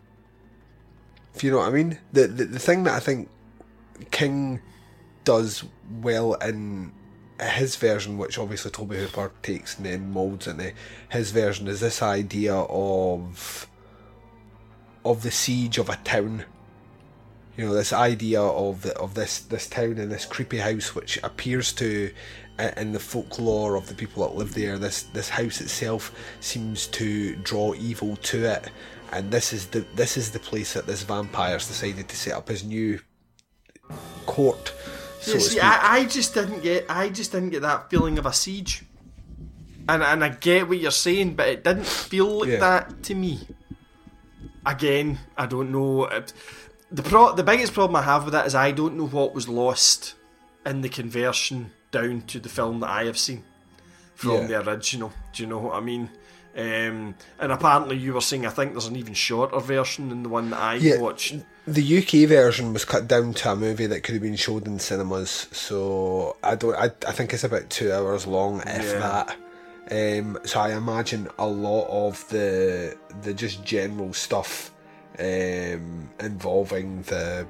If 1.35 1.45
you 1.45 1.51
know 1.51 1.59
what 1.59 1.69
I 1.69 1.73
mean, 1.73 1.99
the 2.13 2.27
the, 2.27 2.45
the 2.47 2.59
thing 2.59 2.85
that 2.85 2.95
I 2.95 3.01
think 3.01 3.29
King 4.11 4.61
does 5.25 5.65
well 6.01 6.35
in 6.35 6.93
his 7.41 7.77
version, 7.77 8.19
which 8.19 8.39
obviously 8.39 8.71
Tobe 8.71 8.93
Hooper 8.93 9.33
takes 9.43 9.77
and 9.77 9.87
then 9.87 10.11
molds 10.11 10.47
into 10.47 10.73
his 11.11 11.31
version, 11.31 11.69
is 11.69 11.81
this 11.81 12.03
idea 12.03 12.55
of 12.55 13.67
of 15.05 15.23
the 15.23 15.31
siege 15.31 15.79
of 15.79 15.89
a 15.89 15.97
town. 15.97 16.45
You 17.57 17.67
know, 17.67 17.75
this 17.75 17.93
idea 17.93 18.41
of 18.41 18.83
the, 18.83 18.97
of 18.99 19.15
this 19.15 19.41
this 19.41 19.69
town 19.69 19.99
and 19.99 20.11
this 20.11 20.25
creepy 20.25 20.59
house, 20.59 20.95
which 20.95 21.19
appears 21.23 21.73
to, 21.75 22.13
in 22.77 22.93
the 22.93 23.01
folklore 23.01 23.77
of 23.77 23.89
the 23.89 23.95
people 23.95 24.27
that 24.27 24.37
live 24.37 24.55
there, 24.55 24.79
this 24.79 25.03
this 25.03 25.29
house 25.29 25.61
itself 25.61 26.15
seems 26.41 26.87
to 26.89 27.37
draw 27.37 27.75
evil 27.75 28.17
to 28.17 28.45
it, 28.45 28.71
and 29.13 29.31
this 29.31 29.53
is 29.53 29.67
the 29.67 29.85
this 29.95 30.17
is 30.17 30.31
the 30.31 30.39
place 30.39 30.75
that 30.75 30.87
this 30.87 31.03
vampire's 31.03 31.67
decided 31.67 32.09
to 32.09 32.17
set 32.17 32.35
up 32.35 32.49
his 32.49 32.65
new 32.65 33.01
court. 34.27 34.73
So 35.21 35.39
see. 35.39 35.61
I, 35.61 35.97
I 35.99 36.05
just 36.07 36.35
didn't 36.35 36.63
get 36.63 36.87
I 36.89 37.09
just 37.11 37.33
didn't 37.33 37.51
get 37.51 37.63
that 37.63 37.91
feeling 37.91 38.19
of 38.19 38.27
a 38.27 38.33
siege. 38.33 38.85
And 39.89 40.03
and 40.03 40.23
I 40.25 40.29
get 40.31 40.69
what 40.69 40.79
you're 40.79 40.91
saying, 40.91 41.35
but 41.35 41.49
it 41.49 41.65
didn't 41.65 41.87
feel 41.87 42.41
like 42.41 42.49
Yeah. 42.51 42.59
that 42.61 43.03
to 43.05 43.15
me. 43.15 43.41
Again, 44.65 45.19
I 45.37 45.47
don't 45.47 45.73
know. 45.73 46.09
The 46.93 47.03
pro- 47.03 47.35
the 47.35 47.43
biggest 47.43 47.73
problem 47.73 47.97
I 47.97 48.03
have 48.03 48.25
with 48.25 48.35
it 48.35 48.47
is 48.47 48.55
I 48.55 48.73
don't 48.73 48.97
know 48.97 49.07
what 49.07 49.35
was 49.35 49.49
lost 49.49 50.15
in 50.67 50.83
the 50.83 50.89
conversion 50.89 51.73
down 51.91 52.23
to 52.29 52.39
the 52.41 52.49
film 52.49 52.81
that 52.81 52.91
I 52.91 53.05
have 53.05 53.19
seen 53.19 53.43
from 54.15 54.49
Yeah. 54.49 54.61
the 54.63 54.71
original. 54.71 55.13
Do 55.33 55.43
you 55.43 55.49
know 55.49 55.59
what 55.59 55.75
I 55.77 55.81
mean? 55.81 56.11
Um, 56.57 57.15
and 57.39 57.53
apparently, 57.53 57.97
you 57.97 58.13
were 58.13 58.21
saying 58.21 58.45
I 58.45 58.51
think 58.51 58.73
there's 58.73 58.87
an 58.87 58.97
even 58.97 59.15
shorter 59.15 59.59
version 59.61 60.09
than 60.11 60.23
the 60.25 60.29
one 60.29 60.51
that 60.51 60.61
I 60.61 60.75
Yeah. 60.75 60.99
watched. 60.99 61.35
The 61.67 61.99
UK 61.99 62.29
version 62.29 62.73
was 62.73 62.85
cut 62.85 63.07
down 63.07 63.35
to 63.35 63.53
a 63.53 63.57
movie 63.57 63.87
that 63.87 64.03
could 64.03 64.15
have 64.15 64.23
been 64.23 64.37
showed 64.37 64.67
in 64.67 64.79
cinemas, 64.79 65.47
so 65.53 66.37
I 66.43 66.55
don't. 66.55 66.75
I, 66.75 66.87
I 67.07 67.13
think 67.13 67.33
it's 67.35 67.45
about 67.45 67.69
two 67.71 67.93
hours 67.93 68.27
long, 68.27 68.61
if 68.67 68.85
Yeah. 68.85 68.99
that. 68.99 69.37
Um, 69.93 70.39
so 70.45 70.61
I 70.61 70.75
imagine 70.77 71.29
a 71.39 71.47
lot 71.47 71.87
of 71.89 72.27
the 72.29 72.97
the 73.23 73.35
just 73.35 73.65
general 73.65 74.13
stuff 74.15 74.73
um, 75.19 76.09
involving 76.19 77.03
the. 77.03 77.47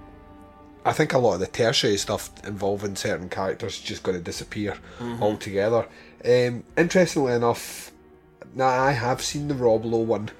I 0.85 0.93
think 0.93 1.13
a 1.13 1.19
lot 1.19 1.35
of 1.35 1.41
the 1.41 1.47
tertiary 1.47 1.99
stuff 1.99 2.31
involving 2.45 2.97
certain 2.97 3.29
characters 3.29 3.75
is 3.75 3.81
just 3.81 4.03
going 4.03 4.17
to 4.19 4.25
disappear 4.25 4.77
Mhm. 4.99 5.21
altogether. 5.21 5.87
Um, 6.25 6.65
interestingly 6.77 7.35
enough, 7.35 7.93
now 8.55 8.67
I 8.69 8.93
have 8.93 9.23
seen 9.23 9.49
the 9.49 9.55
Rob 9.55 9.85
Lowe 9.85 9.99
one. 9.99 10.31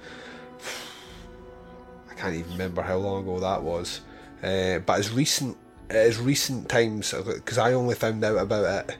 I 2.21 2.25
can't 2.25 2.35
even 2.35 2.51
remember 2.51 2.83
how 2.83 2.97
long 2.97 3.23
ago 3.23 3.39
that 3.39 3.63
was. 3.63 4.01
Uh, 4.43 4.77
but 4.79 4.99
as 4.99 5.11
recent 5.11 5.57
as 5.89 6.19
recent 6.19 6.69
times, 6.69 7.13
because 7.13 7.57
I 7.57 7.73
only 7.73 7.95
found 7.95 8.23
out 8.23 8.37
about 8.37 8.89
it, 8.89 8.97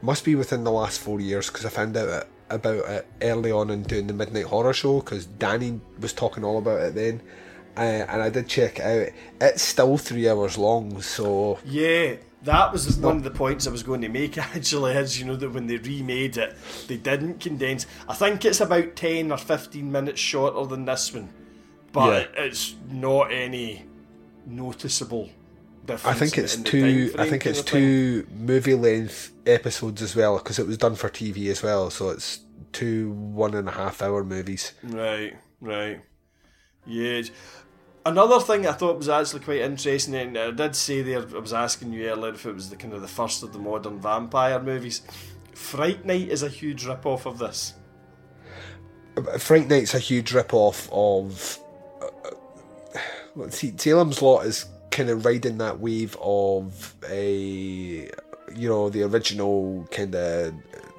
must 0.00 0.24
be 0.24 0.34
within 0.34 0.64
the 0.64 0.72
last 0.72 1.00
four 1.00 1.20
years, 1.20 1.48
because 1.48 1.66
I 1.66 1.68
found 1.68 1.96
out 1.98 2.26
about 2.48 2.88
it 2.88 3.06
early 3.20 3.52
on 3.52 3.68
in 3.70 3.82
doing 3.82 4.06
the 4.06 4.14
Midnight 4.14 4.46
Horror 4.46 4.72
Show, 4.72 5.00
because 5.00 5.26
Danny 5.26 5.80
was 6.00 6.14
talking 6.14 6.44
all 6.44 6.56
about 6.56 6.80
it 6.80 6.94
then. 6.94 7.20
Uh, 7.76 8.06
and 8.08 8.22
I 8.22 8.30
did 8.30 8.48
check 8.48 8.78
it 8.78 8.82
out. 8.82 9.12
It's 9.40 9.62
still 9.62 9.98
three 9.98 10.28
hours 10.28 10.56
long, 10.56 11.02
so 11.02 11.58
Yeah, 11.64 12.16
that 12.42 12.72
was 12.72 12.96
one 12.98 13.18
of 13.18 13.22
the 13.22 13.30
points 13.30 13.66
I 13.66 13.70
was 13.70 13.82
going 13.82 14.00
to 14.00 14.08
make 14.08 14.38
actually, 14.56 14.92
is 14.92 15.20
you 15.20 15.26
know 15.26 15.36
that 15.36 15.50
when 15.50 15.66
they 15.66 15.76
remade 15.76 16.38
it, 16.38 16.56
they 16.88 16.96
didn't 16.96 17.40
condense. 17.40 17.86
I 18.08 18.14
think 18.14 18.44
it's 18.46 18.60
about 18.60 18.96
10 18.96 19.30
or 19.30 19.36
15 19.36 19.92
minutes 19.92 20.20
shorter 20.20 20.66
than 20.66 20.86
this 20.86 21.12
one. 21.12 21.28
But 21.94 22.32
it's 22.36 22.74
not 22.90 23.32
any 23.32 23.86
noticeable 24.44 25.30
difference. 25.86 26.16
I 26.16 26.18
think 26.18 26.36
it's 26.36 26.56
two. 26.56 27.14
I 27.18 27.28
think 27.30 27.46
it's 27.46 27.62
two 27.62 28.26
movie 28.36 28.74
length 28.74 29.32
episodes 29.46 30.02
as 30.02 30.16
well 30.16 30.38
because 30.38 30.58
it 30.58 30.66
was 30.66 30.76
done 30.76 30.96
for 30.96 31.08
TV 31.08 31.50
as 31.50 31.62
well. 31.62 31.88
So 31.90 32.10
it's 32.10 32.40
two 32.72 33.12
one 33.12 33.54
and 33.54 33.68
a 33.68 33.72
half 33.72 34.02
hour 34.02 34.24
movies. 34.24 34.72
Right, 34.82 35.36
right. 35.60 36.00
Yeah. 36.84 37.22
Another 38.04 38.40
thing 38.40 38.66
I 38.66 38.72
thought 38.72 38.98
was 38.98 39.08
actually 39.08 39.40
quite 39.44 39.60
interesting, 39.60 40.14
and 40.14 40.36
I 40.36 40.50
did 40.50 40.76
say 40.76 41.00
there, 41.00 41.20
I 41.20 41.38
was 41.38 41.54
asking 41.54 41.94
you 41.94 42.06
earlier 42.08 42.34
if 42.34 42.44
it 42.44 42.54
was 42.54 42.68
the 42.68 42.76
kind 42.76 42.92
of 42.92 43.00
the 43.00 43.08
first 43.08 43.42
of 43.42 43.54
the 43.54 43.58
modern 43.58 43.98
vampire 43.98 44.60
movies. 44.60 45.00
Fright 45.54 46.04
Night 46.04 46.28
is 46.28 46.42
a 46.42 46.48
huge 46.48 46.84
rip 46.84 47.06
off 47.06 47.24
of 47.24 47.38
this. 47.38 47.74
Fright 49.38 49.68
Night's 49.68 49.94
a 49.94 49.98
huge 49.98 50.32
rip 50.32 50.52
off 50.52 50.88
of. 50.92 51.60
Let's 53.36 53.58
see, 53.58 53.74
Salem's 53.76 54.22
Lot 54.22 54.46
is 54.46 54.66
kind 54.92 55.10
of 55.10 55.24
riding 55.24 55.58
that 55.58 55.80
wave 55.80 56.16
of 56.20 56.94
a, 57.10 58.08
you 58.54 58.68
know, 58.68 58.88
the 58.88 59.02
original 59.02 59.88
kind 59.90 60.14
of 60.14 60.54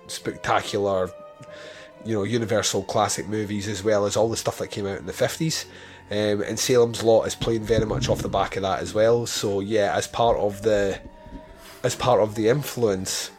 spectacular, 0.07 1.09
you 2.03 2.13
know, 2.13 2.23
Universal 2.23 2.83
classic 2.83 3.29
movies 3.29 3.69
as 3.69 3.85
well 3.85 4.05
as 4.05 4.17
all 4.17 4.27
the 4.27 4.35
stuff 4.35 4.57
that 4.57 4.67
came 4.67 4.85
out 4.85 4.99
in 4.99 5.05
the 5.05 5.13
fifties. 5.13 5.65
Um, 6.11 6.41
and 6.41 6.59
Salem's 6.59 7.03
Lot 7.03 7.23
is 7.23 7.35
playing 7.35 7.63
very 7.63 7.85
much 7.85 8.09
off 8.09 8.21
the 8.21 8.27
back 8.27 8.57
of 8.57 8.63
that 8.63 8.81
as 8.81 8.93
well. 8.93 9.25
So 9.25 9.61
yeah, 9.61 9.95
as 9.95 10.05
part 10.05 10.37
of 10.37 10.61
the, 10.61 10.99
as 11.83 11.95
part 11.95 12.19
of 12.19 12.35
the 12.35 12.49
influence 12.49 13.31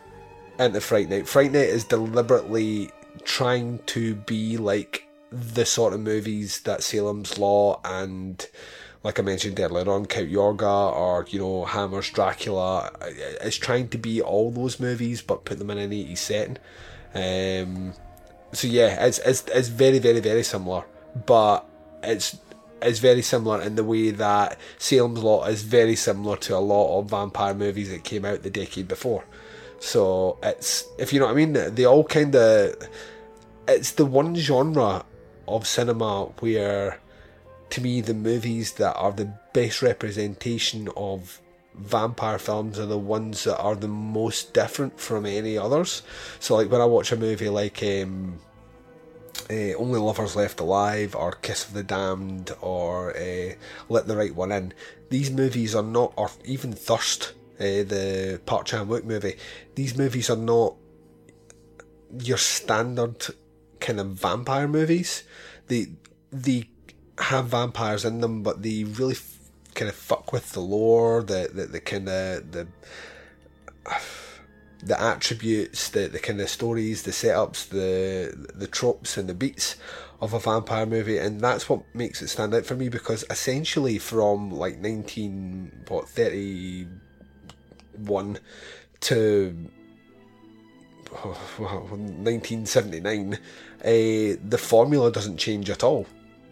into 0.59 0.81
Fright 0.81 1.11
Night, 1.11 1.29
Fright 1.29 1.53
Night 1.53 1.69
is 1.69 1.85
deliberately 1.85 2.91
trying 3.25 3.81
to 3.87 4.15
be 4.15 4.57
like 4.57 5.07
the 5.31 5.67
sort 5.67 5.93
of 5.93 6.01
movies 6.01 6.61
that 6.61 6.83
Salem's 6.83 7.39
Lot 7.39 7.83
and, 7.85 8.49
like 9.07 9.21
I 9.21 9.23
mentioned 9.23 9.61
earlier 9.61 9.89
on, 9.89 10.07
Count 10.07 10.33
Yorga 10.33 10.93
or 10.93 11.25
you 11.29 11.39
know 11.39 11.65
Hammer's 11.65 12.11
Dracula 12.11 12.91
is 13.41 13.57
trying 13.57 13.89
to 13.91 13.99
be 13.99 14.21
all 14.21 14.51
those 14.51 14.81
movies 14.81 15.23
but 15.23 15.45
put 15.45 15.61
them 15.61 15.71
in 15.71 15.79
an 15.79 15.93
80s 15.93 16.19
setting. 16.19 16.59
Um, 17.15 17.93
so 18.53 18.67
yeah, 18.67 19.07
it's, 19.07 19.21
it's 19.21 19.45
it's 19.47 19.69
very 19.69 20.01
very 20.01 20.19
very 20.19 20.43
similar, 20.43 20.85
but 21.25 21.65
it's 22.03 22.37
it's 22.83 22.99
very 22.99 23.23
similar 23.23 23.63
in 23.63 23.77
the 23.77 23.85
way 23.85 24.11
that 24.11 24.59
Salem's 24.77 25.23
Lot 25.23 25.51
is 25.51 25.63
very 25.63 25.95
similar 25.95 26.37
to 26.39 26.57
a 26.57 26.59
lot 26.59 26.99
of 26.99 27.09
vampire 27.09 27.55
movies 27.55 27.91
that 27.91 28.03
came 28.03 28.25
out 28.25 28.43
the 28.43 28.51
decade 28.51 28.89
before. 28.89 29.25
So 29.79 30.37
it's 30.43 30.85
if 30.99 31.13
you 31.13 31.21
know 31.21 31.27
what 31.27 31.33
I 31.33 31.47
mean, 31.47 31.53
they 31.53 31.85
all 31.85 32.03
kind 32.03 32.35
of 32.35 32.75
it's 33.69 33.93
the 33.93 34.05
one 34.05 34.35
genre 34.35 35.05
of 35.47 35.65
cinema 35.65 36.25
where 36.41 36.99
to 37.71 37.81
me 37.81 38.01
the 38.01 38.15
movies 38.15 38.73
that 38.75 38.95
are 38.95 39.13
the 39.13 39.33
best 39.53 39.83
representation 39.83 40.89
of 40.97 41.41
vampire 41.75 42.39
films 42.39 42.79
are 42.79 42.87
the 42.87 42.99
ones 42.99 43.45
that 43.45 43.59
are 43.59 43.75
the 43.75 43.89
most 43.89 44.55
different 44.55 44.99
from 44.99 45.27
any 45.27 45.59
others. 45.59 46.03
So 46.41 46.57
like 46.57 46.71
when 46.71 46.81
I 46.81 46.87
watch 46.87 47.13
a 47.13 47.17
movie 47.17 47.49
like 47.49 47.83
um, 47.83 48.39
uh, 49.51 49.75
Only 49.75 50.01
Lovers 50.01 50.37
Left 50.37 50.61
Alive 50.61 51.15
or 51.15 51.33
Kiss 51.33 51.67
of 51.67 51.75
the 51.75 51.83
Damned 51.83 52.53
or 52.61 53.17
uh, 53.17 53.55
Let 53.89 54.07
the 54.07 54.17
Right 54.17 54.35
One 54.35 54.53
In, 54.53 54.73
these 55.11 55.31
movies 55.31 55.75
are 55.75 55.83
not, 55.83 56.13
or 56.17 56.31
even 56.45 56.73
Thirst, 56.73 57.33
uh, 57.59 57.85
the 57.85 58.41
Park 58.47 58.67
Chan 58.67 58.87
Wook 58.87 59.05
movie, 59.05 59.37
these 59.75 59.97
movies 59.97 60.31
are 60.31 60.37
not 60.37 60.77
your 62.21 62.39
standard 62.39 63.27
kind 63.81 64.01
of 64.01 64.09
vampire 64.09 64.69
movies. 64.69 65.25
They 65.69 65.87
they 66.33 66.69
have 67.19 67.47
vampires 67.47 68.05
in 68.05 68.21
them, 68.21 68.43
but 68.43 68.63
they 68.63 68.85
really 68.85 69.15
f- 69.15 69.39
kind 69.75 69.89
of 69.89 69.95
fuck 69.95 70.33
with 70.33 70.53
the 70.53 70.61
lore, 70.61 71.23
the 71.23 71.51
the, 71.53 71.67
the 71.67 71.81
kind 71.81 72.09
of 72.09 72.53
the 72.53 72.67
the 74.83 75.01
attributes, 75.01 75.89
the, 75.91 76.07
the 76.07 76.19
kind 76.19 76.41
of 76.41 76.49
stories, 76.49 77.03
the 77.03 77.11
setups, 77.11 77.69
the 77.69 78.51
the 78.55 78.67
tropes 78.67 79.17
and 79.17 79.29
the 79.29 79.35
beats 79.35 79.77
of 80.21 80.33
a 80.33 80.39
vampire 80.39 80.87
movie, 80.87 81.19
and 81.19 81.41
that's 81.41 81.69
what 81.69 81.83
makes 81.95 82.23
it 82.23 82.29
stand 82.29 82.55
out 82.55 82.65
for 82.65 82.75
me 82.75 82.89
because 82.89 83.25
essentially 83.31 83.99
from 83.99 84.51
like 84.51 84.79
nineteen 84.79 85.73
what 85.89 86.09
thirty 86.09 86.87
one 87.97 88.39
to 89.01 89.71
well, 91.59 91.87
1979, 91.89 93.35
uh, 93.35 93.39
the 93.85 94.59
formula 94.61 95.11
doesn't 95.11 95.37
change 95.37 95.71
at 95.71 95.85
all. 95.85 96.07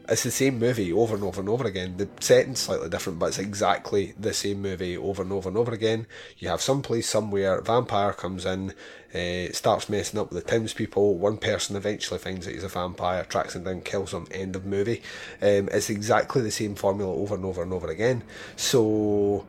It's 0.07 0.23
the 0.23 0.31
same 0.31 0.59
movie 0.59 0.93
over 0.93 1.15
and 1.15 1.25
over 1.25 1.41
and 1.41 1.49
over 1.49 1.65
again. 1.65 1.97
The 1.97 2.09
setting's 2.21 2.61
slightly 2.61 2.91
different, 2.91 3.19
but 3.19 3.27
it's 3.27 3.39
exactly 3.39 4.15
the 4.19 4.35
same 4.35 4.61
movie 4.61 4.99
over 4.99 5.23
and 5.23 5.33
over 5.33 5.49
and 5.49 5.57
over 5.57 5.73
again. 5.73 6.07
You 6.39 6.49
have 6.49 6.61
some 6.61 6.83
place 6.83 7.09
somewhere, 7.09 7.63
vampire 7.63 8.13
comes 8.13 8.45
in, 8.45 8.75
uh, 9.15 9.53
starts 9.53 9.89
messing 9.89 10.21
up 10.21 10.31
with 10.31 10.45
the 10.45 10.51
townspeople. 10.51 11.17
One 11.17 11.39
person 11.39 11.75
eventually 11.75 12.19
finds 12.19 12.45
that 12.45 12.55
he's 12.55 12.65
a 12.65 12.69
vampire, 12.69 13.25
tracks 13.25 13.57
him 13.57 13.65
down, 13.65 13.81
kills 13.81 14.13
him. 14.13 14.27
End 14.31 14.57
of 14.57 14.67
movie. 14.67 15.03
Um, 15.41 15.71
it's 15.73 15.89
exactly 15.89 16.43
the 16.43 16.51
same 16.51 16.75
formula 16.75 17.13
over 17.15 17.35
and 17.35 17.45
over 17.47 17.63
and 17.63 17.73
over 17.73 17.89
again. 17.89 18.25
So 18.57 19.47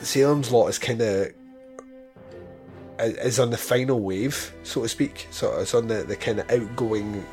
Salem's 0.00 0.50
Lot 0.50 0.68
is 0.68 0.78
kind 0.78 1.02
of 1.02 1.32
is 2.98 3.38
on 3.38 3.50
the 3.50 3.58
final 3.58 4.00
wave, 4.00 4.54
so 4.62 4.82
to 4.82 4.88
speak. 4.88 5.26
So 5.30 5.60
it's 5.60 5.74
on 5.74 5.88
the, 5.88 6.04
the 6.04 6.16
kind 6.16 6.40
of 6.40 6.50
outgoing. 6.50 7.24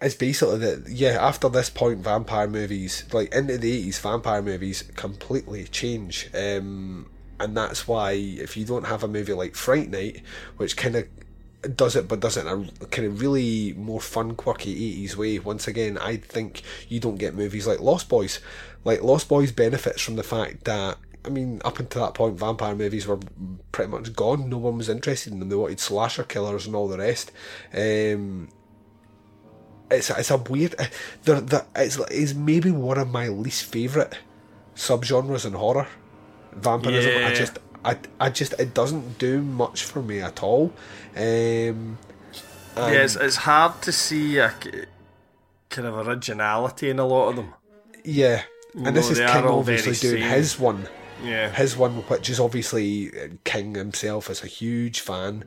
It's 0.00 0.14
basically 0.14 0.58
that 0.58 0.88
yeah. 0.88 1.18
After 1.20 1.48
this 1.48 1.70
point, 1.70 1.98
vampire 2.00 2.46
movies 2.46 3.04
like 3.12 3.34
into 3.34 3.58
the 3.58 3.72
eighties, 3.72 3.98
vampire 3.98 4.42
movies 4.42 4.82
completely 4.94 5.64
change, 5.64 6.30
um, 6.34 7.10
and 7.40 7.56
that's 7.56 7.88
why 7.88 8.12
if 8.12 8.56
you 8.56 8.64
don't 8.64 8.86
have 8.86 9.02
a 9.02 9.08
movie 9.08 9.32
like 9.32 9.56
Fright 9.56 9.90
Night, 9.90 10.22
which 10.56 10.76
kind 10.76 10.94
of 10.96 11.08
does 11.74 11.96
it 11.96 12.06
but 12.06 12.20
does 12.20 12.36
it 12.36 12.46
in 12.46 12.70
a 12.80 12.86
kind 12.86 13.08
of 13.08 13.20
really 13.20 13.72
more 13.72 14.00
fun 14.00 14.36
quirky 14.36 15.06
80s 15.06 15.16
way 15.16 15.40
once 15.40 15.66
again 15.66 15.98
i 15.98 16.16
think 16.16 16.62
you 16.88 17.00
don't 17.00 17.16
get 17.16 17.34
movies 17.34 17.66
like 17.66 17.80
lost 17.80 18.08
boys 18.08 18.38
like 18.84 19.02
lost 19.02 19.28
boys 19.28 19.50
benefits 19.50 20.00
from 20.00 20.14
the 20.14 20.22
fact 20.22 20.62
that 20.64 20.98
I 21.24 21.30
mean, 21.30 21.60
up 21.62 21.78
until 21.78 22.04
that 22.04 22.14
point, 22.14 22.38
vampire 22.38 22.74
movies 22.74 23.06
were 23.06 23.18
pretty 23.70 23.90
much 23.90 24.14
gone. 24.14 24.48
No 24.48 24.56
one 24.56 24.78
was 24.78 24.88
interested 24.88 25.32
in 25.32 25.40
them. 25.40 25.50
They 25.50 25.56
wanted 25.56 25.78
slasher 25.78 26.22
killers 26.22 26.66
and 26.66 26.74
all 26.74 26.88
the 26.88 26.96
rest. 26.96 27.32
Um, 27.74 28.48
it's 29.90 30.10
it's 30.10 30.30
a 30.30 30.36
weird. 30.36 30.74
They're, 31.24 31.40
they're, 31.40 31.66
it's 31.76 31.98
it's 32.10 32.34
maybe 32.34 32.70
one 32.70 32.98
of 32.98 33.08
my 33.10 33.28
least 33.28 33.64
favourite 33.64 34.18
subgenres 34.76 35.46
in 35.46 35.54
horror. 35.54 35.88
Vampirism. 36.52 37.24
I 37.24 37.34
just 37.34 37.58
I 37.84 37.98
I 38.20 38.30
just 38.30 38.54
it 38.58 38.74
doesn't 38.74 39.18
do 39.18 39.42
much 39.42 39.84
for 39.84 40.02
me 40.02 40.20
at 40.20 40.42
all. 40.42 40.72
Um, 41.16 41.98
yeah, 42.76 43.02
it's, 43.02 43.16
it's 43.16 43.36
hard 43.36 43.82
to 43.82 43.92
see 43.92 44.38
a 44.38 44.54
kind 45.70 45.88
of 45.88 46.06
originality 46.06 46.90
in 46.90 46.98
a 46.98 47.06
lot 47.06 47.30
of 47.30 47.36
them. 47.36 47.54
Yeah, 48.04 48.42
and 48.74 48.96
this 48.96 49.10
is 49.10 49.18
King 49.18 49.44
obviously 49.44 49.94
doing 49.94 50.22
same. 50.22 50.30
his 50.30 50.58
one. 50.58 50.88
Yeah. 51.22 51.50
his 51.50 51.76
one, 51.76 51.94
which 52.02 52.30
is 52.30 52.38
obviously 52.38 53.10
uh, 53.10 53.28
King 53.42 53.74
himself 53.74 54.30
is 54.30 54.44
a 54.44 54.46
huge 54.46 55.00
fan 55.00 55.44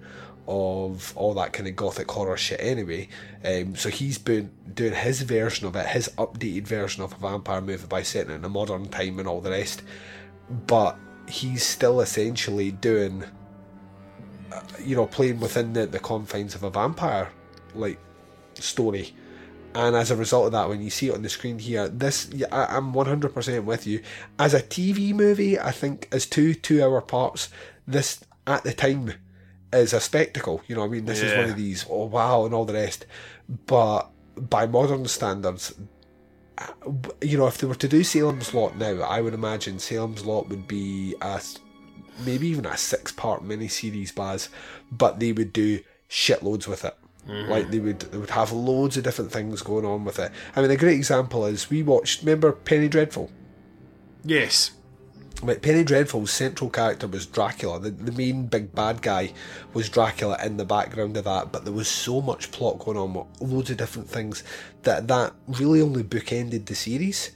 of 0.52 1.14
all 1.16 1.34
that 1.34 1.54
kind 1.54 1.70
of 1.70 1.76
gothic 1.78 2.12
horror 2.12 2.36
shit 2.36 2.60
anyway. 2.62 3.08
Um, 3.44 3.76
so 3.76 3.90
he's 3.90 4.18
been 4.18 4.52
doing 4.74 4.94
his 4.94 5.22
version 5.22 5.66
of 5.66 5.76
it, 5.78 5.88
his 5.88 6.10
updated 6.18 6.68
version 6.68 7.04
of 7.04 7.14
a 7.14 7.16
vampire 7.16 7.62
movie 7.62 7.88
by 7.88 8.04
setting 8.04 8.32
it 8.32 8.36
in 8.36 8.46
a 8.46 8.50
modern 8.50 8.90
time 8.90 9.18
and 9.18 9.28
all 9.30 9.40
the 9.40 9.52
rest. 9.52 9.82
But 10.50 10.98
he's 11.30 11.66
still 11.66 12.02
essentially 12.02 12.72
doing, 12.72 13.24
uh, 14.52 14.62
you 14.84 14.98
know, 14.98 15.08
playing 15.08 15.40
within 15.40 15.72
the, 15.72 15.86
the 15.86 16.00
confines 16.00 16.54
of 16.54 16.64
a 16.64 16.70
vampire 16.70 17.30
like 17.74 18.00
story. 18.56 19.16
And 19.74 19.96
as 19.96 20.12
a 20.12 20.18
result 20.18 20.48
of 20.48 20.52
that, 20.52 20.68
when 20.68 20.82
you 20.82 20.90
see 20.90 21.08
it 21.08 21.16
on 21.16 21.22
the 21.22 21.30
screen 21.30 21.60
here, 21.60 21.88
this 21.88 22.30
I, 22.52 22.66
I'm 22.66 22.92
100% 22.92 23.64
with 23.64 23.88
you. 23.88 24.04
As 24.38 24.54
a 24.54 24.62
TV 24.62 25.14
movie, 25.14 25.58
I 25.58 25.72
think 25.72 26.10
as 26.12 26.26
two 26.26 26.54
two-hour 26.54 27.00
parts, 27.00 27.48
this 27.88 28.20
at 28.46 28.66
the 28.66 28.74
time 28.74 29.14
is 29.74 29.94
a 29.94 30.00
spectacle. 30.00 30.62
You 30.68 30.76
know, 30.76 30.82
what 30.82 30.88
I 30.88 30.92
mean, 30.92 31.06
this 31.06 31.22
is 31.22 31.34
one 31.34 31.50
of 31.50 31.56
these 31.56 31.86
oh 31.90 32.06
wow 32.06 32.46
and 32.46 32.54
all 32.54 32.66
the 32.66 32.74
rest. 32.74 33.06
But 33.66 34.10
by 34.36 34.66
modern 34.66 35.06
standards, 35.08 35.74
you 37.22 37.38
know, 37.38 37.48
if 37.48 37.58
they 37.58 37.68
were 37.68 37.76
to 37.76 37.88
do 37.88 38.04
Salem's 38.04 38.54
Lot 38.54 38.78
now, 38.78 39.02
I 39.02 39.22
would 39.22 39.34
imagine 39.34 39.80
Salem's 39.80 40.26
Lot 40.26 40.50
would 40.50 40.68
be 40.68 41.16
a 41.22 41.42
maybe 42.26 42.48
even 42.48 42.66
a 42.66 42.78
six-part 42.78 43.44
mini-series, 43.44 44.12
Baz, 44.12 44.50
but 44.92 45.20
they 45.20 45.32
would 45.32 45.52
do 45.54 45.80
shitloads 46.10 46.68
with 46.68 46.86
it. 46.86 46.96
Mhm. 47.28 47.48
Like 47.48 47.72
they 47.72 47.80
would, 47.80 48.00
they 48.00 48.18
would 48.18 48.32
have 48.32 48.52
loads 48.52 48.98
of 48.98 49.04
different 49.04 49.32
things 49.32 49.62
going 49.62 49.86
on 49.86 50.06
with 50.06 50.20
it. 50.20 50.32
I 50.56 50.62
mean, 50.62 50.72
a 50.72 50.78
great 50.78 50.98
example 50.98 51.46
is 51.46 51.70
we 51.70 51.84
watched. 51.84 52.22
Remember 52.22 52.52
Penny 52.52 52.88
Dreadful? 52.90 53.32
Yes. 54.24 54.72
But 55.44 55.62
Penny 55.62 55.84
Dreadful's 55.84 56.32
central 56.32 56.70
character 56.70 57.08
was 57.08 57.26
Dracula. 57.26 57.80
The, 57.80 57.90
the 57.90 58.12
main 58.12 58.46
big 58.46 58.76
bad 58.76 59.02
guy 59.02 59.34
was 59.74 59.90
Dracula 59.90 60.38
in 60.44 60.58
the 60.58 60.66
background 60.66 61.18
of 61.18 61.24
that, 61.24 61.52
but 61.52 61.64
there 61.64 61.74
was 61.74 61.88
so 61.88 62.22
much 62.22 62.52
plot 62.52 62.80
going 62.80 62.98
on 62.98 63.26
loads 63.40 63.72
of 63.72 63.78
different 63.78 64.08
things 64.08 64.44
that 64.84 65.08
that 65.08 65.34
really 65.48 65.82
only 65.82 66.04
bookended 66.04 66.68
the 66.68 66.76
series. 66.76 67.32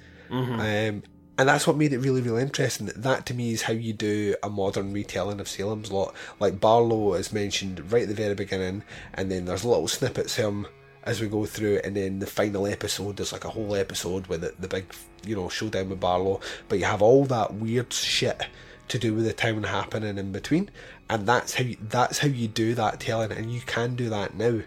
Um, 0.60 1.04
and 1.38 1.50
that's 1.50 1.68
what 1.68 1.76
made 1.76 1.92
it 1.94 1.98
really, 2.00 2.22
really 2.22 2.42
interesting. 2.42 2.92
That 2.96 3.26
to 3.26 3.34
me 3.34 3.52
is 3.52 3.64
how 3.64 3.74
you 3.74 3.92
do 3.92 4.36
a 4.42 4.50
modern 4.50 4.94
retelling 4.94 5.40
of 5.40 5.50
Salem's 5.50 5.92
Lot. 5.92 6.14
Like 6.40 6.62
Barlow 6.62 7.16
is 7.16 7.34
mentioned 7.34 7.92
right 7.92 8.04
at 8.04 8.08
the 8.10 8.16
very 8.16 8.36
beginning, 8.36 8.84
and 9.14 9.32
then 9.32 9.46
there's 9.46 9.66
little 9.66 9.88
snippets 9.88 10.38
of 10.38 10.46
him 10.46 10.68
as 11.06 11.22
we 11.22 11.28
go 11.28 11.46
through, 11.46 11.80
and 11.84 11.96
then 11.96 12.20
the 12.20 12.26
final 12.26 12.66
episode 12.66 13.18
there's 13.18 13.34
like 13.34 13.46
a 13.46 13.50
whole 13.50 13.76
episode 13.76 14.28
with 14.28 14.42
the, 14.42 14.54
the 14.60 14.68
big, 14.68 14.86
you 15.26 15.36
know, 15.36 15.50
showdown 15.50 15.90
with 15.90 16.00
Barlow. 16.00 16.42
But 16.68 16.80
you 16.80 16.86
have 16.86 17.02
all 17.02 17.26
that 17.26 17.54
weird 17.54 17.94
shit 17.94 18.48
to 18.88 19.00
do 19.00 19.14
with 19.14 19.26
the 19.26 19.34
town 19.34 19.64
happening 19.64 20.18
in 20.18 20.32
between, 20.32 20.70
and 21.10 21.28
that's 21.28 21.56
how 21.56 21.64
you, 21.64 21.78
that's 21.82 22.20
how 22.20 22.28
you 22.28 22.48
do 22.48 22.74
that 22.76 23.00
telling, 23.00 23.32
and 23.32 23.52
you 23.52 23.62
can 23.62 23.96
do 23.96 24.10
that 24.10 24.36
now. 24.36 24.62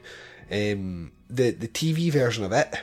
Um, 0.50 1.12
the 1.28 1.50
the 1.50 1.68
TV 1.68 2.10
version 2.12 2.44
of 2.44 2.52
it. 2.52 2.74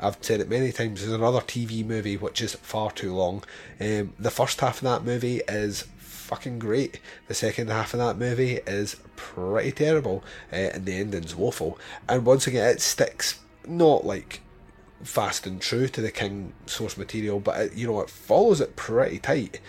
I've 0.00 0.18
said 0.20 0.40
it 0.40 0.48
many 0.48 0.70
times. 0.70 1.00
There's 1.00 1.12
another 1.12 1.40
TV 1.40 1.84
movie 1.84 2.16
which 2.16 2.40
is 2.40 2.54
far 2.54 2.92
too 2.92 3.12
long. 3.14 3.42
Um, 3.80 4.14
the 4.16 4.30
first 4.30 4.60
half 4.60 4.76
of 4.76 4.82
that 4.84 5.04
movie 5.04 5.40
is 5.48 5.86
fucking 6.28 6.58
great. 6.58 7.00
The 7.26 7.34
second 7.34 7.70
half 7.70 7.94
of 7.94 8.00
that 8.00 8.18
movie 8.18 8.60
is 8.66 8.96
pretty 9.16 9.72
terrible, 9.72 10.22
uh, 10.52 10.56
and 10.56 10.84
the 10.84 10.98
ending's 10.98 11.34
woeful. 11.34 11.78
And 12.08 12.26
once 12.26 12.46
again, 12.46 12.68
it 12.68 12.82
sticks 12.82 13.40
not 13.66 14.04
like 14.04 14.42
fast 15.02 15.46
and 15.46 15.60
true 15.60 15.88
to 15.88 16.00
the 16.02 16.10
King 16.10 16.52
source 16.66 16.98
material, 16.98 17.40
but 17.40 17.58
it, 17.60 17.74
you 17.74 17.86
know 17.86 18.00
it 18.00 18.10
follows 18.10 18.60
it 18.60 18.76
pretty 18.76 19.18
tight. 19.18 19.60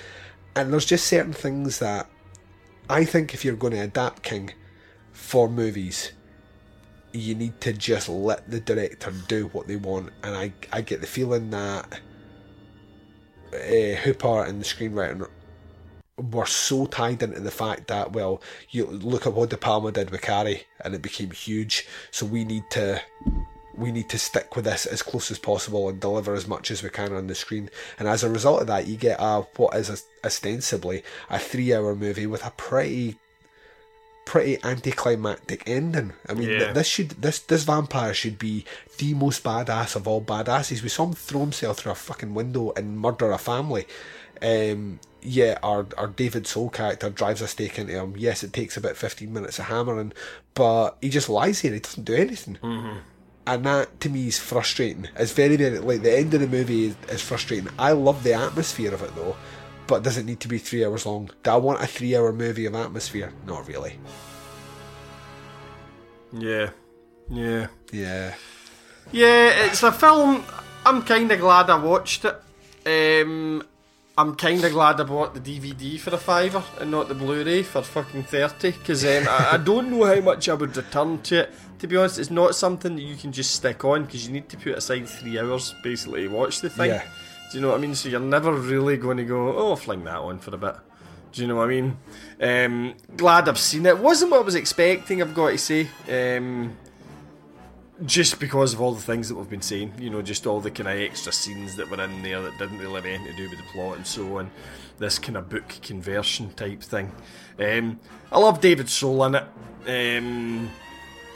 And 0.56 0.74
there's 0.74 0.86
just 0.86 1.08
certain 1.08 1.34
things 1.34 1.80
that 1.80 2.10
I 2.90 3.06
think 3.06 3.34
if 3.34 3.46
you're 3.46 3.56
going 3.56 3.74
to 3.74 3.80
adapt 3.80 4.24
King 4.24 4.52
for 5.14 5.48
movies, 5.48 6.12
you 7.14 7.36
need 7.36 7.62
to 7.62 7.72
just 7.72 8.10
let 8.10 8.52
the 8.52 8.60
director 8.60 9.14
do 9.30 9.48
what 9.48 9.68
they 9.68 9.78
want. 9.78 10.12
And 10.24 10.36
I, 10.36 10.54
I 10.74 10.82
get 10.82 11.00
the 11.00 11.08
feeling 11.08 11.52
that 11.52 12.02
uh, 13.54 13.96
Hooper 14.04 14.44
and 14.44 14.60
the 14.60 14.66
screenwriter 14.66 15.30
were 16.32 16.46
so 16.46 16.86
tied 16.86 17.24
into 17.24 17.40
the 17.40 17.52
fact 17.52 17.88
that 17.88 18.12
well, 18.14 18.42
you 18.70 18.86
look 18.86 19.26
at 19.26 19.34
what 19.34 19.50
De 19.50 19.58
Palma 19.58 19.92
did 19.92 20.10
with 20.10 20.22
Carrie, 20.22 20.64
and 20.84 20.94
it 20.96 21.02
became 21.02 21.32
huge. 21.32 21.88
So 22.12 22.26
we 22.26 22.44
need 22.46 22.64
to 22.72 23.02
we 23.76 23.92
need 23.92 24.10
to 24.10 24.18
stick 24.18 24.56
with 24.56 24.66
this 24.66 24.86
as 24.86 25.02
close 25.02 25.32
as 25.32 25.40
possible 25.40 25.88
and 25.88 26.02
deliver 26.02 26.34
as 26.34 26.48
much 26.48 26.70
as 26.70 26.84
we 26.84 26.90
can 26.90 27.14
on 27.14 27.28
the 27.28 27.36
screen. 27.36 27.70
And 27.98 28.08
as 28.08 28.24
a 28.24 28.30
result 28.30 28.62
of 28.62 28.68
that, 28.68 28.88
you 28.88 28.98
get 28.98 29.20
a 29.20 29.42
what 29.56 29.76
is 29.76 30.06
ostensibly 30.24 31.04
a 31.30 31.40
three-hour 31.40 31.96
movie 31.96 32.28
with 32.28 32.46
a 32.46 32.52
pretty 32.52 33.18
pretty 34.26 34.64
anticlimactic 34.64 35.64
ending. 35.68 36.14
I 36.28 36.34
mean, 36.36 36.50
Yeah. 36.50 36.72
this 36.72 36.88
should 36.88 37.10
this 37.22 37.40
this 37.40 37.64
vampire 37.64 38.14
should 38.14 38.38
be 38.38 38.66
the 38.98 39.14
most 39.14 39.44
badass 39.44 39.96
of 39.96 40.08
all 40.08 40.22
badasses. 40.22 40.84
We 40.84 40.90
saw 40.90 41.06
him 41.06 41.14
throw 41.14 41.40
himself 41.40 41.80
through 41.80 41.94
a 41.94 41.96
fucking 41.96 42.34
window 42.36 42.72
and 42.76 43.00
murder 43.00 43.32
a 43.32 43.38
family. 43.38 43.88
Um, 44.42 45.00
yeah, 45.22 45.58
our 45.64 45.86
our 45.98 46.08
David 46.08 46.48
Soul 46.48 46.70
character 46.70 47.10
drives 47.10 47.42
a 47.42 47.48
stake 47.48 47.78
into 47.78 47.94
him. 47.94 48.16
Yes, 48.18 48.44
it 48.44 48.54
takes 48.54 48.78
about 48.78 48.98
fifteen 48.98 49.34
minutes 49.34 49.60
of 49.60 49.66
hammering, 49.66 50.14
but 50.54 50.98
he 51.02 51.10
just 51.10 51.30
lies 51.30 51.60
here. 51.60 51.74
He 51.74 51.80
doesn't 51.80 52.04
do 52.06 52.16
anything. 52.16 52.58
And 53.48 53.66
that 53.66 54.00
to 54.02 54.10
me 54.10 54.28
is 54.28 54.38
frustrating. 54.38 55.08
It's 55.16 55.32
very, 55.32 55.56
very 55.56 55.80
like 55.80 56.04
the 56.04 56.16
end 56.16 56.34
of 56.36 56.42
the 56.42 56.48
movie 56.48 56.86
is, 56.88 56.96
is 57.10 57.22
frustrating. 57.22 57.70
I 57.80 57.94
love 57.94 58.24
the 58.24 58.34
atmosphere 58.34 58.94
of 58.94 59.02
it 59.02 59.16
though, 59.16 59.36
but 59.88 60.04
does 60.04 60.18
it 60.18 60.26
need 60.26 60.40
to 60.42 60.48
be 60.48 60.60
three 60.60 60.86
hours 60.86 61.06
long? 61.06 61.32
Do 61.42 61.50
I 61.52 61.56
want 61.56 61.82
a 61.82 61.88
three 61.88 62.16
hour 62.16 62.32
movie 62.32 62.68
of 62.68 62.76
atmosphere? 62.76 63.34
Not 63.48 63.68
really. 63.68 63.98
Yeah. 66.32 66.70
Yeah. 67.30 67.68
Yeah. 67.92 68.36
Yeah, 69.12 69.66
it's 69.66 69.82
a 69.82 69.92
film. 69.92 70.44
I'm 70.86 71.02
kind 71.04 71.32
of 71.32 71.40
glad 71.40 71.70
I 71.72 71.84
watched 71.84 72.26
it. 72.26 72.36
Um, 72.86 73.64
I'm 74.20 74.36
kind 74.36 74.62
of 74.66 74.74
glad 74.74 75.00
I 75.00 75.06
bought 75.06 75.34
the 75.34 75.40
DVD 75.40 75.98
for 75.98 76.14
a 76.14 76.18
fiver 76.18 76.62
and 76.82 76.92
not 76.92 77.08
the 77.08 77.16
Blu-ray 77.16 77.64
for 77.64 77.82
fucking 77.82 78.24
thirty. 78.24 78.72
Because 78.72 79.06
um, 79.06 79.26
I, 79.30 79.52
I 79.54 79.58
don't 79.58 79.90
know 79.90 80.04
how 80.04 80.20
much 80.20 80.50
I 80.50 80.56
would 80.56 80.76
return 80.76 81.22
to 81.22 81.44
it. 81.44 81.54
To 81.80 81.88
be 81.88 81.96
honest, 81.96 82.20
it's 82.20 82.30
not 82.30 82.54
something 82.54 82.98
that 82.98 83.02
you 83.02 83.16
can 83.16 83.32
just 83.32 83.52
stick 83.52 83.86
on 83.86 84.04
because 84.04 84.28
you 84.28 84.34
need 84.34 84.50
to 84.50 84.58
put 84.58 84.74
aside 84.74 85.08
three 85.08 85.40
hours 85.40 85.74
basically 85.82 86.28
to 86.28 86.28
watch 86.28 86.60
the 86.60 86.70
thing. 86.70 86.90
Yeah. 86.90 87.04
Do 87.50 87.58
you 87.58 87.62
know 87.62 87.70
what 87.70 87.78
I 87.78 87.80
mean? 87.80 87.96
So 87.96 88.10
you're 88.10 88.20
never 88.20 88.52
really 88.52 88.98
going 88.98 89.16
to 89.18 89.24
go, 89.24 89.58
oh, 89.58 89.70
I'll 89.70 89.76
fling 89.78 90.04
that 90.04 90.18
on 90.18 90.40
for 90.40 90.54
a 90.54 90.58
bit. 90.58 90.76
Do 91.32 91.42
you 91.42 91.48
know 91.48 91.56
what 91.56 91.70
I 91.70 91.82
mean? 91.82 91.98
Um, 92.42 92.96
glad 93.16 93.48
I've 93.48 93.58
seen 93.58 93.86
it. 93.86 93.98
Wasn't 93.98 94.32
what 94.32 94.42
I 94.42 94.44
was 94.44 94.56
expecting, 94.56 95.22
I've 95.22 95.34
got 95.34 95.52
to 95.52 95.58
say. 95.58 95.88
Um, 96.10 96.76
just 98.06 98.40
because 98.40 98.74
of 98.74 98.82
all 98.82 98.94
the 98.94 99.02
things 99.02 99.28
that 99.28 99.36
we've 99.36 99.50
been 99.50 99.62
saying, 99.62 99.94
you 100.00 100.10
know, 100.10 100.22
just 100.22 100.48
all 100.48 100.62
the 100.62 100.72
kind 100.72 100.88
of 100.88 100.98
extra 100.98 101.32
scenes 101.32 101.76
that 101.76 101.90
were 101.90 102.02
in 102.02 102.22
there 102.22 102.42
that 102.42 102.58
didn't 102.58 102.80
really 102.80 102.96
have 102.96 103.06
anything 103.06 103.28
to 103.28 103.34
do 103.34 103.50
with 103.50 103.58
the 103.58 103.66
plot 103.66 103.98
and 103.98 104.08
so 104.08 104.40
on. 104.40 104.50
This 105.00 105.20
kind 105.20 105.38
of 105.38 105.50
book 105.50 105.68
conversion 105.82 106.52
type 106.54 106.82
thing. 106.82 107.12
Um, 107.60 108.00
I 108.32 108.40
love 108.40 108.62
David 108.62 108.90
Soul 108.90 109.24
in 109.26 109.36
it. 109.36 109.44
Um, 109.88 110.70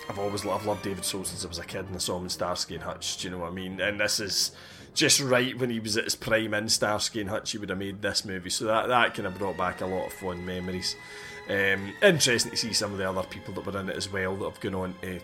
I've 0.10 0.20
always 0.20 0.46
loved, 0.46 0.62
I've 0.62 0.68
loved 0.68 0.84
David 0.84 1.06
Soul 1.06 1.24
since 1.24 1.44
I 1.46 1.48
was 1.48 1.60
a 1.60 1.66
kid 1.66 1.86
and 1.86 1.96
I 1.96 2.00
saw 2.00 2.18
him 2.18 2.24
in 2.24 2.30
Starsky 2.30 2.76
and 2.76 2.84
Hutch. 2.84 3.18
Do 3.18 3.28
you 3.28 3.32
know 3.32 3.40
what 3.40 3.52
I 3.52 3.56
mean? 3.56 3.80
And 3.82 4.00
this 4.00 4.20
is 4.20 4.52
just 4.94 5.20
right 5.22 5.58
when 5.58 5.70
he 5.70 5.80
was 5.80 5.98
at 5.98 6.06
his 6.06 6.16
prime 6.16 6.54
in 6.54 6.70
Starsky 6.70 7.22
and 7.22 7.30
Hutch. 7.30 7.52
He 7.52 7.58
would 7.58 7.70
have 7.70 7.80
made 7.80 8.02
this 8.02 8.26
movie, 8.26 8.50
so 8.50 8.66
that 8.66 8.88
that 8.88 9.14
kind 9.14 9.28
of 9.28 9.38
brought 9.38 9.58
back 9.58 9.82
a 9.82 9.86
lot 9.86 10.08
of 10.08 10.14
fond 10.14 10.46
memories. 10.46 10.96
Um, 11.50 11.94
interesting 12.02 12.52
to 12.52 12.58
see 12.58 12.74
some 12.74 12.92
of 12.94 12.98
the 12.98 13.10
other 13.10 13.24
people 13.24 13.54
that 13.56 13.66
were 13.66 13.78
in 13.80 13.90
it 13.90 13.98
as 13.98 14.12
well 14.12 14.36
that 14.36 14.46
have 14.46 14.60
gone 14.60 14.76
on 14.76 14.96
to 15.02 15.20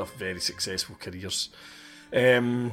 have 0.00 0.12
very 0.14 0.40
successful 0.40 0.96
careers. 0.98 1.50
Um, 2.14 2.72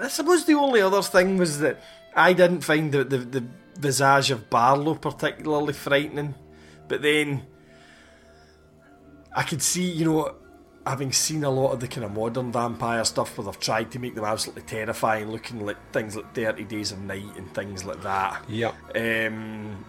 I 0.00 0.08
suppose 0.08 0.44
the 0.44 0.54
only 0.54 0.80
other 0.80 1.02
thing 1.02 1.36
was 1.36 1.58
that 1.58 1.82
I 2.14 2.32
didn't 2.32 2.62
find 2.62 2.92
the, 2.92 3.04
the, 3.04 3.18
the 3.18 3.44
visage 3.78 4.30
of 4.30 4.48
Barlow 4.48 4.94
particularly 4.94 5.72
frightening, 5.72 6.34
but 6.88 7.02
then 7.02 7.42
I 9.34 9.42
could 9.42 9.62
see, 9.62 9.90
you 9.90 10.04
know, 10.04 10.34
having 10.86 11.12
seen 11.12 11.44
a 11.44 11.50
lot 11.50 11.72
of 11.72 11.80
the 11.80 11.88
kind 11.88 12.04
of 12.04 12.12
modern 12.12 12.50
vampire 12.52 13.04
stuff 13.04 13.36
where 13.36 13.44
they've 13.44 13.60
tried 13.60 13.90
to 13.92 13.98
make 13.98 14.14
them 14.14 14.24
absolutely 14.24 14.62
terrifying, 14.62 15.30
looking 15.30 15.64
like 15.64 15.76
things 15.92 16.16
like 16.16 16.34
30 16.34 16.64
Days 16.64 16.92
of 16.92 17.00
Night 17.00 17.36
and 17.36 17.52
things 17.54 17.84
like 17.84 18.02
that. 18.02 18.44
Yeah. 18.48 18.72
Um, 18.94 19.84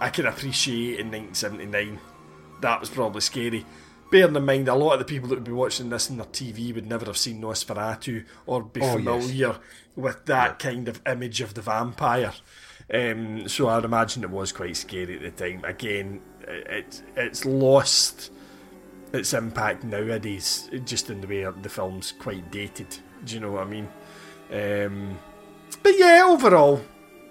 I 0.00 0.10
can 0.10 0.26
appreciate 0.26 1.00
in 1.00 1.10
1979 1.10 2.00
that 2.64 2.80
was 2.80 2.88
probably 2.88 3.20
scary. 3.20 3.64
Bearing 4.14 4.36
in 4.36 4.44
mind, 4.44 4.68
a 4.68 4.74
lot 4.76 4.92
of 4.92 5.00
the 5.00 5.04
people 5.04 5.28
that 5.28 5.34
would 5.34 5.42
be 5.42 5.50
watching 5.50 5.90
this 5.90 6.08
on 6.08 6.18
their 6.18 6.26
TV 6.26 6.72
would 6.72 6.86
never 6.88 7.04
have 7.06 7.16
seen 7.18 7.40
Nosferatu 7.42 8.24
or 8.46 8.62
be 8.62 8.80
Oh, 8.80 8.84
yes. 8.84 8.94
familiar 8.94 9.56
with 9.96 10.24
that 10.26 10.60
kind 10.60 10.86
of 10.86 11.02
image 11.04 11.40
of 11.40 11.54
the 11.54 11.60
vampire. 11.62 12.32
Um, 12.92 13.48
so 13.48 13.68
I'd 13.68 13.84
imagine 13.84 14.22
it 14.22 14.30
was 14.30 14.52
quite 14.52 14.76
scary 14.76 15.16
at 15.16 15.36
the 15.36 15.48
time. 15.50 15.64
Again, 15.64 16.20
it, 16.46 17.02
it's 17.16 17.44
lost 17.44 18.30
its 19.12 19.34
impact 19.34 19.82
nowadays, 19.82 20.70
just 20.84 21.10
in 21.10 21.20
the 21.20 21.26
way 21.26 21.52
the 21.62 21.68
film's 21.68 22.12
quite 22.12 22.52
dated. 22.52 22.96
Do 23.24 23.34
you 23.34 23.40
know 23.40 23.50
what 23.50 23.66
I 23.66 23.68
mean? 23.68 23.88
Um, 24.52 25.18
but 25.82 25.98
yeah, 25.98 26.22
overall, 26.24 26.84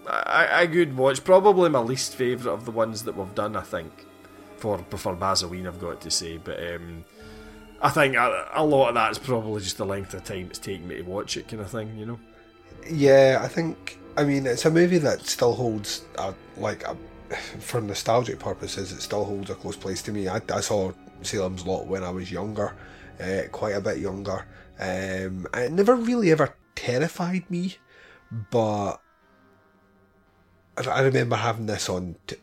a, 0.06 0.48
a 0.64 0.68
good 0.68 0.98
watch. 0.98 1.24
Probably 1.24 1.70
my 1.70 1.80
least 1.80 2.14
favourite 2.16 2.54
of 2.54 2.66
the 2.66 2.72
ones 2.72 3.06
that 3.06 3.16
we've 3.16 3.34
done, 3.36 3.56
I 3.56 3.62
think. 3.62 4.06
For 4.64 4.78
for 4.96 5.14
Bazoween, 5.14 5.68
I've 5.68 5.82
got 5.82 6.00
to 6.00 6.10
say, 6.10 6.38
but 6.38 6.58
um, 6.58 7.04
I 7.82 7.90
think 7.90 8.16
a, 8.16 8.48
a 8.54 8.64
lot 8.64 8.88
of 8.88 8.96
that 8.96 9.12
is 9.12 9.20
probably 9.20 9.62
just 9.62 9.78
the 9.78 9.86
length 9.86 10.14
of 10.14 10.24
time 10.24 10.48
it's 10.50 10.58
taken 10.58 10.88
me 10.88 10.96
to 10.96 11.02
watch 11.02 11.36
it, 11.36 11.50
kind 11.50 11.62
of 11.62 11.70
thing. 11.70 11.98
You 11.98 12.06
know? 12.06 12.20
Yeah, 12.90 13.42
I 13.42 13.50
think. 13.50 14.00
I 14.16 14.24
mean, 14.24 14.46
it's 14.48 14.64
a 14.64 14.72
movie 14.72 15.00
that 15.00 15.26
still 15.28 15.54
holds 15.54 16.06
a, 16.18 16.34
like 16.56 16.88
a, 16.88 16.96
for 17.60 17.82
nostalgic 17.82 18.40
purposes. 18.40 18.94
It 18.94 19.02
still 19.02 19.26
holds 19.26 19.50
a 19.50 19.56
close 19.56 19.76
place 19.76 20.02
to 20.04 20.14
me. 20.14 20.30
I, 20.30 20.40
I 20.54 20.62
saw 20.62 20.94
Salem's 21.24 21.66
Lot 21.66 21.88
when 21.88 22.06
I 22.06 22.10
was 22.10 22.32
younger, 22.32 22.74
uh, 23.20 23.42
quite 23.52 23.76
a 23.76 23.82
bit 23.82 23.98
younger. 23.98 24.46
Um, 24.80 25.46
it 25.54 25.74
never 25.74 25.96
really 25.96 26.32
ever 26.32 26.56
terrified 26.76 27.52
me, 27.52 27.76
but 28.50 29.02
I- 30.78 31.02
remember 31.02 31.36
having 31.36 31.66
this 31.66 31.90
on. 31.90 32.16
T- 32.28 32.38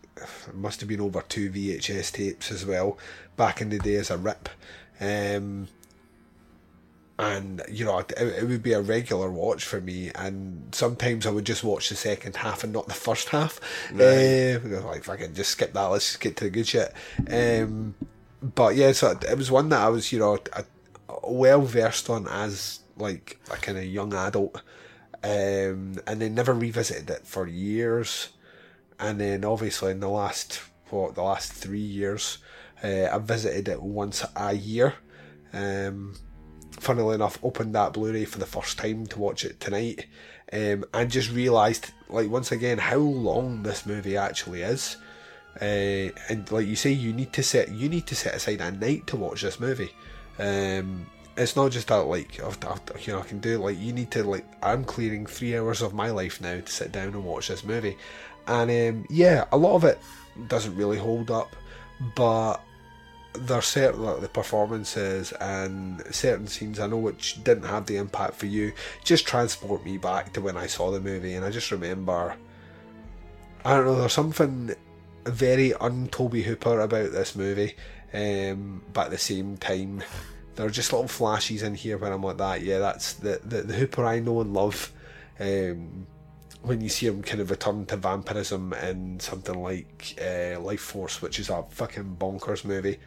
must 0.54 0.80
have 0.80 0.88
been 0.88 1.00
over 1.00 1.22
two 1.28 1.50
VHS 1.50 2.12
tapes 2.12 2.50
as 2.50 2.64
well 2.66 2.98
back 3.36 3.60
in 3.60 3.70
the 3.70 3.78
day 3.78 3.96
as 3.96 4.10
a 4.10 4.16
rip. 4.18 4.48
Um, 5.00 5.68
and 7.18 7.60
you 7.70 7.84
know 7.84 7.98
it, 7.98 8.12
it 8.16 8.48
would 8.48 8.62
be 8.62 8.72
a 8.72 8.80
regular 8.80 9.30
watch 9.30 9.64
for 9.64 9.78
me 9.80 10.10
and 10.14 10.74
sometimes 10.74 11.26
I 11.26 11.30
would 11.30 11.44
just 11.44 11.62
watch 11.62 11.90
the 11.90 11.94
second 11.94 12.36
half 12.36 12.64
and 12.64 12.72
not 12.72 12.88
the 12.88 12.94
first 12.94 13.28
half 13.28 13.60
Right. 13.92 14.54
uh, 14.56 14.86
like 14.86 15.00
if 15.00 15.08
I 15.10 15.16
can 15.16 15.34
just 15.34 15.50
skip 15.50 15.74
that 15.74 15.84
let's 15.84 16.06
just 16.06 16.20
get 16.20 16.36
to 16.38 16.44
the 16.44 16.50
good 16.50 16.66
shit 16.66 16.92
um, 17.30 17.94
but 18.42 18.74
yeah 18.74 18.92
so 18.92 19.10
it 19.10 19.36
was 19.36 19.50
one 19.50 19.68
that 19.68 19.82
I 19.82 19.88
was 19.90 20.12
you 20.12 20.18
know 20.18 20.38
well 21.22 21.60
versed 21.60 22.08
on 22.08 22.26
as 22.26 22.80
like 22.96 23.38
a 23.52 23.56
kind 23.56 23.76
of 23.76 23.84
young 23.84 24.14
adult 24.14 24.62
um, 25.22 25.96
and 26.06 26.22
then 26.22 26.34
never 26.34 26.54
revisited 26.54 27.10
it 27.10 27.26
for 27.26 27.46
years 27.46 28.30
and 29.00 29.20
then 29.20 29.44
obviously 29.44 29.90
in 29.92 30.00
the 30.00 30.08
last 30.08 30.60
what 30.90 31.14
the 31.14 31.22
last 31.22 31.52
three 31.52 31.78
years, 31.78 32.38
uh, 32.82 33.06
I 33.12 33.18
visited 33.18 33.68
it 33.68 33.82
once 33.82 34.24
a 34.36 34.52
year. 34.52 34.94
Um, 35.52 36.14
funnily 36.72 37.14
enough, 37.14 37.38
opened 37.42 37.74
that 37.74 37.92
Blu-ray 37.92 38.24
for 38.24 38.38
the 38.38 38.46
first 38.46 38.78
time 38.78 39.06
to 39.06 39.18
watch 39.18 39.44
it 39.44 39.60
tonight, 39.60 40.06
um, 40.52 40.84
and 40.94 41.10
just 41.10 41.30
realised, 41.32 41.92
like 42.08 42.30
once 42.30 42.52
again, 42.52 42.78
how 42.78 42.98
long 42.98 43.62
this 43.62 43.86
movie 43.86 44.16
actually 44.16 44.62
is. 44.62 44.96
Uh, 45.60 46.10
and 46.28 46.50
like 46.50 46.66
you 46.66 46.76
say, 46.76 46.90
you 46.90 47.12
need 47.12 47.32
to 47.32 47.42
set 47.42 47.70
you 47.70 47.88
need 47.88 48.06
to 48.06 48.14
set 48.14 48.34
aside 48.34 48.60
a 48.60 48.70
night 48.70 49.06
to 49.08 49.16
watch 49.16 49.42
this 49.42 49.58
movie. 49.60 49.90
Um, 50.38 51.06
it's 51.36 51.56
not 51.56 51.70
just 51.72 51.88
that 51.88 51.96
like 52.06 52.40
I've, 52.40 52.58
I've- 52.64 53.04
you 53.04 53.12
know 53.12 53.20
I 53.20 53.24
can 53.24 53.40
do 53.40 53.54
it, 53.54 53.64
like 53.64 53.78
you 53.78 53.92
need 53.92 54.10
to 54.12 54.22
like 54.24 54.46
I'm 54.62 54.84
clearing 54.84 55.26
three 55.26 55.56
hours 55.56 55.82
of 55.82 55.94
my 55.94 56.10
life 56.10 56.40
now 56.40 56.60
to 56.60 56.66
sit 56.72 56.92
down 56.92 57.08
and 57.08 57.24
watch 57.24 57.48
this 57.48 57.64
movie, 57.64 57.96
and 58.46 58.70
um, 58.70 59.06
yeah, 59.10 59.44
a 59.52 59.56
lot 59.56 59.74
of 59.74 59.84
it 59.84 60.00
doesn't 60.48 60.76
really 60.76 60.98
hold 60.98 61.30
up, 61.30 61.54
but 62.14 62.62
there's 63.32 63.66
certain 63.66 64.02
like 64.02 64.20
the 64.20 64.28
performances 64.28 65.32
and 65.40 66.02
certain 66.10 66.46
scenes 66.46 66.80
I 66.80 66.86
know 66.86 66.98
which 66.98 67.42
didn't 67.44 67.64
have 67.64 67.86
the 67.86 67.96
impact 67.96 68.34
for 68.34 68.46
you 68.46 68.72
just 69.04 69.26
transport 69.26 69.84
me 69.84 69.98
back 69.98 70.32
to 70.32 70.40
when 70.40 70.56
I 70.56 70.66
saw 70.66 70.90
the 70.90 71.00
movie. 71.00 71.34
And 71.34 71.44
I 71.44 71.50
just 71.50 71.70
remember 71.70 72.34
I 73.64 73.76
don't 73.76 73.84
know 73.84 73.94
there's 73.94 74.12
something 74.12 74.74
very 75.24 75.74
un 75.74 76.08
Tobe 76.08 76.42
Hooper 76.42 76.80
about 76.80 77.12
this 77.12 77.36
movie 77.36 77.76
um, 78.12 78.82
but 78.92 79.06
at 79.06 79.10
the 79.12 79.18
same 79.18 79.56
time 79.56 80.02
there 80.56 80.66
are 80.66 80.70
just 80.70 80.92
little 80.92 81.06
flashes 81.06 81.62
in 81.62 81.74
here 81.74 81.98
where 81.98 82.12
I'm 82.12 82.22
like 82.22 82.38
that. 82.38 82.62
Yeah 82.62 82.80
that's 82.80 83.12
the, 83.14 83.40
the, 83.44 83.62
the 83.62 83.74
Hooper 83.74 84.04
I 84.04 84.18
know 84.18 84.40
and 84.40 84.52
love 84.52 84.92
um, 85.38 86.06
when 86.62 86.80
you 86.80 86.88
see 86.88 87.06
him 87.06 87.22
kind 87.22 87.40
of 87.40 87.50
return 87.50 87.86
to 87.86 87.96
vampirism 87.96 88.72
in 88.74 89.18
something 89.20 89.60
like 89.60 90.14
uh, 90.18 90.60
Lifeforce, 90.60 91.22
which 91.22 91.38
is 91.38 91.48
a 91.48 91.64
fucking 91.70 92.16
bonkers 92.18 92.64
movie. 92.64 92.98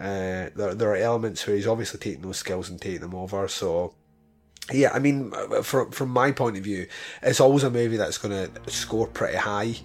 Uh, 0.00 0.50
there, 0.56 0.74
there 0.74 0.90
are 0.90 0.96
elements 0.96 1.46
where 1.46 1.56
he's 1.56 1.66
obviously 1.66 2.00
taking 2.00 2.22
those 2.22 2.38
skills 2.38 2.68
and 2.68 2.80
taking 2.80 3.00
them 3.00 3.14
over. 3.14 3.46
So, 3.48 3.94
yeah, 4.72 4.90
I 4.92 4.98
mean, 4.98 5.32
from 5.62 5.90
from 5.90 6.08
my 6.08 6.32
point 6.32 6.56
of 6.56 6.64
view, 6.64 6.86
it's 7.22 7.40
always 7.40 7.64
a 7.64 7.70
movie 7.70 7.96
that's 7.96 8.18
going 8.18 8.50
to 8.50 8.70
score 8.70 9.06
pretty 9.06 9.36
high 9.36 9.76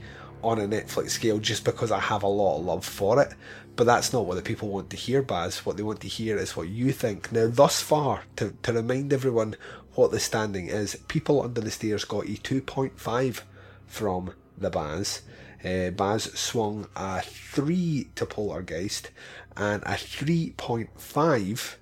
on 0.41 0.59
a 0.59 0.67
Netflix 0.67 1.11
scale 1.11 1.37
just 1.37 1.65
because 1.65 1.91
I 1.91 1.99
have 1.99 2.23
a 2.23 2.27
lot 2.27 2.57
of 2.57 2.65
love 2.65 2.85
for 2.85 3.21
it. 3.21 3.33
But 3.75 3.85
that's 3.85 4.11
not 4.11 4.25
what 4.25 4.35
the 4.35 4.41
people 4.41 4.69
want 4.69 4.89
to 4.89 4.97
hear, 4.97 5.21
Baz. 5.21 5.65
What 5.65 5.77
they 5.77 5.83
want 5.83 6.01
to 6.01 6.07
hear 6.07 6.37
is 6.37 6.55
what 6.55 6.67
you 6.67 6.91
think. 6.91 7.31
Now, 7.31 7.47
thus 7.47 7.81
far, 7.81 8.23
to, 8.37 8.53
to 8.63 8.73
remind 8.73 9.13
everyone 9.13 9.55
what 9.99 10.11
the 10.11 10.19
standing 10.19 10.67
is, 10.67 10.95
People 11.09 11.41
Under 11.41 11.59
the 11.59 11.69
Stairs 11.69 12.05
got 12.05 12.23
a 12.23 12.29
2.5 12.29 13.41
from 13.85 14.33
the 14.57 14.69
Baz. 14.69 15.23
Uh, 15.61 15.89
Baz 15.89 16.23
swung 16.39 16.87
a 16.95 17.21
3 17.21 18.07
to 18.15 18.25
Poltergeist 18.25 19.11
and 19.57 19.83
a 19.83 19.95
3.5 19.95 21.75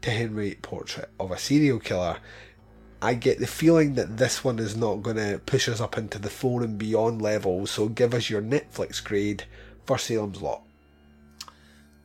to 0.00 0.10
Henry 0.10 0.56
Portrait 0.62 1.10
of 1.18 1.32
a 1.32 1.38
Serial 1.38 1.80
Killer. 1.80 2.18
I 3.02 3.14
get 3.14 3.40
the 3.40 3.48
feeling 3.48 3.96
that 3.96 4.16
this 4.16 4.44
one 4.44 4.60
is 4.60 4.76
not 4.76 5.02
going 5.02 5.16
to 5.16 5.40
push 5.44 5.68
us 5.68 5.80
up 5.80 5.98
into 5.98 6.20
the 6.20 6.30
phone 6.30 6.62
and 6.62 6.78
beyond 6.78 7.20
level, 7.20 7.66
so 7.66 7.88
give 7.88 8.14
us 8.14 8.30
your 8.30 8.42
Netflix 8.42 9.02
grade 9.02 9.42
for 9.86 9.98
Salem's 9.98 10.40
Lot. 10.40 10.62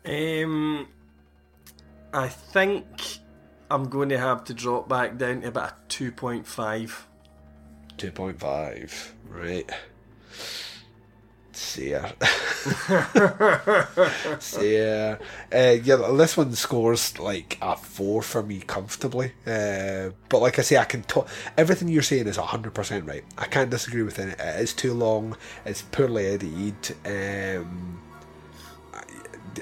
Um, 0.06 0.88
I 2.12 2.30
think 2.30 3.21
I'm 3.72 3.88
going 3.88 4.10
to 4.10 4.18
have 4.18 4.44
to 4.46 4.54
drop 4.54 4.90
back 4.90 5.18
down 5.18 5.42
to 5.42 5.48
about 5.48 5.70
a 5.70 5.74
2.5. 5.88 6.92
2.5, 7.98 9.12
right. 9.30 9.72
Seer. 11.54 12.12
Seer. 14.40 15.20
Uh, 15.54 15.78
yeah, 15.84 15.96
this 15.96 16.36
one 16.36 16.54
scores 16.54 17.18
like 17.18 17.58
a 17.62 17.78
4 17.78 18.22
for 18.22 18.44
me 18.44 18.60
comfortably. 18.60 19.32
Uh, 19.48 20.10
but 20.28 20.40
like 20.42 20.60
I 20.60 20.64
say, 20.64 20.76
I 20.76 20.84
can 20.84 21.04
talk. 21.04 21.30
Everything 21.58 21.88
you're 21.88 22.02
saying 22.02 22.28
is 22.28 22.38
100% 22.38 23.08
right. 23.08 23.24
I 23.38 23.46
can't 23.46 23.70
disagree 23.70 24.04
with 24.04 24.20
it. 24.20 24.38
It 24.38 24.62
is 24.62 24.74
too 24.74 24.94
long, 24.94 25.38
it's 25.64 25.82
poorly 25.82 26.26
edited. 26.26 26.98
Um, 27.06 28.02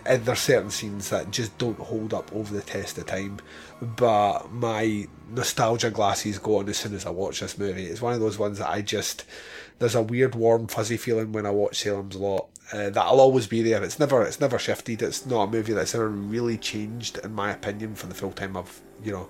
there's 0.05 0.39
certain 0.39 0.69
scenes 0.69 1.09
that 1.09 1.31
just 1.31 1.57
don't 1.57 1.79
hold 1.79 2.13
up 2.13 2.33
over 2.33 2.53
the 2.53 2.61
test 2.61 2.97
of 2.97 3.05
time. 3.05 3.39
But 3.81 4.51
my 4.51 5.07
nostalgia 5.29 5.89
glasses 5.89 6.39
go 6.39 6.57
on 6.57 6.69
as 6.69 6.77
soon 6.77 6.93
as 6.93 7.05
I 7.05 7.09
watch 7.11 7.39
this 7.39 7.57
movie. 7.57 7.85
It's 7.85 8.01
one 8.01 8.13
of 8.13 8.19
those 8.19 8.37
ones 8.37 8.59
that 8.59 8.69
I 8.69 8.81
just 8.81 9.25
there's 9.79 9.95
a 9.95 10.01
weird 10.01 10.35
warm 10.35 10.67
fuzzy 10.67 10.97
feeling 10.97 11.31
when 11.31 11.45
I 11.45 11.51
watch 11.51 11.79
Salem's 11.79 12.15
Lot. 12.15 12.49
Uh, 12.71 12.89
that'll 12.89 13.21
always 13.21 13.47
be 13.47 13.63
there. 13.63 13.83
It's 13.83 13.99
never 13.99 14.21
it's 14.23 14.39
never 14.39 14.59
shifted. 14.59 15.01
It's 15.01 15.25
not 15.25 15.43
a 15.43 15.51
movie 15.51 15.73
that's 15.73 15.95
ever 15.95 16.09
really 16.09 16.57
changed 16.57 17.17
in 17.19 17.33
my 17.33 17.51
opinion 17.51 17.95
for 17.95 18.07
the 18.07 18.15
full 18.15 18.31
time 18.31 18.57
I've 18.57 18.81
you 19.03 19.11
know 19.11 19.29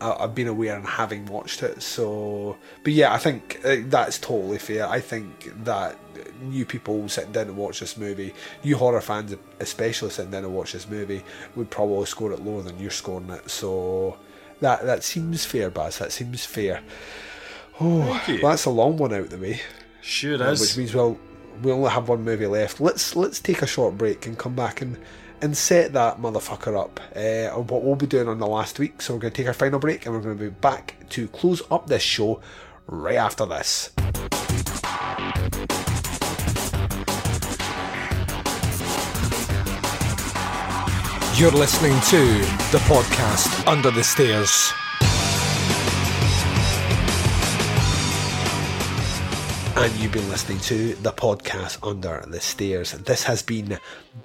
I- 0.00 0.16
I've 0.24 0.34
been 0.34 0.48
aware 0.48 0.76
and 0.76 0.86
having 0.86 1.26
watched 1.26 1.62
it. 1.62 1.82
So, 1.82 2.56
but 2.84 2.92
yeah, 2.92 3.12
I 3.12 3.18
think 3.18 3.60
uh, 3.64 3.76
that's 3.86 4.18
totally 4.18 4.58
fair. 4.58 4.86
I 4.88 5.00
think 5.00 5.52
that 5.64 5.96
new 6.42 6.64
people 6.64 7.08
sitting 7.08 7.32
down 7.32 7.46
to 7.46 7.52
watch 7.52 7.80
this 7.80 7.96
movie, 7.96 8.34
new 8.64 8.76
horror 8.76 9.00
fans 9.00 9.34
especially 9.60 10.10
sitting 10.10 10.30
down 10.30 10.42
to 10.42 10.48
watch 10.48 10.72
this 10.72 10.88
movie, 10.88 11.22
would 11.56 11.70
probably 11.70 12.06
score 12.06 12.32
it 12.32 12.40
lower 12.44 12.62
than 12.62 12.78
you're 12.78 12.90
scoring 12.90 13.30
it. 13.30 13.50
So 13.50 14.16
that 14.60 14.84
that 14.86 15.02
seems 15.04 15.44
fair, 15.44 15.70
Baz. 15.70 15.98
That 15.98 16.12
seems 16.12 16.44
fair. 16.44 16.80
Oh, 17.80 17.98
well, 18.28 18.38
that's 18.50 18.64
a 18.64 18.70
long 18.70 18.96
one 18.96 19.12
out 19.14 19.30
the 19.30 19.38
way. 19.38 19.60
Sure 20.00 20.42
Uh, 20.42 20.50
is. 20.52 20.60
Which 20.60 20.76
means 20.76 20.94
well, 20.94 21.18
we 21.62 21.70
only 21.72 21.90
have 21.90 22.08
one 22.08 22.24
movie 22.24 22.46
left. 22.46 22.80
Let's 22.80 23.14
let's 23.16 23.40
take 23.40 23.62
a 23.62 23.66
short 23.66 23.96
break 23.98 24.26
and 24.26 24.36
come 24.38 24.54
back 24.54 24.80
and 24.80 24.96
and 25.40 25.56
set 25.56 25.92
that 25.92 26.18
motherfucker 26.18 26.78
up. 26.78 27.00
Uh, 27.14 27.60
what 27.60 27.82
we'll 27.82 27.96
be 27.96 28.06
doing 28.06 28.28
on 28.28 28.38
the 28.38 28.46
last 28.46 28.78
week. 28.78 29.02
So 29.02 29.14
we're 29.14 29.20
going 29.20 29.32
to 29.32 29.36
take 29.36 29.46
our 29.46 29.54
final 29.54 29.78
break 29.78 30.06
and 30.06 30.14
we're 30.14 30.20
going 30.20 30.38
to 30.38 30.44
be 30.44 30.50
back 30.50 30.96
to 31.10 31.28
close 31.28 31.62
up 31.70 31.86
this 31.86 32.02
show 32.02 32.40
right 32.86 33.16
after 33.16 33.46
this. 33.46 33.92
You're 41.38 41.52
listening 41.52 41.92
to 41.92 42.26
the 42.72 42.82
podcast 42.88 43.66
Under 43.68 43.92
the 43.92 44.02
Stairs. 44.02 44.72
And 49.80 49.94
you've 49.94 50.10
been 50.10 50.28
listening 50.28 50.58
to 50.62 50.94
the 50.96 51.12
podcast 51.12 51.78
Under 51.88 52.24
the 52.26 52.40
Stairs. 52.40 52.90
This 52.90 53.22
has 53.22 53.42
been 53.42 53.78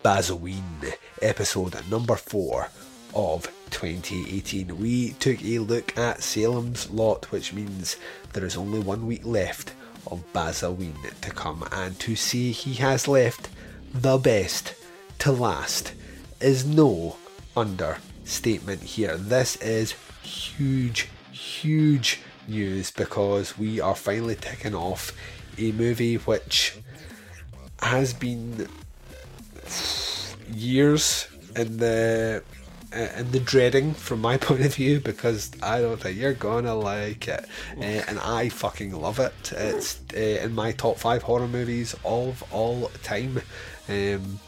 Bazoween, 0.03 0.95
episode 1.21 1.75
number 1.91 2.15
four 2.15 2.69
of 3.13 3.43
2018. 3.69 4.79
We 4.79 5.11
took 5.11 5.43
a 5.45 5.59
look 5.59 5.95
at 5.95 6.23
Salem's 6.23 6.89
Lot, 6.89 7.31
which 7.31 7.53
means 7.53 7.97
there 8.33 8.45
is 8.45 8.57
only 8.57 8.79
one 8.79 9.05
week 9.05 9.27
left 9.27 9.73
of 10.07 10.23
Bazoween 10.33 10.95
to 11.21 11.29
come. 11.29 11.63
And 11.71 11.99
to 11.99 12.15
say 12.15 12.49
he 12.49 12.73
has 12.75 13.07
left 13.07 13.49
the 13.93 14.17
best 14.17 14.73
to 15.19 15.31
last 15.31 15.93
is 16.41 16.65
no 16.65 17.17
understatement 17.55 18.81
here. 18.81 19.17
This 19.17 19.55
is 19.57 19.93
huge, 20.23 21.09
huge 21.31 22.21
news 22.47 22.89
because 22.89 23.55
we 23.55 23.79
are 23.79 23.95
finally 23.95 24.35
ticking 24.35 24.73
off 24.73 25.13
a 25.57 25.71
movie 25.71 26.15
which 26.15 26.75
has 27.81 28.13
been 28.13 28.67
years 30.53 31.27
in 31.55 31.77
the 31.77 32.43
uh, 32.95 33.07
in 33.17 33.31
the 33.31 33.39
dreading 33.39 33.93
from 33.93 34.21
my 34.21 34.37
point 34.47 34.65
of 34.65 34.75
view 34.75 34.99
because 34.99 35.51
I 35.61 35.81
don't 35.81 35.99
think 35.99 36.17
you're 36.17 36.33
gonna 36.33 36.75
like 36.75 37.27
it, 37.27 37.45
uh, 37.77 37.81
and 37.81 38.19
I 38.19 38.49
fucking 38.49 38.93
love 38.93 39.19
it. 39.19 39.51
It's 39.51 39.99
uh, 40.13 40.17
in 40.17 40.53
my 40.53 40.71
top 40.73 40.97
five 40.97 41.23
horror 41.23 41.47
movies 41.47 41.95
of 42.05 42.43
all 42.51 42.91
time. 43.03 43.41
Um, 43.89 44.39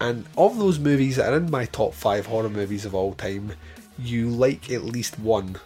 and 0.00 0.26
of 0.36 0.58
those 0.58 0.78
movies 0.78 1.16
that 1.16 1.32
are 1.32 1.36
in 1.38 1.50
my 1.50 1.64
top 1.64 1.92
five 1.92 2.26
horror 2.26 2.48
movies 2.48 2.84
of 2.84 2.94
all 2.94 3.14
time, 3.14 3.52
you 3.98 4.28
like 4.28 4.70
at 4.70 4.84
least 4.84 5.18
one. 5.18 5.56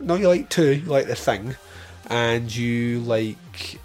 No, 0.00 0.14
you 0.14 0.28
like 0.28 0.48
two. 0.48 0.74
You 0.74 0.86
like 0.86 1.06
The 1.06 1.16
Thing, 1.16 1.56
and 2.08 2.54
you 2.54 3.00
like 3.00 3.36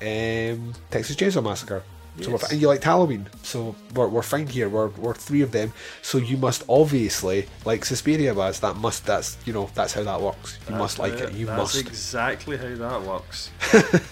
um, 0.01 0.73
Texas 0.91 1.15
Chainsaw 1.15 1.43
Massacre. 1.43 1.83
So 2.21 2.29
Yes. 2.29 2.51
and 2.51 2.61
you 2.61 2.67
liked 2.67 2.83
Halloween, 2.83 3.27
so 3.41 3.75
we're, 3.95 4.07
we're 4.07 4.21
fine 4.21 4.45
here. 4.45 4.69
We're, 4.69 4.89
we're 4.89 5.15
three 5.15 5.41
of 5.41 5.51
them. 5.51 5.73
So 6.03 6.19
you 6.19 6.37
must 6.37 6.63
obviously 6.69 7.47
like 7.65 7.83
Suspiria, 7.85 8.35
Baz. 8.35 8.59
That 8.59 8.75
must 8.77 9.05
that's 9.07 9.35
you 9.47 9.53
know 9.53 9.67
that's 9.73 9.93
how 9.93 10.03
that 10.03 10.21
works. 10.21 10.59
You 10.69 10.75
must 10.75 10.99
like 10.99 11.13
it. 11.13 11.33
You 11.33 11.47
That's 11.47 11.57
must. 11.73 11.79
exactly 11.79 12.57
how 12.57 12.75
that 12.75 13.01
works. 13.01 13.49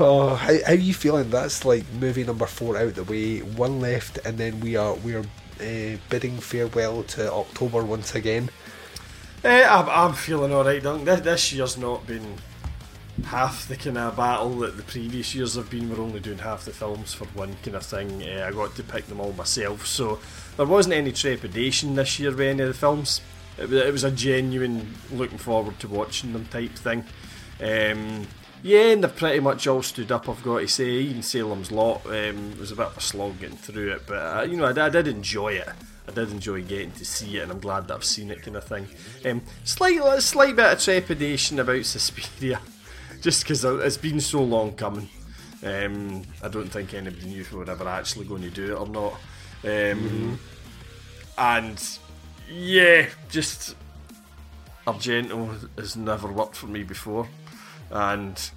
Oh, 0.00 0.36
how, 0.36 0.52
how 0.64 0.72
are 0.72 0.74
you 0.74 0.94
feeling? 0.94 1.28
That's 1.30 1.64
like 1.64 1.84
movie 1.98 2.22
number 2.22 2.46
four 2.46 2.76
out 2.76 2.94
the 2.94 3.02
way, 3.02 3.38
one 3.40 3.80
left, 3.80 4.18
and 4.24 4.38
then 4.38 4.60
we 4.60 4.76
are 4.76 4.94
we 4.94 5.14
are 5.16 5.24
uh, 5.60 5.96
bidding 6.08 6.38
farewell 6.38 7.02
to 7.04 7.32
October 7.32 7.82
once 7.82 8.14
again. 8.14 8.48
Eh, 9.42 9.66
I'm, 9.68 9.88
I'm 9.88 10.14
feeling 10.14 10.52
alright, 10.52 10.82
Dunk. 10.82 11.04
This, 11.04 11.20
this 11.20 11.52
year's 11.52 11.76
not 11.78 12.06
been 12.06 12.36
half 13.24 13.68
the 13.68 13.76
kind 13.76 13.98
of 13.98 14.16
battle 14.16 14.50
that 14.60 14.76
the 14.76 14.82
previous 14.82 15.34
years 15.34 15.54
have 15.54 15.70
been. 15.70 15.90
We're 15.90 16.02
only 16.02 16.20
doing 16.20 16.38
half 16.38 16.64
the 16.64 16.72
films 16.72 17.14
for 17.14 17.26
one 17.26 17.56
kind 17.62 17.76
of 17.76 17.84
thing. 17.84 18.22
Uh, 18.22 18.46
I 18.48 18.52
got 18.52 18.74
to 18.76 18.82
pick 18.82 19.06
them 19.06 19.20
all 19.20 19.32
myself, 19.32 19.86
so 19.86 20.18
there 20.56 20.66
wasn't 20.66 20.94
any 20.94 21.12
trepidation 21.12 21.94
this 21.94 22.18
year 22.18 22.30
with 22.30 22.40
any 22.40 22.62
of 22.62 22.68
the 22.68 22.74
films. 22.74 23.20
It 23.58 23.68
was, 23.68 23.82
it 23.82 23.92
was 23.92 24.04
a 24.04 24.10
genuine 24.10 24.94
looking 25.12 25.38
forward 25.38 25.78
to 25.80 25.88
watching 25.88 26.32
them 26.32 26.46
type 26.46 26.72
thing. 26.72 27.04
Um, 27.60 28.26
yeah, 28.62 28.90
and 28.92 29.04
they've 29.04 29.14
pretty 29.14 29.40
much 29.40 29.66
all 29.66 29.82
stood 29.82 30.10
up. 30.10 30.28
I've 30.28 30.42
got 30.42 30.60
to 30.60 30.68
say, 30.68 30.88
even 30.88 31.22
Salem's 31.22 31.70
Lot 31.70 32.04
um, 32.06 32.58
was 32.58 32.72
a 32.72 32.76
bit 32.76 32.86
of 32.86 32.96
a 32.96 33.00
slog 33.00 33.40
getting 33.40 33.56
through 33.56 33.92
it, 33.92 34.02
but 34.06 34.14
uh, 34.14 34.42
you 34.42 34.56
know, 34.56 34.64
I, 34.64 34.86
I, 34.86 34.88
did 34.88 35.06
enjoy 35.06 35.54
it. 35.54 35.68
I 36.08 36.12
did 36.12 36.30
enjoy 36.30 36.62
getting 36.62 36.90
to 36.92 37.04
see 37.04 37.36
it, 37.36 37.42
and 37.42 37.52
I'm 37.52 37.60
glad 37.60 37.88
that 37.88 37.94
I've 37.94 38.04
seen 38.04 38.30
it, 38.30 38.42
kind 38.42 38.56
of 38.56 38.64
thing. 38.64 38.88
Um, 39.24 39.42
slight, 39.64 40.00
slight 40.22 40.56
bit 40.56 40.72
of 40.72 40.80
trepidation 40.80 41.60
about 41.60 41.84
Suspiria, 41.84 42.60
just 43.20 43.42
because 43.42 43.64
it's 43.64 43.96
been 43.96 44.20
so 44.20 44.42
long 44.42 44.72
coming. 44.72 45.08
Um, 45.62 46.22
I 46.42 46.48
don't 46.48 46.68
think 46.68 46.94
anybody 46.94 47.26
knew 47.26 47.40
if 47.40 47.52
we 47.52 47.58
were 47.58 47.70
ever 47.70 47.88
actually 47.88 48.26
going 48.26 48.42
to 48.42 48.50
do 48.50 48.72
it 48.72 48.78
or 48.78 48.86
not. 48.86 49.12
Um, 49.64 49.70
mm-hmm. 49.70 50.34
And 51.36 51.98
yeah, 52.50 53.06
just 53.28 53.74
Argento 54.86 55.68
has 55.78 55.96
never 55.96 56.32
worked 56.32 56.56
for 56.56 56.66
me 56.66 56.82
before, 56.82 57.28
and 57.90 58.50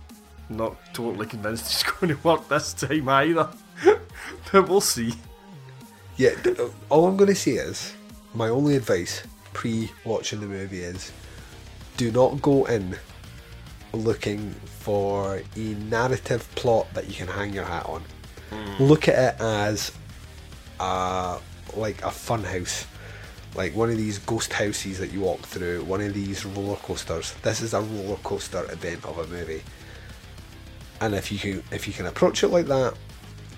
not 0.50 0.78
totally 0.94 1.26
convinced 1.26 1.72
he's 1.72 1.92
going 1.92 2.16
to 2.16 2.24
work 2.24 2.48
this 2.48 2.74
time 2.74 3.10
either. 3.10 3.50
but 4.52 4.70
we'll 4.70 4.82
see. 4.82 5.14
Yeah, 6.18 6.32
all 6.90 7.08
I'm 7.08 7.18
going 7.18 7.30
to 7.30 7.36
say 7.36 7.54
is 7.54 7.94
my 8.34 8.50
only 8.50 8.76
advice 8.76 9.24
pre 9.54 9.92
watching 10.06 10.40
the 10.40 10.46
movie 10.46 10.82
is 10.82 11.12
do 11.98 12.12
not 12.12 12.42
go 12.42 12.66
in 12.66 12.96
looking 13.94 14.52
for 14.52 15.42
a 15.56 15.60
narrative 15.60 16.48
plot 16.56 16.88
that 16.94 17.08
you 17.08 17.14
can 17.14 17.28
hang 17.28 17.54
your 17.54 17.66
hat 17.66 17.86
on. 17.86 18.04
Mm. 18.52 18.80
Look 18.80 19.08
at 19.08 19.36
it 19.36 19.42
as 19.42 19.92
a, 20.80 21.40
like 21.76 22.02
a 22.04 22.12
fun 22.12 22.44
house 22.44 22.86
like 23.56 23.76
one 23.76 23.90
of 23.90 23.98
these 23.98 24.18
ghost 24.20 24.54
houses 24.54 25.00
that 25.00 25.12
you 25.12 25.22
walk 25.22 25.42
through, 25.42 25.84
one 25.84 26.02
of 26.02 26.14
these 26.14 26.46
roller 26.46 26.78
coasters. 26.78 27.34
This 27.42 27.62
is 27.62 27.74
a 27.74 27.82
roller 27.82 28.16
coaster 28.18 28.64
event 28.72 29.04
of 29.06 29.18
a 29.18 29.28
movie, 29.28 29.64
and 31.02 31.14
if 31.14 31.32
you 31.32 31.38
can 31.38 31.64
if 31.72 31.88
you 31.88 31.94
can 31.94 32.06
approach 32.06 32.44
it 32.44 32.48
like 32.48 32.68
that, 32.68 32.94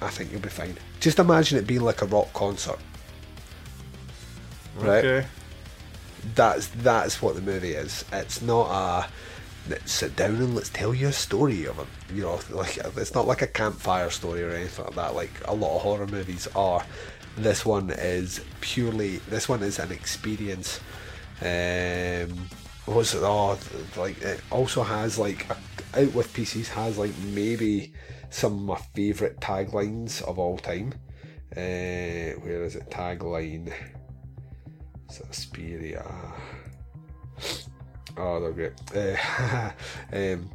I 0.01 0.09
think 0.09 0.31
you'll 0.31 0.41
be 0.41 0.49
fine. 0.49 0.75
Just 0.99 1.19
imagine 1.19 1.57
it 1.59 1.67
being 1.67 1.81
like 1.81 2.01
a 2.01 2.05
rock 2.05 2.33
concert, 2.33 2.79
right? 4.77 5.05
Okay. 5.05 5.27
That's 6.35 6.67
that's 6.67 7.21
what 7.21 7.35
the 7.35 7.41
movie 7.41 7.73
is. 7.73 8.03
It's 8.11 8.41
not 8.41 8.71
a 8.71 9.09
sit 9.85 10.15
down 10.15 10.35
and 10.35 10.55
let's 10.55 10.69
tell 10.69 10.93
you 10.93 11.07
a 11.07 11.13
story 11.13 11.65
of 11.65 11.79
it. 11.79 11.87
You 12.13 12.23
know, 12.23 12.39
like 12.51 12.77
it's 12.77 13.13
not 13.13 13.27
like 13.27 13.41
a 13.41 13.47
campfire 13.47 14.09
story 14.09 14.43
or 14.43 14.51
anything 14.51 14.85
like 14.85 14.95
that. 14.95 15.15
Like 15.15 15.31
a 15.45 15.53
lot 15.53 15.77
of 15.77 15.81
horror 15.81 16.07
movies 16.07 16.47
are. 16.55 16.85
This 17.37 17.65
one 17.65 17.89
is 17.89 18.41
purely. 18.61 19.17
This 19.29 19.49
one 19.49 19.63
is 19.63 19.79
an 19.79 19.91
experience. 19.91 20.79
Um, 21.41 22.47
was 22.85 23.15
it? 23.15 23.21
Oh, 23.23 23.57
like 23.97 24.21
it 24.21 24.41
also 24.51 24.83
has 24.83 25.17
like 25.17 25.49
a, 25.49 25.57
out 26.01 26.13
with 26.13 26.33
pieces 26.33 26.69
has 26.69 26.97
like 26.97 27.17
maybe 27.33 27.93
some 28.29 28.53
of 28.53 28.61
my 28.61 28.75
favourite 28.95 29.39
taglines 29.39 30.21
of 30.23 30.37
all 30.37 30.57
time. 30.57 30.93
Uh, 31.55 32.33
where 32.41 32.63
is 32.63 32.75
it? 32.75 32.89
Tagline. 32.89 33.71
Suspiria. 35.09 36.03
Oh, 38.17 38.39
they're 38.39 38.51
great. 38.51 38.73
Uh, 38.95 39.71
um, 40.13 40.49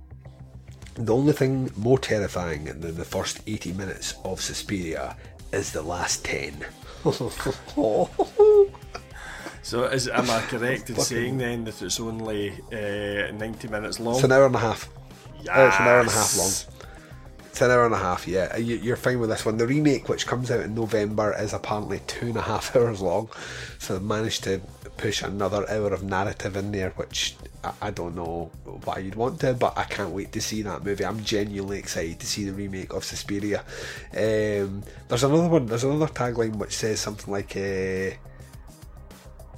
the 0.95 1.15
only 1.15 1.33
thing 1.33 1.71
more 1.77 1.99
terrifying 1.99 2.65
than 2.65 2.97
the 2.97 3.05
first 3.05 3.41
80 3.47 3.73
minutes 3.73 4.15
of 4.25 4.41
Suspiria 4.41 5.17
is 5.53 5.73
the 5.73 5.83
last 5.83 6.25
10. 6.25 6.65
so, 9.63 9.85
is 9.85 10.09
am 10.09 10.31
I 10.31 10.41
correct 10.49 10.91
in 10.91 10.97
saying 10.97 11.39
then 11.39 11.65
that 11.65 11.81
it's 11.81 12.01
only 12.01 12.53
uh, 12.73 13.33
90 13.33 13.69
minutes 13.69 14.01
long? 14.01 14.17
It's 14.17 14.25
an 14.25 14.33
hour 14.33 14.47
and 14.47 14.55
a 14.57 14.59
half. 14.59 14.89
Yes. 15.43 15.49
Oh, 15.55 15.67
it's 15.69 15.79
an 15.79 15.87
hour 15.87 16.01
and 16.01 16.09
a 16.09 16.13
half 16.13 16.37
long. 16.37 16.51
It's 17.49 17.61
an 17.63 17.71
hour 17.71 17.87
and 17.87 17.95
a 17.95 17.99
half, 17.99 18.29
yeah. 18.29 18.57
You're 18.57 18.97
fine 18.97 19.21
with 19.21 19.31
this 19.31 19.45
one. 19.47 19.57
The 19.57 19.67
remake, 19.67 20.09
which 20.09 20.27
comes 20.27 20.51
out 20.51 20.61
in 20.61 20.75
November, 20.75 21.35
is 21.39 21.53
apparently 21.53 22.01
two 22.07 22.27
and 22.27 22.37
a 22.37 22.43
half 22.43 22.75
hours 22.77 23.01
long. 23.01 23.31
So 23.79 23.99
they 23.99 24.05
managed 24.05 24.45
to 24.45 24.61
push 24.97 25.23
another 25.23 25.69
hour 25.71 25.93
of 25.93 26.03
narrative 26.03 26.57
in 26.57 26.73
there, 26.73 26.91
which 26.91 27.37
I 27.65 27.91
don't 27.91 28.15
know 28.15 28.51
why 28.85 28.99
you'd 28.99 29.17
want 29.17 29.41
to, 29.41 29.55
but 29.55 29.77
I 29.77 29.85
can't 29.85 30.11
wait 30.11 30.31
to 30.33 30.41
see 30.41 30.63
that 30.63 30.85
movie. 30.85 31.05
I'm 31.05 31.23
genuinely 31.25 31.79
excited 31.79 32.21
to 32.21 32.27
see 32.27 32.45
the 32.45 32.53
remake 32.53 32.93
of 32.93 33.05
Suspiria. 33.05 33.65
Um, 34.13 34.83
there's 35.09 35.25
another 35.25 35.49
one. 35.49 35.67
There's 35.67 35.85
another 35.85 36.07
tagline 36.07 36.57
which 36.57 36.77
says 36.77 37.01
something 37.01 37.33
like, 37.33 37.57
uh, 37.57 38.15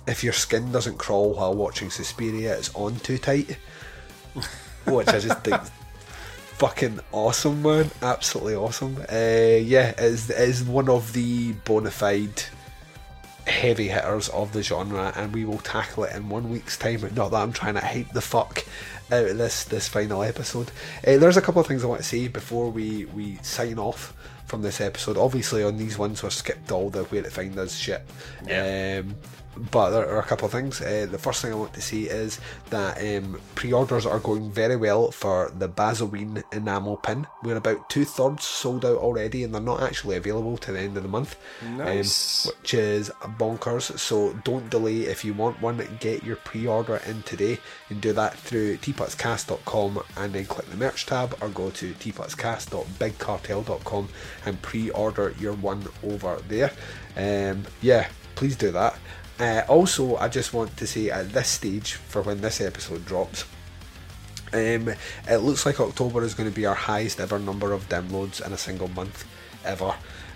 "If 0.07 0.25
your 0.25 0.33
skin 0.33 0.73
doesn't 0.73 0.99
crawl 0.99 1.35
while 1.35 1.55
watching 1.55 1.91
Suspiria, 1.91 2.57
it's 2.57 2.75
on 2.75 2.97
too 3.01 3.19
tight," 3.19 3.59
which 4.87 5.09
I 5.09 5.19
just 5.19 5.41
think. 5.43 5.61
Fucking 6.57 7.01
awesome, 7.13 7.63
man! 7.63 7.91
Absolutely 8.03 8.55
awesome. 8.55 8.97
Uh, 9.11 9.61
yeah, 9.63 9.93
is 9.99 10.31
is 10.31 10.63
one 10.63 10.89
of 10.89 11.13
the 11.13 11.53
bona 11.65 11.91
fide 11.91 12.43
heavy 13.51 13.89
hitters 13.89 14.29
of 14.31 14.53
the 14.53 14.63
genre, 14.63 15.13
and 15.17 15.35
we 15.35 15.45
will 15.45 15.59
tackle 15.59 16.05
it 16.05 16.15
in 16.15 16.29
one 16.29 16.51
week's 16.51 16.77
time. 16.77 17.01
Not 17.15 17.31
that 17.31 17.43
I'm 17.43 17.53
trying 17.53 17.75
to 17.75 17.81
hype 17.85 18.13
the 18.13 18.21
fuck 18.21 18.65
out 19.13 19.27
of 19.27 19.39
this 19.39 19.65
this 19.65 19.89
final 19.89 20.23
episode. 20.23 20.71
Uh, 21.07 21.19
there's 21.19 21.37
a 21.37 21.43
couple 21.43 21.61
of 21.61 21.67
things 21.67 21.85
I 21.85 21.89
want 21.89 22.01
to 22.01 22.07
say 22.07 22.29
before 22.29 22.71
we 22.71 23.07
we 23.07 23.37
sign 23.43 23.79
off 23.79 24.15
from 24.47 24.63
this 24.63 24.81
episode. 24.81 25.17
Obviously, 25.17 25.63
on 25.63 25.77
these 25.77 25.99
ones, 25.99 26.23
we 26.23 26.31
skipped 26.31 26.73
all 26.73 26.91
the 26.91 27.05
where 27.05 27.23
to 27.23 27.31
find 27.31 27.57
us 27.59 27.77
shit. 27.77 28.03
Yeah. 28.47 29.03
Um, 29.05 29.17
but 29.57 29.91
there 29.91 30.09
are 30.09 30.21
a 30.21 30.25
couple 30.25 30.47
of 30.47 30.53
things. 30.53 30.81
Uh, 30.81 31.07
the 31.11 31.19
first 31.19 31.43
thing 31.43 31.51
I 31.53 31.57
want 31.57 31.75
to 31.75 31.81
say 31.81 32.03
is 32.03 32.39
that 32.71 33.01
um, 33.01 33.41
pre-orders 33.55 34.07
are 34.07 34.21
going 34.21 34.51
very 34.51 34.77
well 34.77 35.11
for 35.11 35.51
the 35.57 35.69
Bazoween 35.69 36.43
enamel 36.53 36.97
pin. 36.99 37.27
We're 37.43 37.57
about 37.57 37.91
two 37.91 38.05
thirds 38.05 38.45
sold 38.45 38.85
out 38.85 38.99
already, 38.99 39.43
and 39.45 39.53
they're 39.55 39.61
not 39.61 39.83
actually 39.83 40.17
available 40.17 40.57
to 40.59 40.73
the 40.73 40.81
end 40.81 40.97
of 40.97 41.03
the 41.03 41.09
month, 41.09 41.37
um, 41.63 41.79
nice. 41.79 42.47
um, 42.47 42.53
which 42.61 42.75
is 42.75 43.11
bonkers. 43.39 43.99
So 43.99 44.35
don't 44.45 44.71
delay 44.71 44.99
if 45.01 45.25
you 45.25 45.35
want 45.35 45.61
one. 45.61 45.81
Get 45.99 46.23
your 46.23 46.37
pre-order 46.37 47.01
in 47.07 47.23
today, 47.23 47.59
and 47.89 48.01
do 48.01 48.13
that 48.13 48.39
through 48.39 48.77
teapotscast.com, 48.79 50.03
and 50.17 50.33
then 50.33 50.45
click 50.47 50.71
the 50.71 50.77
merch 50.77 51.07
tab, 51.07 51.37
or 51.41 51.49
go 51.49 51.71
to 51.71 51.93
teapotscast.bigcartel.com 51.95 54.09
and 54.47 54.63
pre-order 54.63 55.35
your 55.39 55.55
one 55.55 55.83
over 56.05 56.41
there. 56.49 56.71
Um, 57.17 57.65
yeah, 57.83 58.09
please 58.37 58.55
do 58.57 58.71
that. 58.71 58.97
Uh, 59.41 59.63
also, 59.69 60.17
I 60.17 60.29
just 60.29 60.53
want 60.53 60.77
to 60.77 60.87
say 60.87 61.09
at 61.11 61.31
this 61.31 61.49
stage, 61.49 61.95
for 61.95 62.21
when 62.21 62.43
this 62.43 62.61
episode 62.61 63.07
drops, 63.07 63.47
um, 64.53 64.91
it 65.27 65.37
looks 65.39 65.65
like 65.65 65.81
October 65.81 66.23
is 66.25 66.35
going 66.35 66.49
to 66.49 66.55
be 66.55 66.67
our 66.67 66.75
highest 66.75 67.21
ever 67.21 67.39
number 67.39 67.73
of 67.73 67.89
downloads 67.89 68.45
in 68.45 68.53
a 68.53 68.59
single 68.59 68.89
month 68.89 69.25
ever, 69.65 69.95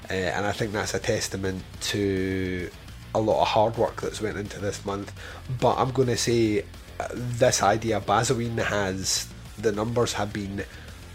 uh, 0.08 0.12
and 0.12 0.46
I 0.46 0.52
think 0.52 0.72
that's 0.72 0.94
a 0.94 0.98
testament 0.98 1.62
to 1.92 2.70
a 3.14 3.20
lot 3.20 3.42
of 3.42 3.48
hard 3.48 3.76
work 3.76 4.00
that's 4.00 4.22
went 4.22 4.38
into 4.38 4.58
this 4.58 4.86
month. 4.86 5.12
But 5.60 5.76
I'm 5.76 5.90
going 5.90 6.08
to 6.08 6.16
say 6.16 6.64
uh, 6.98 7.08
this 7.12 7.62
idea, 7.62 8.00
Bazoween 8.00 8.56
has 8.56 9.28
the 9.58 9.72
numbers 9.72 10.14
have 10.14 10.32
been 10.32 10.64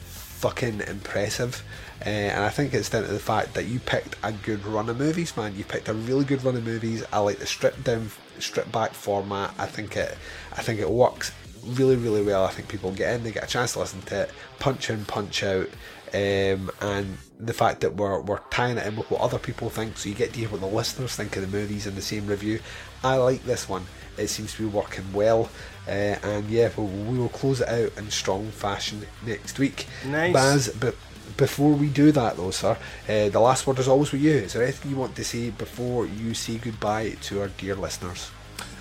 fucking 0.05 0.81
impressive. 0.81 1.63
Uh, 2.05 2.09
and 2.09 2.43
I 2.43 2.49
think 2.49 2.73
it's 2.73 2.89
down 2.89 3.03
to 3.03 3.11
the 3.11 3.19
fact 3.19 3.53
that 3.55 3.65
you 3.65 3.79
picked 3.79 4.15
a 4.23 4.31
good 4.31 4.65
run 4.65 4.89
of 4.89 4.97
movies, 4.97 5.35
man. 5.35 5.55
You 5.55 5.65
picked 5.65 5.89
a 5.89 5.93
really 5.93 6.23
good 6.23 6.43
run 6.43 6.55
of 6.55 6.65
movies. 6.65 7.03
I 7.11 7.19
like 7.19 7.39
the 7.39 7.45
stripped 7.45 7.83
down, 7.83 8.09
stripped 8.39 8.71
back 8.71 8.93
format. 8.93 9.53
I 9.57 9.65
think 9.65 9.97
it, 9.97 10.17
I 10.53 10.61
think 10.61 10.79
it 10.79 10.89
works 10.89 11.31
really, 11.65 11.95
really 11.95 12.21
well. 12.21 12.45
I 12.45 12.51
think 12.51 12.67
people 12.67 12.91
get 12.91 13.15
in, 13.15 13.23
they 13.23 13.31
get 13.31 13.43
a 13.43 13.47
chance 13.47 13.73
to 13.73 13.79
listen 13.79 14.01
to 14.03 14.21
it, 14.21 14.31
punch 14.59 14.89
in, 14.89 15.05
punch 15.05 15.43
out, 15.43 15.67
um, 16.13 16.71
and 16.81 17.17
the 17.39 17.53
fact 17.53 17.81
that 17.81 17.95
we're 17.95 18.19
we're 18.21 18.39
tying 18.49 18.77
it 18.77 18.87
in 18.87 18.95
with 18.95 19.09
what 19.11 19.21
other 19.21 19.37
people 19.37 19.69
think, 19.69 19.97
so 19.97 20.09
you 20.09 20.15
get 20.15 20.33
to 20.33 20.39
hear 20.39 20.49
what 20.49 20.61
the 20.61 20.67
listeners 20.67 21.15
think 21.15 21.35
of 21.35 21.41
the 21.41 21.57
movies 21.57 21.85
in 21.85 21.95
the 21.95 22.01
same 22.01 22.27
review. 22.27 22.59
I 23.03 23.15
like 23.15 23.43
this 23.43 23.69
one. 23.69 23.85
It 24.17 24.27
seems 24.27 24.53
to 24.55 24.63
be 24.63 24.67
working 24.67 25.05
well, 25.13 25.49
uh, 25.87 25.91
and 26.23 26.49
yeah, 26.49 26.69
we'll, 26.75 26.87
we 26.87 27.17
will 27.17 27.29
close 27.29 27.61
it 27.61 27.69
out 27.69 27.97
in 27.97 28.09
strong 28.09 28.51
fashion 28.51 29.05
next 29.25 29.59
week. 29.59 29.85
Nice, 30.05 30.33
Baz, 30.33 30.69
but 30.79 30.95
before 31.39 31.71
we 31.71 31.87
do 31.87 32.11
that, 32.11 32.35
though, 32.35 32.51
sir, 32.51 32.77
uh, 33.07 33.29
the 33.29 33.39
last 33.39 33.65
word 33.65 33.79
is 33.79 33.87
always 33.87 34.11
with 34.11 34.21
you. 34.21 34.33
Is 34.33 34.53
there 34.53 34.63
anything 34.63 34.91
you 34.91 34.97
want 34.97 35.15
to 35.15 35.23
say 35.23 35.49
before 35.49 36.05
you 36.05 36.33
say 36.33 36.57
goodbye 36.57 37.15
to 37.21 37.41
our 37.41 37.47
dear 37.47 37.75
listeners? 37.75 38.29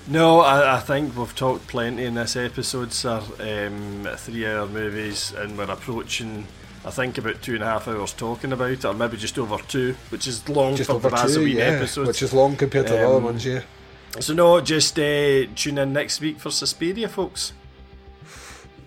No, 0.09 0.41
I, 0.41 0.77
I 0.77 0.81
think 0.81 1.17
we've 1.17 1.35
talked 1.35 1.69
plenty 1.69 2.05
in 2.05 2.15
this 2.15 2.35
episode, 2.35 2.93
sir. 2.93 3.23
Um, 3.39 4.09
three 4.17 4.45
hour 4.47 4.67
movies, 4.67 5.33
and 5.33 5.57
we're 5.57 5.71
approaching, 5.71 6.49
I 6.85 6.91
think, 6.91 7.17
about 7.17 7.41
two 7.43 7.55
and 7.55 7.63
a 7.63 7.67
half 7.67 7.87
hours 7.87 8.13
talking 8.13 8.53
about 8.53 8.71
it, 8.73 8.85
or 8.85 8.93
maybe 8.93 9.17
just 9.17 9.39
over 9.39 9.59
two, 9.69 9.95
which 10.11 10.27
is 10.27 10.49
long 10.49 10.75
just 10.75 10.91
for 10.91 10.99
the 10.99 11.11
Vaseline 11.11 11.57
yeah, 11.57 11.63
episodes. 11.65 12.09
Which 12.09 12.23
is 12.23 12.35
long 12.35 12.57
compared 12.57 12.89
to 12.89 12.95
um, 12.95 12.99
the 12.99 13.07
other 13.07 13.17
um, 13.19 13.25
ones, 13.25 13.47
yeah. 13.47 13.63
So, 14.19 14.35
no, 14.35 14.61
just 14.61 14.99
uh, 14.99 15.47
tune 15.55 15.79
in 15.79 15.93
next 15.93 16.21
week 16.21 16.41
for 16.41 16.51
Suspiria, 16.51 17.09
folks. 17.09 17.53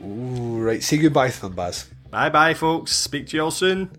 Ooh, 0.03 0.60
right, 0.60 0.84
say 0.84 0.98
goodbye 0.98 1.30
to 1.30 1.41
them, 1.41 1.53
Baz. 1.53 1.88
Bye 2.11 2.29
bye, 2.29 2.53
folks. 2.53 2.91
Speak 2.91 3.27
to 3.27 3.38
you 3.38 3.43
all 3.43 3.51
soon. 3.51 3.89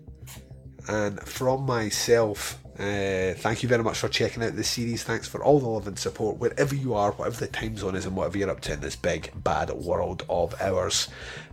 And 0.87 1.19
from 1.21 1.65
myself, 1.65 2.59
uh, 2.77 3.33
thank 3.33 3.63
you 3.63 3.69
very 3.69 3.83
much 3.83 3.97
for 3.97 4.07
checking 4.07 4.43
out 4.43 4.55
this 4.55 4.69
series. 4.69 5.03
Thanks 5.03 5.27
for 5.27 5.43
all 5.43 5.59
the 5.59 5.67
love 5.67 5.87
and 5.87 5.97
support 5.97 6.37
wherever 6.37 6.75
you 6.75 6.93
are, 6.93 7.11
whatever 7.13 7.37
the 7.37 7.47
time 7.47 7.75
zone 7.75 7.95
is, 7.95 8.05
and 8.05 8.15
whatever 8.15 8.37
you're 8.37 8.51
up 8.51 8.61
to 8.61 8.73
in 8.73 8.81
this 8.81 8.95
big 8.95 9.31
bad 9.43 9.71
world 9.71 10.25
of 10.29 10.53
ours. 10.61 11.07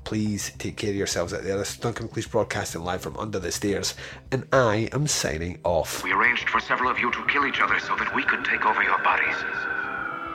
Please 0.04 0.52
take 0.58 0.76
care 0.76 0.90
of 0.90 0.96
yourselves 0.96 1.32
out 1.32 1.44
there. 1.44 1.56
This 1.56 1.70
is 1.70 1.76
Duncan 1.78 2.08
Cleese 2.08 2.30
broadcasting 2.30 2.82
live 2.82 3.00
from 3.00 3.16
under 3.16 3.38
the 3.38 3.52
stairs, 3.52 3.94
and 4.30 4.46
I 4.52 4.90
am 4.92 5.06
signing 5.06 5.60
off. 5.64 6.04
We 6.04 6.12
arranged 6.12 6.50
for 6.50 6.60
several 6.60 6.90
of 6.90 6.98
you 6.98 7.10
to 7.10 7.24
kill 7.26 7.46
each 7.46 7.60
other 7.60 7.78
so 7.80 7.96
that 7.96 8.14
we 8.14 8.22
could 8.22 8.44
take 8.44 8.66
over 8.66 8.82
your 8.82 9.02
bodies. 9.02 9.36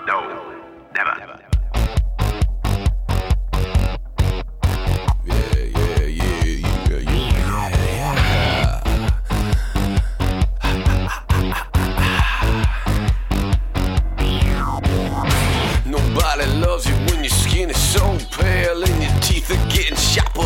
No, 0.08 0.22
never. 0.96 1.20
Nobody 1.20 1.45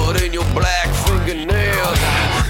sharper 0.09 0.19
than 0.19 0.33
your 0.33 0.45
black 0.53 0.87
fingernails. 1.05 1.99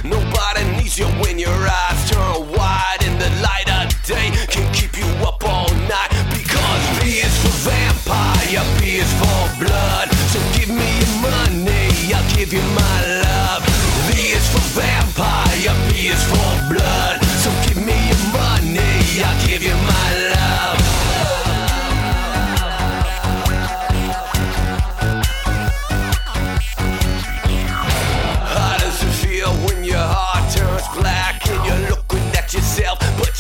Nobody 0.04 0.64
needs 0.78 0.98
you 0.98 1.06
when 1.22 1.40
your 1.40 1.52
eyes 1.52 2.10
turn 2.10 2.52
wide 2.52 2.98
in 3.06 3.18
the 3.18 3.30
light 3.42 3.70
of 3.70 3.90
day 4.06 4.32
can 4.48 4.72
keep 4.74 4.98
you 4.98 5.06
up 5.26 5.44
all 5.44 5.70
night 5.88 6.10
because 6.32 7.00
B 7.00 7.20
is 7.20 7.36
for 7.42 7.70
vampire, 7.70 8.64
B 8.80 8.98
is 8.98 9.12
for 9.14 9.66
blood. 9.66 10.10
So 10.32 10.40
give 10.58 10.70
me 10.70 11.00
your 11.00 11.22
money, 11.22 12.14
I'll 12.14 12.36
give 12.36 12.54
you 12.54 12.62
my 12.62 13.06
love. 13.08 13.19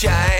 Yourself, 0.03 0.38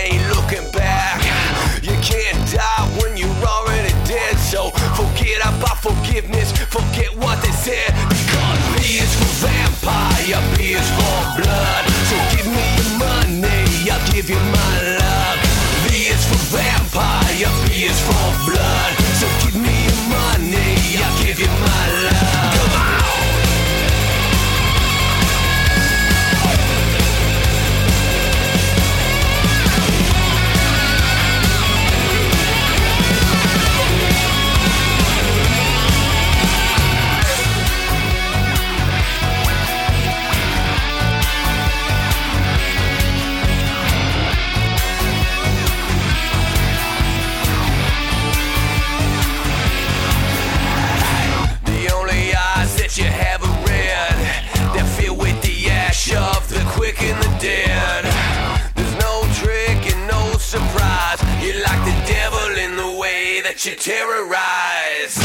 that 63.60 63.70
you 63.70 63.76
terrorize. 63.76 65.16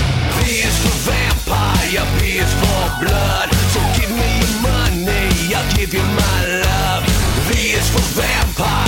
B 0.43 0.59
is 0.59 0.77
for 0.83 1.11
vampire, 1.11 2.19
B 2.19 2.37
is 2.39 2.53
for 2.53 3.05
blood. 3.05 3.49
So 3.71 3.79
give 3.99 4.11
me 4.11 4.39
your 4.39 4.61
money, 4.61 5.55
I'll 5.55 5.75
give 5.75 5.93
you 5.93 6.01
my 6.01 6.61
love. 6.63 7.05
V 7.47 7.71
is 7.71 7.89
for 7.89 8.19
vampire. 8.19 8.84